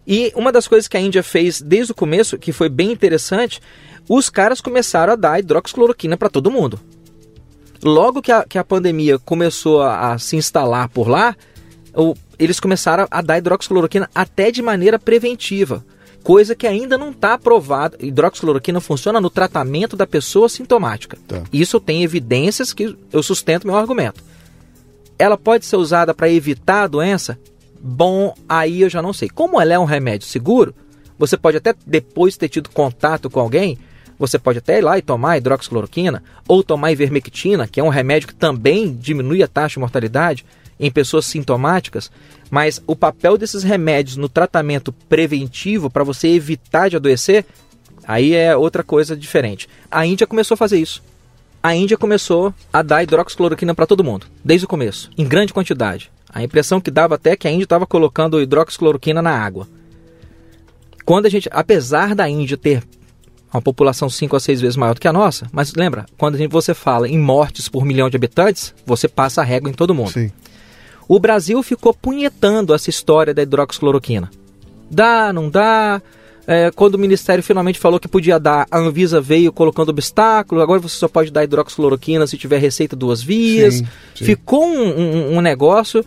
E 0.07 0.33
uma 0.35 0.51
das 0.51 0.66
coisas 0.66 0.89
que 0.89 0.97
a 0.97 1.01
Índia 1.01 1.23
fez 1.23 1.61
desde 1.61 1.93
o 1.93 1.95
começo, 1.95 2.39
que 2.39 2.51
foi 2.51 2.70
bem 2.70 2.91
interessante, 2.91 3.61
os 4.09 4.31
caras 4.31 4.62
começaram 4.62 5.12
a 5.12 5.16
dar 5.16 5.39
hidroxicloroquina 5.39 6.16
para 6.16 6.31
todo 6.31 6.51
mundo. 6.51 6.81
Logo 7.83 8.22
que 8.22 8.30
a, 8.30 8.45
que 8.45 8.59
a 8.59 8.64
pandemia 8.64 9.18
começou 9.18 9.83
a, 9.83 10.12
a 10.12 10.18
se 10.18 10.37
instalar 10.37 10.89
por 10.89 11.09
lá, 11.09 11.35
o- 11.95 12.14
eles 12.39 12.61
começaram 12.61 13.07
a 13.11 13.20
dar 13.20 13.39
hidroxicloroquina 13.39 14.09
até 14.14 14.51
de 14.51 14.62
maneira 14.62 14.99
preventiva. 14.99 15.85
Coisa 16.22 16.55
que 16.55 16.66
ainda 16.66 16.97
não 16.97 17.11
está 17.11 17.35
aprovada. 17.35 17.97
Hidroxicloroquina 18.01 18.80
funciona 18.80 19.20
no 19.20 19.28
tratamento 19.28 19.97
da 19.97 20.07
pessoa 20.07 20.49
sintomática. 20.49 21.18
Tá. 21.26 21.43
Isso 21.53 21.80
tem 21.80 22.05
evidências 22.05 22.72
que 22.72 22.97
eu 23.12 23.22
sustento 23.22 23.66
meu 23.66 23.76
argumento. 23.76 24.22
Ela 25.18 25.37
pode 25.37 25.66
ser 25.66 25.76
usada 25.76 26.14
para 26.14 26.30
evitar 26.30 26.85
a 26.85 26.87
doença? 26.87 27.39
Bom, 27.80 28.33
aí 28.49 28.83
eu 28.83 28.89
já 28.89 29.03
não 29.03 29.12
sei. 29.12 29.28
Como 29.28 29.61
ela 29.61 29.74
é 29.74 29.78
um 29.78 29.85
remédio 29.85 30.26
seguro, 30.28 30.72
você 31.18 31.37
pode 31.37 31.57
até 31.57 31.74
depois 31.85 32.35
de 32.35 32.39
ter 32.41 32.49
tido 32.49 32.70
contato 32.70 33.28
com 33.28 33.41
alguém, 33.41 33.76
você 34.23 34.39
pode 34.39 34.59
até 34.59 34.79
ir 34.79 34.83
lá 34.83 34.97
e 34.97 35.03
tomar 35.03 35.37
hidroxicloroquina 35.37 36.23
ou 36.49 36.62
tomar 36.62 36.93
ivermectina, 36.93 37.68
que 37.68 37.81
é 37.81 37.85
um 37.85 37.89
remédio 37.89 38.29
que 38.29 38.35
também 38.35 38.95
diminui 38.95 39.43
a 39.43 39.49
taxa 39.49 39.75
de 39.75 39.81
mortalidade 39.81 40.45
em 40.81 40.91
pessoas 40.91 41.27
sintomáticas, 41.27 42.11
mas 42.51 42.83
o 42.87 42.97
papel 42.97 43.37
desses 43.37 43.62
remédios 43.62 44.16
no 44.16 44.29
tratamento 44.29 44.93
preventivo 45.09 45.91
para 45.91 46.05
você 46.05 46.29
evitar 46.29 46.89
de 46.89 46.97
adoecer, 46.97 47.45
aí 48.07 48.35
é 48.35 48.57
outra 48.57 48.83
coisa 48.83 49.16
diferente. 49.16 49.68
A 49.91 50.07
Índia 50.07 50.27
começou 50.27 50.55
a 50.55 50.59
fazer 50.59 50.79
isso 50.79 51.03
a 51.62 51.77
Índia 51.77 51.97
começou 51.97 52.53
a 52.73 52.83
dar 52.83 53.05
hidroxicloroquina 53.05 53.73
para 53.73 53.87
todo 53.87 54.03
mundo, 54.03 54.27
desde 54.45 54.64
o 54.64 54.68
começo, 54.68 55.09
em 55.16 55.25
grande 55.25 55.53
quantidade. 55.53 56.11
A 56.29 56.43
impressão 56.43 56.81
que 56.81 56.91
dava 56.91 57.14
até 57.14 57.37
que 57.37 57.47
a 57.47 57.51
Índia 57.53 57.64
estava 57.64 57.87
colocando 57.87 58.43
hidroxicloroquina 58.43 59.23
na 59.23 59.31
água. 59.31 59.68
Quando 61.05 61.27
a 61.27 61.29
gente, 61.29 61.49
apesar 61.53 62.16
da 62.16 62.29
Índia 62.29 62.57
ter 62.57 62.83
uma 63.53 63.62
população 63.62 64.09
5 64.09 64.34
a 64.37 64.41
6 64.41 64.61
vezes 64.61 64.76
maior 64.76 64.95
do 64.95 65.00
que 65.00 65.08
a 65.08 65.12
nossa, 65.12 65.46
mas 65.53 65.74
lembra, 65.74 66.07
quando 66.16 66.38
você 66.49 66.72
fala 66.74 67.08
em 67.08 67.18
mortes 67.18 67.68
por 67.68 67.84
milhão 67.84 68.08
de 68.08 68.16
habitantes, 68.16 68.74
você 68.87 69.07
passa 69.08 69.41
a 69.41 69.45
régua 69.45 69.68
em 69.70 69.74
todo 69.74 69.95
mundo. 69.95 70.11
Sim. 70.11 70.30
O 71.08 71.18
Brasil 71.18 71.62
ficou 71.62 71.92
punhetando 71.92 72.72
essa 72.74 72.88
história 72.88 73.34
da 73.34 73.42
hidroxicloroquina. 73.42 74.30
Dá, 74.91 75.33
não 75.33 75.50
dá. 75.50 76.00
É, 76.46 76.70
quando 76.72 76.95
o 76.95 76.99
Ministério 76.99 77.42
finalmente 77.42 77.79
falou 77.79 78.00
que 78.00 78.08
podia 78.08 78.38
dar, 78.38 78.66
a 78.70 78.79
Anvisa 78.79 79.20
veio 79.20 79.53
colocando 79.53 79.91
obstáculo. 79.91 80.61
Agora 80.61 80.80
você 80.80 80.96
só 80.96 81.07
pode 81.08 81.30
dar 81.30 81.45
hidroxicloroquina 81.45 82.26
se 82.26 82.37
tiver 82.38 82.58
receita 82.58 82.96
duas 82.96 83.22
vias. 83.22 83.74
Sim, 83.74 83.87
sim. 84.14 84.24
Ficou 84.24 84.64
um, 84.66 84.88
um- 84.99 85.37
um 85.37 85.41
negócio. 85.41 86.04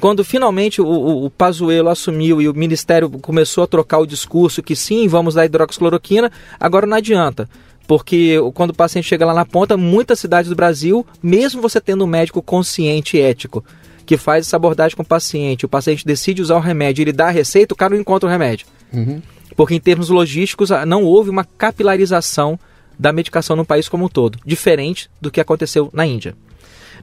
Quando 0.00 0.24
finalmente 0.24 0.80
o, 0.80 0.86
o, 0.86 1.24
o 1.26 1.30
Pazuello 1.30 1.88
assumiu 1.88 2.42
e 2.42 2.48
o 2.48 2.54
Ministério 2.54 3.08
começou 3.10 3.64
a 3.64 3.66
trocar 3.66 3.98
o 3.98 4.06
discurso 4.06 4.62
que 4.62 4.74
sim, 4.74 5.06
vamos 5.08 5.34
dar 5.34 5.46
hidroxicloroquina, 5.46 6.30
agora 6.58 6.86
não 6.86 6.96
adianta. 6.96 7.48
Porque 7.86 8.36
quando 8.54 8.70
o 8.70 8.74
paciente 8.74 9.06
chega 9.06 9.26
lá 9.26 9.34
na 9.34 9.44
ponta, 9.44 9.76
muitas 9.76 10.18
cidades 10.18 10.48
do 10.48 10.56
Brasil, 10.56 11.06
mesmo 11.22 11.60
você 11.60 11.80
tendo 11.80 12.04
um 12.04 12.08
médico 12.08 12.42
consciente 12.42 13.16
e 13.16 13.20
ético, 13.20 13.64
que 14.06 14.16
faz 14.16 14.46
essa 14.46 14.56
abordagem 14.56 14.96
com 14.96 15.02
o 15.02 15.06
paciente, 15.06 15.66
o 15.66 15.68
paciente 15.68 16.04
decide 16.04 16.42
usar 16.42 16.56
o 16.56 16.60
remédio, 16.60 17.02
ele 17.02 17.12
dá 17.12 17.26
a 17.26 17.30
receita, 17.30 17.74
o 17.74 17.76
cara 17.76 17.94
não 17.94 18.00
encontra 18.00 18.28
o 18.28 18.32
remédio. 18.32 18.66
Uhum. 18.92 19.20
Porque 19.56 19.74
em 19.74 19.80
termos 19.80 20.08
logísticos 20.08 20.72
ah, 20.72 20.84
não 20.84 21.04
houve 21.04 21.30
uma 21.30 21.44
capilarização 21.44 22.58
da 22.98 23.12
medicação 23.12 23.56
no 23.56 23.64
país 23.64 23.88
como 23.88 24.06
um 24.06 24.08
todo, 24.08 24.38
diferente 24.44 25.10
do 25.20 25.30
que 25.30 25.40
aconteceu 25.40 25.90
na 25.92 26.06
Índia. 26.06 26.34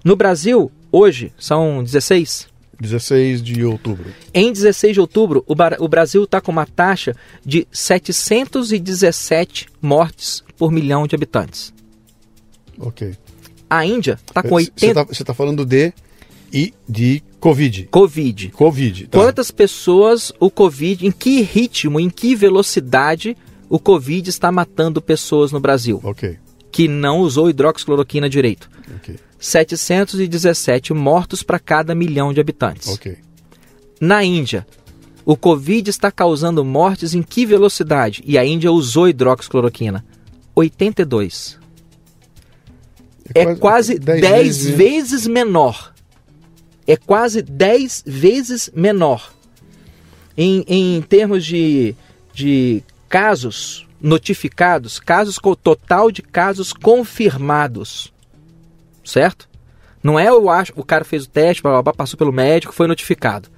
No 0.04 0.16
Brasil, 0.16 0.72
hoje, 0.92 1.32
são 1.38 1.84
16. 1.84 2.51
16 2.82 3.42
de 3.44 3.64
outubro. 3.64 4.12
Em 4.34 4.52
16 4.52 4.96
de 4.96 5.00
outubro, 5.00 5.44
o, 5.48 5.56
o 5.80 5.88
Brasil 5.88 6.24
está 6.24 6.42
com 6.42 6.52
uma 6.52 6.66
taxa 6.66 7.16
de 7.46 7.68
717 7.72 9.68
mortes 9.82 10.44
por 10.58 10.72
milhão 10.72 11.06
de 11.06 11.16
habitantes. 11.16 11.74
Ok. 12.80 13.14
A 13.70 13.86
Índia 13.86 14.20
está 14.28 14.42
com 14.42 14.50
Você 14.50 14.72
80. 14.88 15.08
está 15.12 15.34
falando 15.34 15.66
de 15.66 15.94
E 16.52 16.74
de 16.90 17.24
Covid. 17.40 17.88
Covid. 17.92 18.50
Covid. 18.50 19.08
Tá. 19.08 19.18
Quantas 19.20 19.52
pessoas 19.52 20.34
o 20.40 20.50
Covid, 20.50 21.08
em 21.08 21.12
que 21.12 21.42
ritmo, 21.42 22.00
em 22.00 22.10
que 22.10 22.36
velocidade 22.36 23.38
o 23.70 23.80
Covid 23.80 24.30
está 24.30 24.52
matando 24.52 25.02
pessoas 25.02 25.52
no 25.52 25.60
Brasil? 25.60 26.00
Ok. 26.04 26.38
Que 26.72 26.88
não 26.88 27.20
usou 27.20 27.50
hidroxicloroquina 27.50 28.30
direito. 28.30 28.70
Ok. 28.98 29.16
717 29.42 30.94
mortos 30.94 31.42
para 31.42 31.58
cada 31.58 31.96
milhão 31.96 32.32
de 32.32 32.40
habitantes. 32.40 32.88
Ok. 32.90 33.18
Na 34.00 34.24
Índia, 34.24 34.66
o 35.26 35.36
Covid 35.36 35.90
está 35.90 36.12
causando 36.12 36.64
mortes 36.64 37.16
em 37.16 37.24
que 37.24 37.46
velocidade? 37.46 38.22
E 38.26 38.38
a 38.38 38.46
Índia 38.46 38.72
usou 38.72 39.10
hidroxicloroquina. 39.10 40.06
82. 40.56 41.60
É, 43.34 43.42
é 43.42 43.56
quase 43.56 43.98
10, 43.98 44.22
10 44.22 44.32
vezes, 44.32 44.76
vezes 44.76 45.28
menor. 45.28 45.94
É 46.86 46.96
quase 46.96 47.42
10 47.42 48.04
vezes 48.06 48.72
menor. 48.76 49.34
Em, 50.38 50.64
em 50.68 51.02
termos 51.02 51.46
de, 51.46 51.96
de 52.34 52.84
casos 53.10 53.88
notificados, 54.00 55.00
casos 55.00 55.40
com 55.40 55.56
total 55.56 56.12
de 56.12 56.22
casos 56.22 56.74
confirmados. 56.74 58.12
Certo? 59.12 59.50
Não 60.02 60.18
é 60.18 60.30
eu 60.30 60.50
acho, 60.50 60.72
o 60.78 60.86
cara 60.86 61.04
fez 61.04 61.26
o 61.26 61.30
teste, 61.30 61.62
passou 61.98 62.18
pelo 62.18 62.32
médico, 62.32 62.74
foi 62.74 62.88
notificado. 62.88 63.50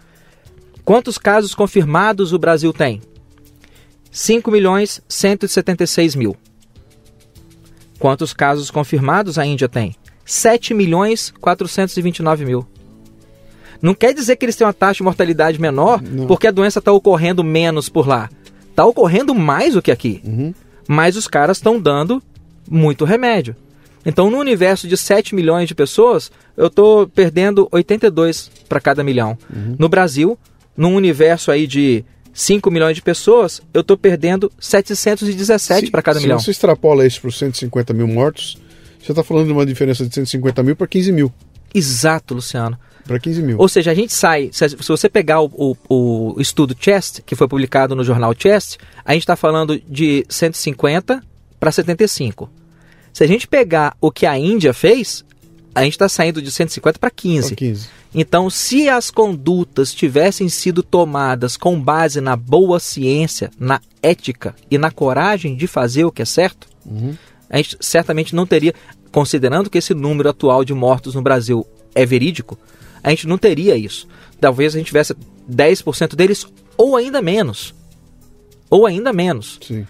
Quantos 0.83 1.19
casos 1.19 1.53
confirmados 1.53 2.33
o 2.33 2.39
Brasil 2.39 2.73
tem? 2.73 3.01
5 4.11 4.49
milhões 4.49 4.99
176 5.07 6.15
mil. 6.15 6.35
Quantos 7.99 8.33
casos 8.33 8.71
confirmados 8.71 9.37
a 9.37 9.45
Índia 9.45 9.69
tem? 9.69 9.95
7 10.25 10.73
milhões 10.73 11.31
429 11.39 12.45
mil. 12.45 12.67
Não 13.79 13.93
quer 13.93 14.11
dizer 14.11 14.37
que 14.37 14.45
eles 14.45 14.55
têm 14.55 14.65
uma 14.65 14.73
taxa 14.73 14.97
de 14.97 15.03
mortalidade 15.03 15.61
menor 15.61 16.01
Não. 16.01 16.25
porque 16.25 16.47
a 16.47 16.51
doença 16.51 16.79
está 16.79 16.91
ocorrendo 16.91 17.43
menos 17.43 17.89
por 17.89 18.07
lá. 18.07 18.27
Está 18.71 18.85
ocorrendo 18.85 19.35
mais 19.35 19.75
do 19.75 19.81
que 19.83 19.91
aqui. 19.91 20.19
Uhum. 20.25 20.53
Mas 20.87 21.15
os 21.15 21.27
caras 21.27 21.57
estão 21.57 21.79
dando 21.79 22.21
muito 22.67 23.05
remédio. 23.05 23.55
Então, 24.05 24.29
no 24.29 24.37
universo 24.37 24.87
de 24.87 24.97
7 24.97 25.33
milhões 25.33 25.67
de 25.67 25.75
pessoas, 25.75 26.31
eu 26.57 26.67
estou 26.67 27.07
perdendo 27.07 27.67
82 27.71 28.51
para 28.67 28.79
cada 28.79 29.03
milhão. 29.03 29.37
Uhum. 29.53 29.75
No 29.79 29.87
Brasil, 29.87 30.37
num 30.75 30.95
universo 30.95 31.51
aí 31.51 31.65
de 31.65 32.03
5 32.33 32.69
milhões 32.71 32.95
de 32.95 33.01
pessoas, 33.01 33.61
eu 33.73 33.81
estou 33.81 33.97
perdendo 33.97 34.51
717 34.59 35.91
para 35.91 36.01
cada 36.01 36.19
se 36.19 36.25
milhão. 36.25 36.39
Se 36.39 36.45
você 36.45 36.51
extrapola 36.51 37.05
isso 37.05 37.21
para 37.21 37.29
os 37.29 37.37
150 37.37 37.93
mil 37.93 38.07
mortos, 38.07 38.57
você 39.01 39.11
está 39.11 39.23
falando 39.23 39.47
de 39.47 39.53
uma 39.53 39.65
diferença 39.65 40.05
de 40.05 40.13
150 40.13 40.63
mil 40.63 40.75
para 40.75 40.87
15 40.87 41.11
mil. 41.11 41.31
Exato, 41.73 42.33
Luciano. 42.33 42.77
Para 43.05 43.19
15 43.19 43.41
mil. 43.41 43.57
Ou 43.59 43.67
seja, 43.67 43.91
a 43.91 43.93
gente 43.93 44.13
sai. 44.13 44.49
Se, 44.53 44.75
você 44.75 45.09
pegar 45.09 45.41
o, 45.41 45.51
o, 45.53 46.35
o, 46.35 46.41
estudo 46.41 46.75
Chest, 46.79 47.19
que 47.25 47.35
foi 47.35 47.47
publicado 47.47 47.95
no 47.95 48.03
jornal 48.03 48.33
Chest, 48.37 48.77
a 49.03 49.13
gente 49.13 49.23
está 49.23 49.35
falando 49.35 49.81
de 49.87 50.25
150 50.29 51.21
para 51.59 51.71
75. 51.71 52.49
Se 53.13 53.23
a 53.23 53.27
gente 53.27 53.47
pegar 53.47 53.95
o 54.01 54.11
que 54.11 54.25
a 54.25 54.37
Índia 54.37 54.73
fez, 54.73 55.23
a 55.75 55.83
gente 55.83 55.93
está 55.93 56.09
saindo 56.09 56.41
de 56.41 56.51
150 56.51 56.97
para 56.97 57.11
15. 57.11 57.55
15. 57.55 57.87
Então, 58.13 58.49
se 58.49 58.89
as 58.89 59.09
condutas 59.09 59.93
tivessem 59.93 60.49
sido 60.49 60.83
tomadas 60.83 61.55
com 61.55 61.79
base 61.79 62.19
na 62.19 62.35
boa 62.35 62.79
ciência, 62.79 63.51
na 63.59 63.79
ética 64.01 64.55
e 64.69 64.77
na 64.77 64.91
coragem 64.91 65.55
de 65.55 65.67
fazer 65.67 66.05
o 66.05 66.11
que 66.11 66.21
é 66.21 66.25
certo, 66.25 66.67
uhum. 66.85 67.15
a 67.49 67.57
gente 67.57 67.77
certamente 67.79 68.35
não 68.35 68.45
teria, 68.45 68.73
considerando 69.11 69.69
que 69.69 69.77
esse 69.77 69.93
número 69.93 70.29
atual 70.29 70.65
de 70.65 70.73
mortos 70.73 71.15
no 71.15 71.21
Brasil 71.21 71.65
é 71.95 72.05
verídico, 72.05 72.57
a 73.03 73.09
gente 73.09 73.27
não 73.27 73.37
teria 73.37 73.75
isso. 73.75 74.07
Talvez 74.39 74.75
a 74.75 74.77
gente 74.77 74.87
tivesse 74.87 75.15
10% 75.49 76.15
deles 76.15 76.45
ou 76.77 76.95
ainda 76.95 77.21
menos. 77.21 77.73
Ou 78.69 78.85
ainda 78.85 79.11
menos. 79.11 79.59
Sim. 79.61 79.85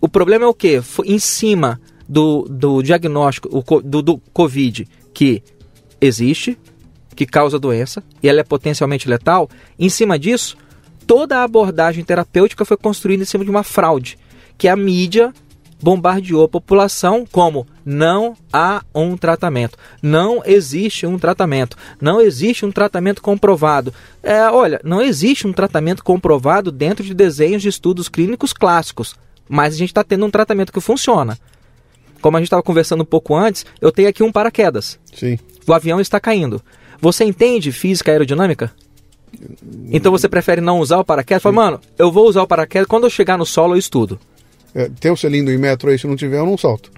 O 0.00 0.08
problema 0.08 0.44
é 0.44 0.48
o 0.48 0.54
quê? 0.54 0.82
Em 1.04 1.18
cima 1.18 1.80
do, 2.12 2.42
do 2.42 2.82
diagnóstico 2.82 3.48
do, 3.82 4.02
do 4.02 4.18
Covid, 4.34 4.86
que 5.14 5.42
existe, 5.98 6.58
que 7.16 7.24
causa 7.24 7.58
doença 7.58 8.04
e 8.22 8.28
ela 8.28 8.40
é 8.40 8.44
potencialmente 8.44 9.08
letal, 9.08 9.48
em 9.78 9.88
cima 9.88 10.18
disso, 10.18 10.58
toda 11.06 11.38
a 11.38 11.42
abordagem 11.42 12.04
terapêutica 12.04 12.66
foi 12.66 12.76
construída 12.76 13.22
em 13.22 13.26
cima 13.26 13.44
de 13.44 13.50
uma 13.50 13.62
fraude, 13.62 14.18
que 14.58 14.68
a 14.68 14.76
mídia 14.76 15.32
bombardeou 15.82 16.44
a 16.44 16.48
população 16.48 17.24
como 17.32 17.66
não 17.82 18.36
há 18.52 18.82
um 18.94 19.16
tratamento, 19.16 19.78
não 20.02 20.42
existe 20.44 21.06
um 21.06 21.18
tratamento, 21.18 21.78
não 21.98 22.20
existe 22.20 22.66
um 22.66 22.70
tratamento 22.70 23.22
comprovado. 23.22 23.92
É, 24.22 24.50
olha, 24.50 24.82
não 24.84 25.00
existe 25.00 25.46
um 25.46 25.52
tratamento 25.52 26.04
comprovado 26.04 26.70
dentro 26.70 27.02
de 27.02 27.14
desenhos 27.14 27.62
de 27.62 27.70
estudos 27.70 28.06
clínicos 28.10 28.52
clássicos, 28.52 29.16
mas 29.48 29.74
a 29.74 29.78
gente 29.78 29.88
está 29.88 30.04
tendo 30.04 30.26
um 30.26 30.30
tratamento 30.30 30.74
que 30.74 30.80
funciona. 30.80 31.38
Como 32.22 32.36
a 32.36 32.40
gente 32.40 32.46
estava 32.46 32.62
conversando 32.62 33.02
um 33.02 33.04
pouco 33.04 33.34
antes, 33.34 33.66
eu 33.80 33.90
tenho 33.90 34.08
aqui 34.08 34.22
um 34.22 34.30
paraquedas. 34.30 34.98
Sim. 35.12 35.38
O 35.66 35.74
avião 35.74 36.00
está 36.00 36.20
caindo. 36.20 36.62
Você 37.00 37.24
entende 37.24 37.72
física 37.72 38.12
aerodinâmica? 38.12 38.72
Então 39.90 40.12
você 40.12 40.28
prefere 40.28 40.60
não 40.60 40.78
usar 40.78 40.98
o 40.98 41.04
paraquedas? 41.04 41.42
Fala, 41.42 41.54
mano, 41.54 41.80
eu 41.98 42.12
vou 42.12 42.28
usar 42.28 42.42
o 42.42 42.46
paraquedas, 42.46 42.86
quando 42.86 43.04
eu 43.04 43.10
chegar 43.10 43.36
no 43.36 43.44
solo 43.44 43.74
eu 43.74 43.78
estudo. 43.78 44.20
É, 44.72 44.88
tem 45.00 45.10
o 45.10 45.16
cilindro 45.16 45.52
em 45.52 45.58
metro 45.58 45.90
aí, 45.90 45.98
se 45.98 46.06
não 46.06 46.14
tiver 46.14 46.38
eu 46.38 46.46
não 46.46 46.56
salto. 46.56 46.92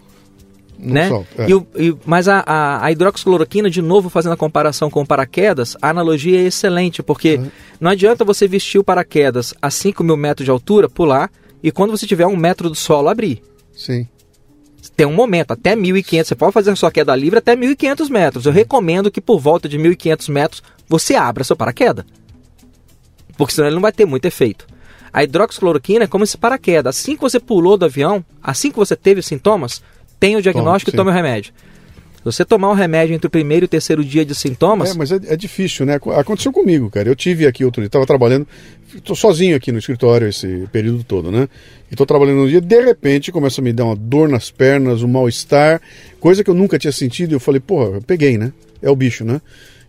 Não 0.79 0.93
né? 0.93 1.09
Salto, 1.09 1.27
é. 1.39 1.47
e, 1.49 1.89
e, 1.89 1.97
mas 2.05 2.29
a, 2.29 2.45
a, 2.47 2.85
a, 2.85 2.93
hidroxicloroquina, 2.93 3.71
de 3.71 3.81
novo, 3.81 4.11
fazendo 4.11 4.33
a 4.33 4.37
comparação 4.37 4.91
com 4.91 5.01
o 5.01 5.07
paraquedas, 5.07 5.75
a 5.81 5.89
analogia 5.89 6.39
é 6.39 6.45
excelente, 6.45 7.03
porque 7.03 7.37
uhum. 7.37 7.51
não 7.81 7.91
adianta 7.91 8.25
você 8.25 8.47
vestir 8.47 8.79
o 8.79 8.85
paraquedas 8.85 9.55
a 9.63 9.71
5 9.71 10.05
mil 10.05 10.17
metros 10.17 10.45
de 10.45 10.51
altura, 10.51 10.89
pular, 10.89 11.31
e 11.63 11.73
quando 11.73 11.93
você 11.93 12.07
tiver 12.07 12.27
um 12.27 12.37
metro 12.37 12.69
do 12.69 12.75
solo, 12.75 13.09
abrir. 13.09 13.43
Sim 13.73 14.07
tem 14.91 15.07
um 15.07 15.13
momento, 15.13 15.53
até 15.53 15.75
1.500, 15.75 16.25
você 16.25 16.35
pode 16.35 16.53
fazer 16.53 16.71
a 16.71 16.77
sua 16.77 16.91
queda 16.91 17.15
livre 17.15 17.39
até 17.39 17.57
1.500 17.57 18.11
metros. 18.11 18.47
Eu 18.47 18.53
recomendo 18.53 19.11
que 19.11 19.21
por 19.21 19.39
volta 19.39 19.69
de 19.69 19.79
1.500 19.79 20.29
metros 20.31 20.63
você 20.89 21.15
abra 21.15 21.45
seu 21.45 21.57
paraquedas. 21.57 22.05
Porque 23.37 23.55
senão 23.55 23.69
ele 23.69 23.75
não 23.75 23.83
vai 23.83 23.93
ter 23.93 24.05
muito 24.05 24.27
efeito. 24.27 24.67
A 25.13 25.23
hidroxicloroquina 25.23 26.05
é 26.05 26.09
como 26.09 26.25
esse 26.25 26.37
paraquedas. 26.37 26.97
Assim 26.97 27.17
que 27.17 27.23
você 27.23 27.39
pulou 27.39 27.77
do 27.77 27.85
avião, 27.85 28.25
assim 28.43 28.71
que 28.71 28.77
você 28.77 28.97
teve 28.97 29.23
sintomas, 29.23 29.83
tem 30.19 30.37
o 30.37 30.43
diagnóstico 30.43 30.91
Toma, 30.91 31.03
e 31.03 31.05
tome 31.05 31.11
o 31.11 31.15
remédio. 31.15 31.53
Você 32.25 32.43
tomar 32.43 32.71
um 32.71 32.75
remédio 32.75 33.15
entre 33.15 33.27
o 33.27 33.31
primeiro 33.31 33.65
e 33.65 33.67
o 33.67 33.69
terceiro 33.69 34.03
dia 34.03 34.25
de 34.25 34.35
sintomas. 34.35 34.93
É, 34.93 34.95
mas 34.95 35.13
é, 35.13 35.21
é 35.27 35.37
difícil, 35.37 35.85
né? 35.85 36.01
Aconteceu 36.17 36.51
comigo, 36.51 36.89
cara. 36.89 37.07
Eu 37.07 37.15
tive 37.15 37.47
aqui 37.47 37.65
outro 37.65 37.83
dia, 37.83 37.87
estava 37.87 38.07
trabalhando, 38.07 38.47
estou 38.95 39.15
sozinho 39.15 39.55
aqui 39.55 39.71
no 39.71 39.79
escritório 39.79 40.27
esse 40.27 40.67
período 40.73 41.05
todo, 41.05 41.31
né? 41.31 41.47
E 41.91 41.95
estou 41.95 42.07
trabalhando 42.07 42.41
um 42.41 42.49
dia, 42.49 42.63
de 42.63 42.81
repente 42.83 43.31
começa 43.31 43.61
a 43.61 43.65
me 43.65 43.75
dar 43.75 43.85
uma 43.85 43.95
dor 43.95 44.27
nas 44.27 44.51
pernas, 44.51 45.03
um 45.03 45.09
mal-estar, 45.09 45.83
coisa 46.19 46.43
que 46.43 46.49
eu 46.49 46.55
nunca 46.55 46.79
tinha 46.79 46.93
sentido. 46.93 47.33
E 47.33 47.35
eu 47.35 47.41
falei, 47.41 47.61
porra, 47.61 47.97
eu 47.97 48.03
peguei, 48.03 48.39
né? 48.39 48.55
É 48.81 48.89
o 48.89 48.97
bicho, 48.97 49.23
né? 49.23 49.43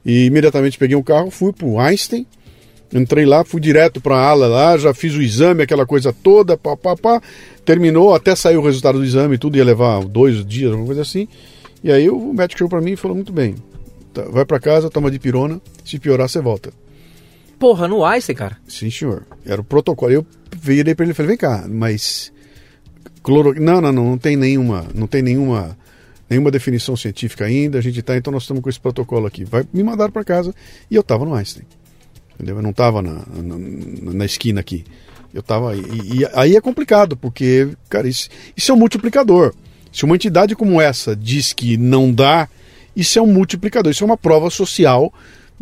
E 0.06 0.26
imediatamente 0.26 0.78
peguei 0.78 0.98
um 0.98 1.02
carro, 1.02 1.32
fui 1.32 1.54
pro 1.54 1.80
Einstein, 1.80 2.28
entrei 2.94 3.26
lá, 3.26 3.46
fui 3.46 3.62
direto 3.62 4.02
para 4.02 4.18
a 4.18 4.28
ala 4.28 4.48
lá, 4.48 4.78
já 4.78 4.94
fiz 4.94 5.16
o 5.16 5.22
exame, 5.22 5.64
aquela 5.64 5.86
coisa 5.86 6.12
toda, 6.12 6.58
pá, 6.58 6.76
pá, 6.76 6.98
pá. 6.98 7.22
Terminou, 7.64 8.14
até 8.14 8.36
saiu 8.36 8.60
o 8.60 8.64
resultado 8.64 9.00
do 9.00 9.06
exame, 9.06 9.38
tudo 9.38 9.58
ia 9.58 9.64
levar 9.64 10.04
dois 10.04 10.46
dias, 10.46 10.72
alguma 10.72 10.88
coisa 10.88 11.02
assim. 11.02 11.30
E 11.86 11.92
aí 11.92 12.10
o 12.10 12.34
médico 12.34 12.58
chegou 12.58 12.70
para 12.70 12.82
mim 12.82 12.94
e 12.94 12.96
falou: 12.96 13.14
muito 13.14 13.32
bem, 13.32 13.54
tá, 14.12 14.24
vai 14.24 14.44
para 14.44 14.60
casa, 14.60 14.90
toma 14.90 15.12
de 15.12 15.20
pirona, 15.20 15.62
se 15.86 16.00
piorar 16.00 16.28
você 16.28 16.42
volta. 16.42 16.74
Porra, 17.60 17.88
no 17.88 18.04
Einstein, 18.04 18.36
cara? 18.36 18.58
Sim, 18.68 18.90
senhor. 18.90 19.24
Era 19.46 19.62
o 19.62 19.64
protocolo. 19.64 20.12
Eu 20.12 20.26
virei 20.58 20.96
para 20.96 21.06
ele 21.06 21.12
e 21.12 21.14
falei: 21.14 21.30
vem 21.30 21.38
cá, 21.38 21.68
mas. 21.70 22.34
Cloro... 23.22 23.54
Não, 23.62 23.80
não, 23.80 23.92
não, 23.92 24.06
não 24.06 24.18
tem 24.18 24.36
nenhuma. 24.36 24.88
Não 24.96 25.06
tem 25.06 25.22
nenhuma 25.22 25.78
nenhuma 26.28 26.50
definição 26.50 26.98
científica 26.98 27.46
ainda, 27.46 27.78
a 27.78 27.82
gente 27.82 28.02
tá, 28.02 28.18
então 28.18 28.34
nós 28.34 28.42
estamos 28.42 28.64
com 28.64 28.68
esse 28.68 28.80
protocolo 28.80 29.28
aqui. 29.28 29.44
Vai 29.44 29.64
me 29.72 29.84
mandar 29.84 30.12
para 30.12 30.24
casa 30.24 30.56
e 30.90 30.96
eu 30.96 31.02
estava 31.02 31.24
no 31.24 31.36
Einstein. 31.36 31.68
Entendeu? 32.34 32.56
Eu 32.56 32.64
não 32.64 32.72
estava 32.72 33.00
na, 33.04 33.24
na, 33.28 34.12
na, 34.12 34.26
esquina 34.26 34.60
aqui. 34.60 34.84
Eu 35.32 35.42
estava 35.42 35.76
e, 35.76 36.22
e, 36.22 36.28
aí 36.34 36.56
é 36.56 36.62
complicado, 36.62 37.16
porque, 37.16 37.70
cara, 37.88 38.08
isso, 38.08 38.28
isso 38.58 38.72
é 38.72 38.74
um 38.74 38.78
multiplicador. 38.80 39.54
Se 39.96 40.04
uma 40.04 40.16
entidade 40.16 40.58
como 40.58 40.82
essa 40.82 41.16
diz 41.16 41.54
que 41.54 41.78
não 41.78 42.12
dá, 42.12 42.50
isso 42.94 43.18
é 43.18 43.22
um 43.22 43.28
multiplicador, 43.28 43.94
isso 43.94 44.04
é 44.04 44.06
uma 44.06 44.18
prova 44.18 44.50
social 44.50 45.14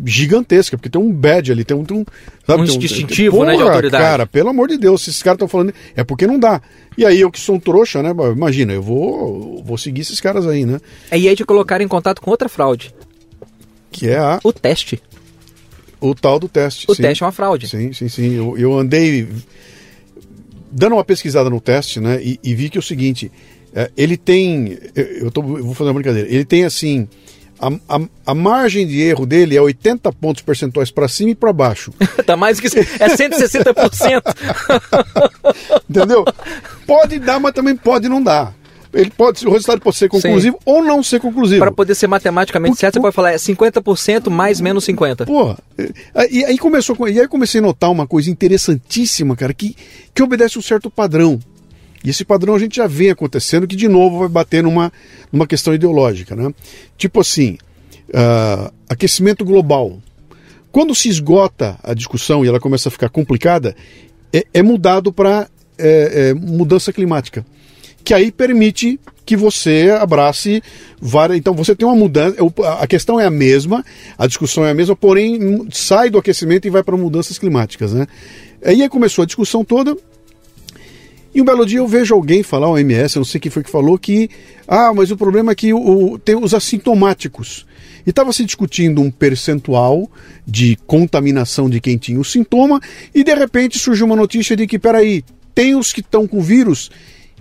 gigantesca, 0.04 0.76
porque 0.76 0.90
tem 0.90 1.00
um 1.00 1.12
badge 1.12 1.52
ali, 1.52 1.64
tem 1.64 1.76
um. 1.76 1.84
Tem 1.84 1.96
um, 1.96 2.04
sabe, 2.44 2.62
um 2.62 2.74
um, 2.74 2.78
distintivo, 2.78 3.44
né, 3.44 3.54
de 3.54 3.62
autoridade. 3.62 4.02
Cara, 4.02 4.26
pelo 4.26 4.48
amor 4.48 4.66
de 4.66 4.76
Deus, 4.76 5.02
se 5.02 5.10
esses 5.10 5.22
caras 5.22 5.36
estão 5.36 5.46
falando, 5.46 5.72
é 5.94 6.02
porque 6.02 6.26
não 6.26 6.36
dá. 6.36 6.60
E 6.98 7.06
aí 7.06 7.20
eu 7.20 7.30
que 7.30 7.38
sou 7.38 7.54
um 7.54 7.60
trouxa, 7.60 8.02
né? 8.02 8.10
Imagina, 8.32 8.72
eu 8.72 8.82
vou, 8.82 9.62
vou 9.62 9.78
seguir 9.78 10.00
esses 10.00 10.20
caras 10.20 10.48
aí, 10.48 10.66
né? 10.66 10.80
É, 11.12 11.16
e 11.16 11.28
aí 11.28 11.36
te 11.36 11.44
colocaram 11.44 11.84
em 11.84 11.88
contato 11.88 12.20
com 12.20 12.28
outra 12.28 12.48
fraude. 12.48 12.92
Que 13.92 14.08
é 14.08 14.18
a. 14.18 14.40
O 14.42 14.52
teste. 14.52 15.00
O 16.00 16.12
tal 16.12 16.40
do 16.40 16.48
teste. 16.48 16.86
O 16.88 16.94
sim. 16.96 17.02
teste 17.02 17.22
é 17.22 17.26
uma 17.26 17.32
fraude. 17.32 17.68
Sim, 17.68 17.92
sim, 17.92 18.08
sim. 18.08 18.34
Eu, 18.34 18.58
eu 18.58 18.76
andei 18.76 19.28
dando 20.72 20.96
uma 20.96 21.04
pesquisada 21.04 21.48
no 21.48 21.60
teste, 21.60 22.00
né? 22.00 22.20
E, 22.20 22.40
e 22.42 22.52
vi 22.52 22.68
que 22.68 22.76
é 22.76 22.80
o 22.80 22.82
seguinte: 22.82 23.30
é, 23.74 23.90
ele 23.96 24.16
tem. 24.16 24.78
Eu, 24.94 25.30
tô, 25.30 25.40
eu 25.42 25.64
vou 25.64 25.74
fazer 25.74 25.90
uma 25.90 25.94
brincadeira. 25.94 26.28
Ele 26.28 26.44
tem 26.44 26.64
assim. 26.64 27.08
a, 27.58 27.68
a, 27.88 28.00
a, 28.26 28.34
margem 28.34 28.86
de 28.86 29.00
erro 29.00 29.26
dele 29.26 29.56
é 29.56 29.60
80 29.60 30.12
pontos 30.12 30.42
percentuais 30.42 30.92
para 30.92 31.08
cima 31.08 31.30
e 31.30 31.34
para 31.34 31.52
baixo. 31.52 31.92
tá 32.24 32.36
mais 32.36 32.60
que 32.60 32.68
é 32.68 32.70
160%. 32.70 34.22
Entendeu? 35.90 36.24
Pode 36.86 37.18
dar, 37.18 37.40
mas 37.40 37.52
também 37.52 37.74
pode 37.74 38.08
não 38.08 38.22
dar. 38.22 38.54
Ele 38.92 39.10
pode, 39.10 39.44
o 39.44 39.50
resultado 39.50 39.80
pode 39.80 39.96
ser 39.96 40.08
conclusivo 40.08 40.56
Sim. 40.56 40.62
ou 40.64 40.84
não 40.84 41.02
ser 41.02 41.18
conclusivo. 41.18 41.58
Para 41.58 41.72
poder 41.72 41.96
ser 41.96 42.06
matematicamente 42.06 42.76
certo, 42.76 42.94
você 42.94 43.00
pode 43.00 43.14
falar 43.14 43.32
é 43.32 43.36
50% 43.36 44.30
mais 44.30 44.60
menos 44.60 44.84
50. 44.84 45.26
Porra. 45.26 45.58
E 46.30 46.44
aí 46.44 46.56
começou, 46.56 46.96
e 47.08 47.20
aí 47.20 47.26
comecei 47.26 47.58
a 47.58 47.62
notar 47.62 47.90
uma 47.90 48.06
coisa 48.06 48.30
interessantíssima, 48.30 49.34
cara, 49.34 49.52
que, 49.52 49.74
que 50.14 50.22
obedece 50.22 50.60
um 50.60 50.62
certo 50.62 50.88
padrão. 50.88 51.40
E 52.04 52.10
esse 52.10 52.24
padrão 52.24 52.54
a 52.54 52.58
gente 52.58 52.76
já 52.76 52.86
vem 52.86 53.10
acontecendo, 53.10 53.66
que 53.66 53.74
de 53.74 53.88
novo 53.88 54.18
vai 54.18 54.28
bater 54.28 54.62
numa, 54.62 54.92
numa 55.32 55.46
questão 55.46 55.74
ideológica. 55.74 56.36
Né? 56.36 56.52
Tipo 56.98 57.20
assim, 57.20 57.56
uh, 58.10 58.70
aquecimento 58.88 59.44
global. 59.44 59.98
Quando 60.70 60.94
se 60.94 61.08
esgota 61.08 61.78
a 61.82 61.94
discussão 61.94 62.44
e 62.44 62.48
ela 62.48 62.60
começa 62.60 62.88
a 62.88 62.92
ficar 62.92 63.08
complicada, 63.08 63.74
é, 64.32 64.44
é 64.52 64.62
mudado 64.62 65.12
para 65.12 65.48
é, 65.78 66.30
é, 66.30 66.34
mudança 66.34 66.92
climática. 66.92 67.46
Que 68.02 68.12
aí 68.12 68.30
permite 68.30 69.00
que 69.24 69.36
você 69.36 69.96
abrace 69.98 70.62
várias. 71.00 71.38
Então 71.38 71.54
você 71.54 71.74
tem 71.74 71.86
uma 71.88 71.96
mudança. 71.96 72.36
A 72.78 72.86
questão 72.86 73.18
é 73.18 73.24
a 73.24 73.30
mesma, 73.30 73.84
a 74.18 74.26
discussão 74.26 74.66
é 74.66 74.72
a 74.72 74.74
mesma, 74.74 74.94
porém 74.94 75.66
sai 75.70 76.10
do 76.10 76.18
aquecimento 76.18 76.66
e 76.66 76.70
vai 76.70 76.82
para 76.82 76.96
mudanças 76.96 77.38
climáticas. 77.38 77.94
Né? 77.94 78.06
Aí 78.62 78.86
começou 78.88 79.22
a 79.22 79.26
discussão 79.26 79.64
toda, 79.64 79.96
e 81.34 81.42
um 81.42 81.44
belo 81.44 81.66
dia 81.66 81.78
eu 81.78 81.88
vejo 81.88 82.14
alguém 82.14 82.42
falar, 82.42 82.68
o 82.68 82.78
MS, 82.78 83.16
eu 83.16 83.20
não 83.20 83.24
sei 83.24 83.40
quem 83.40 83.50
foi 83.50 83.64
que 83.64 83.70
falou, 83.70 83.98
que 83.98 84.30
ah, 84.68 84.92
mas 84.94 85.10
o 85.10 85.16
problema 85.16 85.52
é 85.52 85.54
que 85.54 85.72
o, 85.72 86.12
o 86.12 86.18
tem 86.18 86.36
os 86.36 86.54
assintomáticos. 86.54 87.66
E 88.06 88.10
estava 88.10 88.32
se 88.32 88.44
discutindo 88.44 89.00
um 89.00 89.10
percentual 89.10 90.08
de 90.46 90.76
contaminação 90.86 91.68
de 91.68 91.80
quem 91.80 91.96
tinha 91.96 92.20
o 92.20 92.24
sintoma, 92.24 92.80
e 93.14 93.24
de 93.24 93.34
repente 93.34 93.78
surgiu 93.78 94.06
uma 94.06 94.14
notícia 94.14 94.54
de 94.54 94.66
que, 94.66 94.78
peraí, 94.78 95.24
tem 95.54 95.74
os 95.74 95.92
que 95.92 96.00
estão 96.00 96.26
com 96.26 96.40
vírus 96.40 96.90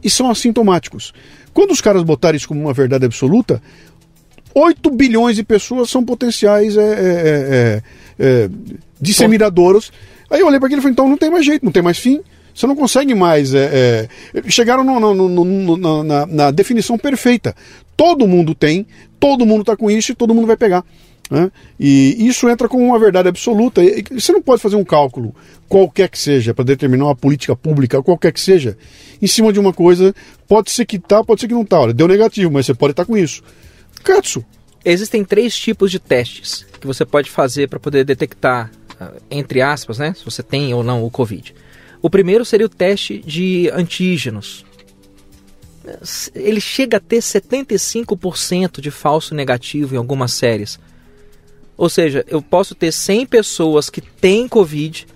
e 0.04 0.10
são 0.10 0.30
assintomáticos. 0.30 1.14
Quando 1.54 1.72
os 1.72 1.82
caras 1.82 2.02
botaram 2.02 2.36
isso 2.36 2.48
como 2.48 2.62
uma 2.62 2.74
verdade 2.74 3.06
absoluta, 3.06 3.62
8 4.56 4.90
bilhões 4.92 5.36
de 5.36 5.44
pessoas 5.44 5.90
são 5.90 6.04
potenciais 6.04 6.78
é, 6.78 6.82
é, 6.82 6.84
é, 6.90 7.84
é 8.20 8.50
disseminadores. 9.00 9.92
Aí 10.30 10.40
eu 10.40 10.48
olhei 10.48 10.60
para 10.60 10.68
aquilo 10.68 10.80
e 10.80 10.82
falei, 10.82 10.94
então 10.94 11.10
não 11.10 11.18
tem 11.18 11.30
mais 11.30 11.46
jeito, 11.46 11.64
não 11.64 11.72
tem 11.72 11.84
mais 11.84 11.98
fim. 11.98 12.22
Você 12.54 12.68
não 12.68 12.76
consegue 12.76 13.16
mais. 13.16 13.54
É, 13.54 14.08
é, 14.34 14.50
chegaram 14.50 14.84
no, 14.84 15.00
no, 15.00 15.46
no, 15.46 16.04
na, 16.04 16.26
na, 16.26 16.52
definição 16.52 16.98
perfeita. 16.98 17.56
Todo 17.98 18.28
mundo 18.28 18.54
tem, 18.54 18.86
todo 19.20 19.46
mundo 19.46 19.62
está 19.62 19.76
com 19.76 19.90
isso 19.90 20.12
e 20.12 20.16
todo 20.16 20.34
mundo 20.34 20.48
vai 20.48 20.58
pegar. 20.58 20.84
Né? 21.30 21.52
E 21.80 22.28
isso 22.28 22.48
entra 22.50 22.70
como 22.70 22.86
uma 22.86 23.00
verdade 23.00 23.28
absoluta. 23.28 23.82
Você 24.12 24.32
não 24.32 24.42
pode 24.42 24.62
fazer 24.62 24.76
um 24.76 24.84
cálculo, 24.84 25.34
qualquer 25.68 26.10
que 26.10 26.20
seja, 26.20 26.54
para 26.54 26.66
determinar 26.66 27.06
uma 27.06 27.16
política 27.16 27.56
pública, 27.56 28.04
qualquer 28.04 28.32
que 28.32 28.40
seja, 28.40 28.78
em 29.22 29.28
cima 29.28 29.52
de 29.52 29.60
uma 29.60 29.74
coisa. 29.74 30.14
Pode 30.48 30.70
ser 30.70 30.86
que 30.86 31.00
tá, 31.00 31.24
pode 31.24 31.42
ser 31.42 31.48
que 31.48 31.54
não 31.54 31.66
tá. 31.66 31.80
Olha, 31.80 31.94
deu 31.94 32.08
negativo, 32.08 32.52
mas 32.52 32.66
você 32.66 32.74
pode 32.74 32.92
estar 32.92 33.04
tá 33.04 33.08
com 33.08 33.18
isso. 33.18 33.42
Katsu. 34.04 34.46
Existem 34.86 35.24
três 35.24 35.56
tipos 35.56 35.90
de 35.90 35.98
testes 35.98 36.66
que 36.80 36.86
você 36.86 37.06
pode 37.06 37.32
fazer 37.32 37.70
para 37.70 37.80
poder 37.80 38.04
detectar, 38.04 38.70
ah, 39.00 39.14
entre 39.32 39.62
aspas, 39.62 39.98
né, 39.98 40.14
se 40.14 40.26
você 40.26 40.44
tem 40.44 40.74
ou 40.74 40.84
não 40.84 41.06
o 41.06 41.10
Covid. 41.10 41.56
O 42.04 42.10
primeiro 42.10 42.44
seria 42.44 42.66
o 42.66 42.70
teste 42.70 43.20
de 43.20 43.70
antígenos. 43.74 44.66
Ele 46.36 46.60
chega 46.60 46.98
a 46.98 47.00
ter 47.00 47.20
75% 47.20 48.82
de 48.82 48.92
falso 48.92 49.34
negativo 49.34 49.96
em 49.96 49.98
algumas 49.98 50.34
séries. 50.34 50.78
Ou 51.78 51.88
seja, 51.88 52.26
eu 52.28 52.42
posso 52.42 52.76
ter 52.76 52.92
100 52.92 53.26
pessoas 53.26 53.90
que 53.90 54.02
têm 54.02 54.50
Covid, 54.50 55.08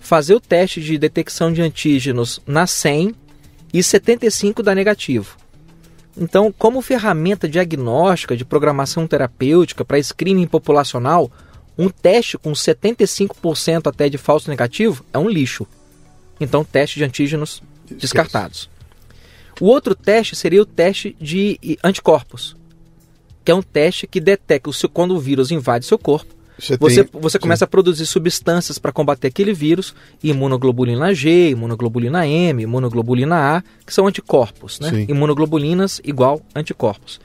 fazer 0.00 0.34
o 0.34 0.40
teste 0.40 0.80
de 0.80 0.98
detecção 0.98 1.52
de 1.52 1.62
antígenos 1.62 2.40
na 2.44 2.66
100 2.66 3.14
e 3.72 3.80
75 3.80 4.60
dá 4.60 4.74
negativo. 4.74 5.36
Então, 6.16 6.52
como 6.52 6.82
ferramenta 6.82 7.48
diagnóstica 7.48 8.36
de 8.36 8.44
programação 8.44 9.06
terapêutica 9.06 9.84
para 9.84 10.02
screening 10.02 10.48
populacional, 10.48 11.30
um 11.78 11.88
teste 11.88 12.36
com 12.36 12.50
75% 12.50 13.86
até 13.86 14.08
de 14.08 14.18
falso 14.18 14.50
negativo 14.50 15.04
é 15.12 15.18
um 15.18 15.28
lixo. 15.28 15.64
Então, 16.40 16.64
teste 16.64 16.98
de 16.98 17.04
antígenos 17.04 17.62
descartados. 17.90 18.68
O 19.60 19.66
outro 19.66 19.94
teste 19.94 20.34
seria 20.34 20.62
o 20.62 20.66
teste 20.66 21.16
de 21.20 21.58
anticorpos, 21.82 22.56
que 23.44 23.52
é 23.52 23.54
um 23.54 23.62
teste 23.62 24.06
que 24.06 24.20
detecta 24.20 24.70
quando 24.92 25.14
o 25.14 25.20
vírus 25.20 25.50
invade 25.50 25.86
seu 25.86 25.98
corpo. 25.98 26.34
Você, 26.58 26.76
você, 26.76 27.04
tem... 27.04 27.20
você 27.20 27.38
começa 27.38 27.60
Sim. 27.60 27.64
a 27.64 27.68
produzir 27.68 28.06
substâncias 28.06 28.78
para 28.78 28.92
combater 28.92 29.28
aquele 29.28 29.52
vírus, 29.52 29.94
imunoglobulina 30.22 31.12
G, 31.12 31.50
imunoglobulina 31.50 32.26
M, 32.26 32.62
imunoglobulina 32.62 33.56
A, 33.56 33.62
que 33.84 33.92
são 33.92 34.06
anticorpos, 34.06 34.78
né? 34.80 34.90
Sim. 34.90 35.06
Imunoglobulinas 35.08 36.00
igual 36.04 36.40
anticorpos. 36.54 37.20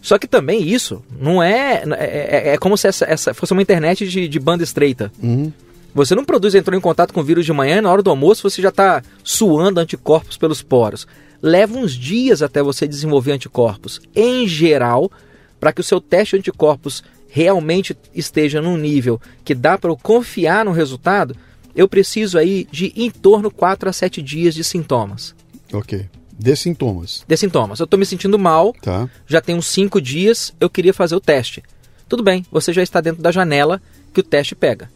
Só 0.00 0.18
que 0.18 0.28
também 0.28 0.62
isso 0.62 1.02
não 1.10 1.42
é. 1.42 1.82
É, 1.98 2.50
é, 2.50 2.54
é 2.54 2.58
como 2.58 2.76
se 2.76 2.86
essa, 2.86 3.04
essa, 3.06 3.34
fosse 3.34 3.52
uma 3.52 3.62
internet 3.62 4.06
de, 4.06 4.28
de 4.28 4.38
banda 4.38 4.62
estreita. 4.62 5.10
Uhum. 5.22 5.52
Você 5.98 6.14
não 6.14 6.24
produz, 6.24 6.54
entrou 6.54 6.78
em 6.78 6.80
contato 6.80 7.12
com 7.12 7.18
o 7.18 7.24
vírus 7.24 7.44
de 7.44 7.52
manhã, 7.52 7.82
na 7.82 7.90
hora 7.90 8.04
do 8.04 8.10
almoço 8.10 8.48
você 8.48 8.62
já 8.62 8.68
está 8.68 9.02
suando 9.24 9.80
anticorpos 9.80 10.36
pelos 10.36 10.62
poros. 10.62 11.08
Leva 11.42 11.76
uns 11.76 11.92
dias 11.92 12.40
até 12.40 12.62
você 12.62 12.86
desenvolver 12.86 13.32
anticorpos. 13.32 14.00
Em 14.14 14.46
geral, 14.46 15.10
para 15.58 15.72
que 15.72 15.80
o 15.80 15.84
seu 15.84 16.00
teste 16.00 16.36
de 16.36 16.38
anticorpos 16.38 17.02
realmente 17.28 17.98
esteja 18.14 18.62
num 18.62 18.76
nível 18.76 19.20
que 19.44 19.56
dá 19.56 19.76
para 19.76 19.90
eu 19.90 19.96
confiar 19.96 20.64
no 20.64 20.70
resultado, 20.70 21.34
eu 21.74 21.88
preciso 21.88 22.38
aí 22.38 22.68
de 22.70 22.92
em 22.94 23.10
torno 23.10 23.50
4 23.50 23.88
a 23.88 23.92
7 23.92 24.22
dias 24.22 24.54
de 24.54 24.62
sintomas. 24.62 25.34
Ok. 25.72 26.06
De 26.32 26.54
sintomas. 26.54 27.24
De 27.26 27.36
sintomas. 27.36 27.80
Eu 27.80 27.84
estou 27.84 27.98
me 27.98 28.06
sentindo 28.06 28.38
mal, 28.38 28.72
tá. 28.80 29.10
já 29.26 29.40
tem 29.40 29.56
uns 29.56 29.66
5 29.66 30.00
dias, 30.00 30.54
eu 30.60 30.70
queria 30.70 30.94
fazer 30.94 31.16
o 31.16 31.20
teste. 31.20 31.60
Tudo 32.08 32.22
bem, 32.22 32.46
você 32.52 32.72
já 32.72 32.84
está 32.84 33.00
dentro 33.00 33.20
da 33.20 33.32
janela 33.32 33.82
que 34.14 34.20
o 34.20 34.22
teste 34.22 34.54
pega. 34.54 34.88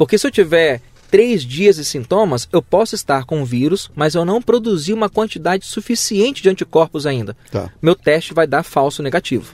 Porque 0.00 0.16
se 0.16 0.26
eu 0.26 0.30
tiver 0.30 0.80
três 1.10 1.42
dias 1.42 1.76
de 1.76 1.84
sintomas, 1.84 2.48
eu 2.50 2.62
posso 2.62 2.94
estar 2.94 3.26
com 3.26 3.42
o 3.42 3.44
vírus, 3.44 3.90
mas 3.94 4.14
eu 4.14 4.24
não 4.24 4.40
produzi 4.40 4.94
uma 4.94 5.10
quantidade 5.10 5.66
suficiente 5.66 6.42
de 6.42 6.48
anticorpos 6.48 7.04
ainda. 7.04 7.36
Tá. 7.50 7.70
Meu 7.82 7.94
teste 7.94 8.32
vai 8.32 8.46
dar 8.46 8.62
falso 8.62 9.02
negativo. 9.02 9.52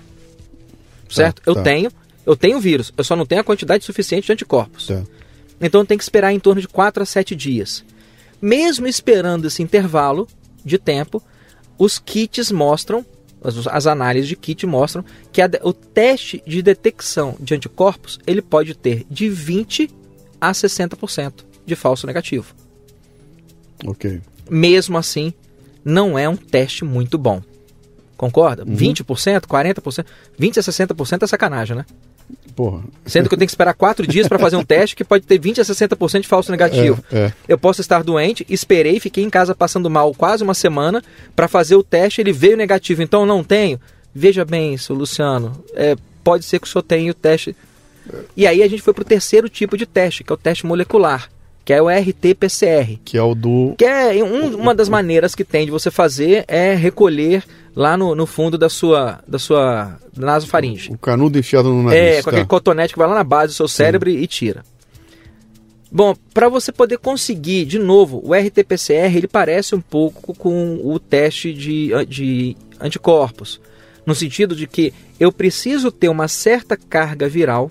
Certo? 1.11 1.43
Tá, 1.43 1.51
eu 1.51 1.55
tá. 1.57 1.63
tenho, 1.65 1.91
eu 2.25 2.37
tenho 2.37 2.61
vírus, 2.61 2.93
eu 2.97 3.03
só 3.03 3.17
não 3.17 3.27
tenho 3.27 3.41
a 3.41 3.45
quantidade 3.45 3.85
suficiente 3.85 4.27
de 4.27 4.33
anticorpos. 4.35 4.87
Tá. 4.87 5.03
Então 5.61 5.81
eu 5.81 5.85
tenho 5.85 5.99
que 5.99 6.05
esperar 6.05 6.33
em 6.33 6.39
torno 6.39 6.61
de 6.61 6.69
4 6.69 7.03
a 7.03 7.07
7 7.07 7.35
dias. 7.35 7.85
Mesmo 8.41 8.87
esperando 8.87 9.49
esse 9.49 9.65
intervalo 9.65 10.29
de 10.65 10.79
tempo, 10.79 11.21
os 11.77 11.99
kits 11.99 12.53
mostram, 12.53 13.05
as, 13.43 13.67
as 13.67 13.89
análises 13.89 14.29
de 14.29 14.37
kit 14.37 14.65
mostram 14.65 15.05
que 15.33 15.43
a, 15.43 15.51
o 15.65 15.73
teste 15.73 16.41
de 16.47 16.63
detecção 16.63 17.35
de 17.41 17.53
anticorpos 17.53 18.21
ele 18.25 18.41
pode 18.41 18.77
ter 18.77 19.05
de 19.11 19.29
20 19.29 20.06
a 20.41 20.53
60% 20.53 21.45
de 21.65 21.77
falso 21.77 22.07
negativo. 22.07 22.55
Ok. 23.85 24.21
Mesmo 24.49 24.97
assim, 24.97 25.33
não 25.85 26.19
é 26.19 26.29
um 26.29 26.37
teste 26.37 26.85
muito 26.85 27.19
bom. 27.19 27.43
Concorda? 28.17 28.65
Uhum. 28.65 28.75
20%, 28.75 29.43
40%, 29.43 30.07
20% 30.41 30.59
a 30.59 30.95
60% 30.95 31.23
é 31.23 31.27
sacanagem, 31.27 31.77
né? 31.77 31.85
Porra. 32.55 32.83
Sendo 33.05 33.29
que 33.29 33.35
eu 33.35 33.39
tenho 33.39 33.47
que 33.47 33.53
esperar 33.53 33.75
quatro 33.75 34.07
dias 34.07 34.27
para 34.27 34.39
fazer 34.39 34.57
um 34.57 34.65
teste 34.65 34.97
que 34.97 35.05
pode 35.05 35.27
ter 35.27 35.39
20 35.39 35.61
a 35.61 35.65
60% 35.65 36.21
de 36.23 36.27
falso 36.27 36.51
negativo. 36.51 37.05
É, 37.13 37.19
é. 37.19 37.33
Eu 37.47 37.59
posso 37.59 37.83
estar 37.83 38.03
doente, 38.03 38.47
esperei, 38.49 38.99
fiquei 38.99 39.23
em 39.23 39.29
casa 39.29 39.55
passando 39.55 39.91
mal 39.91 40.15
quase 40.15 40.43
uma 40.43 40.55
semana 40.55 41.05
para 41.35 41.47
fazer 41.47 41.77
o 41.77 41.83
teste, 41.83 42.23
ele 42.23 42.33
veio 42.33 42.57
negativo, 42.57 43.03
então 43.03 43.21
eu 43.21 43.27
não 43.27 43.45
tenho. 43.45 43.79
Veja 44.15 44.45
bem, 44.45 44.77
seu 44.79 44.97
Luciano, 44.97 45.63
é, 45.75 45.95
pode 46.25 46.47
ser 46.47 46.59
que 46.59 46.67
o 46.67 46.71
senhor 46.71 46.83
tenha 46.83 47.11
o 47.11 47.15
teste 47.15 47.55
e 48.37 48.47
aí 48.47 48.63
a 48.63 48.69
gente 48.69 48.83
foi 48.83 48.95
para 48.95 49.03
o 49.03 49.05
terceiro 49.05 49.49
tipo 49.49 49.77
de 49.77 49.87
teste, 49.87 50.23
que 50.23 50.33
é 50.33 50.35
o 50.35 50.39
teste 50.39 50.67
molecular, 50.67 51.29
que 51.65 51.73
é 51.73 51.83
o 51.83 51.87
RT-PCR. 51.87 52.99
Que 53.05 53.19
é 53.19 53.23
o 53.23 53.35
do. 53.35 53.75
Que 53.77 53.85
é 53.85 54.23
um, 54.23 54.57
uma 54.57 54.75
das 54.75 54.89
maneiras 54.89 55.35
que 55.35 55.45
tem 55.45 55.65
de 55.65 55.71
você 55.71 55.91
fazer 55.91 56.45
é 56.47 56.75
recolher 56.75 57.43
lá 57.75 57.97
no, 57.97 58.15
no 58.15 58.25
fundo 58.25 58.57
da 58.57 58.69
sua, 58.69 59.21
da 59.27 59.39
sua 59.39 59.99
nasofaringe. 60.17 60.93
O 60.93 60.99
canudo 60.99 61.39
enfiado 61.39 61.69
no 61.69 61.83
nariz. 61.83 62.01
É, 62.01 62.17
com 62.19 62.31
tá. 62.31 62.37
aquele 62.37 62.47
cotonete 62.47 62.93
que 62.93 62.99
vai 62.99 63.09
lá 63.09 63.15
na 63.15 63.25
base 63.25 63.53
do 63.53 63.57
seu 63.57 63.69
cérebro 63.69 64.11
Sim. 64.11 64.19
e 64.19 64.27
tira. 64.27 64.65
Bom, 65.91 66.15
para 66.35 66.49
você 66.49 66.73
poder 66.73 66.99
conseguir, 66.99 67.65
de 67.65 67.79
novo, 67.79 68.21
o 68.25 68.35
RT-PCR 68.35 69.17
ele 69.17 69.29
parece 69.29 69.75
um 69.75 69.81
pouco 69.81 70.35
com 70.35 70.81
o 70.85 70.99
teste 70.99 71.53
de, 71.53 71.91
de 72.07 72.57
anticorpos, 72.81 73.61
no 74.05 74.15
sentido 74.15 74.55
de 74.55 74.67
que 74.67 74.93
eu 75.19 75.33
preciso 75.33 75.91
ter 75.91 76.09
uma 76.09 76.29
certa 76.29 76.77
carga 76.77 77.29
viral 77.29 77.71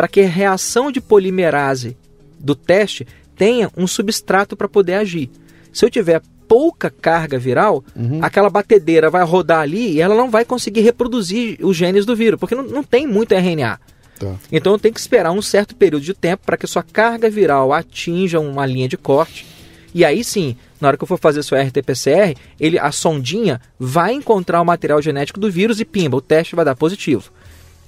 para 0.00 0.08
que 0.08 0.22
a 0.22 0.26
reação 0.26 0.90
de 0.90 0.98
polimerase 0.98 1.94
do 2.38 2.54
teste 2.54 3.06
tenha 3.36 3.70
um 3.76 3.86
substrato 3.86 4.56
para 4.56 4.66
poder 4.66 4.94
agir. 4.94 5.28
Se 5.74 5.84
eu 5.84 5.90
tiver 5.90 6.22
pouca 6.48 6.88
carga 6.88 7.38
viral, 7.38 7.84
uhum. 7.94 8.18
aquela 8.22 8.48
batedeira 8.48 9.10
vai 9.10 9.22
rodar 9.24 9.60
ali 9.60 9.92
e 9.92 10.00
ela 10.00 10.14
não 10.14 10.30
vai 10.30 10.42
conseguir 10.42 10.80
reproduzir 10.80 11.58
os 11.60 11.76
genes 11.76 12.06
do 12.06 12.16
vírus, 12.16 12.40
porque 12.40 12.54
não, 12.54 12.62
não 12.62 12.82
tem 12.82 13.06
muito 13.06 13.34
RNA. 13.34 13.78
Tá. 14.18 14.36
Então 14.50 14.78
tem 14.78 14.90
que 14.90 14.98
esperar 14.98 15.32
um 15.32 15.42
certo 15.42 15.76
período 15.76 16.02
de 16.02 16.14
tempo 16.14 16.44
para 16.46 16.56
que 16.56 16.66
sua 16.66 16.82
carga 16.82 17.28
viral 17.28 17.70
atinja 17.70 18.40
uma 18.40 18.64
linha 18.64 18.88
de 18.88 18.96
corte. 18.96 19.46
E 19.94 20.02
aí 20.02 20.24
sim, 20.24 20.56
na 20.80 20.88
hora 20.88 20.96
que 20.96 21.04
eu 21.04 21.08
for 21.08 21.18
fazer 21.18 21.42
seu 21.42 21.58
RT-PCR, 21.58 22.34
ele, 22.58 22.78
a 22.78 22.90
sondinha 22.90 23.60
vai 23.78 24.14
encontrar 24.14 24.62
o 24.62 24.64
material 24.64 25.02
genético 25.02 25.38
do 25.38 25.50
vírus 25.50 25.78
e 25.78 25.84
pimba, 25.84 26.16
o 26.16 26.22
teste 26.22 26.56
vai 26.56 26.64
dar 26.64 26.74
positivo. 26.74 27.30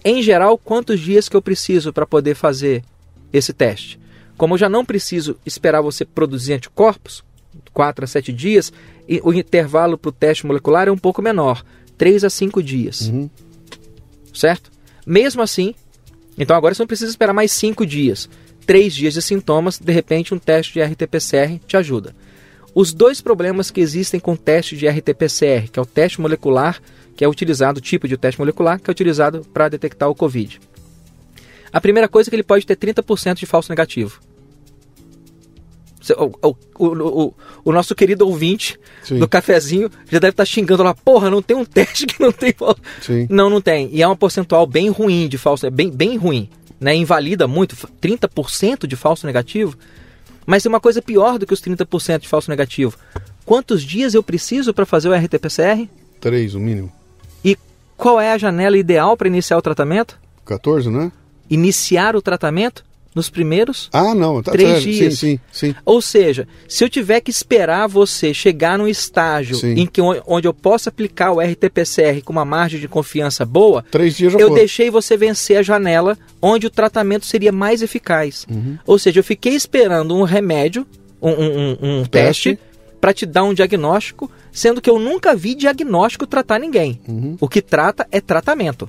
Em 0.04 0.22
geral, 0.22 0.58
quantos 0.58 1.00
dias 1.00 1.28
que 1.28 1.36
eu 1.36 1.42
preciso 1.42 1.92
para 1.92 2.06
poder 2.06 2.34
fazer 2.34 2.82
esse 3.32 3.52
teste? 3.52 3.98
Como 4.36 4.54
eu 4.54 4.58
já 4.58 4.68
não 4.68 4.84
preciso 4.84 5.36
esperar 5.46 5.80
você 5.80 6.04
produzir 6.04 6.54
anticorpos, 6.54 7.22
4 7.72 8.04
a 8.04 8.08
7 8.08 8.32
dias, 8.32 8.72
e 9.08 9.20
o 9.22 9.32
intervalo 9.32 9.96
para 9.96 10.08
o 10.08 10.12
teste 10.12 10.46
molecular 10.46 10.88
é 10.88 10.92
um 10.92 10.98
pouco 10.98 11.22
menor, 11.22 11.64
3 11.96 12.24
a 12.24 12.30
5 12.30 12.62
dias. 12.62 13.02
Uhum. 13.02 13.30
Certo? 14.34 14.70
Mesmo 15.06 15.42
assim, 15.42 15.74
então 16.36 16.56
agora 16.56 16.74
você 16.74 16.82
não 16.82 16.86
precisa 16.86 17.10
esperar 17.10 17.32
mais 17.32 17.52
5 17.52 17.84
dias. 17.86 18.28
3 18.66 18.94
dias 18.94 19.14
de 19.14 19.22
sintomas, 19.22 19.78
de 19.78 19.92
repente 19.92 20.34
um 20.34 20.38
teste 20.38 20.72
de 20.74 20.82
RT-PCR 20.82 21.60
te 21.66 21.76
ajuda. 21.76 22.14
Os 22.74 22.92
dois 22.92 23.20
problemas 23.20 23.70
que 23.70 23.80
existem 23.80 24.18
com 24.18 24.32
o 24.32 24.36
teste 24.36 24.76
de 24.76 24.88
RT-PCR, 24.88 25.68
que 25.70 25.78
é 25.78 25.82
o 25.82 25.86
teste 25.86 26.20
molecular, 26.20 26.80
que 27.16 27.24
é 27.24 27.28
utilizado, 27.28 27.78
o 27.78 27.82
tipo 27.82 28.08
de 28.08 28.16
teste 28.16 28.40
molecular, 28.40 28.80
que 28.80 28.90
é 28.90 28.92
utilizado 28.92 29.46
para 29.52 29.68
detectar 29.68 30.08
o 30.08 30.14
Covid. 30.14 30.60
A 31.72 31.80
primeira 31.80 32.08
coisa 32.08 32.28
é 32.28 32.30
que 32.30 32.36
ele 32.36 32.42
pode 32.42 32.66
ter 32.66 32.76
30% 32.76 33.34
de 33.34 33.46
falso 33.46 33.70
negativo. 33.70 34.20
O, 36.18 36.48
o, 36.48 36.86
o, 36.86 37.34
o, 37.64 37.72
nosso 37.72 37.94
querido 37.94 38.26
ouvinte 38.26 38.76
Sim. 39.04 39.20
do 39.20 39.28
cafezinho 39.28 39.88
já 40.10 40.18
deve 40.18 40.30
estar 40.30 40.42
tá 40.42 40.44
xingando 40.44 40.82
lá, 40.82 40.92
porra, 40.92 41.30
não 41.30 41.40
tem 41.40 41.56
um 41.56 41.64
teste 41.64 42.06
que 42.06 42.20
não 42.20 42.32
tem 42.32 42.52
falso. 42.52 42.80
Sim. 43.00 43.28
Não, 43.30 43.48
não 43.48 43.60
tem. 43.60 43.88
E 43.92 44.02
é 44.02 44.08
um 44.08 44.16
percentual 44.16 44.66
bem 44.66 44.90
ruim 44.90 45.28
de 45.28 45.38
falso, 45.38 45.70
bem, 45.70 45.88
bem 45.88 46.16
ruim. 46.16 46.48
Né? 46.80 46.96
Invalida 46.96 47.46
muito, 47.46 47.76
30% 48.00 48.88
de 48.88 48.96
falso 48.96 49.26
negativo. 49.26 49.78
Mas 50.44 50.64
tem 50.64 50.68
uma 50.68 50.80
coisa 50.80 51.00
pior 51.00 51.38
do 51.38 51.46
que 51.46 51.54
os 51.54 51.62
30% 51.62 52.18
de 52.18 52.28
falso 52.28 52.50
negativo. 52.50 52.98
Quantos 53.44 53.84
dias 53.84 54.12
eu 54.14 54.22
preciso 54.24 54.74
para 54.74 54.84
fazer 54.84 55.08
o 55.08 55.14
RT-PCR? 55.14 55.88
Três, 56.20 56.56
o 56.56 56.60
mínimo. 56.60 56.92
Qual 58.02 58.20
é 58.20 58.32
a 58.32 58.38
janela 58.38 58.76
ideal 58.76 59.16
para 59.16 59.28
iniciar 59.28 59.56
o 59.56 59.62
tratamento? 59.62 60.18
14, 60.44 60.90
né? 60.90 61.12
Iniciar 61.48 62.16
o 62.16 62.20
tratamento 62.20 62.84
nos 63.14 63.30
primeiros 63.30 63.88
ah, 63.92 64.12
não, 64.12 64.42
tá, 64.42 64.50
três 64.50 64.82
dias. 64.82 65.18
Sim, 65.18 65.38
sim, 65.52 65.68
sim. 65.68 65.74
Ou 65.84 66.00
seja, 66.02 66.48
se 66.66 66.82
eu 66.82 66.88
tiver 66.88 67.20
que 67.20 67.30
esperar 67.30 67.86
você 67.86 68.34
chegar 68.34 68.76
num 68.76 68.88
estágio 68.88 69.54
sim. 69.54 69.74
em 69.74 69.86
que 69.86 70.00
onde 70.00 70.48
eu 70.48 70.54
possa 70.54 70.88
aplicar 70.88 71.30
o 71.30 71.40
RT-PCR 71.40 72.22
com 72.24 72.32
uma 72.32 72.44
margem 72.44 72.80
de 72.80 72.88
confiança 72.88 73.44
boa, 73.44 73.84
três 73.88 74.16
dias 74.16 74.34
eu 74.34 74.52
deixei 74.52 74.90
você 74.90 75.16
vencer 75.16 75.58
a 75.58 75.62
janela 75.62 76.18
onde 76.40 76.66
o 76.66 76.70
tratamento 76.70 77.24
seria 77.24 77.52
mais 77.52 77.82
eficaz. 77.82 78.46
Uhum. 78.50 78.78
Ou 78.84 78.98
seja, 78.98 79.20
eu 79.20 79.24
fiquei 79.24 79.54
esperando 79.54 80.16
um 80.16 80.24
remédio, 80.24 80.84
um, 81.20 81.30
um, 81.30 81.76
um 81.82 82.04
teste, 82.04 82.56
teste 82.56 82.71
para 83.02 83.12
te 83.12 83.26
dar 83.26 83.42
um 83.42 83.52
diagnóstico, 83.52 84.30
sendo 84.52 84.80
que 84.80 84.88
eu 84.88 84.96
nunca 84.96 85.34
vi 85.34 85.56
diagnóstico 85.56 86.24
tratar 86.24 86.60
ninguém. 86.60 87.00
Uhum. 87.08 87.36
O 87.40 87.48
que 87.48 87.60
trata 87.60 88.06
é 88.12 88.20
tratamento. 88.20 88.88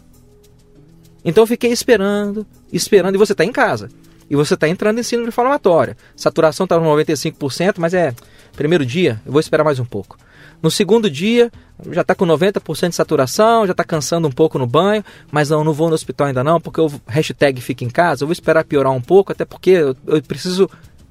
Então 1.25 1.41
eu 1.41 1.47
fiquei 1.47 1.71
esperando, 1.71 2.45
esperando, 2.71 3.15
e 3.15 3.17
você 3.17 3.31
está 3.31 3.43
em 3.43 3.51
casa 3.51 3.89
e 4.29 4.35
você 4.35 4.53
está 4.53 4.67
entrando 4.67 4.99
em 4.99 5.03
síndrome 5.03 5.29
inflamatória. 5.29 5.97
Saturação 6.15 6.65
está 6.65 6.79
no 6.79 6.85
95%, 6.85 7.75
mas 7.77 7.95
é 7.95 8.13
primeiro 8.55 8.85
dia, 8.85 9.19
eu 9.25 9.31
vou 9.31 9.39
esperar 9.39 9.63
mais 9.63 9.79
um 9.79 9.85
pouco. 9.85 10.15
No 10.61 10.69
segundo 10.69 11.09
dia, 11.09 11.51
já 11.91 12.01
está 12.01 12.13
com 12.13 12.25
90% 12.25 12.89
de 12.89 12.95
saturação, 12.95 13.65
já 13.65 13.71
está 13.71 13.83
cansando 13.83 14.27
um 14.27 14.31
pouco 14.31 14.59
no 14.59 14.67
banho, 14.67 15.03
mas 15.31 15.49
não, 15.49 15.63
não 15.63 15.73
vou 15.73 15.89
no 15.89 15.95
hospital 15.95 16.27
ainda 16.27 16.43
não, 16.43 16.61
porque 16.61 16.79
o 16.79 16.91
hashtag 17.07 17.59
fica 17.61 17.83
em 17.83 17.89
casa, 17.89 18.23
eu 18.23 18.27
vou 18.27 18.31
esperar 18.31 18.63
piorar 18.63 18.93
um 18.93 19.01
pouco, 19.01 19.31
até 19.31 19.43
porque 19.43 19.71
eu, 19.71 19.95
eu 20.05 20.21
preciso 20.21 20.69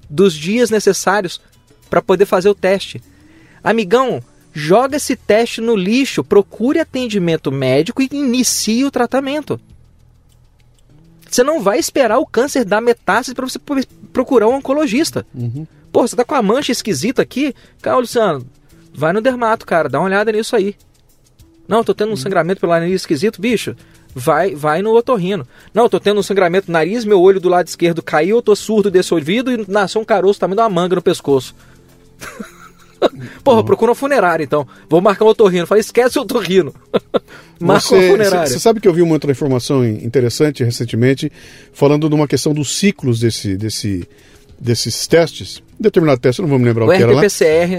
dos 0.08 0.34
dias 0.34 0.70
necessários 0.70 1.40
para 1.92 2.00
poder 2.00 2.24
fazer 2.24 2.48
o 2.48 2.54
teste. 2.54 3.02
Amigão, 3.62 4.22
joga 4.50 4.96
esse 4.96 5.14
teste 5.14 5.60
no 5.60 5.76
lixo, 5.76 6.24
procure 6.24 6.80
atendimento 6.80 7.52
médico 7.52 8.00
e 8.00 8.08
inicie 8.10 8.82
o 8.82 8.90
tratamento. 8.90 9.60
Você 11.30 11.44
não 11.44 11.60
vai 11.60 11.78
esperar 11.78 12.18
o 12.18 12.24
câncer 12.24 12.64
dar 12.64 12.80
metástase 12.80 13.34
para 13.34 13.46
você 13.46 13.58
procurar 14.10 14.48
um 14.48 14.54
oncologista. 14.54 15.26
Uhum. 15.34 15.66
Pô, 15.92 16.00
você 16.00 16.16
tá 16.16 16.24
com 16.24 16.34
a 16.34 16.40
mancha 16.40 16.72
esquisita 16.72 17.20
aqui? 17.20 17.54
Cara, 17.82 17.98
Luciano, 17.98 18.46
vai 18.94 19.12
no 19.12 19.20
dermato, 19.20 19.66
cara, 19.66 19.86
dá 19.86 19.98
uma 19.98 20.06
olhada 20.06 20.32
nisso 20.32 20.56
aí. 20.56 20.74
Não, 21.68 21.84
tô 21.84 21.92
tendo 21.92 22.08
um 22.08 22.10
uhum. 22.12 22.16
sangramento 22.16 22.58
pelo 22.58 22.72
nariz 22.72 23.02
esquisito, 23.02 23.38
bicho. 23.38 23.76
Vai, 24.14 24.54
vai 24.54 24.80
no 24.80 24.96
otorrino. 24.96 25.46
Não, 25.74 25.90
tô 25.90 26.00
tendo 26.00 26.20
um 26.20 26.22
sangramento 26.22 26.68
no 26.68 26.72
nariz, 26.72 27.04
meu 27.04 27.20
olho 27.20 27.38
do 27.38 27.50
lado 27.50 27.66
esquerdo 27.66 28.02
caiu, 28.02 28.36
eu 28.36 28.42
tô 28.42 28.56
surdo 28.56 28.90
desse 28.90 29.12
ouvido 29.12 29.52
e 29.52 29.66
nasceu 29.68 30.00
um 30.00 30.06
caroço 30.06 30.40
também 30.40 30.56
de 30.56 30.62
uma 30.62 30.70
manga 30.70 30.96
no 30.96 31.02
pescoço. 31.02 31.54
Porra, 33.42 33.64
procura 33.64 33.90
uma 33.90 33.94
funerária 33.96 34.44
então. 34.44 34.66
Vou 34.88 35.00
marcar 35.00 35.24
um 35.24 35.28
otorrino. 35.28 35.66
Falei, 35.66 35.80
esquece 35.80 36.18
o 36.18 36.22
otorrino. 36.22 36.72
Marca 37.60 37.80
você, 37.80 37.94
uma 37.94 38.10
funerária. 38.10 38.46
Você 38.46 38.58
sabe 38.58 38.80
que 38.80 38.88
eu 38.88 38.92
vi 38.92 39.02
uma 39.02 39.14
outra 39.14 39.30
informação 39.30 39.84
interessante 39.84 40.64
recentemente, 40.64 41.30
falando 41.72 42.08
de 42.08 42.14
uma 42.14 42.26
questão 42.26 42.52
dos 42.52 42.76
ciclos 42.76 43.20
desse, 43.20 43.56
desse, 43.56 44.08
desses 44.58 45.06
testes. 45.06 45.62
Determinado 45.78 46.20
teste, 46.20 46.42
não 46.42 46.48
vou 46.48 46.58
me 46.58 46.64
lembrar 46.64 46.84
o, 46.84 46.88
o 46.88 46.90
que 46.90 47.02
era 47.02 47.12
lá. 47.12 47.20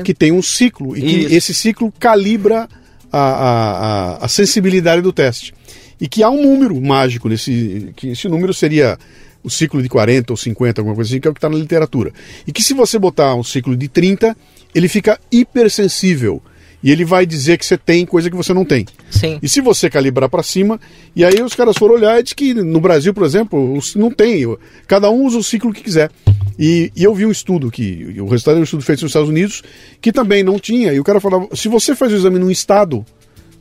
Que 0.03 0.13
tem 0.13 0.31
um 0.31 0.41
ciclo 0.41 0.95
e 0.95 0.99
Isso. 0.99 1.29
que 1.29 1.35
esse 1.35 1.53
ciclo 1.53 1.93
calibra 1.99 2.67
a, 3.11 3.19
a, 3.19 4.13
a, 4.19 4.25
a 4.25 4.27
sensibilidade 4.27 5.01
do 5.01 5.13
teste. 5.13 5.53
E 5.99 6.07
que 6.07 6.23
há 6.23 6.29
um 6.29 6.41
número 6.41 6.79
mágico 6.81 7.29
nesse. 7.29 7.93
que 7.95 8.09
esse 8.09 8.27
número 8.27 8.53
seria 8.53 8.97
o 9.43 9.49
ciclo 9.49 9.81
de 9.81 9.89
40 9.89 10.33
ou 10.33 10.37
50, 10.37 10.81
alguma 10.81 10.95
coisa 10.95 11.11
assim, 11.11 11.19
que 11.19 11.27
é 11.27 11.31
o 11.31 11.33
que 11.33 11.39
está 11.39 11.49
na 11.49 11.57
literatura. 11.57 12.11
E 12.47 12.51
que 12.51 12.63
se 12.63 12.73
você 12.73 12.97
botar 12.97 13.35
um 13.35 13.43
ciclo 13.43 13.75
de 13.75 13.87
30, 13.87 14.35
ele 14.73 14.87
fica 14.87 15.19
hipersensível. 15.31 16.41
E 16.83 16.91
ele 16.91 17.05
vai 17.05 17.25
dizer 17.25 17.57
que 17.57 17.65
você 17.65 17.77
tem 17.77 18.05
coisa 18.05 18.29
que 18.29 18.35
você 18.35 18.53
não 18.53 18.65
tem. 18.65 18.85
Sim. 19.09 19.39
E 19.41 19.47
se 19.47 19.61
você 19.61 19.89
calibrar 19.89 20.27
para 20.29 20.43
cima, 20.43 20.79
e 21.15 21.23
aí 21.23 21.41
os 21.41 21.55
caras 21.55 21.77
foram 21.77 21.95
olhar 21.95 22.19
e 22.19 22.23
diz 22.23 22.33
que 22.33 22.53
no 22.53 22.81
Brasil, 22.81 23.13
por 23.13 23.23
exemplo, 23.23 23.79
não 23.95 24.11
tem. 24.11 24.43
Cada 24.85 25.09
um 25.09 25.23
usa 25.23 25.37
o 25.37 25.43
ciclo 25.43 25.71
que 25.71 25.81
quiser. 25.81 26.11
E, 26.59 26.91
e 26.93 27.03
eu 27.03 27.15
vi 27.15 27.25
um 27.25 27.31
estudo 27.31 27.71
que 27.71 28.15
o 28.19 28.27
resultado 28.27 28.57
é 28.57 28.59
um 28.59 28.63
estudo 28.63 28.83
feito 28.83 29.01
nos 29.01 29.11
Estados 29.11 29.29
Unidos 29.29 29.63
que 30.01 30.11
também 30.11 30.43
não 30.43 30.59
tinha. 30.59 30.93
E 30.93 30.99
o 30.99 31.03
cara 31.05 31.21
falava: 31.21 31.47
se 31.55 31.69
você 31.69 31.95
faz 31.95 32.11
o 32.11 32.15
exame 32.17 32.37
num 32.37 32.51
estado 32.51 33.05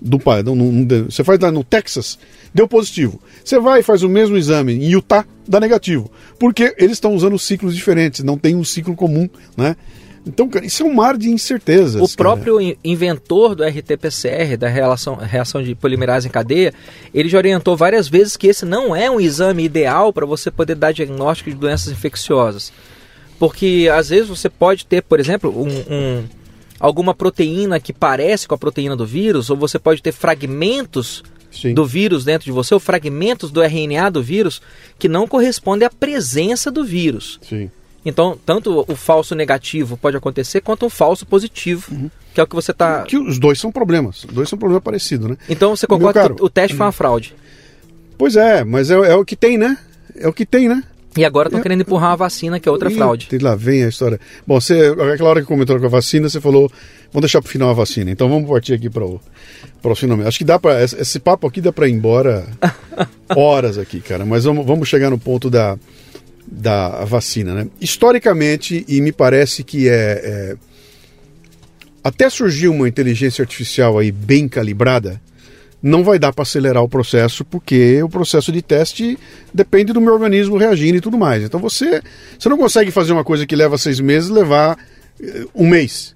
do 0.02 0.20
você 1.08 1.22
faz 1.22 1.38
no 1.52 1.62
Texas, 1.62 2.18
deu 2.52 2.66
positivo. 2.66 3.20
Você 3.44 3.58
vai 3.58 3.80
e 3.80 3.82
faz 3.82 4.02
o 4.02 4.08
mesmo 4.08 4.36
exame 4.36 4.74
em 4.74 4.90
Utah, 4.90 5.24
dá 5.46 5.60
negativo. 5.60 6.10
Porque 6.38 6.74
eles 6.76 6.92
estão 6.92 7.14
usando 7.14 7.38
ciclos 7.38 7.74
diferentes, 7.74 8.24
não 8.24 8.36
tem 8.36 8.56
um 8.56 8.64
ciclo 8.64 8.96
comum, 8.96 9.28
né? 9.56 9.76
Então, 10.24 10.48
cara, 10.48 10.64
isso 10.64 10.84
é 10.84 10.86
um 10.86 10.94
mar 10.94 11.16
de 11.16 11.30
incertezas. 11.30 12.00
O 12.00 12.16
próprio 12.16 12.58
inventor 12.84 13.56
do 13.56 13.64
RT-PCR, 13.64 14.56
da 14.56 14.68
relação, 14.68 15.16
reação 15.16 15.62
de 15.62 15.74
polimerase 15.74 16.28
em 16.28 16.30
cadeia, 16.30 16.72
ele 17.12 17.28
já 17.28 17.38
orientou 17.38 17.76
várias 17.76 18.08
vezes 18.08 18.36
que 18.36 18.46
esse 18.46 18.64
não 18.64 18.94
é 18.94 19.10
um 19.10 19.20
exame 19.20 19.64
ideal 19.64 20.12
para 20.12 20.24
você 20.24 20.48
poder 20.50 20.76
dar 20.76 20.92
diagnóstico 20.92 21.50
de 21.50 21.56
doenças 21.56 21.92
infecciosas. 21.92 22.72
Porque 23.36 23.90
às 23.92 24.10
vezes 24.10 24.28
você 24.28 24.48
pode 24.48 24.86
ter, 24.86 25.02
por 25.02 25.18
exemplo, 25.18 25.50
um, 25.50 25.92
um, 25.92 26.24
alguma 26.82 27.14
proteína 27.14 27.78
que 27.78 27.92
parece 27.92 28.48
com 28.48 28.56
a 28.56 28.58
proteína 28.58 28.96
do 28.96 29.06
vírus, 29.06 29.48
ou 29.48 29.56
você 29.56 29.78
pode 29.78 30.02
ter 30.02 30.10
fragmentos 30.10 31.22
Sim. 31.48 31.74
do 31.74 31.86
vírus 31.86 32.24
dentro 32.24 32.44
de 32.44 32.50
você, 32.50 32.74
ou 32.74 32.80
fragmentos 32.80 33.52
do 33.52 33.62
RNA 33.62 34.10
do 34.10 34.20
vírus 34.20 34.60
que 34.98 35.08
não 35.08 35.28
correspondem 35.28 35.86
à 35.86 35.90
presença 35.90 36.72
do 36.72 36.84
vírus. 36.84 37.38
Sim. 37.40 37.70
Então, 38.04 38.36
tanto 38.44 38.84
o 38.88 38.96
falso 38.96 39.32
negativo 39.32 39.96
pode 39.96 40.16
acontecer, 40.16 40.60
quanto 40.60 40.86
o 40.86 40.90
falso 40.90 41.24
positivo, 41.24 41.86
uhum. 41.92 42.10
que 42.34 42.40
é 42.40 42.42
o 42.42 42.48
que 42.48 42.56
você 42.56 42.72
está. 42.72 43.02
Que 43.02 43.16
os 43.16 43.38
dois 43.38 43.60
são 43.60 43.70
problemas. 43.70 44.24
Os 44.24 44.34
dois 44.34 44.48
são 44.48 44.58
problemas 44.58 44.82
parecidos, 44.82 45.30
né? 45.30 45.36
Então 45.48 45.76
você 45.76 45.86
concorda 45.86 46.20
caro, 46.20 46.34
que 46.34 46.42
o 46.42 46.50
teste 46.50 46.76
foi 46.76 46.84
uma 46.84 46.90
fraude? 46.90 47.32
Pois 48.18 48.34
é, 48.34 48.64
mas 48.64 48.90
é, 48.90 48.94
é, 48.94 49.14
o 49.14 49.24
que 49.24 49.36
tem, 49.36 49.56
né? 49.56 49.78
É 50.16 50.26
o 50.26 50.32
que 50.32 50.44
tem, 50.44 50.68
né? 50.68 50.82
E 51.16 51.24
agora 51.24 51.48
estão 51.48 51.60
é. 51.60 51.62
querendo 51.62 51.82
empurrar 51.82 52.12
a 52.12 52.16
vacina, 52.16 52.58
que 52.58 52.68
é 52.68 52.72
outra 52.72 52.90
fraude. 52.90 53.28
E 53.30 53.38
lá 53.38 53.54
vem 53.54 53.84
a 53.84 53.88
história. 53.88 54.18
Bom, 54.46 54.60
você, 54.60 54.94
aquela 55.12 55.30
hora 55.30 55.40
que 55.40 55.46
comentou 55.46 55.78
com 55.78 55.86
a 55.86 55.88
vacina, 55.88 56.28
você 56.28 56.40
falou, 56.40 56.70
vamos 57.12 57.22
deixar 57.22 57.42
para 57.42 57.48
o 57.48 57.50
final 57.50 57.70
a 57.70 57.74
vacina. 57.74 58.10
Então 58.10 58.28
vamos 58.28 58.48
partir 58.48 58.74
aqui 58.74 58.88
para 58.88 59.04
o 59.04 59.20
próximo 59.82 60.26
Acho 60.26 60.38
que 60.38 60.44
dá 60.44 60.58
para 60.58 60.82
esse 60.82 61.20
papo 61.20 61.46
aqui 61.46 61.60
dá 61.60 61.72
para 61.72 61.86
ir 61.86 61.92
embora 61.92 62.46
horas 63.36 63.76
aqui, 63.76 64.00
cara. 64.00 64.24
Mas 64.24 64.44
vamos, 64.44 64.64
vamos 64.64 64.88
chegar 64.88 65.10
no 65.10 65.18
ponto 65.18 65.50
da 65.50 65.78
da 66.46 67.04
vacina. 67.04 67.54
Né? 67.54 67.66
Historicamente, 67.80 68.84
e 68.86 69.00
me 69.00 69.12
parece 69.12 69.62
que 69.64 69.88
é, 69.88 69.92
é, 69.92 70.56
Até 72.04 72.28
surgiu 72.28 72.72
uma 72.72 72.88
inteligência 72.88 73.42
artificial 73.42 73.98
aí 73.98 74.12
bem 74.12 74.48
calibrada, 74.48 75.20
não 75.82 76.04
vai 76.04 76.18
dar 76.18 76.32
para 76.32 76.42
acelerar 76.42 76.82
o 76.82 76.88
processo, 76.88 77.44
porque 77.44 78.02
o 78.02 78.08
processo 78.08 78.52
de 78.52 78.62
teste 78.62 79.18
depende 79.52 79.92
do 79.92 80.00
meu 80.00 80.12
organismo 80.12 80.56
reagindo 80.56 80.98
e 80.98 81.00
tudo 81.00 81.18
mais. 81.18 81.42
Então 81.42 81.58
você, 81.58 82.00
você 82.38 82.48
não 82.48 82.56
consegue 82.56 82.90
fazer 82.90 83.12
uma 83.12 83.24
coisa 83.24 83.44
que 83.46 83.56
leva 83.56 83.76
seis 83.76 83.98
meses 83.98 84.30
levar 84.30 84.78
uh, 85.20 85.50
um 85.54 85.66
mês. 85.66 86.14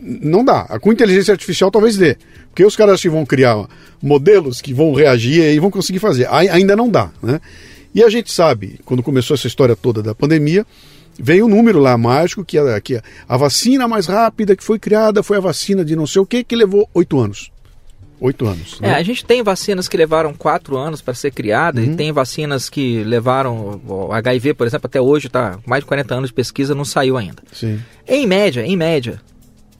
Não 0.00 0.44
dá. 0.44 0.64
Com 0.80 0.92
inteligência 0.92 1.32
artificial 1.32 1.70
talvez 1.70 1.96
dê. 1.96 2.16
Porque 2.48 2.64
os 2.64 2.74
caras 2.74 3.02
que 3.02 3.08
vão 3.10 3.26
criar 3.26 3.66
modelos 4.02 4.62
que 4.62 4.72
vão 4.72 4.94
reagir 4.94 5.42
e 5.42 5.58
vão 5.58 5.70
conseguir 5.70 5.98
fazer. 5.98 6.26
Ainda 6.30 6.74
não 6.74 6.88
dá, 6.88 7.10
né? 7.22 7.40
E 7.94 8.02
a 8.02 8.10
gente 8.10 8.30
sabe, 8.30 8.78
quando 8.84 9.02
começou 9.02 9.34
essa 9.34 9.46
história 9.46 9.74
toda 9.74 10.02
da 10.02 10.14
pandemia, 10.14 10.66
veio 11.18 11.46
um 11.46 11.48
número 11.48 11.78
lá 11.78 11.96
mágico 11.96 12.44
que 12.44 12.58
a, 12.58 12.78
que 12.78 13.00
a 13.26 13.36
vacina 13.36 13.88
mais 13.88 14.06
rápida 14.06 14.54
que 14.54 14.62
foi 14.62 14.78
criada 14.78 15.22
foi 15.22 15.38
a 15.38 15.40
vacina 15.40 15.82
de 15.82 15.96
não 15.96 16.06
sei 16.06 16.20
o 16.20 16.26
que, 16.26 16.44
que 16.44 16.54
levou 16.54 16.88
oito 16.92 17.18
anos. 17.18 17.50
Oito 18.20 18.46
anos. 18.46 18.80
Né? 18.80 18.88
É, 18.88 18.94
a 18.94 19.02
gente 19.02 19.24
tem 19.24 19.42
vacinas 19.42 19.88
que 19.88 19.96
levaram 19.96 20.32
quatro 20.32 20.76
anos 20.76 21.02
para 21.02 21.12
ser 21.12 21.30
criada 21.30 21.80
uhum. 21.80 21.92
e 21.92 21.96
tem 21.96 22.12
vacinas 22.12 22.70
que 22.70 23.04
levaram. 23.04 23.80
O 23.86 24.12
HIV, 24.12 24.54
por 24.54 24.66
exemplo, 24.66 24.86
até 24.86 25.00
hoje 25.00 25.26
está 25.26 25.58
mais 25.66 25.82
de 25.82 25.86
40 25.86 26.14
anos 26.14 26.30
de 26.30 26.34
pesquisa, 26.34 26.74
não 26.74 26.84
saiu 26.84 27.16
ainda. 27.16 27.42
Sim. 27.52 27.78
Em 28.06 28.26
média, 28.26 28.64
em 28.64 28.76
média, 28.76 29.20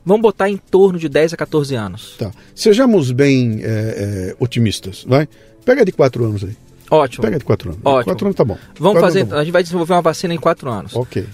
vamos 0.04 0.22
botar 0.22 0.50
em 0.50 0.56
torno 0.56 0.98
de 0.98 1.08
10 1.08 1.32
a 1.32 1.36
14 1.36 1.74
anos. 1.74 2.14
Tá. 2.18 2.30
Sejamos 2.54 3.10
bem 3.10 3.60
é, 3.62 3.66
é, 3.66 4.36
otimistas, 4.38 5.04
vai? 5.08 5.26
Pega 5.64 5.84
de 5.84 5.92
quatro 5.92 6.24
anos 6.24 6.44
aí. 6.44 6.56
Ótimo. 6.90 7.22
Pega 7.22 7.38
de 7.38 7.44
quatro 7.44 7.70
anos. 7.70 7.80
Ótimo. 7.84 8.04
Quatro 8.04 8.26
anos 8.26 8.36
tá 8.36 8.44
bom. 8.44 8.58
Vamos 8.78 9.00
quatro 9.00 9.00
fazer. 9.00 9.26
Tá 9.26 9.36
a 9.36 9.44
gente 9.44 9.52
vai 9.52 9.62
desenvolver 9.62 9.94
uma 9.94 10.02
vacina 10.02 10.34
em 10.34 10.38
quatro 10.38 10.70
anos. 10.70 10.94
Ok. 10.94 11.26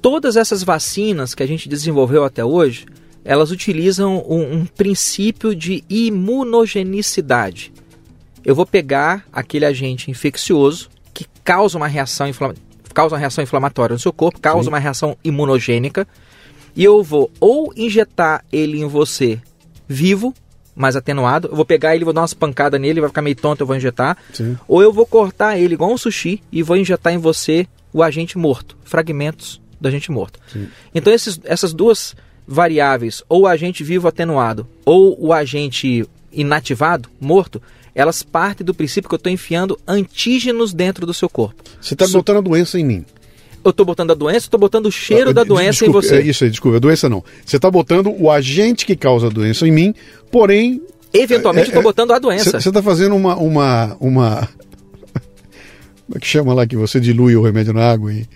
Todas 0.00 0.36
essas 0.36 0.62
vacinas 0.62 1.34
que 1.34 1.42
a 1.42 1.46
gente 1.46 1.68
desenvolveu 1.68 2.24
até 2.24 2.44
hoje, 2.44 2.86
elas 3.24 3.50
utilizam 3.50 4.24
um, 4.28 4.60
um 4.60 4.66
princípio 4.66 5.54
de 5.54 5.84
imunogenicidade. 5.88 7.72
Eu 8.44 8.54
vou 8.54 8.64
pegar 8.64 9.26
aquele 9.32 9.64
agente 9.64 10.10
infeccioso 10.10 10.88
que 11.12 11.26
causa 11.44 11.76
uma 11.76 11.86
reação, 11.86 12.26
inflama 12.26 12.54
causa 12.94 13.14
uma 13.14 13.20
reação 13.20 13.44
inflamatória 13.44 13.94
no 13.94 14.00
seu 14.00 14.12
corpo, 14.12 14.40
causa 14.40 14.64
Sim. 14.64 14.68
uma 14.70 14.78
reação 14.78 15.16
imunogênica, 15.22 16.08
e 16.74 16.82
eu 16.82 17.02
vou 17.04 17.30
ou 17.38 17.72
injetar 17.76 18.44
ele 18.50 18.80
em 18.80 18.86
você 18.86 19.40
vivo, 19.86 20.34
mais 20.74 20.96
atenuado, 20.96 21.48
eu 21.48 21.56
vou 21.56 21.64
pegar 21.64 21.94
ele, 21.94 22.04
vou 22.04 22.12
dar 22.12 22.22
umas 22.22 22.34
pancadas 22.34 22.80
nele, 22.80 23.00
vai 23.00 23.10
ficar 23.10 23.22
meio 23.22 23.36
tonto, 23.36 23.60
eu 23.60 23.66
vou 23.66 23.76
injetar, 23.76 24.16
Sim. 24.32 24.58
ou 24.66 24.82
eu 24.82 24.92
vou 24.92 25.06
cortar 25.06 25.58
ele 25.58 25.74
igual 25.74 25.92
um 25.92 25.98
sushi 25.98 26.42
e 26.50 26.62
vou 26.62 26.76
injetar 26.76 27.12
em 27.12 27.18
você 27.18 27.66
o 27.92 28.02
agente 28.02 28.38
morto, 28.38 28.76
fragmentos 28.82 29.60
do 29.80 29.88
agente 29.88 30.10
morto. 30.10 30.38
Sim. 30.52 30.68
Então 30.94 31.12
esses, 31.12 31.40
essas 31.44 31.72
duas 31.72 32.14
variáveis, 32.46 33.22
ou 33.28 33.42
o 33.42 33.46
agente 33.46 33.84
vivo 33.84 34.08
atenuado, 34.08 34.66
ou 34.84 35.16
o 35.20 35.32
agente 35.32 36.06
inativado, 36.32 37.08
morto, 37.20 37.60
elas 37.94 38.22
partem 38.22 38.64
do 38.64 38.74
princípio 38.74 39.08
que 39.08 39.14
eu 39.14 39.18
estou 39.18 39.32
enfiando 39.32 39.78
antígenos 39.86 40.72
dentro 40.72 41.06
do 41.06 41.14
seu 41.14 41.28
corpo. 41.28 41.62
Você 41.80 41.94
está 41.94 42.06
botando 42.08 42.38
a 42.38 42.40
doença 42.40 42.78
em 42.78 42.84
mim. 42.84 43.04
Eu 43.62 43.70
estou 43.70 43.84
botando 43.84 44.10
a 44.10 44.14
doença, 44.14 44.46
estou 44.46 44.58
botando 44.58 44.86
o 44.86 44.92
cheiro 44.92 45.30
ah, 45.30 45.32
da 45.34 45.44
doença 45.44 45.84
desculpa, 45.84 45.98
em 45.98 46.02
você. 46.02 46.16
É 46.16 46.22
isso 46.22 46.44
aí, 46.44 46.50
desculpa, 46.50 46.78
a 46.78 46.80
doença 46.80 47.08
não. 47.08 47.22
Você 47.44 47.56
está 47.56 47.70
botando 47.70 48.14
o 48.18 48.30
agente 48.30 48.86
que 48.86 48.96
causa 48.96 49.26
a 49.26 49.30
doença 49.30 49.66
em 49.66 49.70
mim, 49.70 49.94
porém. 50.30 50.80
Eventualmente 51.12 51.68
estou 51.68 51.80
é, 51.80 51.82
é, 51.82 51.84
botando 51.84 52.12
a 52.12 52.18
doença. 52.18 52.60
Você 52.60 52.68
está 52.68 52.82
fazendo 52.82 53.14
uma, 53.14 53.36
uma, 53.36 53.96
uma. 54.00 54.48
Como 56.06 56.16
é 56.16 56.18
que 56.18 56.26
chama 56.26 56.54
lá 56.54 56.66
que 56.66 56.76
você 56.76 56.98
dilui 56.98 57.36
o 57.36 57.42
remédio 57.42 57.74
na 57.74 57.90
água 57.90 58.12
e 58.12 58.26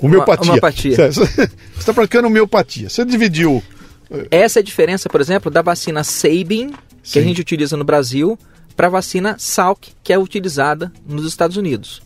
Homeopatia. 0.00 0.50
Homeopatia. 0.50 1.12
Você 1.12 1.50
está 1.78 1.94
praticando 1.94 2.26
homeopatia. 2.26 2.88
Você 2.88 3.04
dividiu. 3.04 3.62
Eh, 4.10 4.26
Essa 4.30 4.58
é 4.58 4.60
a 4.60 4.64
diferença, 4.64 5.08
por 5.08 5.20
exemplo, 5.20 5.50
da 5.50 5.62
vacina 5.62 6.02
Sabin, 6.02 6.70
que 7.02 7.10
Sim. 7.10 7.20
a 7.20 7.22
gente 7.22 7.40
utiliza 7.40 7.76
no 7.76 7.84
Brasil, 7.84 8.38
para 8.76 8.86
a 8.86 8.90
vacina 8.90 9.36
Salk, 9.38 9.90
que 10.02 10.12
é 10.12 10.18
utilizada 10.18 10.92
nos 11.06 11.24
Estados 11.24 11.56
Unidos. 11.56 12.02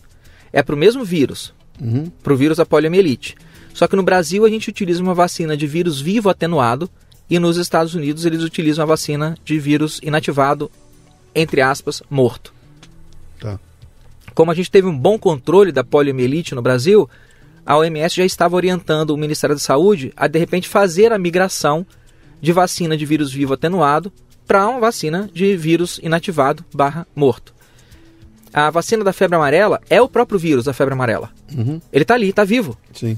É 0.51 0.61
para 0.61 0.75
o 0.75 0.77
mesmo 0.77 1.03
vírus, 1.03 1.53
uhum. 1.81 2.11
para 2.21 2.33
o 2.33 2.37
vírus 2.37 2.57
da 2.57 2.65
poliomielite. 2.65 3.35
Só 3.73 3.87
que 3.87 3.95
no 3.95 4.03
Brasil 4.03 4.45
a 4.45 4.49
gente 4.49 4.69
utiliza 4.69 5.01
uma 5.01 5.13
vacina 5.15 5.57
de 5.57 5.65
vírus 5.65 5.99
vivo 5.99 6.29
atenuado 6.29 6.89
e 7.29 7.39
nos 7.39 7.57
Estados 7.57 7.95
Unidos 7.95 8.25
eles 8.25 8.43
utilizam 8.43 8.83
a 8.83 8.87
vacina 8.87 9.35
de 9.43 9.57
vírus 9.59 9.99
inativado, 10.03 10.69
entre 11.33 11.61
aspas, 11.61 12.03
morto. 12.09 12.53
Tá. 13.39 13.59
Como 14.35 14.51
a 14.51 14.55
gente 14.55 14.69
teve 14.69 14.87
um 14.87 14.97
bom 14.97 15.17
controle 15.17 15.71
da 15.71 15.83
poliomielite 15.83 16.53
no 16.53 16.61
Brasil, 16.61 17.09
a 17.65 17.77
OMS 17.77 18.15
já 18.15 18.25
estava 18.25 18.55
orientando 18.55 19.11
o 19.11 19.17
Ministério 19.17 19.55
da 19.55 19.59
Saúde 19.61 20.11
a 20.15 20.27
de 20.27 20.39
repente 20.39 20.67
fazer 20.67 21.13
a 21.13 21.17
migração 21.17 21.85
de 22.41 22.51
vacina 22.51 22.97
de 22.97 23.05
vírus 23.05 23.31
vivo 23.31 23.53
atenuado 23.53 24.11
para 24.45 24.67
uma 24.67 24.79
vacina 24.79 25.29
de 25.33 25.55
vírus 25.55 25.99
inativado 26.03 26.65
barra 26.73 27.07
morto. 27.15 27.53
A 28.53 28.69
vacina 28.69 29.03
da 29.03 29.13
febre 29.13 29.35
amarela 29.35 29.81
é 29.89 30.01
o 30.01 30.09
próprio 30.09 30.37
vírus 30.37 30.65
da 30.65 30.73
febre 30.73 30.93
amarela. 30.93 31.31
Uhum. 31.55 31.81
Ele 31.91 32.03
está 32.03 32.13
ali, 32.13 32.29
está 32.29 32.43
vivo. 32.43 32.77
Sim. 32.93 33.17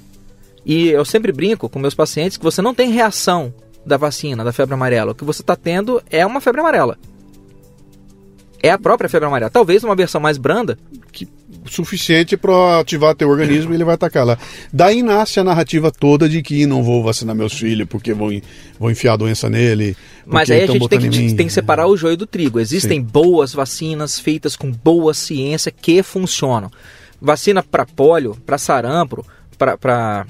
E 0.66 0.88
eu 0.90 1.04
sempre 1.04 1.32
brinco 1.32 1.68
com 1.68 1.78
meus 1.78 1.94
pacientes 1.94 2.38
que 2.38 2.44
você 2.44 2.62
não 2.62 2.74
tem 2.74 2.92
reação 2.92 3.54
da 3.86 3.98
vacina 3.98 4.44
da 4.44 4.54
febre 4.54 4.74
amarela. 4.74 5.12
O 5.12 5.16
que 5.16 5.26
você 5.26 5.42
está 5.42 5.56
tendo 5.56 6.02
é 6.10 6.26
uma 6.26 6.40
febre 6.40 6.62
amarela. 6.62 6.98
É 8.66 8.72
a 8.72 8.80
própria 8.80 9.08
febre 9.08 9.28
amarela. 9.28 9.52
Talvez 9.52 9.84
uma 9.84 9.96
versão 9.96 10.20
mais 10.20 10.40
branda. 10.40 10.76
Que 11.12 11.28
suficiente 11.68 12.36
para 12.36 12.80
ativar 12.80 13.14
teu 13.14 13.30
organismo 13.30 13.72
e 13.72 13.76
ele 13.76 13.84
vai 13.84 13.94
atacar 13.94 14.26
lá. 14.26 14.40
Daí 14.74 15.04
nasce 15.04 15.40
a 15.40 15.44
narrativa 15.44 15.92
toda 15.92 16.28
de 16.28 16.42
que 16.42 16.66
não 16.66 16.82
vou 16.82 17.04
vacinar 17.04 17.36
meus 17.36 17.54
filhos 17.54 17.88
porque 17.88 18.12
vou, 18.12 18.32
vou 18.80 18.90
enfiar 18.90 19.14
a 19.14 19.18
doença 19.18 19.52
nele. 19.52 19.96
Mas 20.26 20.50
aí 20.50 20.64
a 20.64 20.68
gente 20.68 20.90
tem 20.90 21.00
que, 21.00 21.34
tem 21.36 21.48
que, 21.48 21.54
separar 21.54 21.86
o 21.86 21.96
joio 21.96 22.18
do 22.18 22.26
trigo. 22.26 22.60
Existem 22.60 23.00
Sim. 23.00 23.06
boas 23.06 23.54
vacinas 23.54 24.20
feitas 24.20 24.56
com 24.56 24.72
boa 24.72 25.14
ciência 25.14 25.72
que 25.72 26.02
funcionam. 26.02 26.72
Vacina 27.22 27.62
para 27.62 27.86
polio, 27.86 28.36
para 28.48 28.58
sarampo, 28.58 29.24
para 29.58 30.26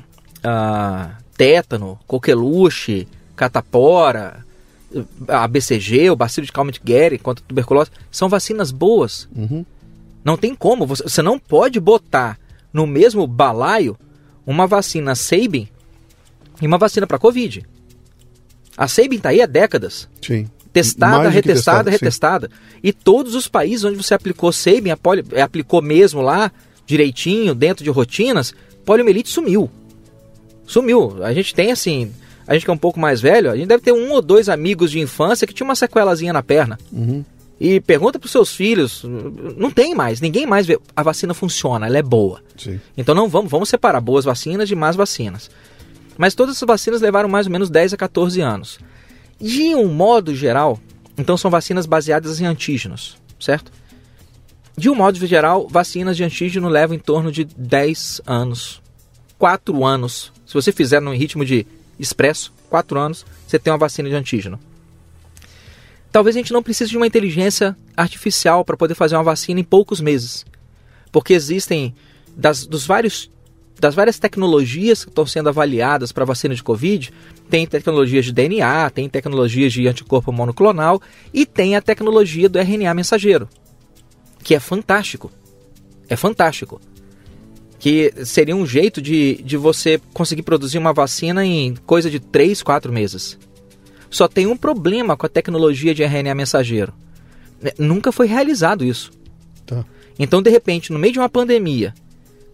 uh, 0.46 1.24
tétano, 1.38 1.98
coqueluche, 2.06 3.08
catapora, 3.34 4.45
a 5.28 5.48
BCG, 5.48 6.10
o 6.10 6.16
bacilo 6.16 6.46
de 6.46 6.52
Calmette-Guerin 6.52 7.18
contra 7.18 7.44
a 7.44 7.48
tuberculose, 7.48 7.92
são 8.12 8.30
vacinas 8.30 8.72
boas. 8.72 9.28
Uhum. 9.36 9.66
Não 10.24 10.38
tem 10.38 10.56
como. 10.56 10.86
Você, 10.86 11.04
você 11.04 11.22
não 11.22 11.38
pode 11.38 11.80
botar 11.80 12.40
no 12.74 12.88
mesmo 12.88 13.26
balaio 13.28 13.98
uma 14.46 14.68
vacina 14.68 15.16
Sabin 15.16 15.68
e 16.62 16.68
uma 16.68 16.78
vacina 16.78 17.08
para 17.08 17.20
Covid. 17.20 17.66
A 18.78 18.88
Sabin 18.88 19.18
está 19.18 19.30
aí 19.30 19.42
há 19.42 19.46
décadas. 19.46 20.10
Sim. 20.22 20.50
Testada, 20.74 21.30
retestada, 21.30 21.90
retestada. 21.90 22.52
E 22.84 22.92
todos 22.92 23.34
os 23.34 23.48
países 23.48 23.86
onde 23.86 23.96
você 23.96 24.14
aplicou 24.14 24.52
Sabin, 24.52 24.90
é, 25.32 25.42
aplicou 25.42 25.82
mesmo 25.82 26.22
lá, 26.22 26.52
direitinho, 26.86 27.56
dentro 27.56 27.84
de 27.84 27.90
rotinas, 27.90 28.54
poliomielite 28.84 29.30
sumiu. 29.30 29.70
Sumiu. 30.68 31.24
A 31.24 31.34
gente 31.34 31.56
tem 31.56 31.72
assim, 31.72 32.12
a 32.48 32.54
gente 32.54 32.66
que 32.66 32.70
é 32.70 32.74
um 32.74 32.78
pouco 32.78 33.00
mais 33.00 33.22
velho, 33.22 33.52
a 33.52 33.56
gente 33.56 33.68
deve 33.68 33.84
ter 33.84 33.92
um 33.92 34.12
ou 34.12 34.22
dois 34.22 34.50
amigos 34.50 34.92
de 34.92 35.00
infância 35.00 35.48
que 35.48 35.54
tinha 35.54 35.66
uma 35.66 35.76
sequelazinha 35.76 36.34
na 36.34 36.44
perna. 36.44 36.78
Uhum. 36.92 37.24
E 37.60 37.80
pergunta 37.80 38.20
para 38.20 38.26
os 38.26 38.32
seus 38.32 38.54
filhos, 38.54 39.04
não 39.58 39.72
tem 39.72 39.96
mais, 39.96 40.20
ninguém 40.20 40.46
mais 40.46 40.66
vê. 40.66 40.78
A 40.96 41.02
vacina 41.02 41.34
funciona, 41.34 41.88
ela 41.88 41.98
é 41.98 42.02
boa. 42.02 42.42
Sim. 42.58 42.80
Então 42.98 43.16
não 43.16 43.30
vamos, 43.30 43.50
vamos 43.50 43.70
separar 43.70 44.02
boas 44.02 44.26
vacinas 44.26 44.68
de 44.68 44.76
más 44.76 44.96
vacinas. 44.96 45.50
Mas 46.18 46.36
todas 46.36 46.56
essas 46.56 46.68
vacinas 46.68 47.02
levaram 47.02 47.30
mais 47.30 47.46
ou 47.46 47.52
menos 47.52 47.70
10 47.70 47.94
a 47.94 47.98
14 47.98 48.42
anos. 48.42 48.80
De 49.40 49.74
um 49.76 49.88
modo 49.88 50.36
geral, 50.36 50.80
então 51.18 51.38
são 51.38 51.50
vacinas 51.50 51.86
baseadas 51.86 52.40
em 52.40 52.46
antígenos, 52.46 53.18
certo? 53.40 53.72
De 54.78 54.90
um 54.90 54.96
modo 54.96 55.26
geral, 55.26 55.68
vacinas 55.70 56.18
de 56.18 56.24
antígeno 56.24 56.68
levam 56.68 56.96
em 56.96 57.00
torno 57.00 57.32
de 57.32 57.46
10 57.46 58.22
anos, 58.26 58.82
4 59.38 59.86
anos. 59.86 60.34
Se 60.46 60.54
você 60.54 60.72
fizer 60.72 61.00
no 61.00 61.14
ritmo 61.14 61.46
de 61.46 61.66
expresso, 62.00 62.54
4 62.70 63.00
anos, 63.00 63.26
você 63.48 63.58
tem 63.58 63.72
uma 63.72 63.80
vacina 63.80 64.10
de 64.10 64.16
antígeno. 64.16 64.60
Talvez 66.12 66.36
a 66.36 66.40
gente 66.40 66.54
não 66.54 66.64
precise 66.64 66.90
de 66.90 66.98
uma 66.98 67.08
inteligência 67.08 67.76
artificial 67.96 68.64
para 68.64 68.78
poder 68.78 68.96
fazer 68.96 69.16
uma 69.16 69.24
vacina 69.24 69.60
em 69.60 69.64
poucos 69.64 70.00
meses. 70.00 70.46
Porque 71.12 71.34
existem 71.34 71.94
das, 72.36 72.66
dos 72.66 72.86
vários, 72.86 73.30
das 73.80 73.94
várias 73.94 74.18
tecnologias 74.18 75.04
que 75.04 75.10
estão 75.10 75.26
sendo 75.26 75.50
avaliadas 75.50 76.12
para 76.12 76.24
vacina 76.24 76.56
de 76.56 76.64
Covid, 76.64 77.12
tem 77.50 77.68
tecnologias 77.68 78.26
de 78.26 78.32
DNA, 78.32 78.90
tem 78.92 79.10
tecnologias 79.10 79.74
de 79.74 79.88
anticorpo 79.88 80.32
monoclonal 80.32 81.02
e 81.34 81.46
tem 81.46 81.76
a 81.76 81.82
tecnologia 81.82 82.48
do 82.48 82.60
RNA 82.60 82.94
mensageiro, 82.94 83.50
que 84.44 84.56
é 84.56 84.60
fantástico. 84.60 85.32
É 86.08 86.16
fantástico. 86.16 86.80
Que 87.86 88.12
seria 88.26 88.56
um 88.56 88.66
jeito 88.66 89.00
de, 89.00 89.44
de 89.44 89.56
você 89.58 90.02
conseguir 90.12 90.42
produzir 90.42 90.80
uma 90.80 90.92
vacina 90.92 91.46
em 91.46 91.76
coisa 91.86 92.10
de 92.10 92.20
3, 92.20 92.64
4 92.64 92.92
meses. 92.92 93.38
Só 94.10 94.28
tem 94.28 94.48
um 94.48 94.58
problema 94.58 95.16
com 95.16 95.28
a 95.28 95.30
tecnologia 95.30 95.94
de 95.94 96.02
RNA 96.02 96.34
mensageiro. 96.34 96.92
Né, 97.62 97.70
nunca 97.78 98.12
foi 98.12 98.26
realizado 98.26 98.84
isso. 98.84 99.12
Tá. 99.68 99.86
Então, 100.18 100.42
de 100.42 100.50
repente, 100.50 100.92
no 100.92 100.98
meio 100.98 101.14
de 101.14 101.20
uma 101.20 101.30
pandemia, 101.30 101.94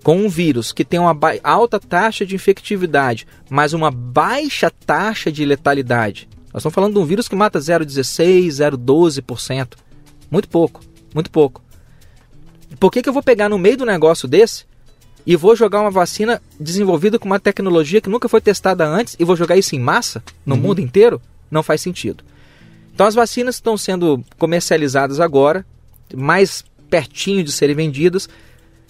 com 0.04 0.18
um 0.18 0.28
vírus 0.28 0.74
que 0.74 0.84
tem 0.84 1.00
uma 1.00 1.18
alta 1.42 1.80
taxa 1.80 2.26
de 2.26 2.36
infectividade, 2.36 3.26
mas 3.50 3.72
uma 3.72 3.90
baixa 3.90 4.70
taxa 4.70 5.32
de 5.32 5.46
letalidade. 5.46 6.28
Nós 6.54 6.60
estamos 6.60 6.76
falando 6.76 6.96
de 6.96 7.00
um 7.00 7.06
vírus 7.06 7.30
que 7.30 7.38
mata 7.38 7.58
0,16, 7.58 8.48
0,12%. 8.48 9.76
Muito 10.30 10.50
pouco, 10.50 10.82
muito 11.16 11.32
pouco. 11.32 11.64
Por 12.78 12.92
que, 12.92 13.02
que 13.02 13.08
eu 13.08 13.14
vou 13.14 13.24
pegar 13.24 13.48
no 13.48 13.58
meio 13.58 13.78
do 13.78 13.86
negócio 13.86 14.28
desse 14.28 14.70
e 15.26 15.36
vou 15.36 15.56
jogar 15.56 15.82
uma 15.82 15.92
vacina 15.92 16.42
desenvolvida 16.60 17.20
com 17.20 17.26
uma 17.26 17.40
tecnologia 17.40 18.02
que 18.02 18.10
nunca 18.10 18.28
foi 18.28 18.42
testada 18.42 18.88
antes 18.88 19.16
e 19.20 19.24
vou 19.24 19.36
jogar 19.36 19.58
isso 19.58 19.76
em 19.76 19.80
massa 19.80 20.24
no 20.46 20.56
uhum. 20.56 20.62
mundo 20.62 20.82
inteiro, 20.82 21.22
não 21.50 21.62
faz 21.62 21.82
sentido. 21.82 22.24
Então 22.94 23.06
as 23.06 23.16
vacinas 23.16 23.56
estão 23.56 23.78
sendo 23.78 24.24
comercializadas 24.38 25.20
agora, 25.20 25.66
mais 26.14 26.64
pertinho 26.90 27.44
de 27.44 27.52
serem 27.52 27.76
vendidas, 27.76 28.28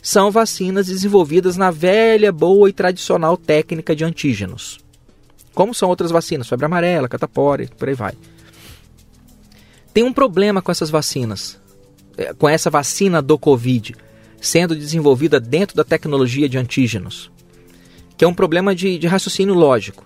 são 0.02 0.32
vacinas 0.32 0.88
desenvolvidas 0.88 1.58
na 1.58 1.70
velha, 1.70 2.32
boa 2.32 2.70
e 2.70 2.74
tradicional 2.74 3.38
técnica 3.38 3.96
de 3.96 4.04
antígenos. 4.04 4.80
Como 5.54 5.74
são 5.74 5.90
outras 5.90 6.12
vacinas, 6.12 6.48
febre 6.48 6.66
amarela, 6.66 7.10
catapora, 7.10 7.68
por 7.78 7.88
aí 7.88 7.94
vai. 7.94 8.14
Tem 9.94 10.04
um 10.04 10.14
problema 10.14 10.62
com 10.62 10.72
essas 10.72 10.90
vacinas, 10.90 11.60
é, 12.18 12.34
com 12.34 12.48
essa 12.48 12.70
vacina 12.70 13.22
do 13.22 13.38
Covid 13.38 13.96
sendo 14.42 14.76
desenvolvida 14.76 15.40
dentro 15.40 15.78
da 15.78 15.84
tecnologia 15.84 16.50
de 16.50 16.58
antígenos, 16.58 17.32
que 18.18 18.26
é 18.26 18.28
um 18.28 18.34
problema 18.34 18.76
de, 18.76 18.98
de 18.98 19.08
raciocínio 19.08 19.54
lógico. 19.54 20.04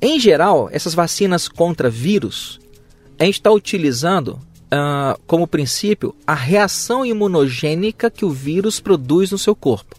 Em 0.00 0.20
geral, 0.20 0.68
essas 0.72 0.94
vacinas 0.94 1.48
contra 1.48 1.90
vírus, 1.90 2.60
a 3.18 3.24
gente 3.24 3.34
está 3.34 3.50
utilizando 3.50 4.40
uh, 4.72 5.20
como 5.26 5.48
princípio 5.48 6.14
a 6.24 6.34
reação 6.34 7.04
imunogênica 7.04 8.08
que 8.08 8.24
o 8.24 8.30
vírus 8.30 8.78
produz 8.78 9.32
no 9.32 9.38
seu 9.38 9.56
corpo. 9.56 9.96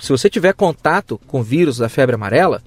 Se 0.00 0.10
você 0.10 0.30
tiver 0.30 0.54
contato 0.54 1.20
com 1.26 1.40
o 1.40 1.42
vírus 1.42 1.76
da 1.76 1.88
febre 1.88 2.14
amarela, 2.14 2.62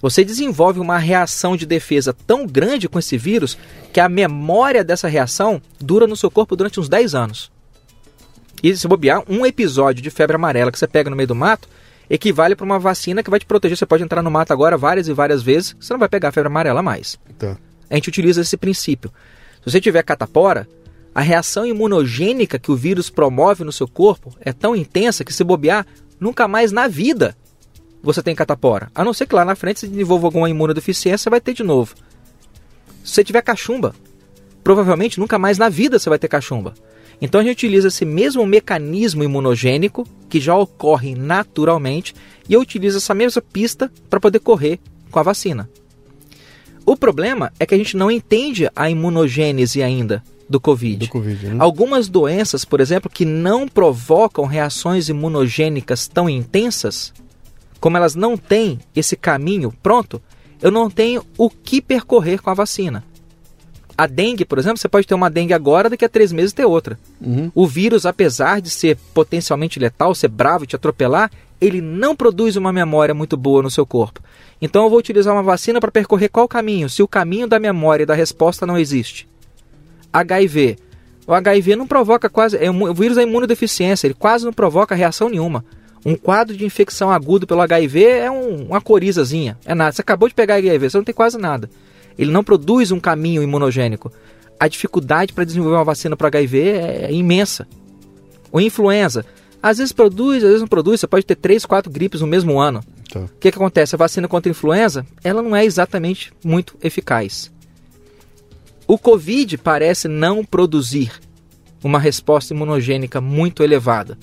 você 0.00 0.24
desenvolve 0.24 0.80
uma 0.80 0.98
reação 0.98 1.56
de 1.56 1.64
defesa 1.64 2.12
tão 2.12 2.46
grande 2.46 2.88
com 2.88 2.98
esse 2.98 3.16
vírus 3.16 3.56
que 3.92 4.00
a 4.00 4.08
memória 4.08 4.82
dessa 4.82 5.08
reação 5.08 5.62
dura 5.80 6.06
no 6.06 6.16
seu 6.16 6.30
corpo 6.30 6.56
durante 6.56 6.80
uns 6.80 6.88
10 6.88 7.14
anos. 7.14 7.52
E 8.62 8.76
se 8.76 8.86
bobear, 8.86 9.22
um 9.28 9.44
episódio 9.44 10.02
de 10.02 10.10
febre 10.10 10.36
amarela 10.36 10.70
que 10.70 10.78
você 10.78 10.86
pega 10.86 11.10
no 11.10 11.16
meio 11.16 11.26
do 11.26 11.34
mato 11.34 11.68
equivale 12.08 12.54
para 12.54 12.64
uma 12.64 12.78
vacina 12.78 13.22
que 13.22 13.30
vai 13.30 13.40
te 13.40 13.46
proteger. 13.46 13.76
Você 13.76 13.86
pode 13.86 14.02
entrar 14.02 14.22
no 14.22 14.30
mato 14.30 14.52
agora 14.52 14.76
várias 14.76 15.08
e 15.08 15.12
várias 15.12 15.42
vezes, 15.42 15.74
você 15.80 15.92
não 15.92 16.00
vai 16.00 16.08
pegar 16.08 16.30
febre 16.30 16.48
amarela 16.48 16.82
mais. 16.82 17.18
Tá. 17.38 17.56
A 17.90 17.94
gente 17.94 18.08
utiliza 18.08 18.40
esse 18.40 18.56
princípio. 18.56 19.10
Se 19.64 19.70
você 19.70 19.80
tiver 19.80 20.02
catapora, 20.02 20.68
a 21.14 21.20
reação 21.20 21.66
imunogênica 21.66 22.58
que 22.58 22.70
o 22.70 22.76
vírus 22.76 23.10
promove 23.10 23.64
no 23.64 23.72
seu 23.72 23.86
corpo 23.86 24.34
é 24.40 24.52
tão 24.52 24.74
intensa 24.74 25.24
que 25.24 25.32
se 25.32 25.44
bobear, 25.44 25.86
nunca 26.18 26.48
mais 26.48 26.72
na 26.72 26.88
vida 26.88 27.36
você 28.02 28.22
tem 28.22 28.34
catapora. 28.34 28.90
A 28.94 29.04
não 29.04 29.12
ser 29.12 29.26
que 29.26 29.34
lá 29.34 29.44
na 29.44 29.54
frente 29.54 29.80
você 29.80 29.86
desenvolva 29.86 30.26
alguma 30.26 30.50
imunodeficiência, 30.50 31.24
você 31.24 31.30
vai 31.30 31.40
ter 31.40 31.54
de 31.54 31.62
novo. 31.62 31.94
Se 33.04 33.14
você 33.14 33.24
tiver 33.24 33.42
cachumba, 33.42 33.94
provavelmente 34.64 35.20
nunca 35.20 35.38
mais 35.38 35.58
na 35.58 35.68
vida 35.68 35.98
você 35.98 36.08
vai 36.08 36.18
ter 36.18 36.28
cachumba. 36.28 36.74
Então 37.22 37.40
a 37.40 37.44
gente 37.44 37.64
utiliza 37.64 37.86
esse 37.86 38.04
mesmo 38.04 38.44
mecanismo 38.44 39.22
imunogênico 39.22 40.04
que 40.28 40.40
já 40.40 40.56
ocorre 40.56 41.14
naturalmente 41.14 42.12
e 42.48 42.54
eu 42.54 42.60
utilizo 42.60 42.98
essa 42.98 43.14
mesma 43.14 43.40
pista 43.40 43.90
para 44.10 44.18
poder 44.18 44.40
correr 44.40 44.80
com 45.08 45.20
a 45.20 45.22
vacina. 45.22 45.70
O 46.84 46.96
problema 46.96 47.52
é 47.60 47.64
que 47.64 47.76
a 47.76 47.78
gente 47.78 47.96
não 47.96 48.10
entende 48.10 48.68
a 48.74 48.90
imunogênese 48.90 49.84
ainda 49.84 50.20
do 50.48 50.60
COVID. 50.60 51.06
Do 51.06 51.08
COVID 51.12 51.46
né? 51.46 51.56
Algumas 51.60 52.08
doenças, 52.08 52.64
por 52.64 52.80
exemplo, 52.80 53.08
que 53.08 53.24
não 53.24 53.68
provocam 53.68 54.44
reações 54.44 55.08
imunogênicas 55.08 56.08
tão 56.08 56.28
intensas, 56.28 57.14
como 57.78 57.96
elas 57.96 58.16
não 58.16 58.36
têm 58.36 58.80
esse 58.96 59.14
caminho 59.14 59.72
pronto, 59.80 60.20
eu 60.60 60.72
não 60.72 60.90
tenho 60.90 61.24
o 61.38 61.48
que 61.48 61.80
percorrer 61.80 62.42
com 62.42 62.50
a 62.50 62.54
vacina. 62.54 63.04
A 63.96 64.06
dengue, 64.06 64.44
por 64.44 64.58
exemplo, 64.58 64.78
você 64.78 64.88
pode 64.88 65.06
ter 65.06 65.14
uma 65.14 65.30
dengue 65.30 65.52
agora, 65.52 65.90
daqui 65.90 66.04
a 66.04 66.08
três 66.08 66.32
meses 66.32 66.52
ter 66.52 66.64
outra. 66.64 66.98
Uhum. 67.20 67.50
O 67.54 67.66
vírus, 67.66 68.06
apesar 68.06 68.60
de 68.60 68.70
ser 68.70 68.96
potencialmente 69.12 69.78
letal, 69.78 70.14
ser 70.14 70.28
bravo 70.28 70.64
e 70.64 70.66
te 70.66 70.76
atropelar, 70.76 71.30
ele 71.60 71.80
não 71.80 72.16
produz 72.16 72.56
uma 72.56 72.72
memória 72.72 73.14
muito 73.14 73.36
boa 73.36 73.62
no 73.62 73.70
seu 73.70 73.86
corpo. 73.86 74.20
Então 74.60 74.84
eu 74.84 74.90
vou 74.90 74.98
utilizar 74.98 75.34
uma 75.34 75.42
vacina 75.42 75.80
para 75.80 75.90
percorrer 75.90 76.28
qual 76.28 76.48
caminho, 76.48 76.88
se 76.88 77.02
o 77.02 77.08
caminho 77.08 77.46
da 77.46 77.58
memória 77.58 78.02
e 78.02 78.06
da 78.06 78.14
resposta 78.14 78.66
não 78.66 78.78
existe. 78.78 79.28
HIV. 80.12 80.78
O 81.26 81.34
HIV 81.34 81.76
não 81.76 81.86
provoca 81.86 82.28
quase. 82.28 82.56
É, 82.56 82.70
o 82.70 82.94
vírus 82.94 83.16
é 83.16 83.22
imunodeficiência, 83.22 84.06
ele 84.06 84.14
quase 84.14 84.44
não 84.44 84.52
provoca 84.52 84.94
reação 84.94 85.28
nenhuma. 85.28 85.64
Um 86.04 86.16
quadro 86.16 86.56
de 86.56 86.64
infecção 86.64 87.12
agudo 87.12 87.46
pelo 87.46 87.60
HIV 87.60 88.04
é 88.04 88.30
um, 88.30 88.66
uma 88.66 88.80
corizazinha, 88.80 89.56
é 89.64 89.74
nada. 89.74 89.92
Você 89.92 90.00
acabou 90.00 90.28
de 90.28 90.34
pegar 90.34 90.56
HIV, 90.56 90.90
você 90.90 90.96
não 90.96 91.04
tem 91.04 91.14
quase 91.14 91.38
nada 91.38 91.70
ele 92.18 92.30
não 92.30 92.44
produz 92.44 92.90
um 92.90 93.00
caminho 93.00 93.42
imunogênico. 93.42 94.12
A 94.58 94.68
dificuldade 94.68 95.32
para 95.32 95.44
desenvolver 95.44 95.76
uma 95.76 95.84
vacina 95.84 96.16
para 96.16 96.28
HIV 96.28 96.60
é, 96.60 97.06
é 97.06 97.12
imensa. 97.12 97.66
O 98.50 98.60
influenza, 98.60 99.24
às 99.62 99.78
vezes 99.78 99.92
produz, 99.92 100.36
às 100.36 100.48
vezes 100.48 100.60
não 100.60 100.68
produz, 100.68 101.00
você 101.00 101.06
pode 101.06 101.24
ter 101.24 101.36
três, 101.36 101.64
quatro 101.64 101.90
gripes 101.90 102.20
no 102.20 102.26
mesmo 102.26 102.60
ano. 102.60 102.82
Tá. 103.10 103.20
O 103.20 103.28
que, 103.40 103.50
que 103.50 103.56
acontece? 103.56 103.94
A 103.94 103.98
vacina 103.98 104.28
contra 104.28 104.50
a 104.50 104.52
influenza, 104.52 105.06
ela 105.22 105.42
não 105.42 105.54
é 105.54 105.64
exatamente 105.64 106.32
muito 106.44 106.76
eficaz. 106.82 107.50
O 108.86 108.98
Covid 108.98 109.56
parece 109.58 110.08
não 110.08 110.44
produzir 110.44 111.12
uma 111.82 111.98
resposta 111.98 112.52
imunogênica 112.52 113.20
muito 113.20 113.62
elevada. 113.62 114.18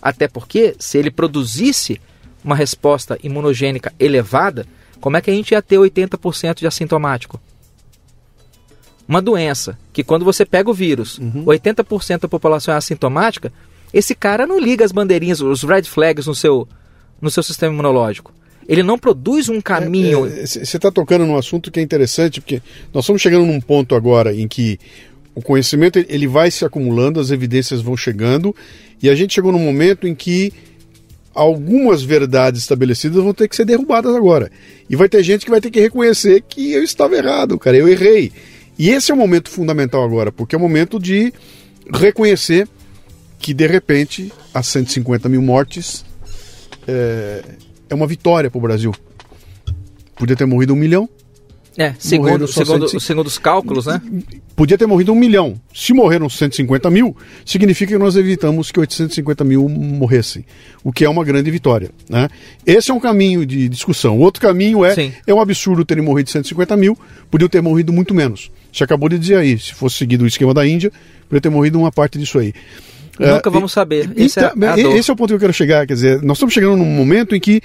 Até 0.00 0.28
porque, 0.28 0.74
se 0.78 0.98
ele 0.98 1.10
produzisse 1.10 2.00
uma 2.44 2.54
resposta 2.54 3.18
imunogênica 3.22 3.92
elevada, 3.98 4.66
como 5.04 5.18
é 5.18 5.20
que 5.20 5.30
a 5.30 5.34
gente 5.34 5.50
ia 5.50 5.60
ter 5.60 5.76
80% 5.76 6.60
de 6.60 6.66
assintomático? 6.66 7.38
Uma 9.06 9.20
doença 9.20 9.78
que 9.92 10.02
quando 10.02 10.24
você 10.24 10.46
pega 10.46 10.70
o 10.70 10.72
vírus, 10.72 11.18
uhum. 11.18 11.44
80% 11.44 12.20
da 12.20 12.28
população 12.28 12.72
é 12.72 12.78
assintomática, 12.78 13.52
esse 13.92 14.14
cara 14.14 14.46
não 14.46 14.58
liga 14.58 14.82
as 14.82 14.92
bandeirinhas, 14.92 15.42
os 15.42 15.62
red 15.62 15.82
flags 15.82 16.26
no 16.26 16.34
seu, 16.34 16.66
no 17.20 17.30
seu 17.30 17.42
sistema 17.42 17.74
imunológico. 17.74 18.32
Ele 18.66 18.82
não 18.82 18.98
produz 18.98 19.50
um 19.50 19.60
caminho. 19.60 20.20
Você 20.20 20.60
é, 20.60 20.62
é, 20.62 20.64
está 20.64 20.90
tocando 20.90 21.26
num 21.26 21.36
assunto 21.36 21.70
que 21.70 21.80
é 21.80 21.82
interessante, 21.82 22.40
porque 22.40 22.62
nós 22.90 23.04
estamos 23.04 23.20
chegando 23.20 23.44
num 23.44 23.60
ponto 23.60 23.94
agora 23.94 24.34
em 24.34 24.48
que 24.48 24.80
o 25.34 25.42
conhecimento 25.42 25.98
ele 25.98 26.26
vai 26.26 26.50
se 26.50 26.64
acumulando, 26.64 27.20
as 27.20 27.30
evidências 27.30 27.82
vão 27.82 27.94
chegando, 27.94 28.56
e 29.02 29.10
a 29.10 29.14
gente 29.14 29.34
chegou 29.34 29.52
num 29.52 29.58
momento 29.58 30.08
em 30.08 30.14
que 30.14 30.50
algumas 31.34 32.02
verdades 32.02 32.62
estabelecidas 32.62 33.22
vão 33.22 33.34
ter 33.34 33.48
que 33.48 33.56
ser 33.56 33.64
derrubadas 33.64 34.14
agora. 34.14 34.50
E 34.88 34.96
vai 34.96 35.08
ter 35.08 35.22
gente 35.22 35.44
que 35.44 35.50
vai 35.50 35.60
ter 35.60 35.70
que 35.70 35.80
reconhecer 35.80 36.42
que 36.42 36.72
eu 36.72 36.82
estava 36.82 37.16
errado, 37.16 37.58
cara, 37.58 37.76
eu 37.76 37.88
errei. 37.88 38.32
E 38.78 38.90
esse 38.90 39.10
é 39.10 39.14
o 39.14 39.16
momento 39.16 39.50
fundamental 39.50 40.02
agora, 40.04 40.32
porque 40.32 40.54
é 40.54 40.58
o 40.58 40.60
momento 40.60 40.98
de 40.98 41.32
reconhecer 41.92 42.68
que 43.38 43.52
de 43.52 43.66
repente 43.66 44.32
as 44.52 44.66
150 44.68 45.28
mil 45.28 45.42
mortes 45.42 46.04
é, 46.86 47.42
é 47.90 47.94
uma 47.94 48.06
vitória 48.06 48.50
para 48.50 48.58
o 48.58 48.62
Brasil. 48.62 48.94
Podia 50.16 50.36
ter 50.36 50.46
morrido 50.46 50.72
um 50.72 50.76
milhão, 50.76 51.08
é, 51.76 51.94
segundo, 51.98 52.46
segundo, 52.46 53.00
segundo 53.00 53.26
os 53.26 53.38
cálculos, 53.38 53.86
né? 53.86 54.00
Podia 54.54 54.78
ter 54.78 54.86
morrido 54.86 55.12
um 55.12 55.16
milhão. 55.16 55.60
Se 55.74 55.92
morreram 55.92 56.28
150 56.28 56.88
mil, 56.88 57.16
significa 57.44 57.92
que 57.92 57.98
nós 57.98 58.14
evitamos 58.14 58.70
que 58.70 58.78
850 58.78 59.42
mil 59.42 59.68
morressem, 59.68 60.44
o 60.84 60.92
que 60.92 61.04
é 61.04 61.08
uma 61.08 61.24
grande 61.24 61.50
vitória. 61.50 61.90
Né? 62.08 62.28
Esse 62.64 62.92
é 62.92 62.94
um 62.94 63.00
caminho 63.00 63.44
de 63.44 63.68
discussão. 63.68 64.16
O 64.18 64.20
outro 64.20 64.40
caminho 64.40 64.84
é, 64.84 64.94
é 65.26 65.34
um 65.34 65.40
absurdo 65.40 65.84
terem 65.84 66.04
morrido 66.04 66.30
150 66.30 66.76
mil, 66.76 66.96
podiam 67.30 67.48
ter 67.48 67.60
morrido 67.60 67.92
muito 67.92 68.14
menos. 68.14 68.50
Você 68.72 68.84
acabou 68.84 69.08
de 69.08 69.18
dizer 69.18 69.36
aí, 69.36 69.58
se 69.58 69.74
fosse 69.74 69.96
seguido 69.96 70.24
o 70.24 70.26
esquema 70.28 70.54
da 70.54 70.66
Índia, 70.66 70.92
poderia 71.22 71.40
ter 71.40 71.50
morrido 71.50 71.78
uma 71.78 71.90
parte 71.90 72.18
disso 72.18 72.38
aí. 72.38 72.54
Nunca 73.18 73.48
uh, 73.48 73.52
vamos 73.52 73.72
saber. 73.72 74.10
Esse, 74.16 74.40
é 74.40 74.52
então, 74.56 74.94
é 74.94 74.98
esse 74.98 75.10
é 75.10 75.12
o 75.12 75.16
ponto 75.16 75.28
que 75.28 75.34
eu 75.34 75.40
quero 75.40 75.52
chegar. 75.52 75.86
Quer 75.86 75.94
dizer, 75.94 76.22
nós 76.22 76.36
estamos 76.36 76.52
chegando 76.52 76.76
num 76.76 76.84
momento 76.84 77.34
em 77.34 77.40
que 77.40 77.60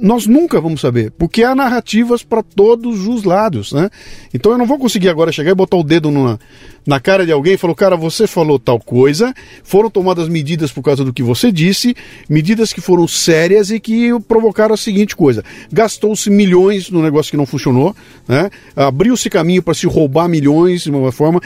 nós 0.00 0.26
nunca 0.26 0.60
vamos 0.60 0.80
saber, 0.80 1.10
porque 1.12 1.42
há 1.42 1.54
narrativas 1.54 2.22
para 2.22 2.42
todos 2.42 3.06
os 3.06 3.24
lados, 3.24 3.72
né? 3.72 3.90
Então 4.32 4.52
eu 4.52 4.58
não 4.58 4.66
vou 4.66 4.78
conseguir 4.78 5.08
agora 5.08 5.32
chegar 5.32 5.50
e 5.50 5.54
botar 5.54 5.76
o 5.76 5.82
dedo 5.82 6.10
numa, 6.10 6.38
na 6.86 7.00
cara 7.00 7.26
de 7.26 7.32
alguém 7.32 7.54
e 7.54 7.56
falar, 7.56 7.74
cara, 7.74 7.96
você 7.96 8.26
falou 8.26 8.58
tal 8.58 8.78
coisa, 8.78 9.34
foram 9.64 9.90
tomadas 9.90 10.28
medidas 10.28 10.70
por 10.70 10.82
causa 10.82 11.04
do 11.04 11.12
que 11.12 11.22
você 11.22 11.50
disse, 11.50 11.96
medidas 12.28 12.72
que 12.72 12.80
foram 12.80 13.08
sérias 13.08 13.70
e 13.70 13.80
que 13.80 14.10
provocaram 14.28 14.74
a 14.74 14.76
seguinte 14.76 15.16
coisa: 15.16 15.44
gastou-se 15.72 16.30
milhões 16.30 16.90
no 16.90 17.02
negócio 17.02 17.30
que 17.30 17.36
não 17.36 17.46
funcionou, 17.46 17.94
né? 18.26 18.50
Abriu-se 18.76 19.28
caminho 19.28 19.62
para 19.62 19.74
se 19.74 19.86
roubar 19.86 20.28
milhões 20.28 20.82
de 20.82 20.90
uma 20.90 21.10
forma, 21.10 21.40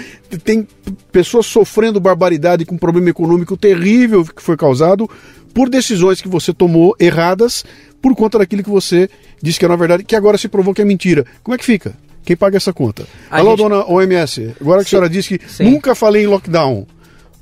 tem 0.45 0.66
pessoas 1.11 1.47
sofrendo 1.47 1.99
barbaridade 1.99 2.66
com 2.66 2.74
um 2.74 2.79
problema 2.79 3.09
econômico 3.09 3.57
terrível 3.57 4.24
que 4.24 4.43
foi 4.43 4.57
causado 4.57 5.09
por 5.53 5.69
decisões 5.69 6.20
que 6.20 6.29
você 6.29 6.53
tomou 6.53 6.97
erradas 6.99 7.65
por 8.03 8.15
conta 8.16 8.39
daquilo 8.39 8.65
que 8.65 8.69
você 8.69 9.09
disse 9.41 9.59
que 9.59 9.65
era 9.65 9.77
verdade, 9.77 10.03
que 10.03 10.16
agora 10.16 10.37
se 10.37 10.49
provou 10.49 10.74
que 10.74 10.83
é 10.83 10.85
mentira. 10.85 11.24
Como 11.43 11.55
é 11.55 11.59
que 11.59 11.65
fica? 11.65 11.95
Quem 12.24 12.37
paga 12.37 12.57
essa 12.57 12.73
conta? 12.73 13.07
A 13.31 13.39
Alô, 13.39 13.51
gente... 13.51 13.59
dona 13.59 13.87
OMS, 13.87 14.55
agora 14.61 14.83
que 14.83 14.91
Sim. 14.91 14.97
a 14.97 14.99
senhora 14.99 15.09
disse 15.09 15.39
que 15.39 15.49
Sim. 15.49 15.70
nunca 15.70 15.95
falei 15.95 16.24
em 16.24 16.27
lockdown. 16.27 16.87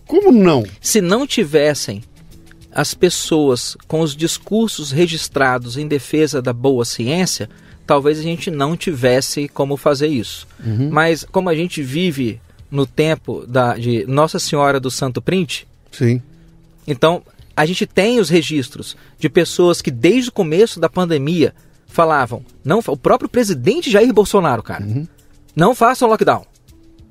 Como 0.06 0.30
não? 0.30 0.64
Se 0.80 1.00
não 1.00 1.26
tivessem 1.26 2.02
as 2.72 2.94
pessoas 2.94 3.76
com 3.88 4.00
os 4.00 4.14
discursos 4.14 4.90
registrados 4.90 5.76
em 5.76 5.88
defesa 5.88 6.40
da 6.40 6.52
boa 6.52 6.84
ciência, 6.84 7.48
talvez 7.86 8.18
a 8.18 8.22
gente 8.22 8.50
não 8.50 8.76
tivesse 8.76 9.48
como 9.48 9.76
fazer 9.76 10.06
isso. 10.06 10.46
Uhum. 10.64 10.90
Mas 10.90 11.24
como 11.24 11.48
a 11.48 11.54
gente 11.54 11.82
vive 11.82 12.40
no 12.70 12.86
tempo 12.86 13.44
da, 13.46 13.76
de 13.76 14.04
Nossa 14.06 14.38
Senhora 14.38 14.78
do 14.78 14.90
Santo 14.90 15.20
Print, 15.20 15.66
Sim. 15.90 16.22
então 16.86 17.22
A 17.60 17.66
gente 17.66 17.84
tem 17.84 18.18
os 18.18 18.30
registros 18.30 18.96
de 19.18 19.28
pessoas 19.28 19.82
que 19.82 19.90
desde 19.90 20.30
o 20.30 20.32
começo 20.32 20.80
da 20.80 20.88
pandemia 20.88 21.54
falavam, 21.86 22.42
não, 22.64 22.80
o 22.86 22.96
próprio 22.96 23.28
presidente 23.28 23.90
Jair 23.90 24.10
Bolsonaro, 24.14 24.62
cara, 24.62 24.82
uhum. 24.82 25.06
não 25.54 25.74
façam 25.74 26.08
lockdown. 26.08 26.46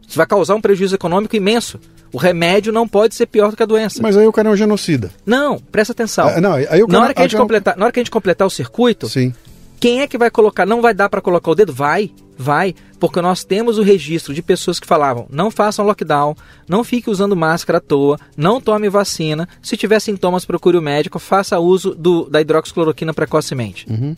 Isso 0.07 0.17
vai 0.17 0.25
causar 0.25 0.55
um 0.55 0.61
prejuízo 0.61 0.95
econômico 0.95 1.35
imenso. 1.35 1.79
O 2.11 2.17
remédio 2.17 2.73
não 2.73 2.87
pode 2.87 3.13
ser 3.13 3.27
pior 3.27 3.51
do 3.51 3.57
que 3.57 3.61
a 3.61 3.65
doença. 3.67 4.01
Mas 4.01 4.17
aí 4.17 4.25
o 4.25 4.31
cara 4.31 4.49
é 4.49 4.51
um 4.51 4.55
genocida. 4.55 5.11
Não, 5.23 5.59
presta 5.59 5.93
atenção. 5.93 6.27
Ah, 6.27 6.41
não, 6.41 6.53
aí 6.53 6.81
o 6.81 6.87
cara, 6.87 6.99
na, 6.99 7.01
hora 7.03 7.13
que 7.13 7.19
a 7.19 7.25
gente 7.25 7.37
completar, 7.37 7.77
na 7.77 7.85
hora 7.85 7.93
que 7.93 7.99
a 7.99 8.03
gente 8.03 8.09
completar 8.09 8.47
o 8.47 8.49
circuito, 8.49 9.07
Sim. 9.07 9.31
Quem 9.79 10.01
é 10.01 10.07
que 10.07 10.17
vai 10.17 10.29
colocar? 10.29 10.65
Não 10.65 10.81
vai 10.81 10.93
dar 10.93 11.09
para 11.09 11.21
colocar 11.21 11.51
o 11.51 11.55
dedo? 11.55 11.73
Vai, 11.73 12.11
vai. 12.37 12.75
Porque 12.99 13.21
nós 13.21 13.43
temos 13.43 13.77
o 13.77 13.81
registro 13.81 14.33
de 14.33 14.41
pessoas 14.41 14.79
que 14.79 14.87
falavam: 14.87 15.25
não 15.31 15.49
façam 15.49 15.85
lockdown, 15.85 16.35
não 16.67 16.83
fique 16.83 17.09
usando 17.09 17.35
máscara 17.35 17.77
à 17.77 17.81
toa, 17.81 18.19
não 18.35 18.59
tome 18.59 18.89
vacina. 18.89 19.47
Se 19.61 19.77
tiver 19.77 19.99
sintomas, 19.99 20.45
procure 20.45 20.77
o 20.77 20.81
médico, 20.81 21.17
faça 21.17 21.59
uso 21.59 21.95
do, 21.95 22.29
da 22.29 22.41
hidroxicloroquina 22.41 23.13
precocemente. 23.13 23.85
Uhum. 23.89 24.15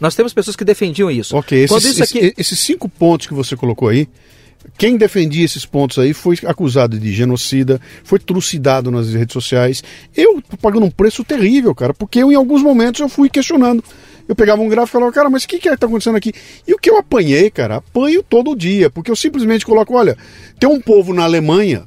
Nós 0.00 0.16
temos 0.16 0.34
pessoas 0.34 0.56
que 0.56 0.64
defendiam 0.64 1.08
isso. 1.08 1.36
Ok, 1.36 1.62
esses, 1.62 2.00
aqui... 2.00 2.34
esses 2.36 2.58
cinco 2.58 2.88
pontos 2.88 3.28
que 3.28 3.34
você 3.34 3.56
colocou 3.56 3.88
aí, 3.88 4.08
quem 4.76 4.96
defendia 4.96 5.44
esses 5.44 5.64
pontos 5.64 5.98
aí 5.98 6.12
foi 6.12 6.36
acusado 6.44 6.98
de 6.98 7.12
genocida, 7.12 7.80
foi 8.02 8.18
trucidado 8.18 8.90
nas 8.90 9.12
redes 9.12 9.32
sociais. 9.32 9.82
Eu 10.16 10.42
tô 10.42 10.56
pagando 10.56 10.86
um 10.86 10.90
preço 10.90 11.22
terrível, 11.22 11.72
cara, 11.72 11.94
porque 11.94 12.18
eu 12.18 12.32
em 12.32 12.34
alguns 12.34 12.62
momentos 12.62 13.00
eu 13.00 13.08
fui 13.08 13.28
questionando. 13.28 13.82
Eu 14.32 14.36
pegava 14.36 14.62
um 14.62 14.68
gráfico 14.68 14.96
e 14.96 14.98
falava, 14.98 15.12
cara, 15.12 15.28
mas 15.28 15.44
o 15.44 15.48
que 15.48 15.58
que 15.58 15.68
está 15.68 15.86
acontecendo 15.86 16.16
aqui? 16.16 16.32
E 16.66 16.72
o 16.72 16.78
que 16.78 16.88
eu 16.88 16.96
apanhei, 16.96 17.50
cara, 17.50 17.76
apanho 17.76 18.22
todo 18.22 18.56
dia, 18.56 18.88
porque 18.88 19.10
eu 19.10 19.16
simplesmente 19.16 19.66
coloco, 19.66 19.94
olha, 19.94 20.16
tem 20.58 20.66
um 20.66 20.80
povo 20.80 21.12
na 21.12 21.22
Alemanha 21.24 21.84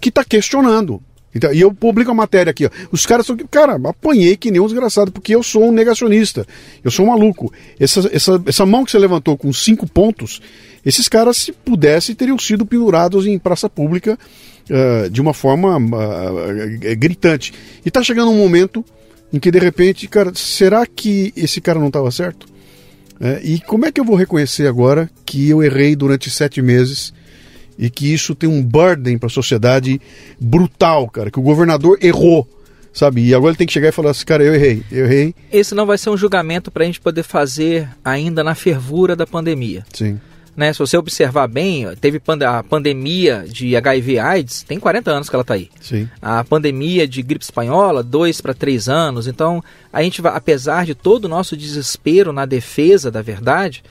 que 0.00 0.08
está 0.08 0.24
questionando. 0.24 1.02
Então, 1.34 1.52
e 1.52 1.60
eu 1.60 1.72
publico 1.72 2.10
a 2.10 2.14
matéria 2.14 2.50
aqui, 2.50 2.64
ó. 2.64 2.70
Os 2.90 3.04
caras 3.04 3.26
são. 3.26 3.36
Cara, 3.50 3.78
apanhei 3.84 4.38
que 4.38 4.50
nem 4.50 4.60
um 4.60 4.64
desgraçado, 4.64 5.12
porque 5.12 5.34
eu 5.34 5.42
sou 5.42 5.68
um 5.68 5.72
negacionista. 5.72 6.46
Eu 6.82 6.90
sou 6.90 7.04
um 7.04 7.08
maluco. 7.08 7.52
Essa, 7.78 8.08
essa, 8.10 8.42
essa 8.46 8.64
mão 8.64 8.84
que 8.84 8.90
você 8.90 8.98
levantou 8.98 9.36
com 9.36 9.52
cinco 9.52 9.86
pontos, 9.86 10.40
esses 10.84 11.08
caras, 11.10 11.36
se 11.36 11.52
pudessem, 11.52 12.14
teriam 12.14 12.38
sido 12.38 12.64
pendurados 12.64 13.26
em 13.26 13.38
praça 13.38 13.68
pública 13.68 14.18
uh, 14.70 15.10
de 15.10 15.20
uma 15.20 15.34
forma 15.34 15.76
uh, 15.76 16.96
gritante. 16.96 17.52
E 17.84 17.90
tá 17.90 18.02
chegando 18.02 18.30
um 18.30 18.36
momento 18.38 18.82
em 19.32 19.38
que, 19.38 19.50
de 19.50 19.58
repente, 19.58 20.06
cara, 20.08 20.32
será 20.34 20.86
que 20.86 21.32
esse 21.36 21.60
cara 21.60 21.78
não 21.78 21.88
estava 21.88 22.10
certo? 22.10 22.46
É, 23.20 23.40
e 23.42 23.60
como 23.60 23.86
é 23.86 23.92
que 23.92 24.00
eu 24.00 24.04
vou 24.04 24.16
reconhecer 24.16 24.66
agora 24.66 25.10
que 25.24 25.48
eu 25.48 25.62
errei 25.62 25.94
durante 25.94 26.28
sete 26.28 26.60
meses 26.60 27.12
e 27.78 27.88
que 27.88 28.12
isso 28.12 28.34
tem 28.34 28.48
um 28.48 28.62
burden 28.62 29.16
para 29.16 29.28
a 29.28 29.30
sociedade 29.30 30.00
brutal, 30.40 31.08
cara? 31.08 31.30
Que 31.30 31.38
o 31.38 31.42
governador 31.42 31.98
errou 32.02 32.48
sabe? 32.92 33.26
E 33.26 33.34
agora 33.34 33.50
ele 33.50 33.56
tem 33.56 33.66
que 33.66 33.72
chegar 33.72 33.88
e 33.88 33.92
falar 33.92 34.10
assim, 34.10 34.24
cara, 34.24 34.44
eu 34.44 34.54
errei, 34.54 34.82
eu 34.92 35.06
errei. 35.06 35.34
Esse 35.50 35.74
não 35.74 35.86
vai 35.86 35.96
ser 35.96 36.10
um 36.10 36.16
julgamento 36.16 36.70
para 36.70 36.82
a 36.82 36.86
gente 36.86 37.00
poder 37.00 37.22
fazer 37.22 37.88
ainda 38.04 38.44
na 38.44 38.54
fervura 38.54 39.16
da 39.16 39.26
pandemia. 39.26 39.84
Sim. 39.92 40.20
Né? 40.54 40.72
Se 40.72 40.78
você 40.78 40.96
observar 40.96 41.46
bem, 41.46 41.86
teve 41.96 42.20
a 42.46 42.62
pandemia 42.62 43.44
de 43.48 43.74
HIV 43.74 44.18
AIDS, 44.18 44.62
tem 44.62 44.78
40 44.78 45.10
anos 45.10 45.30
que 45.30 45.34
ela 45.34 45.42
está 45.42 45.54
aí. 45.54 45.70
Sim. 45.80 46.08
A 46.20 46.44
pandemia 46.44 47.08
de 47.08 47.22
gripe 47.22 47.44
espanhola, 47.44 48.02
2 48.02 48.40
para 48.40 48.52
3 48.52 48.88
anos. 48.88 49.26
Então, 49.26 49.64
a 49.92 50.02
gente 50.02 50.20
vai, 50.20 50.36
apesar 50.36 50.84
de 50.84 50.94
todo 50.94 51.24
o 51.24 51.28
nosso 51.28 51.56
desespero 51.56 52.32
na 52.32 52.44
defesa 52.44 53.10
da 53.10 53.22
verdade, 53.22 53.82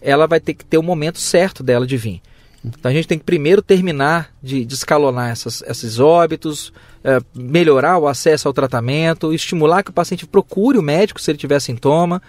ela 0.00 0.26
vai 0.26 0.40
ter 0.40 0.54
que 0.54 0.64
ter 0.64 0.78
o 0.78 0.82
momento 0.82 1.18
certo 1.18 1.62
dela 1.62 1.86
de 1.86 1.96
vir. 1.96 2.20
Então 2.64 2.90
a 2.90 2.94
gente 2.94 3.06
tem 3.06 3.18
que 3.18 3.24
primeiro 3.24 3.62
terminar 3.62 4.30
de 4.42 4.64
descalonar 4.64 5.30
essas, 5.30 5.62
esses 5.62 6.00
óbitos, 6.00 6.72
é, 7.04 7.20
melhorar 7.34 7.98
o 7.98 8.08
acesso 8.08 8.48
ao 8.48 8.54
tratamento, 8.54 9.32
estimular 9.32 9.82
que 9.82 9.90
o 9.90 9.94
paciente 9.94 10.26
procure 10.26 10.76
o 10.76 10.82
médico 10.82 11.20
se 11.20 11.30
ele 11.30 11.38
tiver 11.38 11.60
sintoma 11.60 12.20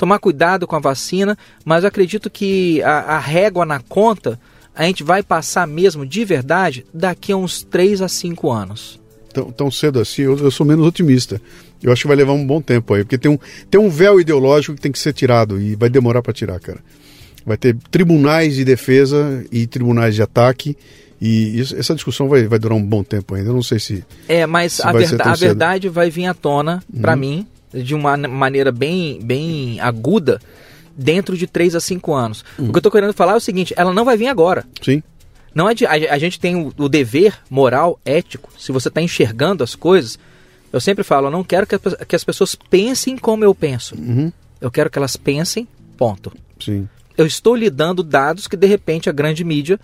tomar 0.00 0.18
cuidado 0.18 0.66
com 0.66 0.74
a 0.74 0.78
vacina, 0.78 1.36
mas 1.62 1.84
eu 1.84 1.88
acredito 1.88 2.30
que 2.30 2.82
a, 2.82 3.16
a 3.16 3.18
régua 3.18 3.66
na 3.66 3.80
conta 3.80 4.40
a 4.74 4.84
gente 4.84 5.04
vai 5.04 5.22
passar 5.22 5.66
mesmo 5.66 6.06
de 6.06 6.24
verdade 6.24 6.86
daqui 6.92 7.32
a 7.32 7.36
uns 7.36 7.62
3 7.62 8.00
a 8.00 8.08
5 8.08 8.50
anos. 8.50 8.98
Tão, 9.30 9.52
tão 9.52 9.70
cedo 9.70 10.00
assim, 10.00 10.22
eu, 10.22 10.38
eu, 10.38 10.50
sou 10.50 10.64
menos 10.64 10.86
otimista. 10.86 11.38
Eu 11.82 11.92
acho 11.92 12.00
que 12.00 12.08
vai 12.08 12.16
levar 12.16 12.32
um 12.32 12.46
bom 12.46 12.62
tempo 12.62 12.94
aí, 12.94 13.04
porque 13.04 13.18
tem 13.18 13.30
um, 13.30 13.38
tem 13.70 13.78
um 13.78 13.90
véu 13.90 14.18
ideológico 14.18 14.74
que 14.74 14.80
tem 14.80 14.90
que 14.90 14.98
ser 14.98 15.12
tirado 15.12 15.60
e 15.60 15.76
vai 15.76 15.90
demorar 15.90 16.22
para 16.22 16.32
tirar, 16.32 16.58
cara. 16.60 16.78
Vai 17.44 17.58
ter 17.58 17.76
tribunais 17.90 18.54
de 18.54 18.64
defesa 18.64 19.44
e 19.52 19.66
tribunais 19.66 20.14
de 20.14 20.22
ataque. 20.22 20.78
E 21.20 21.60
isso, 21.60 21.76
essa 21.76 21.94
discussão 21.94 22.26
vai, 22.26 22.48
vai 22.48 22.58
durar 22.58 22.76
um 22.76 22.82
bom 22.82 23.04
tempo 23.04 23.34
ainda. 23.34 23.50
Eu 23.50 23.54
não 23.54 23.62
sei 23.62 23.78
se. 23.78 24.02
É, 24.26 24.46
mas 24.46 24.74
se 24.74 24.82
a, 24.82 24.92
verda 24.92 25.24
a 25.24 25.34
verdade 25.34 25.88
vai 25.90 26.08
vir 26.08 26.24
à 26.24 26.32
tona, 26.32 26.82
uhum. 26.90 27.02
para 27.02 27.14
mim, 27.14 27.46
de 27.72 27.94
uma 27.94 28.16
maneira 28.16 28.72
bem, 28.72 29.20
bem 29.22 29.80
aguda 29.80 30.40
dentro 30.96 31.36
de 31.36 31.46
3 31.46 31.74
a 31.74 31.80
5 31.80 32.12
anos. 32.12 32.44
Uhum. 32.58 32.66
O 32.66 32.68
que 32.72 32.76
eu 32.76 32.80
estou 32.80 32.92
querendo 32.92 33.12
falar 33.12 33.32
é 33.32 33.36
o 33.36 33.40
seguinte, 33.40 33.74
ela 33.76 33.92
não 33.92 34.04
vai 34.04 34.16
vir 34.16 34.28
agora. 34.28 34.64
Sim. 34.82 35.02
Não 35.54 35.68
é 35.68 35.74
de, 35.74 35.86
a, 35.86 35.92
a, 35.92 36.18
gente 36.18 36.38
tem 36.38 36.54
o, 36.54 36.72
o, 36.76 36.88
dever 36.88 37.38
moral, 37.48 37.98
ético, 38.04 38.50
se 38.58 38.70
você 38.70 38.88
está 38.88 39.00
enxergando 39.00 39.64
as 39.64 39.74
coisas, 39.74 40.18
eu 40.72 40.80
sempre 40.80 41.02
falo, 41.02 41.26
eu 41.26 41.30
não 41.30 41.42
quero 41.42 41.66
que, 41.66 41.74
a, 41.74 41.78
que 42.04 42.14
as 42.14 42.22
pessoas 42.22 42.54
pensem 42.54 43.16
como 43.16 43.44
eu 43.44 43.54
penso. 43.54 43.96
Uhum. 43.96 44.32
Eu 44.60 44.70
quero 44.70 44.90
que 44.90 44.98
elas 44.98 45.16
pensem, 45.16 45.66
ponto. 45.96 46.32
Sim. 46.60 46.88
Eu 47.16 47.26
estou 47.26 47.56
lhe 47.56 47.68
dando 47.68 48.02
dados 48.02 48.46
que 48.46 48.56
de 48.56 48.66
repente 48.66 49.08
a 49.10 49.12
grande 49.12 49.42
mídia 49.42 49.78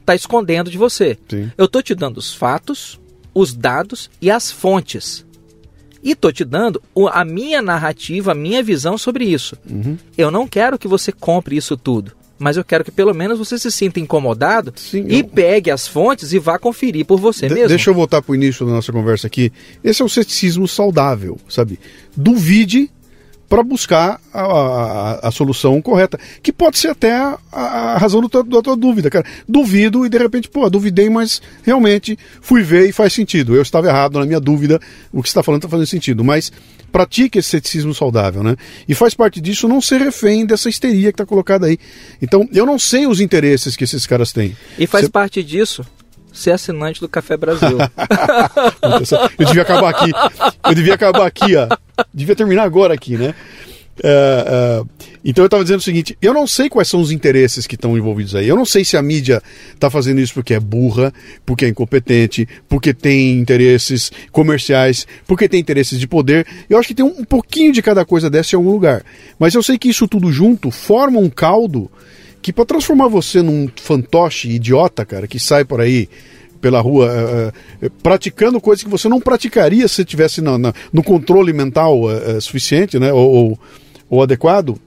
está 0.00 0.14
escondendo 0.14 0.70
de 0.70 0.78
você. 0.78 1.18
Sim. 1.28 1.50
Eu 1.56 1.64
estou 1.64 1.82
te 1.82 1.94
dando 1.94 2.18
os 2.18 2.34
fatos, 2.34 3.00
os 3.34 3.54
dados 3.54 4.10
e 4.20 4.30
as 4.30 4.50
fontes. 4.50 5.25
E 6.02 6.14
tô 6.14 6.30
te 6.30 6.44
dando 6.44 6.82
a 7.10 7.24
minha 7.24 7.60
narrativa, 7.60 8.32
a 8.32 8.34
minha 8.34 8.62
visão 8.62 8.96
sobre 8.96 9.24
isso. 9.24 9.56
Uhum. 9.68 9.96
Eu 10.16 10.30
não 10.30 10.46
quero 10.46 10.78
que 10.78 10.88
você 10.88 11.10
compre 11.10 11.56
isso 11.56 11.76
tudo. 11.76 12.12
Mas 12.38 12.56
eu 12.56 12.64
quero 12.64 12.84
que 12.84 12.90
pelo 12.90 13.14
menos 13.14 13.38
você 13.38 13.58
se 13.58 13.72
sinta 13.72 13.98
incomodado 13.98 14.72
Sim, 14.76 15.06
e 15.08 15.20
eu... 15.20 15.24
pegue 15.24 15.70
as 15.70 15.88
fontes 15.88 16.32
e 16.32 16.38
vá 16.38 16.58
conferir 16.58 17.06
por 17.06 17.18
você 17.18 17.48
de 17.48 17.54
mesmo. 17.54 17.68
Deixa 17.68 17.90
eu 17.90 17.94
voltar 17.94 18.20
para 18.20 18.32
o 18.32 18.34
início 18.34 18.66
da 18.66 18.72
nossa 18.72 18.92
conversa 18.92 19.26
aqui. 19.26 19.50
Esse 19.82 20.02
é 20.02 20.04
o 20.04 20.08
ceticismo 20.08 20.68
saudável, 20.68 21.38
sabe? 21.48 21.80
Duvide 22.14 22.90
para 23.48 23.62
buscar 23.62 24.20
a, 24.32 24.42
a, 24.42 25.28
a, 25.28 25.30
solução 25.30 25.80
correta, 25.80 26.18
que 26.42 26.52
pode 26.52 26.78
ser 26.78 26.88
até 26.88 27.12
a, 27.12 27.38
a 27.52 27.98
razão 27.98 28.20
do, 28.20 28.28
da 28.28 28.62
tua 28.62 28.76
dúvida, 28.76 29.08
cara. 29.08 29.24
Duvido 29.48 30.04
e 30.04 30.08
de 30.08 30.18
repente, 30.18 30.48
pô, 30.48 30.68
duvidei, 30.68 31.08
mas 31.08 31.40
realmente 31.62 32.18
fui 32.40 32.62
ver 32.62 32.88
e 32.88 32.92
faz 32.92 33.12
sentido. 33.12 33.54
Eu 33.54 33.62
estava 33.62 33.86
errado 33.86 34.18
na 34.18 34.26
minha 34.26 34.40
dúvida, 34.40 34.80
o 35.12 35.22
que 35.22 35.28
você 35.28 35.32
está 35.32 35.42
falando 35.42 35.60
está 35.60 35.68
fazendo 35.68 35.86
sentido, 35.86 36.24
mas 36.24 36.52
pratique 36.90 37.38
esse 37.38 37.50
ceticismo 37.50 37.94
saudável, 37.94 38.42
né? 38.42 38.56
E 38.88 38.94
faz 38.94 39.14
parte 39.14 39.40
disso 39.40 39.68
não 39.68 39.80
ser 39.80 40.00
refém 40.00 40.46
dessa 40.46 40.68
histeria 40.68 41.12
que 41.12 41.14
está 41.14 41.26
colocada 41.26 41.66
aí. 41.66 41.78
Então, 42.22 42.48
eu 42.52 42.64
não 42.64 42.78
sei 42.78 43.06
os 43.06 43.20
interesses 43.20 43.76
que 43.76 43.84
esses 43.84 44.06
caras 44.06 44.32
têm. 44.32 44.56
E 44.78 44.86
faz 44.86 45.04
Você... 45.04 45.10
parte 45.10 45.42
disso 45.42 45.84
ser 46.36 46.52
assinante 46.52 47.00
do 47.00 47.08
Café 47.08 47.36
Brasil. 47.36 47.78
eu 49.38 49.46
devia 49.46 49.62
acabar 49.62 49.90
aqui. 49.90 50.12
Eu 50.64 50.74
devia 50.74 50.94
acabar 50.94 51.26
aqui, 51.26 51.56
ó. 51.56 51.68
Devia 52.12 52.36
terminar 52.36 52.64
agora 52.64 52.94
aqui, 52.94 53.16
né? 53.16 53.34
Uh, 53.98 54.82
uh, 54.82 54.88
então 55.24 55.42
eu 55.42 55.46
estava 55.46 55.64
dizendo 55.64 55.80
o 55.80 55.82
seguinte: 55.82 56.16
eu 56.20 56.34
não 56.34 56.46
sei 56.46 56.68
quais 56.68 56.86
são 56.86 57.00
os 57.00 57.10
interesses 57.10 57.66
que 57.66 57.74
estão 57.74 57.96
envolvidos 57.96 58.34
aí. 58.34 58.46
Eu 58.46 58.54
não 58.54 58.66
sei 58.66 58.84
se 58.84 58.96
a 58.96 59.02
mídia 59.02 59.42
está 59.72 59.88
fazendo 59.88 60.20
isso 60.20 60.34
porque 60.34 60.52
é 60.52 60.60
burra, 60.60 61.12
porque 61.46 61.64
é 61.64 61.68
incompetente, 61.68 62.46
porque 62.68 62.92
tem 62.92 63.38
interesses 63.38 64.12
comerciais, 64.30 65.06
porque 65.26 65.48
tem 65.48 65.58
interesses 65.58 65.98
de 65.98 66.06
poder. 66.06 66.46
Eu 66.68 66.78
acho 66.78 66.88
que 66.88 66.94
tem 66.94 67.04
um, 67.04 67.24
pouquinho 67.24 67.72
de 67.72 67.80
cada 67.80 68.04
coisa 68.04 68.28
dessa 68.28 68.54
em 68.54 68.58
algum 68.58 68.70
lugar. 68.70 69.02
Mas 69.38 69.54
eu 69.54 69.62
sei 69.62 69.78
que 69.78 69.88
isso 69.88 70.06
tudo 70.06 70.30
junto 70.30 70.70
forma 70.70 71.18
um 71.18 71.30
caldo 71.30 71.90
que 72.46 72.52
para 72.52 72.64
transformar 72.64 73.08
você 73.08 73.42
num 73.42 73.68
fantoche 73.74 74.48
idiota, 74.48 75.04
cara, 75.04 75.26
que 75.26 75.36
sai 75.36 75.64
por 75.64 75.80
aí 75.80 76.08
pela 76.60 76.80
rua 76.80 77.08
uh, 77.08 77.86
uh, 77.86 77.90
praticando 78.00 78.60
coisas 78.60 78.84
que 78.84 78.88
você 78.88 79.08
não 79.08 79.20
praticaria 79.20 79.88
se 79.88 80.02
estivesse 80.02 80.40
no, 80.40 80.56
no, 80.56 81.02
controle 81.02 81.52
mental 81.52 82.04
uh, 82.04 82.40
suficiente, 82.40 83.00
né, 83.00 83.12
ou, 83.12 83.28
ou, 83.28 83.60
ou 84.08 84.22
adequado, 84.22 84.80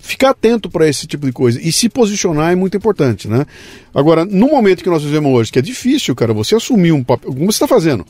ficar 0.00 0.30
atento 0.30 0.68
para 0.68 0.88
esse 0.88 1.06
tipo 1.06 1.24
de 1.24 1.30
coisa 1.30 1.60
e 1.62 1.70
se 1.70 1.88
posicionar 1.88 2.52
é 2.52 2.56
muito 2.56 2.76
importante, 2.76 3.28
né? 3.28 3.46
Agora, 3.94 4.24
no 4.24 4.48
momento 4.48 4.82
que 4.82 4.90
nós 4.90 5.04
vivemos 5.04 5.32
hoje, 5.32 5.52
que 5.52 5.58
é 5.60 5.62
difícil, 5.62 6.16
cara, 6.16 6.34
você 6.34 6.56
assumir 6.56 6.90
um 6.90 7.04
papel, 7.04 7.32
como 7.32 7.46
você 7.46 7.62
está 7.62 7.68
fazendo, 7.68 8.04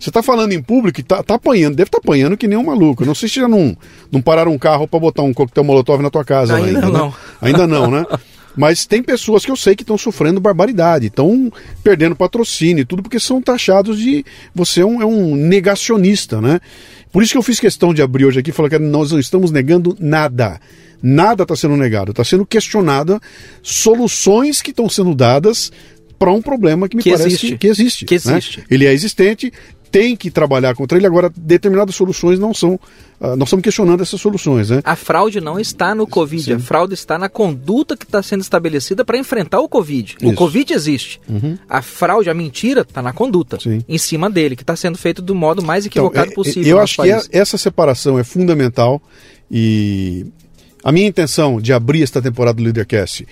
você 0.00 0.08
está 0.08 0.22
falando 0.22 0.52
em 0.52 0.62
público 0.62 0.98
e 0.98 1.02
tá, 1.02 1.22
tá 1.22 1.34
apanhando, 1.34 1.76
deve 1.76 1.88
estar 1.88 1.98
tá 1.98 2.02
apanhando 2.02 2.34
que 2.34 2.48
nem 2.48 2.56
um 2.56 2.64
maluco. 2.64 3.04
não 3.04 3.14
sei 3.14 3.28
se 3.28 3.36
já 3.36 3.46
não, 3.46 3.76
não 4.10 4.22
pararam 4.22 4.50
um 4.50 4.58
carro 4.58 4.88
para 4.88 4.98
botar 4.98 5.22
um 5.22 5.34
coquetel 5.34 5.62
molotov 5.62 6.02
na 6.02 6.08
tua 6.08 6.24
casa. 6.24 6.56
Ainda, 6.56 6.68
ainda 6.68 6.88
não. 6.88 7.08
Né? 7.08 7.14
Ainda 7.42 7.66
não, 7.66 7.90
né? 7.90 8.06
Mas 8.56 8.86
tem 8.86 9.02
pessoas 9.02 9.44
que 9.44 9.50
eu 9.50 9.56
sei 9.56 9.76
que 9.76 9.82
estão 9.82 9.98
sofrendo 9.98 10.40
barbaridade, 10.40 11.06
estão 11.06 11.52
perdendo 11.84 12.16
patrocínio 12.16 12.82
e 12.82 12.84
tudo, 12.84 13.02
porque 13.02 13.20
são 13.20 13.42
taxados 13.42 13.98
de. 13.98 14.24
Você 14.54 14.80
é 14.80 14.86
um, 14.86 15.02
é 15.02 15.06
um, 15.06 15.36
negacionista, 15.36 16.40
né? 16.40 16.60
Por 17.12 17.22
isso 17.22 17.32
que 17.32 17.38
eu 17.38 17.42
fiz 17.42 17.60
questão 17.60 17.92
de 17.92 18.02
abrir 18.02 18.24
hoje 18.24 18.40
aqui 18.40 18.50
e 18.50 18.52
falar 18.52 18.70
que 18.70 18.78
nós 18.78 19.12
não 19.12 19.20
estamos 19.20 19.50
negando 19.50 19.96
nada. 20.00 20.60
Nada 21.02 21.44
está 21.44 21.56
sendo 21.56 21.76
negado, 21.76 22.10
está 22.10 22.24
sendo 22.24 22.44
questionada 22.44 23.20
soluções 23.62 24.60
que 24.60 24.70
estão 24.70 24.88
sendo 24.88 25.14
dadas 25.14 25.70
para 26.18 26.30
um 26.30 26.42
problema 26.42 26.86
que 26.86 26.96
me 26.96 27.02
que 27.02 27.10
parece 27.10 27.28
existe. 27.28 27.56
que 27.56 27.66
existe. 27.66 28.04
Que 28.04 28.14
existe. 28.14 28.58
Né? 28.58 28.64
Ele 28.70 28.86
é 28.86 28.92
existente, 28.92 29.50
tem 29.90 30.16
que 30.16 30.30
trabalhar 30.30 30.74
contra 30.74 30.96
ele. 30.96 31.06
Agora, 31.06 31.30
determinadas 31.36 31.94
soluções 31.94 32.38
não 32.38 32.54
são. 32.54 32.74
Uh, 33.20 33.36
nós 33.36 33.48
estamos 33.48 33.62
questionando 33.62 34.02
essas 34.02 34.20
soluções. 34.20 34.70
Né? 34.70 34.80
A 34.84 34.96
fraude 34.96 35.40
não 35.40 35.58
está 35.58 35.94
no 35.94 36.06
Covid, 36.06 36.44
Sim. 36.44 36.52
a 36.54 36.58
fraude 36.58 36.94
está 36.94 37.18
na 37.18 37.28
conduta 37.28 37.96
que 37.96 38.04
está 38.04 38.22
sendo 38.22 38.40
estabelecida 38.40 39.04
para 39.04 39.18
enfrentar 39.18 39.60
o 39.60 39.68
Covid. 39.68 40.16
Isso. 40.18 40.32
O 40.32 40.34
Covid 40.34 40.72
existe. 40.72 41.20
Uhum. 41.28 41.58
A 41.68 41.82
fraude, 41.82 42.30
a 42.30 42.34
mentira, 42.34 42.82
está 42.82 43.02
na 43.02 43.12
conduta, 43.12 43.58
Sim. 43.60 43.84
em 43.88 43.98
cima 43.98 44.30
dele, 44.30 44.56
que 44.56 44.62
está 44.62 44.76
sendo 44.76 44.96
feito 44.96 45.20
do 45.20 45.34
modo 45.34 45.62
mais 45.62 45.84
então, 45.84 46.04
equivocado 46.04 46.30
então, 46.30 46.42
possível. 46.42 46.76
Eu 46.76 46.80
acho 46.80 46.96
país. 46.96 47.26
que 47.26 47.36
essa 47.36 47.58
separação 47.58 48.18
é 48.18 48.24
fundamental 48.24 49.02
e 49.50 50.26
a 50.82 50.92
minha 50.92 51.06
intenção 51.06 51.60
de 51.60 51.72
abrir 51.72 52.02
esta 52.02 52.22
temporada 52.22 52.56
do 52.56 52.62
Leadercast 52.62 53.26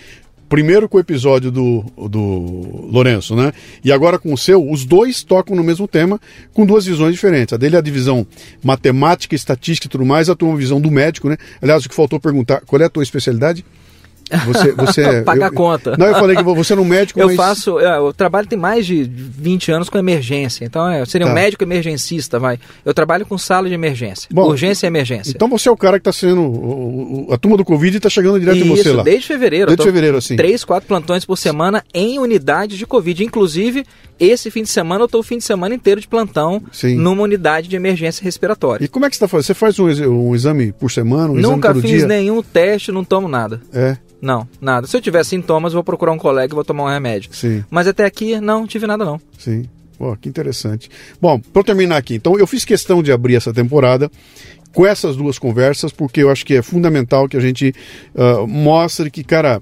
primeiro 0.49 0.89
com 0.89 0.97
o 0.97 1.01
episódio 1.01 1.51
do, 1.51 1.85
do 2.09 2.89
Lourenço, 2.91 3.37
né? 3.37 3.53
E 3.85 3.93
agora 3.93 4.19
com 4.19 4.33
o 4.33 4.39
seu, 4.39 4.69
os 4.69 4.85
dois 4.85 5.23
tocam 5.23 5.55
no 5.55 5.63
mesmo 5.63 5.87
tema, 5.87 6.21
com 6.53 6.65
duas 6.65 6.87
visões 6.87 7.13
diferentes. 7.13 7.53
A 7.53 7.57
dele 7.57 7.77
é 7.77 7.79
a 7.79 7.83
divisão 7.83 8.27
matemática, 8.63 9.35
estatística 9.35 9.87
e 9.87 9.91
tudo 9.91 10.05
mais, 10.05 10.29
a 10.29 10.35
tua 10.35 10.57
visão 10.57 10.81
do 10.81 10.91
médico, 10.91 11.29
né? 11.29 11.37
Aliás, 11.61 11.85
o 11.85 11.89
que 11.89 11.95
faltou 11.95 12.19
perguntar, 12.19 12.63
qual 12.63 12.81
é 12.81 12.87
a 12.87 12.91
tua 12.91 13.03
especialidade? 13.03 13.65
Você, 14.47 14.73
você 14.73 15.23
paga 15.27 15.47
a 15.47 15.51
conta. 15.51 15.97
Não, 15.97 16.07
eu 16.07 16.15
falei 16.15 16.37
que 16.37 16.43
você 16.43 16.73
é 16.73 16.77
um 16.77 16.85
médico, 16.85 17.21
Eu 17.21 17.29
mas... 17.29 17.37
faço, 17.37 17.79
eu, 17.79 18.07
eu 18.07 18.13
trabalho 18.13 18.47
tem 18.47 18.59
mais 18.59 18.87
de 18.87 19.05
20 19.05 19.73
anos 19.73 19.89
com 19.89 19.99
emergência. 19.99 20.65
Então, 20.65 20.89
é, 20.89 21.01
eu 21.01 21.07
seria 21.07 21.27
tá. 21.27 21.33
um 21.33 21.35
médico 21.35 21.65
emergencista, 21.65 22.39
vai. 22.39 22.59
Eu 22.85 22.95
trabalho 22.95 23.27
com 23.27 23.37
sala 23.39 23.69
de 23.69 23.75
emergência. 23.75 24.29
Bom, 24.33 24.45
urgência 24.49 24.87
e 24.87 24.89
emergência. 24.89 25.33
Então 25.35 25.49
você 25.49 25.69
é 25.69 25.73
o 25.73 25.77
cara 25.77 25.99
que 25.99 26.09
está 26.09 26.13
sendo 26.13 26.43
o, 26.43 27.29
o, 27.29 27.33
a 27.33 27.39
turma 27.39 27.57
do 27.57 27.65
Covid 27.65 27.97
está 27.97 28.09
chegando 28.09 28.39
direto 28.39 28.57
Isso, 28.57 28.67
em 28.67 28.77
você 28.77 28.93
lá. 28.93 29.03
desde 29.03 29.27
fevereiro. 29.27 29.67
Desde 29.67 29.85
fevereiro, 29.85 30.17
assim. 30.17 30.37
Três, 30.37 30.65
quatro 30.65 30.87
plantões 30.87 31.25
por 31.25 31.37
semana 31.37 31.85
em 31.93 32.19
unidade 32.19 32.77
de 32.77 32.87
Covid. 32.87 33.25
Inclusive, 33.25 33.85
esse 34.19 34.51
fim 34.51 34.63
de 34.63 34.69
semana 34.69 35.03
eu 35.03 35.07
estou 35.07 35.21
o 35.21 35.25
fim 35.25 35.39
de 35.39 35.45
semana 35.45 35.75
inteiro 35.75 36.01
de 36.01 36.09
plantão 36.09 36.63
Sim. 36.73 36.97
numa 36.97 37.23
unidade 37.23 37.69
de 37.69 37.77
emergência 37.77 38.23
respiratória. 38.23 38.85
E 38.85 38.89
como 38.89 39.07
é 39.07 39.11
que 39.11 39.17
você 39.17 39.25
está 39.25 39.29
fazendo? 39.29 39.47
Você 39.47 39.55
faz 39.55 39.79
um, 39.79 39.87
um, 39.87 40.35
exame 40.35 40.73
por 40.73 40.91
semana? 40.91 41.33
Um 41.33 41.37
Nunca 41.37 41.75
fiz 41.75 41.91
dia? 41.91 42.07
nenhum 42.07 42.43
teste, 42.43 42.91
não 42.91 43.05
tomo 43.05 43.29
nada. 43.29 43.61
É. 43.73 43.97
Não, 44.21 44.49
nada. 44.61 44.87
Se 44.87 44.97
eu 44.97 45.01
tiver 45.01 45.25
sintomas, 45.25 45.73
vou 45.73 45.85
procurar 45.85 46.13
um 46.13 46.19
colega 46.19 46.53
e 46.53 46.55
vou 46.55 46.65
tomar 46.65 46.85
um 46.85 46.89
remédio. 46.89 47.31
Sim. 47.33 47.65
Mas 47.71 47.87
até 47.87 48.05
aqui, 48.05 48.41
não 48.41 48.67
tive 48.67 48.87
nada 48.87 49.05
não. 49.05 49.21
Sim. 49.39 49.65
Pô, 49.97 50.17
que 50.17 50.29
interessante. 50.29 50.89
Bom, 51.21 51.41
para 51.41 51.65
terminar 51.65 51.97
aqui, 51.97 52.15
então 52.15 52.39
eu 52.39 52.47
fiz 52.47 52.65
questão 52.65 53.03
de 53.03 53.11
abrir 53.11 53.35
essa 53.35 53.53
temporada 53.53 54.11
com 54.73 54.87
essas 54.87 55.17
duas 55.17 55.39
conversas, 55.39 55.91
porque 55.91 56.23
eu 56.23 56.31
acho 56.31 56.47
que 56.47 56.55
é 56.55 56.63
fundamental 56.63 57.29
que 57.29 57.37
a 57.37 57.41
gente 57.41 57.75
uh, 58.15 58.47
mostre 58.47 59.11
que, 59.11 59.25
cara, 59.25 59.61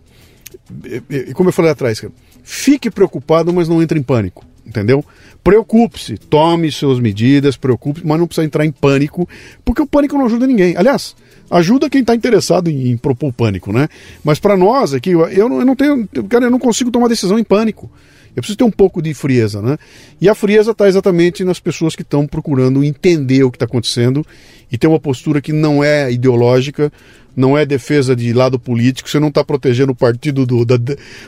como 1.34 1.48
eu 1.48 1.52
falei 1.52 1.70
atrás, 1.70 2.00
cara, 2.00 2.12
fique 2.46 2.88
preocupado, 2.88 3.52
mas 3.52 3.68
não 3.68 3.82
entre 3.82 3.98
em 3.98 4.02
pânico, 4.04 4.44
entendeu? 4.64 5.04
Preocupe-se, 5.42 6.16
tome 6.16 6.70
suas 6.70 7.00
medidas, 7.00 7.56
preocupe, 7.56 8.02
mas 8.04 8.18
não 8.20 8.26
precisa 8.26 8.46
entrar 8.46 8.64
em 8.64 8.70
pânico, 8.70 9.28
porque 9.64 9.82
o 9.82 9.86
pânico 9.86 10.16
não 10.16 10.26
ajuda 10.26 10.46
ninguém. 10.46 10.76
Aliás, 10.76 11.16
ajuda 11.50 11.90
quem 11.90 12.02
está 12.02 12.14
interessado 12.14 12.70
em, 12.70 12.90
em, 12.90 12.96
propor 12.96 13.32
pânico, 13.32 13.72
né? 13.72 13.88
Mas 14.22 14.38
para 14.38 14.56
nós 14.56 14.94
aqui, 14.94 15.10
eu, 15.10 15.48
não, 15.48 15.58
eu 15.58 15.66
não 15.66 15.74
tenho, 15.74 16.08
cara, 16.28 16.44
eu 16.44 16.50
não 16.50 16.58
consigo 16.60 16.90
tomar 16.92 17.08
decisão 17.08 17.36
em 17.36 17.44
pânico. 17.44 17.90
Eu 18.36 18.42
preciso 18.42 18.58
ter 18.58 18.64
um 18.64 18.70
pouco 18.70 19.00
de 19.00 19.14
frieza, 19.14 19.62
né? 19.62 19.78
E 20.20 20.28
a 20.28 20.34
frieza 20.34 20.72
está 20.72 20.86
exatamente 20.86 21.42
nas 21.42 21.58
pessoas 21.58 21.96
que 21.96 22.02
estão 22.02 22.26
procurando 22.26 22.84
entender 22.84 23.42
o 23.42 23.50
que 23.50 23.56
está 23.56 23.64
acontecendo 23.64 24.24
e 24.70 24.76
ter 24.76 24.86
uma 24.86 25.00
postura 25.00 25.40
que 25.40 25.52
não 25.52 25.82
é 25.82 26.12
ideológica, 26.12 26.92
não 27.34 27.56
é 27.56 27.64
defesa 27.64 28.14
de 28.14 28.32
lado 28.32 28.58
político, 28.58 29.08
você 29.08 29.18
não 29.18 29.28
está 29.28 29.42
protegendo 29.42 29.92
o 29.92 29.96
partido 29.96 30.44
do, 30.44 30.64
da, 30.64 30.76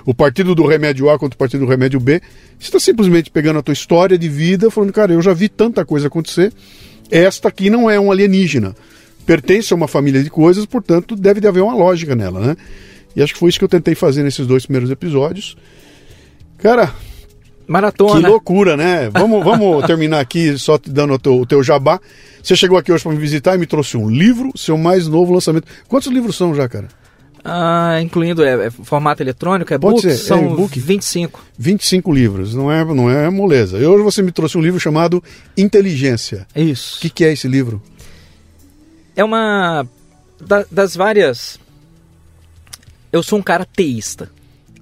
o 0.04 0.14
partido 0.14 0.54
do 0.54 0.66
remédio 0.66 1.08
A 1.08 1.18
contra 1.18 1.34
o 1.34 1.38
partido 1.38 1.64
do 1.64 1.70
remédio 1.70 1.98
B. 1.98 2.20
Você 2.58 2.68
está 2.68 2.78
simplesmente 2.78 3.30
pegando 3.30 3.58
a 3.58 3.62
tua 3.62 3.72
história 3.72 4.18
de 4.18 4.28
vida, 4.28 4.70
falando, 4.70 4.92
cara, 4.92 5.12
eu 5.12 5.22
já 5.22 5.32
vi 5.32 5.48
tanta 5.48 5.84
coisa 5.84 6.08
acontecer, 6.08 6.52
esta 7.10 7.48
aqui 7.48 7.70
não 7.70 7.90
é 7.90 7.98
um 7.98 8.12
alienígena 8.12 8.74
pertence 9.28 9.74
a 9.74 9.76
uma 9.76 9.86
família 9.86 10.24
de 10.24 10.30
coisas, 10.30 10.64
portanto, 10.64 11.14
deve 11.14 11.46
haver 11.46 11.62
uma 11.62 11.74
lógica 11.74 12.16
nela, 12.16 12.40
né? 12.40 12.56
E 13.14 13.20
acho 13.20 13.34
que 13.34 13.38
foi 13.38 13.50
isso 13.50 13.58
que 13.58 13.64
eu 13.64 13.68
tentei 13.68 13.94
fazer 13.94 14.22
nesses 14.22 14.46
dois 14.46 14.64
primeiros 14.64 14.90
episódios. 14.90 15.54
Cara, 16.58 16.94
Maratona. 17.66 18.20
Que 18.20 18.26
loucura, 18.26 18.76
né? 18.76 19.10
Vamos, 19.10 19.44
vamos 19.44 19.84
terminar 19.86 20.20
aqui 20.20 20.58
só 20.58 20.78
te 20.78 20.90
dando 20.90 21.14
o 21.14 21.18
teu, 21.18 21.40
o 21.40 21.46
teu 21.46 21.62
jabá. 21.62 22.00
Você 22.42 22.56
chegou 22.56 22.78
aqui 22.78 22.92
hoje 22.92 23.02
para 23.02 23.12
me 23.12 23.18
visitar 23.18 23.54
e 23.54 23.58
me 23.58 23.66
trouxe 23.66 23.96
um 23.96 24.08
livro, 24.08 24.50
seu 24.56 24.76
mais 24.78 25.06
novo 25.06 25.32
lançamento. 25.32 25.66
Quantos 25.86 26.08
livros 26.08 26.36
são 26.36 26.54
já, 26.54 26.68
cara? 26.68 26.88
Ah, 27.44 28.00
incluindo 28.02 28.44
é, 28.44 28.66
é 28.66 28.70
formato 28.70 29.22
eletrônico, 29.22 29.72
é 29.72 29.78
Pode 29.78 29.96
book, 29.96 30.02
ser, 30.02 30.16
são 30.16 30.38
é 30.38 30.52
e-book? 30.52 30.80
25. 30.80 31.44
25 31.58 32.12
livros, 32.12 32.54
não 32.54 32.70
é, 32.70 32.84
não 32.84 33.08
é 33.08 33.30
moleza. 33.30 33.78
E 33.78 33.86
hoje 33.86 34.02
você 34.02 34.22
me 34.22 34.32
trouxe 34.32 34.58
um 34.58 34.60
livro 34.60 34.80
chamado 34.80 35.22
Inteligência. 35.56 36.46
Isso. 36.54 36.98
O 36.98 37.00
que, 37.00 37.10
que 37.10 37.24
é 37.24 37.32
esse 37.32 37.46
livro? 37.46 37.80
é 39.18 39.24
uma 39.24 39.84
da, 40.40 40.64
das 40.70 40.94
várias. 40.94 41.58
Eu 43.10 43.20
sou 43.20 43.38
um 43.38 43.42
cara 43.42 43.64
teísta. 43.64 44.30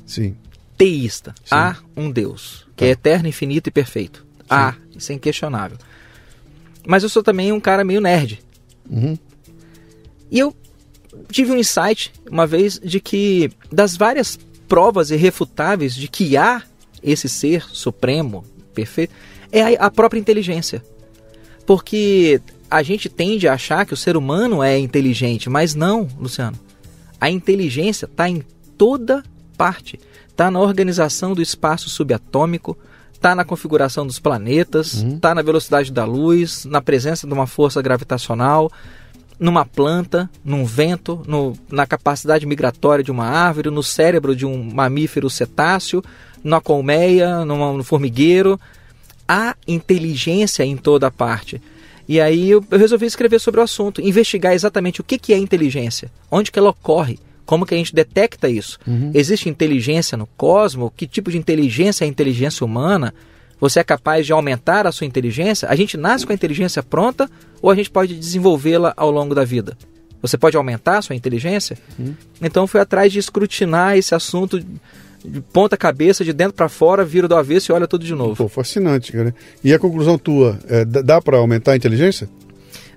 Sim. 0.04 0.36
Teísta. 0.76 1.34
Sim. 1.44 1.54
Há 1.54 1.76
um 1.96 2.10
Deus 2.10 2.66
que 2.76 2.84
tá. 2.84 2.86
é 2.86 2.90
eterno, 2.90 3.28
infinito 3.28 3.68
e 3.68 3.72
perfeito. 3.72 4.20
Sim. 4.40 4.46
Há, 4.50 4.74
isso 4.94 5.12
é 5.12 5.14
inquestionável. 5.14 5.78
Mas 6.86 7.02
eu 7.02 7.08
sou 7.08 7.22
também 7.22 7.52
um 7.52 7.60
cara 7.60 7.84
meio 7.84 8.00
nerd. 8.00 8.40
Uhum. 8.88 9.18
E 10.30 10.38
eu 10.38 10.54
tive 11.30 11.52
um 11.52 11.56
insight 11.56 12.12
uma 12.30 12.46
vez 12.46 12.78
de 12.78 13.00
que 13.00 13.50
das 13.72 13.96
várias 13.96 14.38
provas 14.68 15.10
irrefutáveis 15.10 15.94
de 15.94 16.08
que 16.08 16.36
há 16.36 16.62
esse 17.02 17.28
ser 17.28 17.64
supremo, 17.72 18.44
perfeito, 18.74 19.14
é 19.50 19.76
a, 19.76 19.86
a 19.86 19.90
própria 19.90 20.18
inteligência. 20.18 20.84
Porque 21.64 22.40
a 22.70 22.82
gente 22.82 23.08
tende 23.08 23.48
a 23.48 23.54
achar 23.54 23.86
que 23.86 23.94
o 23.94 23.96
ser 23.96 24.16
humano 24.16 24.62
é 24.62 24.78
inteligente, 24.78 25.48
mas 25.48 25.74
não, 25.74 26.08
Luciano. 26.18 26.58
A 27.20 27.30
inteligência 27.30 28.06
está 28.06 28.28
em 28.28 28.42
toda 28.76 29.22
parte. 29.56 29.98
Está 30.36 30.50
na 30.50 30.60
organização 30.60 31.32
do 31.32 31.40
espaço 31.40 31.88
subatômico, 31.88 32.76
está 33.14 33.34
na 33.34 33.42
configuração 33.42 34.06
dos 34.06 34.18
planetas, 34.18 34.88
está 34.88 35.06
uhum. 35.06 35.18
Tá 35.18 35.34
na 35.34 35.40
velocidade 35.40 35.90
da 35.90 36.04
luz, 36.04 36.66
na 36.66 36.82
presença 36.82 37.26
de 37.26 37.32
uma 37.32 37.46
força 37.46 37.80
gravitacional, 37.80 38.70
numa 39.40 39.64
planta, 39.64 40.28
num 40.44 40.66
vento, 40.66 41.22
no, 41.26 41.54
na 41.72 41.86
capacidade 41.86 42.44
migratória 42.44 43.02
de 43.02 43.10
uma 43.10 43.24
árvore, 43.24 43.70
no 43.70 43.82
cérebro 43.82 44.36
de 44.36 44.44
um 44.44 44.62
mamífero 44.62 45.30
cetáceo, 45.30 46.04
na 46.44 46.60
colmeia, 46.60 47.42
no 47.46 47.82
formigueiro. 47.82 48.60
Há 49.26 49.56
inteligência 49.66 50.64
em 50.64 50.76
toda 50.76 51.10
parte. 51.10 51.62
E 52.06 52.20
aí 52.20 52.50
eu, 52.50 52.62
resolvi 52.70 53.06
escrever 53.06 53.40
sobre 53.40 53.60
o 53.60 53.64
assunto, 53.64 54.02
investigar 54.02 54.52
exatamente 54.52 55.00
o 55.00 55.04
que, 55.04 55.18
que 55.18 55.32
é 55.32 55.38
inteligência, 55.38 56.12
onde 56.30 56.52
que 56.52 56.58
ela 56.58 56.68
ocorre, 56.68 57.18
como 57.46 57.64
que 57.64 57.74
a 57.74 57.78
gente 57.78 57.94
detecta 57.94 58.48
isso. 58.48 58.78
Uhum. 58.86 59.12
Existe 59.14 59.48
inteligência 59.48 60.18
no 60.18 60.26
cosmos? 60.26 60.90
Que 60.96 61.06
tipo 61.06 61.30
de 61.30 61.38
inteligência 61.38 62.04
é 62.04 62.06
a 62.06 62.08
inteligência 62.08 62.64
humana? 62.64 63.14
Você 63.58 63.80
é 63.80 63.84
capaz 63.84 64.26
de 64.26 64.32
aumentar 64.32 64.86
a 64.86 64.92
sua 64.92 65.06
inteligência? 65.06 65.68
A 65.68 65.76
gente 65.76 65.96
nasce 65.96 66.26
com 66.26 66.32
a 66.32 66.34
inteligência 66.34 66.82
pronta 66.82 67.30
ou 67.62 67.70
a 67.70 67.74
gente 67.74 67.90
pode 67.90 68.14
desenvolvê-la 68.14 68.92
ao 68.96 69.10
longo 69.10 69.34
da 69.34 69.44
vida? 69.44 69.78
Você 70.20 70.36
pode 70.36 70.56
aumentar 70.56 70.98
a 70.98 71.02
sua 71.02 71.16
inteligência? 71.16 71.78
Uhum. 71.98 72.14
Então 72.42 72.66
fui 72.66 72.80
atrás 72.80 73.12
de 73.12 73.18
escrutinar 73.18 73.96
esse 73.96 74.14
assunto 74.14 74.58
de 74.58 75.40
ponta 75.52 75.76
cabeça, 75.76 76.24
de 76.24 76.32
dentro 76.32 76.54
para 76.54 76.68
fora, 76.68 77.04
vira 77.04 77.26
do 77.26 77.34
avesso 77.34 77.70
e 77.70 77.74
olha 77.74 77.86
tudo 77.86 78.04
de 78.04 78.14
novo. 78.14 78.36
Pô, 78.36 78.48
fascinante, 78.48 79.12
cara. 79.12 79.34
E 79.62 79.72
a 79.72 79.78
conclusão 79.78 80.18
tua, 80.18 80.58
é, 80.68 80.84
dá 80.84 81.20
para 81.20 81.38
aumentar 81.38 81.72
a 81.72 81.76
inteligência? 81.76 82.28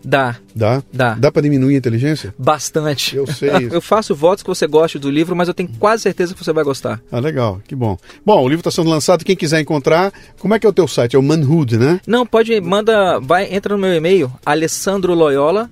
Dá. 0.04 0.38
Dá? 0.56 0.84
Dá. 0.92 1.14
Dá 1.16 1.32
para 1.32 1.42
diminuir 1.42 1.76
a 1.76 1.78
inteligência? 1.78 2.34
Bastante. 2.38 3.16
Eu 3.16 3.28
sei. 3.28 3.70
eu 3.72 3.82
faço 3.82 4.16
votos 4.16 4.44
que 4.44 4.50
você 4.50 4.68
goste 4.68 4.98
do 4.98 5.10
livro, 5.10 5.36
mas 5.36 5.48
eu 5.48 5.54
tenho 5.54 5.70
quase 5.80 6.04
certeza 6.04 6.34
que 6.34 6.44
você 6.44 6.54
vai 6.54 6.64
gostar. 6.64 7.02
Ah, 7.12 7.20
legal. 7.20 7.62
Que 7.68 7.76
bom. 7.76 7.98
Bom, 8.26 8.42
o 8.42 8.48
livro 8.48 8.62
está 8.62 8.72
sendo 8.72 8.90
lançado. 8.90 9.26
Quem 9.26 9.36
quiser 9.36 9.60
encontrar, 9.60 10.12
como 10.40 10.54
é 10.54 10.60
que 10.60 10.66
é 10.66 10.70
o 10.70 10.74
teu 10.74 10.88
site? 10.88 11.16
É 11.16 11.20
o 11.20 11.24
Manhood, 11.24 11.78
né? 11.78 12.00
Não, 12.08 12.26
pode, 12.26 12.60
manda, 12.62 13.20
vai, 13.20 13.54
entra 13.54 13.76
no 13.76 13.82
meu 13.82 13.94
e-mail, 13.94 14.32
Alessandro 14.46 15.14
Loyola, 15.14 15.70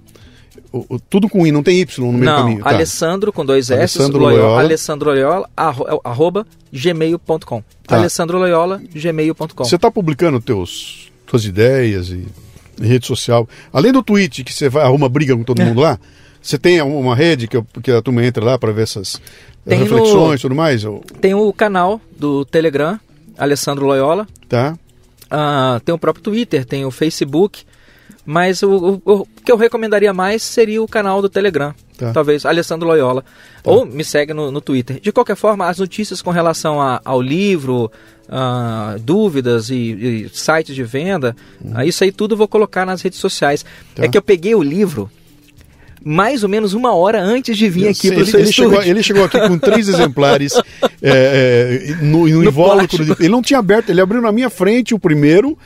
o, 0.71 0.95
o, 0.95 0.99
tudo 0.99 1.29
com 1.29 1.45
I, 1.45 1.51
não 1.51 1.63
tem 1.63 1.79
Y 1.79 2.05
no 2.05 2.11
meio 2.11 2.25
não, 2.25 2.35
do 2.35 2.41
caminho. 2.41 2.63
Tá. 2.63 2.69
Alessandro 2.69 3.31
com 3.31 3.45
dois 3.45 3.69
S, 3.69 3.73
Alessandro 3.73 4.19
Loyola, 4.19 4.41
Loyola. 4.41 4.61
Alessandro 4.61 5.09
Loyola, 5.09 5.49
arro, 5.55 6.01
arroba 6.03 6.47
gmail.com. 6.71 7.63
Tá. 7.85 7.97
Alessandro 7.97 8.37
Loyola, 8.37 8.81
gmail.com. 8.93 9.63
Você 9.63 9.75
está 9.75 9.89
publicando 9.89 10.39
teus, 10.39 11.11
tuas 11.25 11.45
ideias 11.45 12.09
e 12.09 12.27
rede 12.79 13.05
social. 13.05 13.47
Além 13.71 13.91
do 13.91 14.03
tweet, 14.03 14.43
que 14.43 14.53
você 14.53 14.69
vai 14.69 14.83
arruma 14.83 15.09
briga 15.09 15.35
com 15.35 15.43
todo 15.43 15.61
mundo 15.61 15.81
lá, 15.81 15.99
você 16.41 16.57
tem 16.57 16.81
uma 16.81 17.15
rede 17.15 17.47
que, 17.47 17.61
que 17.81 17.91
a 17.91 18.01
turma 18.01 18.23
entra 18.23 18.43
lá 18.43 18.57
para 18.57 18.71
ver 18.71 18.83
essas 18.83 19.21
tem 19.67 19.79
reflexões 19.79 20.39
e 20.39 20.41
tudo 20.41 20.55
mais? 20.55 20.85
Ou... 20.85 21.03
Tem 21.19 21.33
o 21.33 21.51
canal 21.51 21.99
do 22.17 22.45
Telegram, 22.45 22.99
Alessandro 23.37 23.85
Loyola. 23.85 24.27
Tá. 24.47 24.77
Uh, 25.25 25.79
tem 25.81 25.93
o 25.93 25.97
próprio 25.97 26.23
Twitter, 26.23 26.65
tem 26.65 26.85
o 26.85 26.91
Facebook. 26.91 27.65
Mas 28.29 28.61
o, 28.61 29.01
o, 29.05 29.19
o, 29.21 29.27
que 29.41 29.49
eu 29.49 29.55
recomendaria 29.55 30.13
mais 30.13 30.43
seria 30.43 30.83
o 30.83 30.87
canal 30.87 31.21
do 31.21 31.29
Telegram. 31.29 31.73
Tá. 31.97 32.11
Talvez 32.11 32.45
Alessandro 32.45 32.85
Loyola. 32.85 33.23
Tá. 33.63 33.71
Ou 33.71 33.85
me 33.85 34.03
segue 34.03 34.33
no, 34.33 34.51
no 34.51 34.59
Twitter. 34.59 34.99
De 34.99 35.13
qualquer 35.13 35.37
forma, 35.37 35.65
as 35.65 35.79
notícias 35.79 36.21
com 36.21 36.29
relação 36.29 36.81
a, 36.81 36.99
ao 37.05 37.21
livro, 37.21 37.89
uh, 38.27 38.99
dúvidas 38.99 39.69
e, 39.69 39.75
e, 39.75 40.29
sites 40.33 40.75
de 40.75 40.83
venda, 40.83 41.37
uh, 41.63 41.83
isso 41.83 42.03
aí 42.03 42.11
tudo 42.11 42.33
eu 42.33 42.37
vou 42.37 42.49
colocar 42.49 42.85
nas 42.85 43.01
redes 43.01 43.17
sociais. 43.17 43.63
Tá. 43.95 44.03
É 44.03 44.09
que 44.09 44.17
eu 44.17 44.21
peguei 44.21 44.53
o 44.53 44.61
livro 44.61 45.09
mais 46.03 46.43
ou 46.43 46.49
menos 46.49 46.73
uma 46.73 46.93
hora 46.93 47.21
antes 47.21 47.57
de 47.57 47.69
vir 47.69 47.85
eu 47.85 47.91
aqui 47.91 48.11
para 48.11 48.23
o 48.23 48.25
seu 48.25 48.39
ele 48.41 48.51
chegou, 48.51 48.81
ele 48.81 49.03
chegou 49.03 49.23
aqui 49.23 49.39
com 49.39 49.57
três 49.57 49.87
exemplares 49.89 50.53
é, 51.01 51.81
é, 51.91 51.95
no, 52.01 52.27
no, 52.27 52.27
no 52.27 52.43
invólucro. 52.45 53.05
De, 53.05 53.11
ele 53.19 53.29
não 53.29 53.41
tinha 53.41 53.59
aberto, 53.59 53.89
ele 53.89 54.01
abriu 54.01 54.21
na 54.21 54.33
minha 54.33 54.49
frente 54.49 54.93
o 54.93 54.99
primeiro 54.99 55.57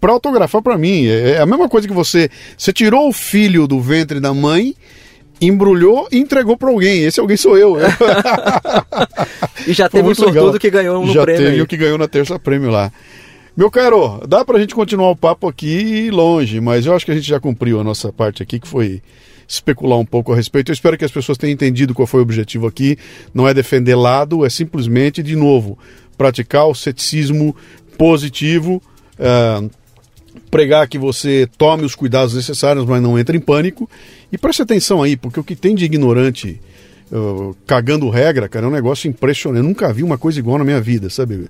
para 0.00 0.12
autografar 0.12 0.62
para 0.62 0.78
mim. 0.78 1.06
É, 1.06 1.32
é 1.32 1.38
a 1.40 1.46
mesma 1.46 1.68
coisa 1.68 1.86
que 1.86 1.94
você, 1.94 2.30
você 2.56 2.72
tirou 2.72 3.08
o 3.08 3.12
filho 3.12 3.66
do 3.66 3.80
ventre 3.80 4.20
da 4.20 4.32
mãe 4.32 4.74
embrulhou 5.40 6.06
e 6.12 6.18
entregou 6.18 6.56
para 6.56 6.68
alguém. 6.68 7.02
Esse 7.02 7.18
alguém 7.18 7.36
sou 7.36 7.56
eu. 7.56 7.76
e 9.66 9.72
já 9.72 9.88
teve 9.88 10.08
um 10.08 10.14
sortudo 10.14 10.58
que 10.58 10.70
ganhou 10.70 11.04
no 11.04 11.12
já 11.12 11.22
prêmio. 11.22 11.42
Já 11.42 11.50
teve 11.50 11.62
o 11.62 11.66
que 11.66 11.76
ganhou 11.76 11.96
na 11.96 12.06
terça 12.06 12.38
prêmio 12.38 12.70
lá. 12.70 12.92
Meu 13.56 13.70
caro, 13.70 14.20
dá 14.28 14.44
para 14.44 14.58
a 14.58 14.60
gente 14.60 14.74
continuar 14.74 15.10
o 15.10 15.16
papo 15.16 15.48
aqui 15.48 16.10
longe, 16.10 16.60
mas 16.60 16.86
eu 16.86 16.94
acho 16.94 17.04
que 17.04 17.10
a 17.10 17.14
gente 17.14 17.26
já 17.26 17.40
cumpriu 17.40 17.80
a 17.80 17.84
nossa 17.84 18.12
parte 18.12 18.42
aqui, 18.42 18.60
que 18.60 18.68
foi 18.68 19.02
especular 19.48 19.98
um 19.98 20.04
pouco 20.04 20.32
a 20.32 20.36
respeito. 20.36 20.70
Eu 20.70 20.74
espero 20.74 20.96
que 20.96 21.04
as 21.04 21.10
pessoas 21.10 21.36
tenham 21.36 21.52
entendido 21.52 21.92
qual 21.92 22.06
foi 22.06 22.20
o 22.20 22.22
objetivo 22.22 22.66
aqui. 22.66 22.96
Não 23.34 23.48
é 23.48 23.52
defender 23.52 23.96
lado, 23.96 24.46
é 24.46 24.50
simplesmente, 24.50 25.22
de 25.22 25.34
novo, 25.34 25.76
praticar 26.16 26.68
o 26.68 26.74
ceticismo 26.74 27.56
positivo, 27.98 28.80
uh, 29.18 29.68
pregar 30.50 30.88
que 30.88 30.98
você 30.98 31.48
tome 31.56 31.84
os 31.84 31.94
cuidados 31.94 32.34
necessários, 32.34 32.84
mas 32.84 33.02
não 33.02 33.18
entre 33.18 33.36
em 33.36 33.40
pânico. 33.40 33.88
E 34.32 34.38
preste 34.38 34.62
atenção 34.62 35.02
aí, 35.02 35.16
porque 35.16 35.40
o 35.40 35.44
que 35.44 35.56
tem 35.56 35.74
de 35.74 35.84
ignorante 35.84 36.60
uh, 37.12 37.56
cagando 37.66 38.08
regra, 38.08 38.48
cara, 38.48 38.66
é 38.66 38.68
um 38.68 38.72
negócio 38.72 39.08
impressionante. 39.08 39.62
Eu 39.62 39.68
nunca 39.68 39.92
vi 39.92 40.02
uma 40.02 40.18
coisa 40.18 40.38
igual 40.38 40.58
na 40.58 40.64
minha 40.64 40.80
vida, 40.80 41.10
sabe? 41.10 41.48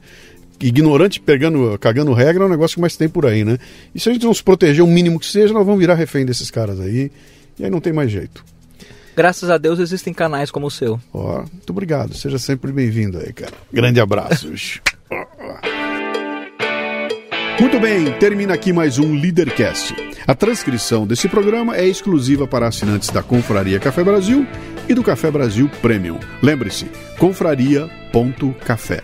Ignorante 0.61 1.21
pegando, 1.21 1.79
cagando 1.79 2.13
regra 2.13 2.45
é 2.45 2.47
um 2.47 2.51
negócio 2.51 2.75
que 2.75 2.81
mais 2.81 2.97
tem 2.97 3.09
por 3.09 3.27
aí, 3.27 3.45
né? 3.45 3.59
E 3.95 4.01
se 4.01 4.09
a 4.09 4.13
gente 4.13 4.25
não 4.25 4.35
se 4.35 4.43
proteger 4.43 4.85
o 4.85 4.87
mínimo 4.87 5.19
que 5.19 5.27
seja, 5.27 5.55
nós 5.55 5.65
vamos 5.65 5.81
virar 5.81 5.95
refém 5.95 6.27
desses 6.27 6.51
caras 6.51 6.81
aí. 6.81 7.11
E 7.59 7.65
aí 7.65 7.71
não 7.71 7.81
tem 7.81 7.93
mais 7.93 8.11
jeito. 8.11 8.45
Graças 9.17 9.51
a 9.51 9.59
Deus 9.59 9.79
existem 9.79 10.15
canais 10.15 10.51
como 10.51 10.67
o 10.67 10.71
seu. 10.71 11.01
Ó, 11.13 11.37
oh, 11.37 11.39
muito 11.41 11.71
obrigado. 11.71 12.15
Seja 12.15 12.39
sempre 12.39 12.73
bem-vindo 12.73 13.19
aí, 13.19 13.33
cara. 13.33 13.53
Grande 13.73 14.01
abraço. 14.01 14.51
Muito 17.61 17.79
bem, 17.79 18.11
termina 18.15 18.55
aqui 18.55 18.73
mais 18.73 18.99
um 18.99 19.13
Leadercast. 19.13 19.95
A 20.27 20.35
transcrição 20.35 21.07
desse 21.07 21.29
programa 21.29 21.77
é 21.77 21.87
exclusiva 21.87 22.47
para 22.47 22.67
assinantes 22.67 23.11
da 23.11 23.23
Confraria 23.23 23.79
Café 23.79 24.03
Brasil 24.03 24.47
e 24.89 24.95
do 24.95 25.03
Café 25.03 25.31
Brasil 25.31 25.71
Premium. 25.83 26.19
Lembre-se, 26.43 26.87
confraria.café. 27.19 29.03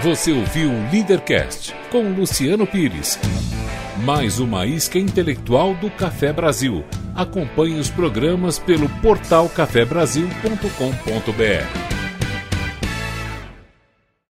Você 0.00 0.30
ouviu 0.30 0.70
o 0.70 0.90
Leadercast 0.92 1.74
com 1.90 2.12
Luciano 2.12 2.68
Pires. 2.68 3.18
Mais 4.04 4.38
uma 4.38 4.64
isca 4.64 4.96
intelectual 4.96 5.74
do 5.74 5.90
Café 5.90 6.32
Brasil. 6.32 6.84
Acompanhe 7.16 7.80
os 7.80 7.90
programas 7.90 8.60
pelo 8.60 8.88
portal 9.00 9.48
cafebrasil.com.br. 9.48 12.03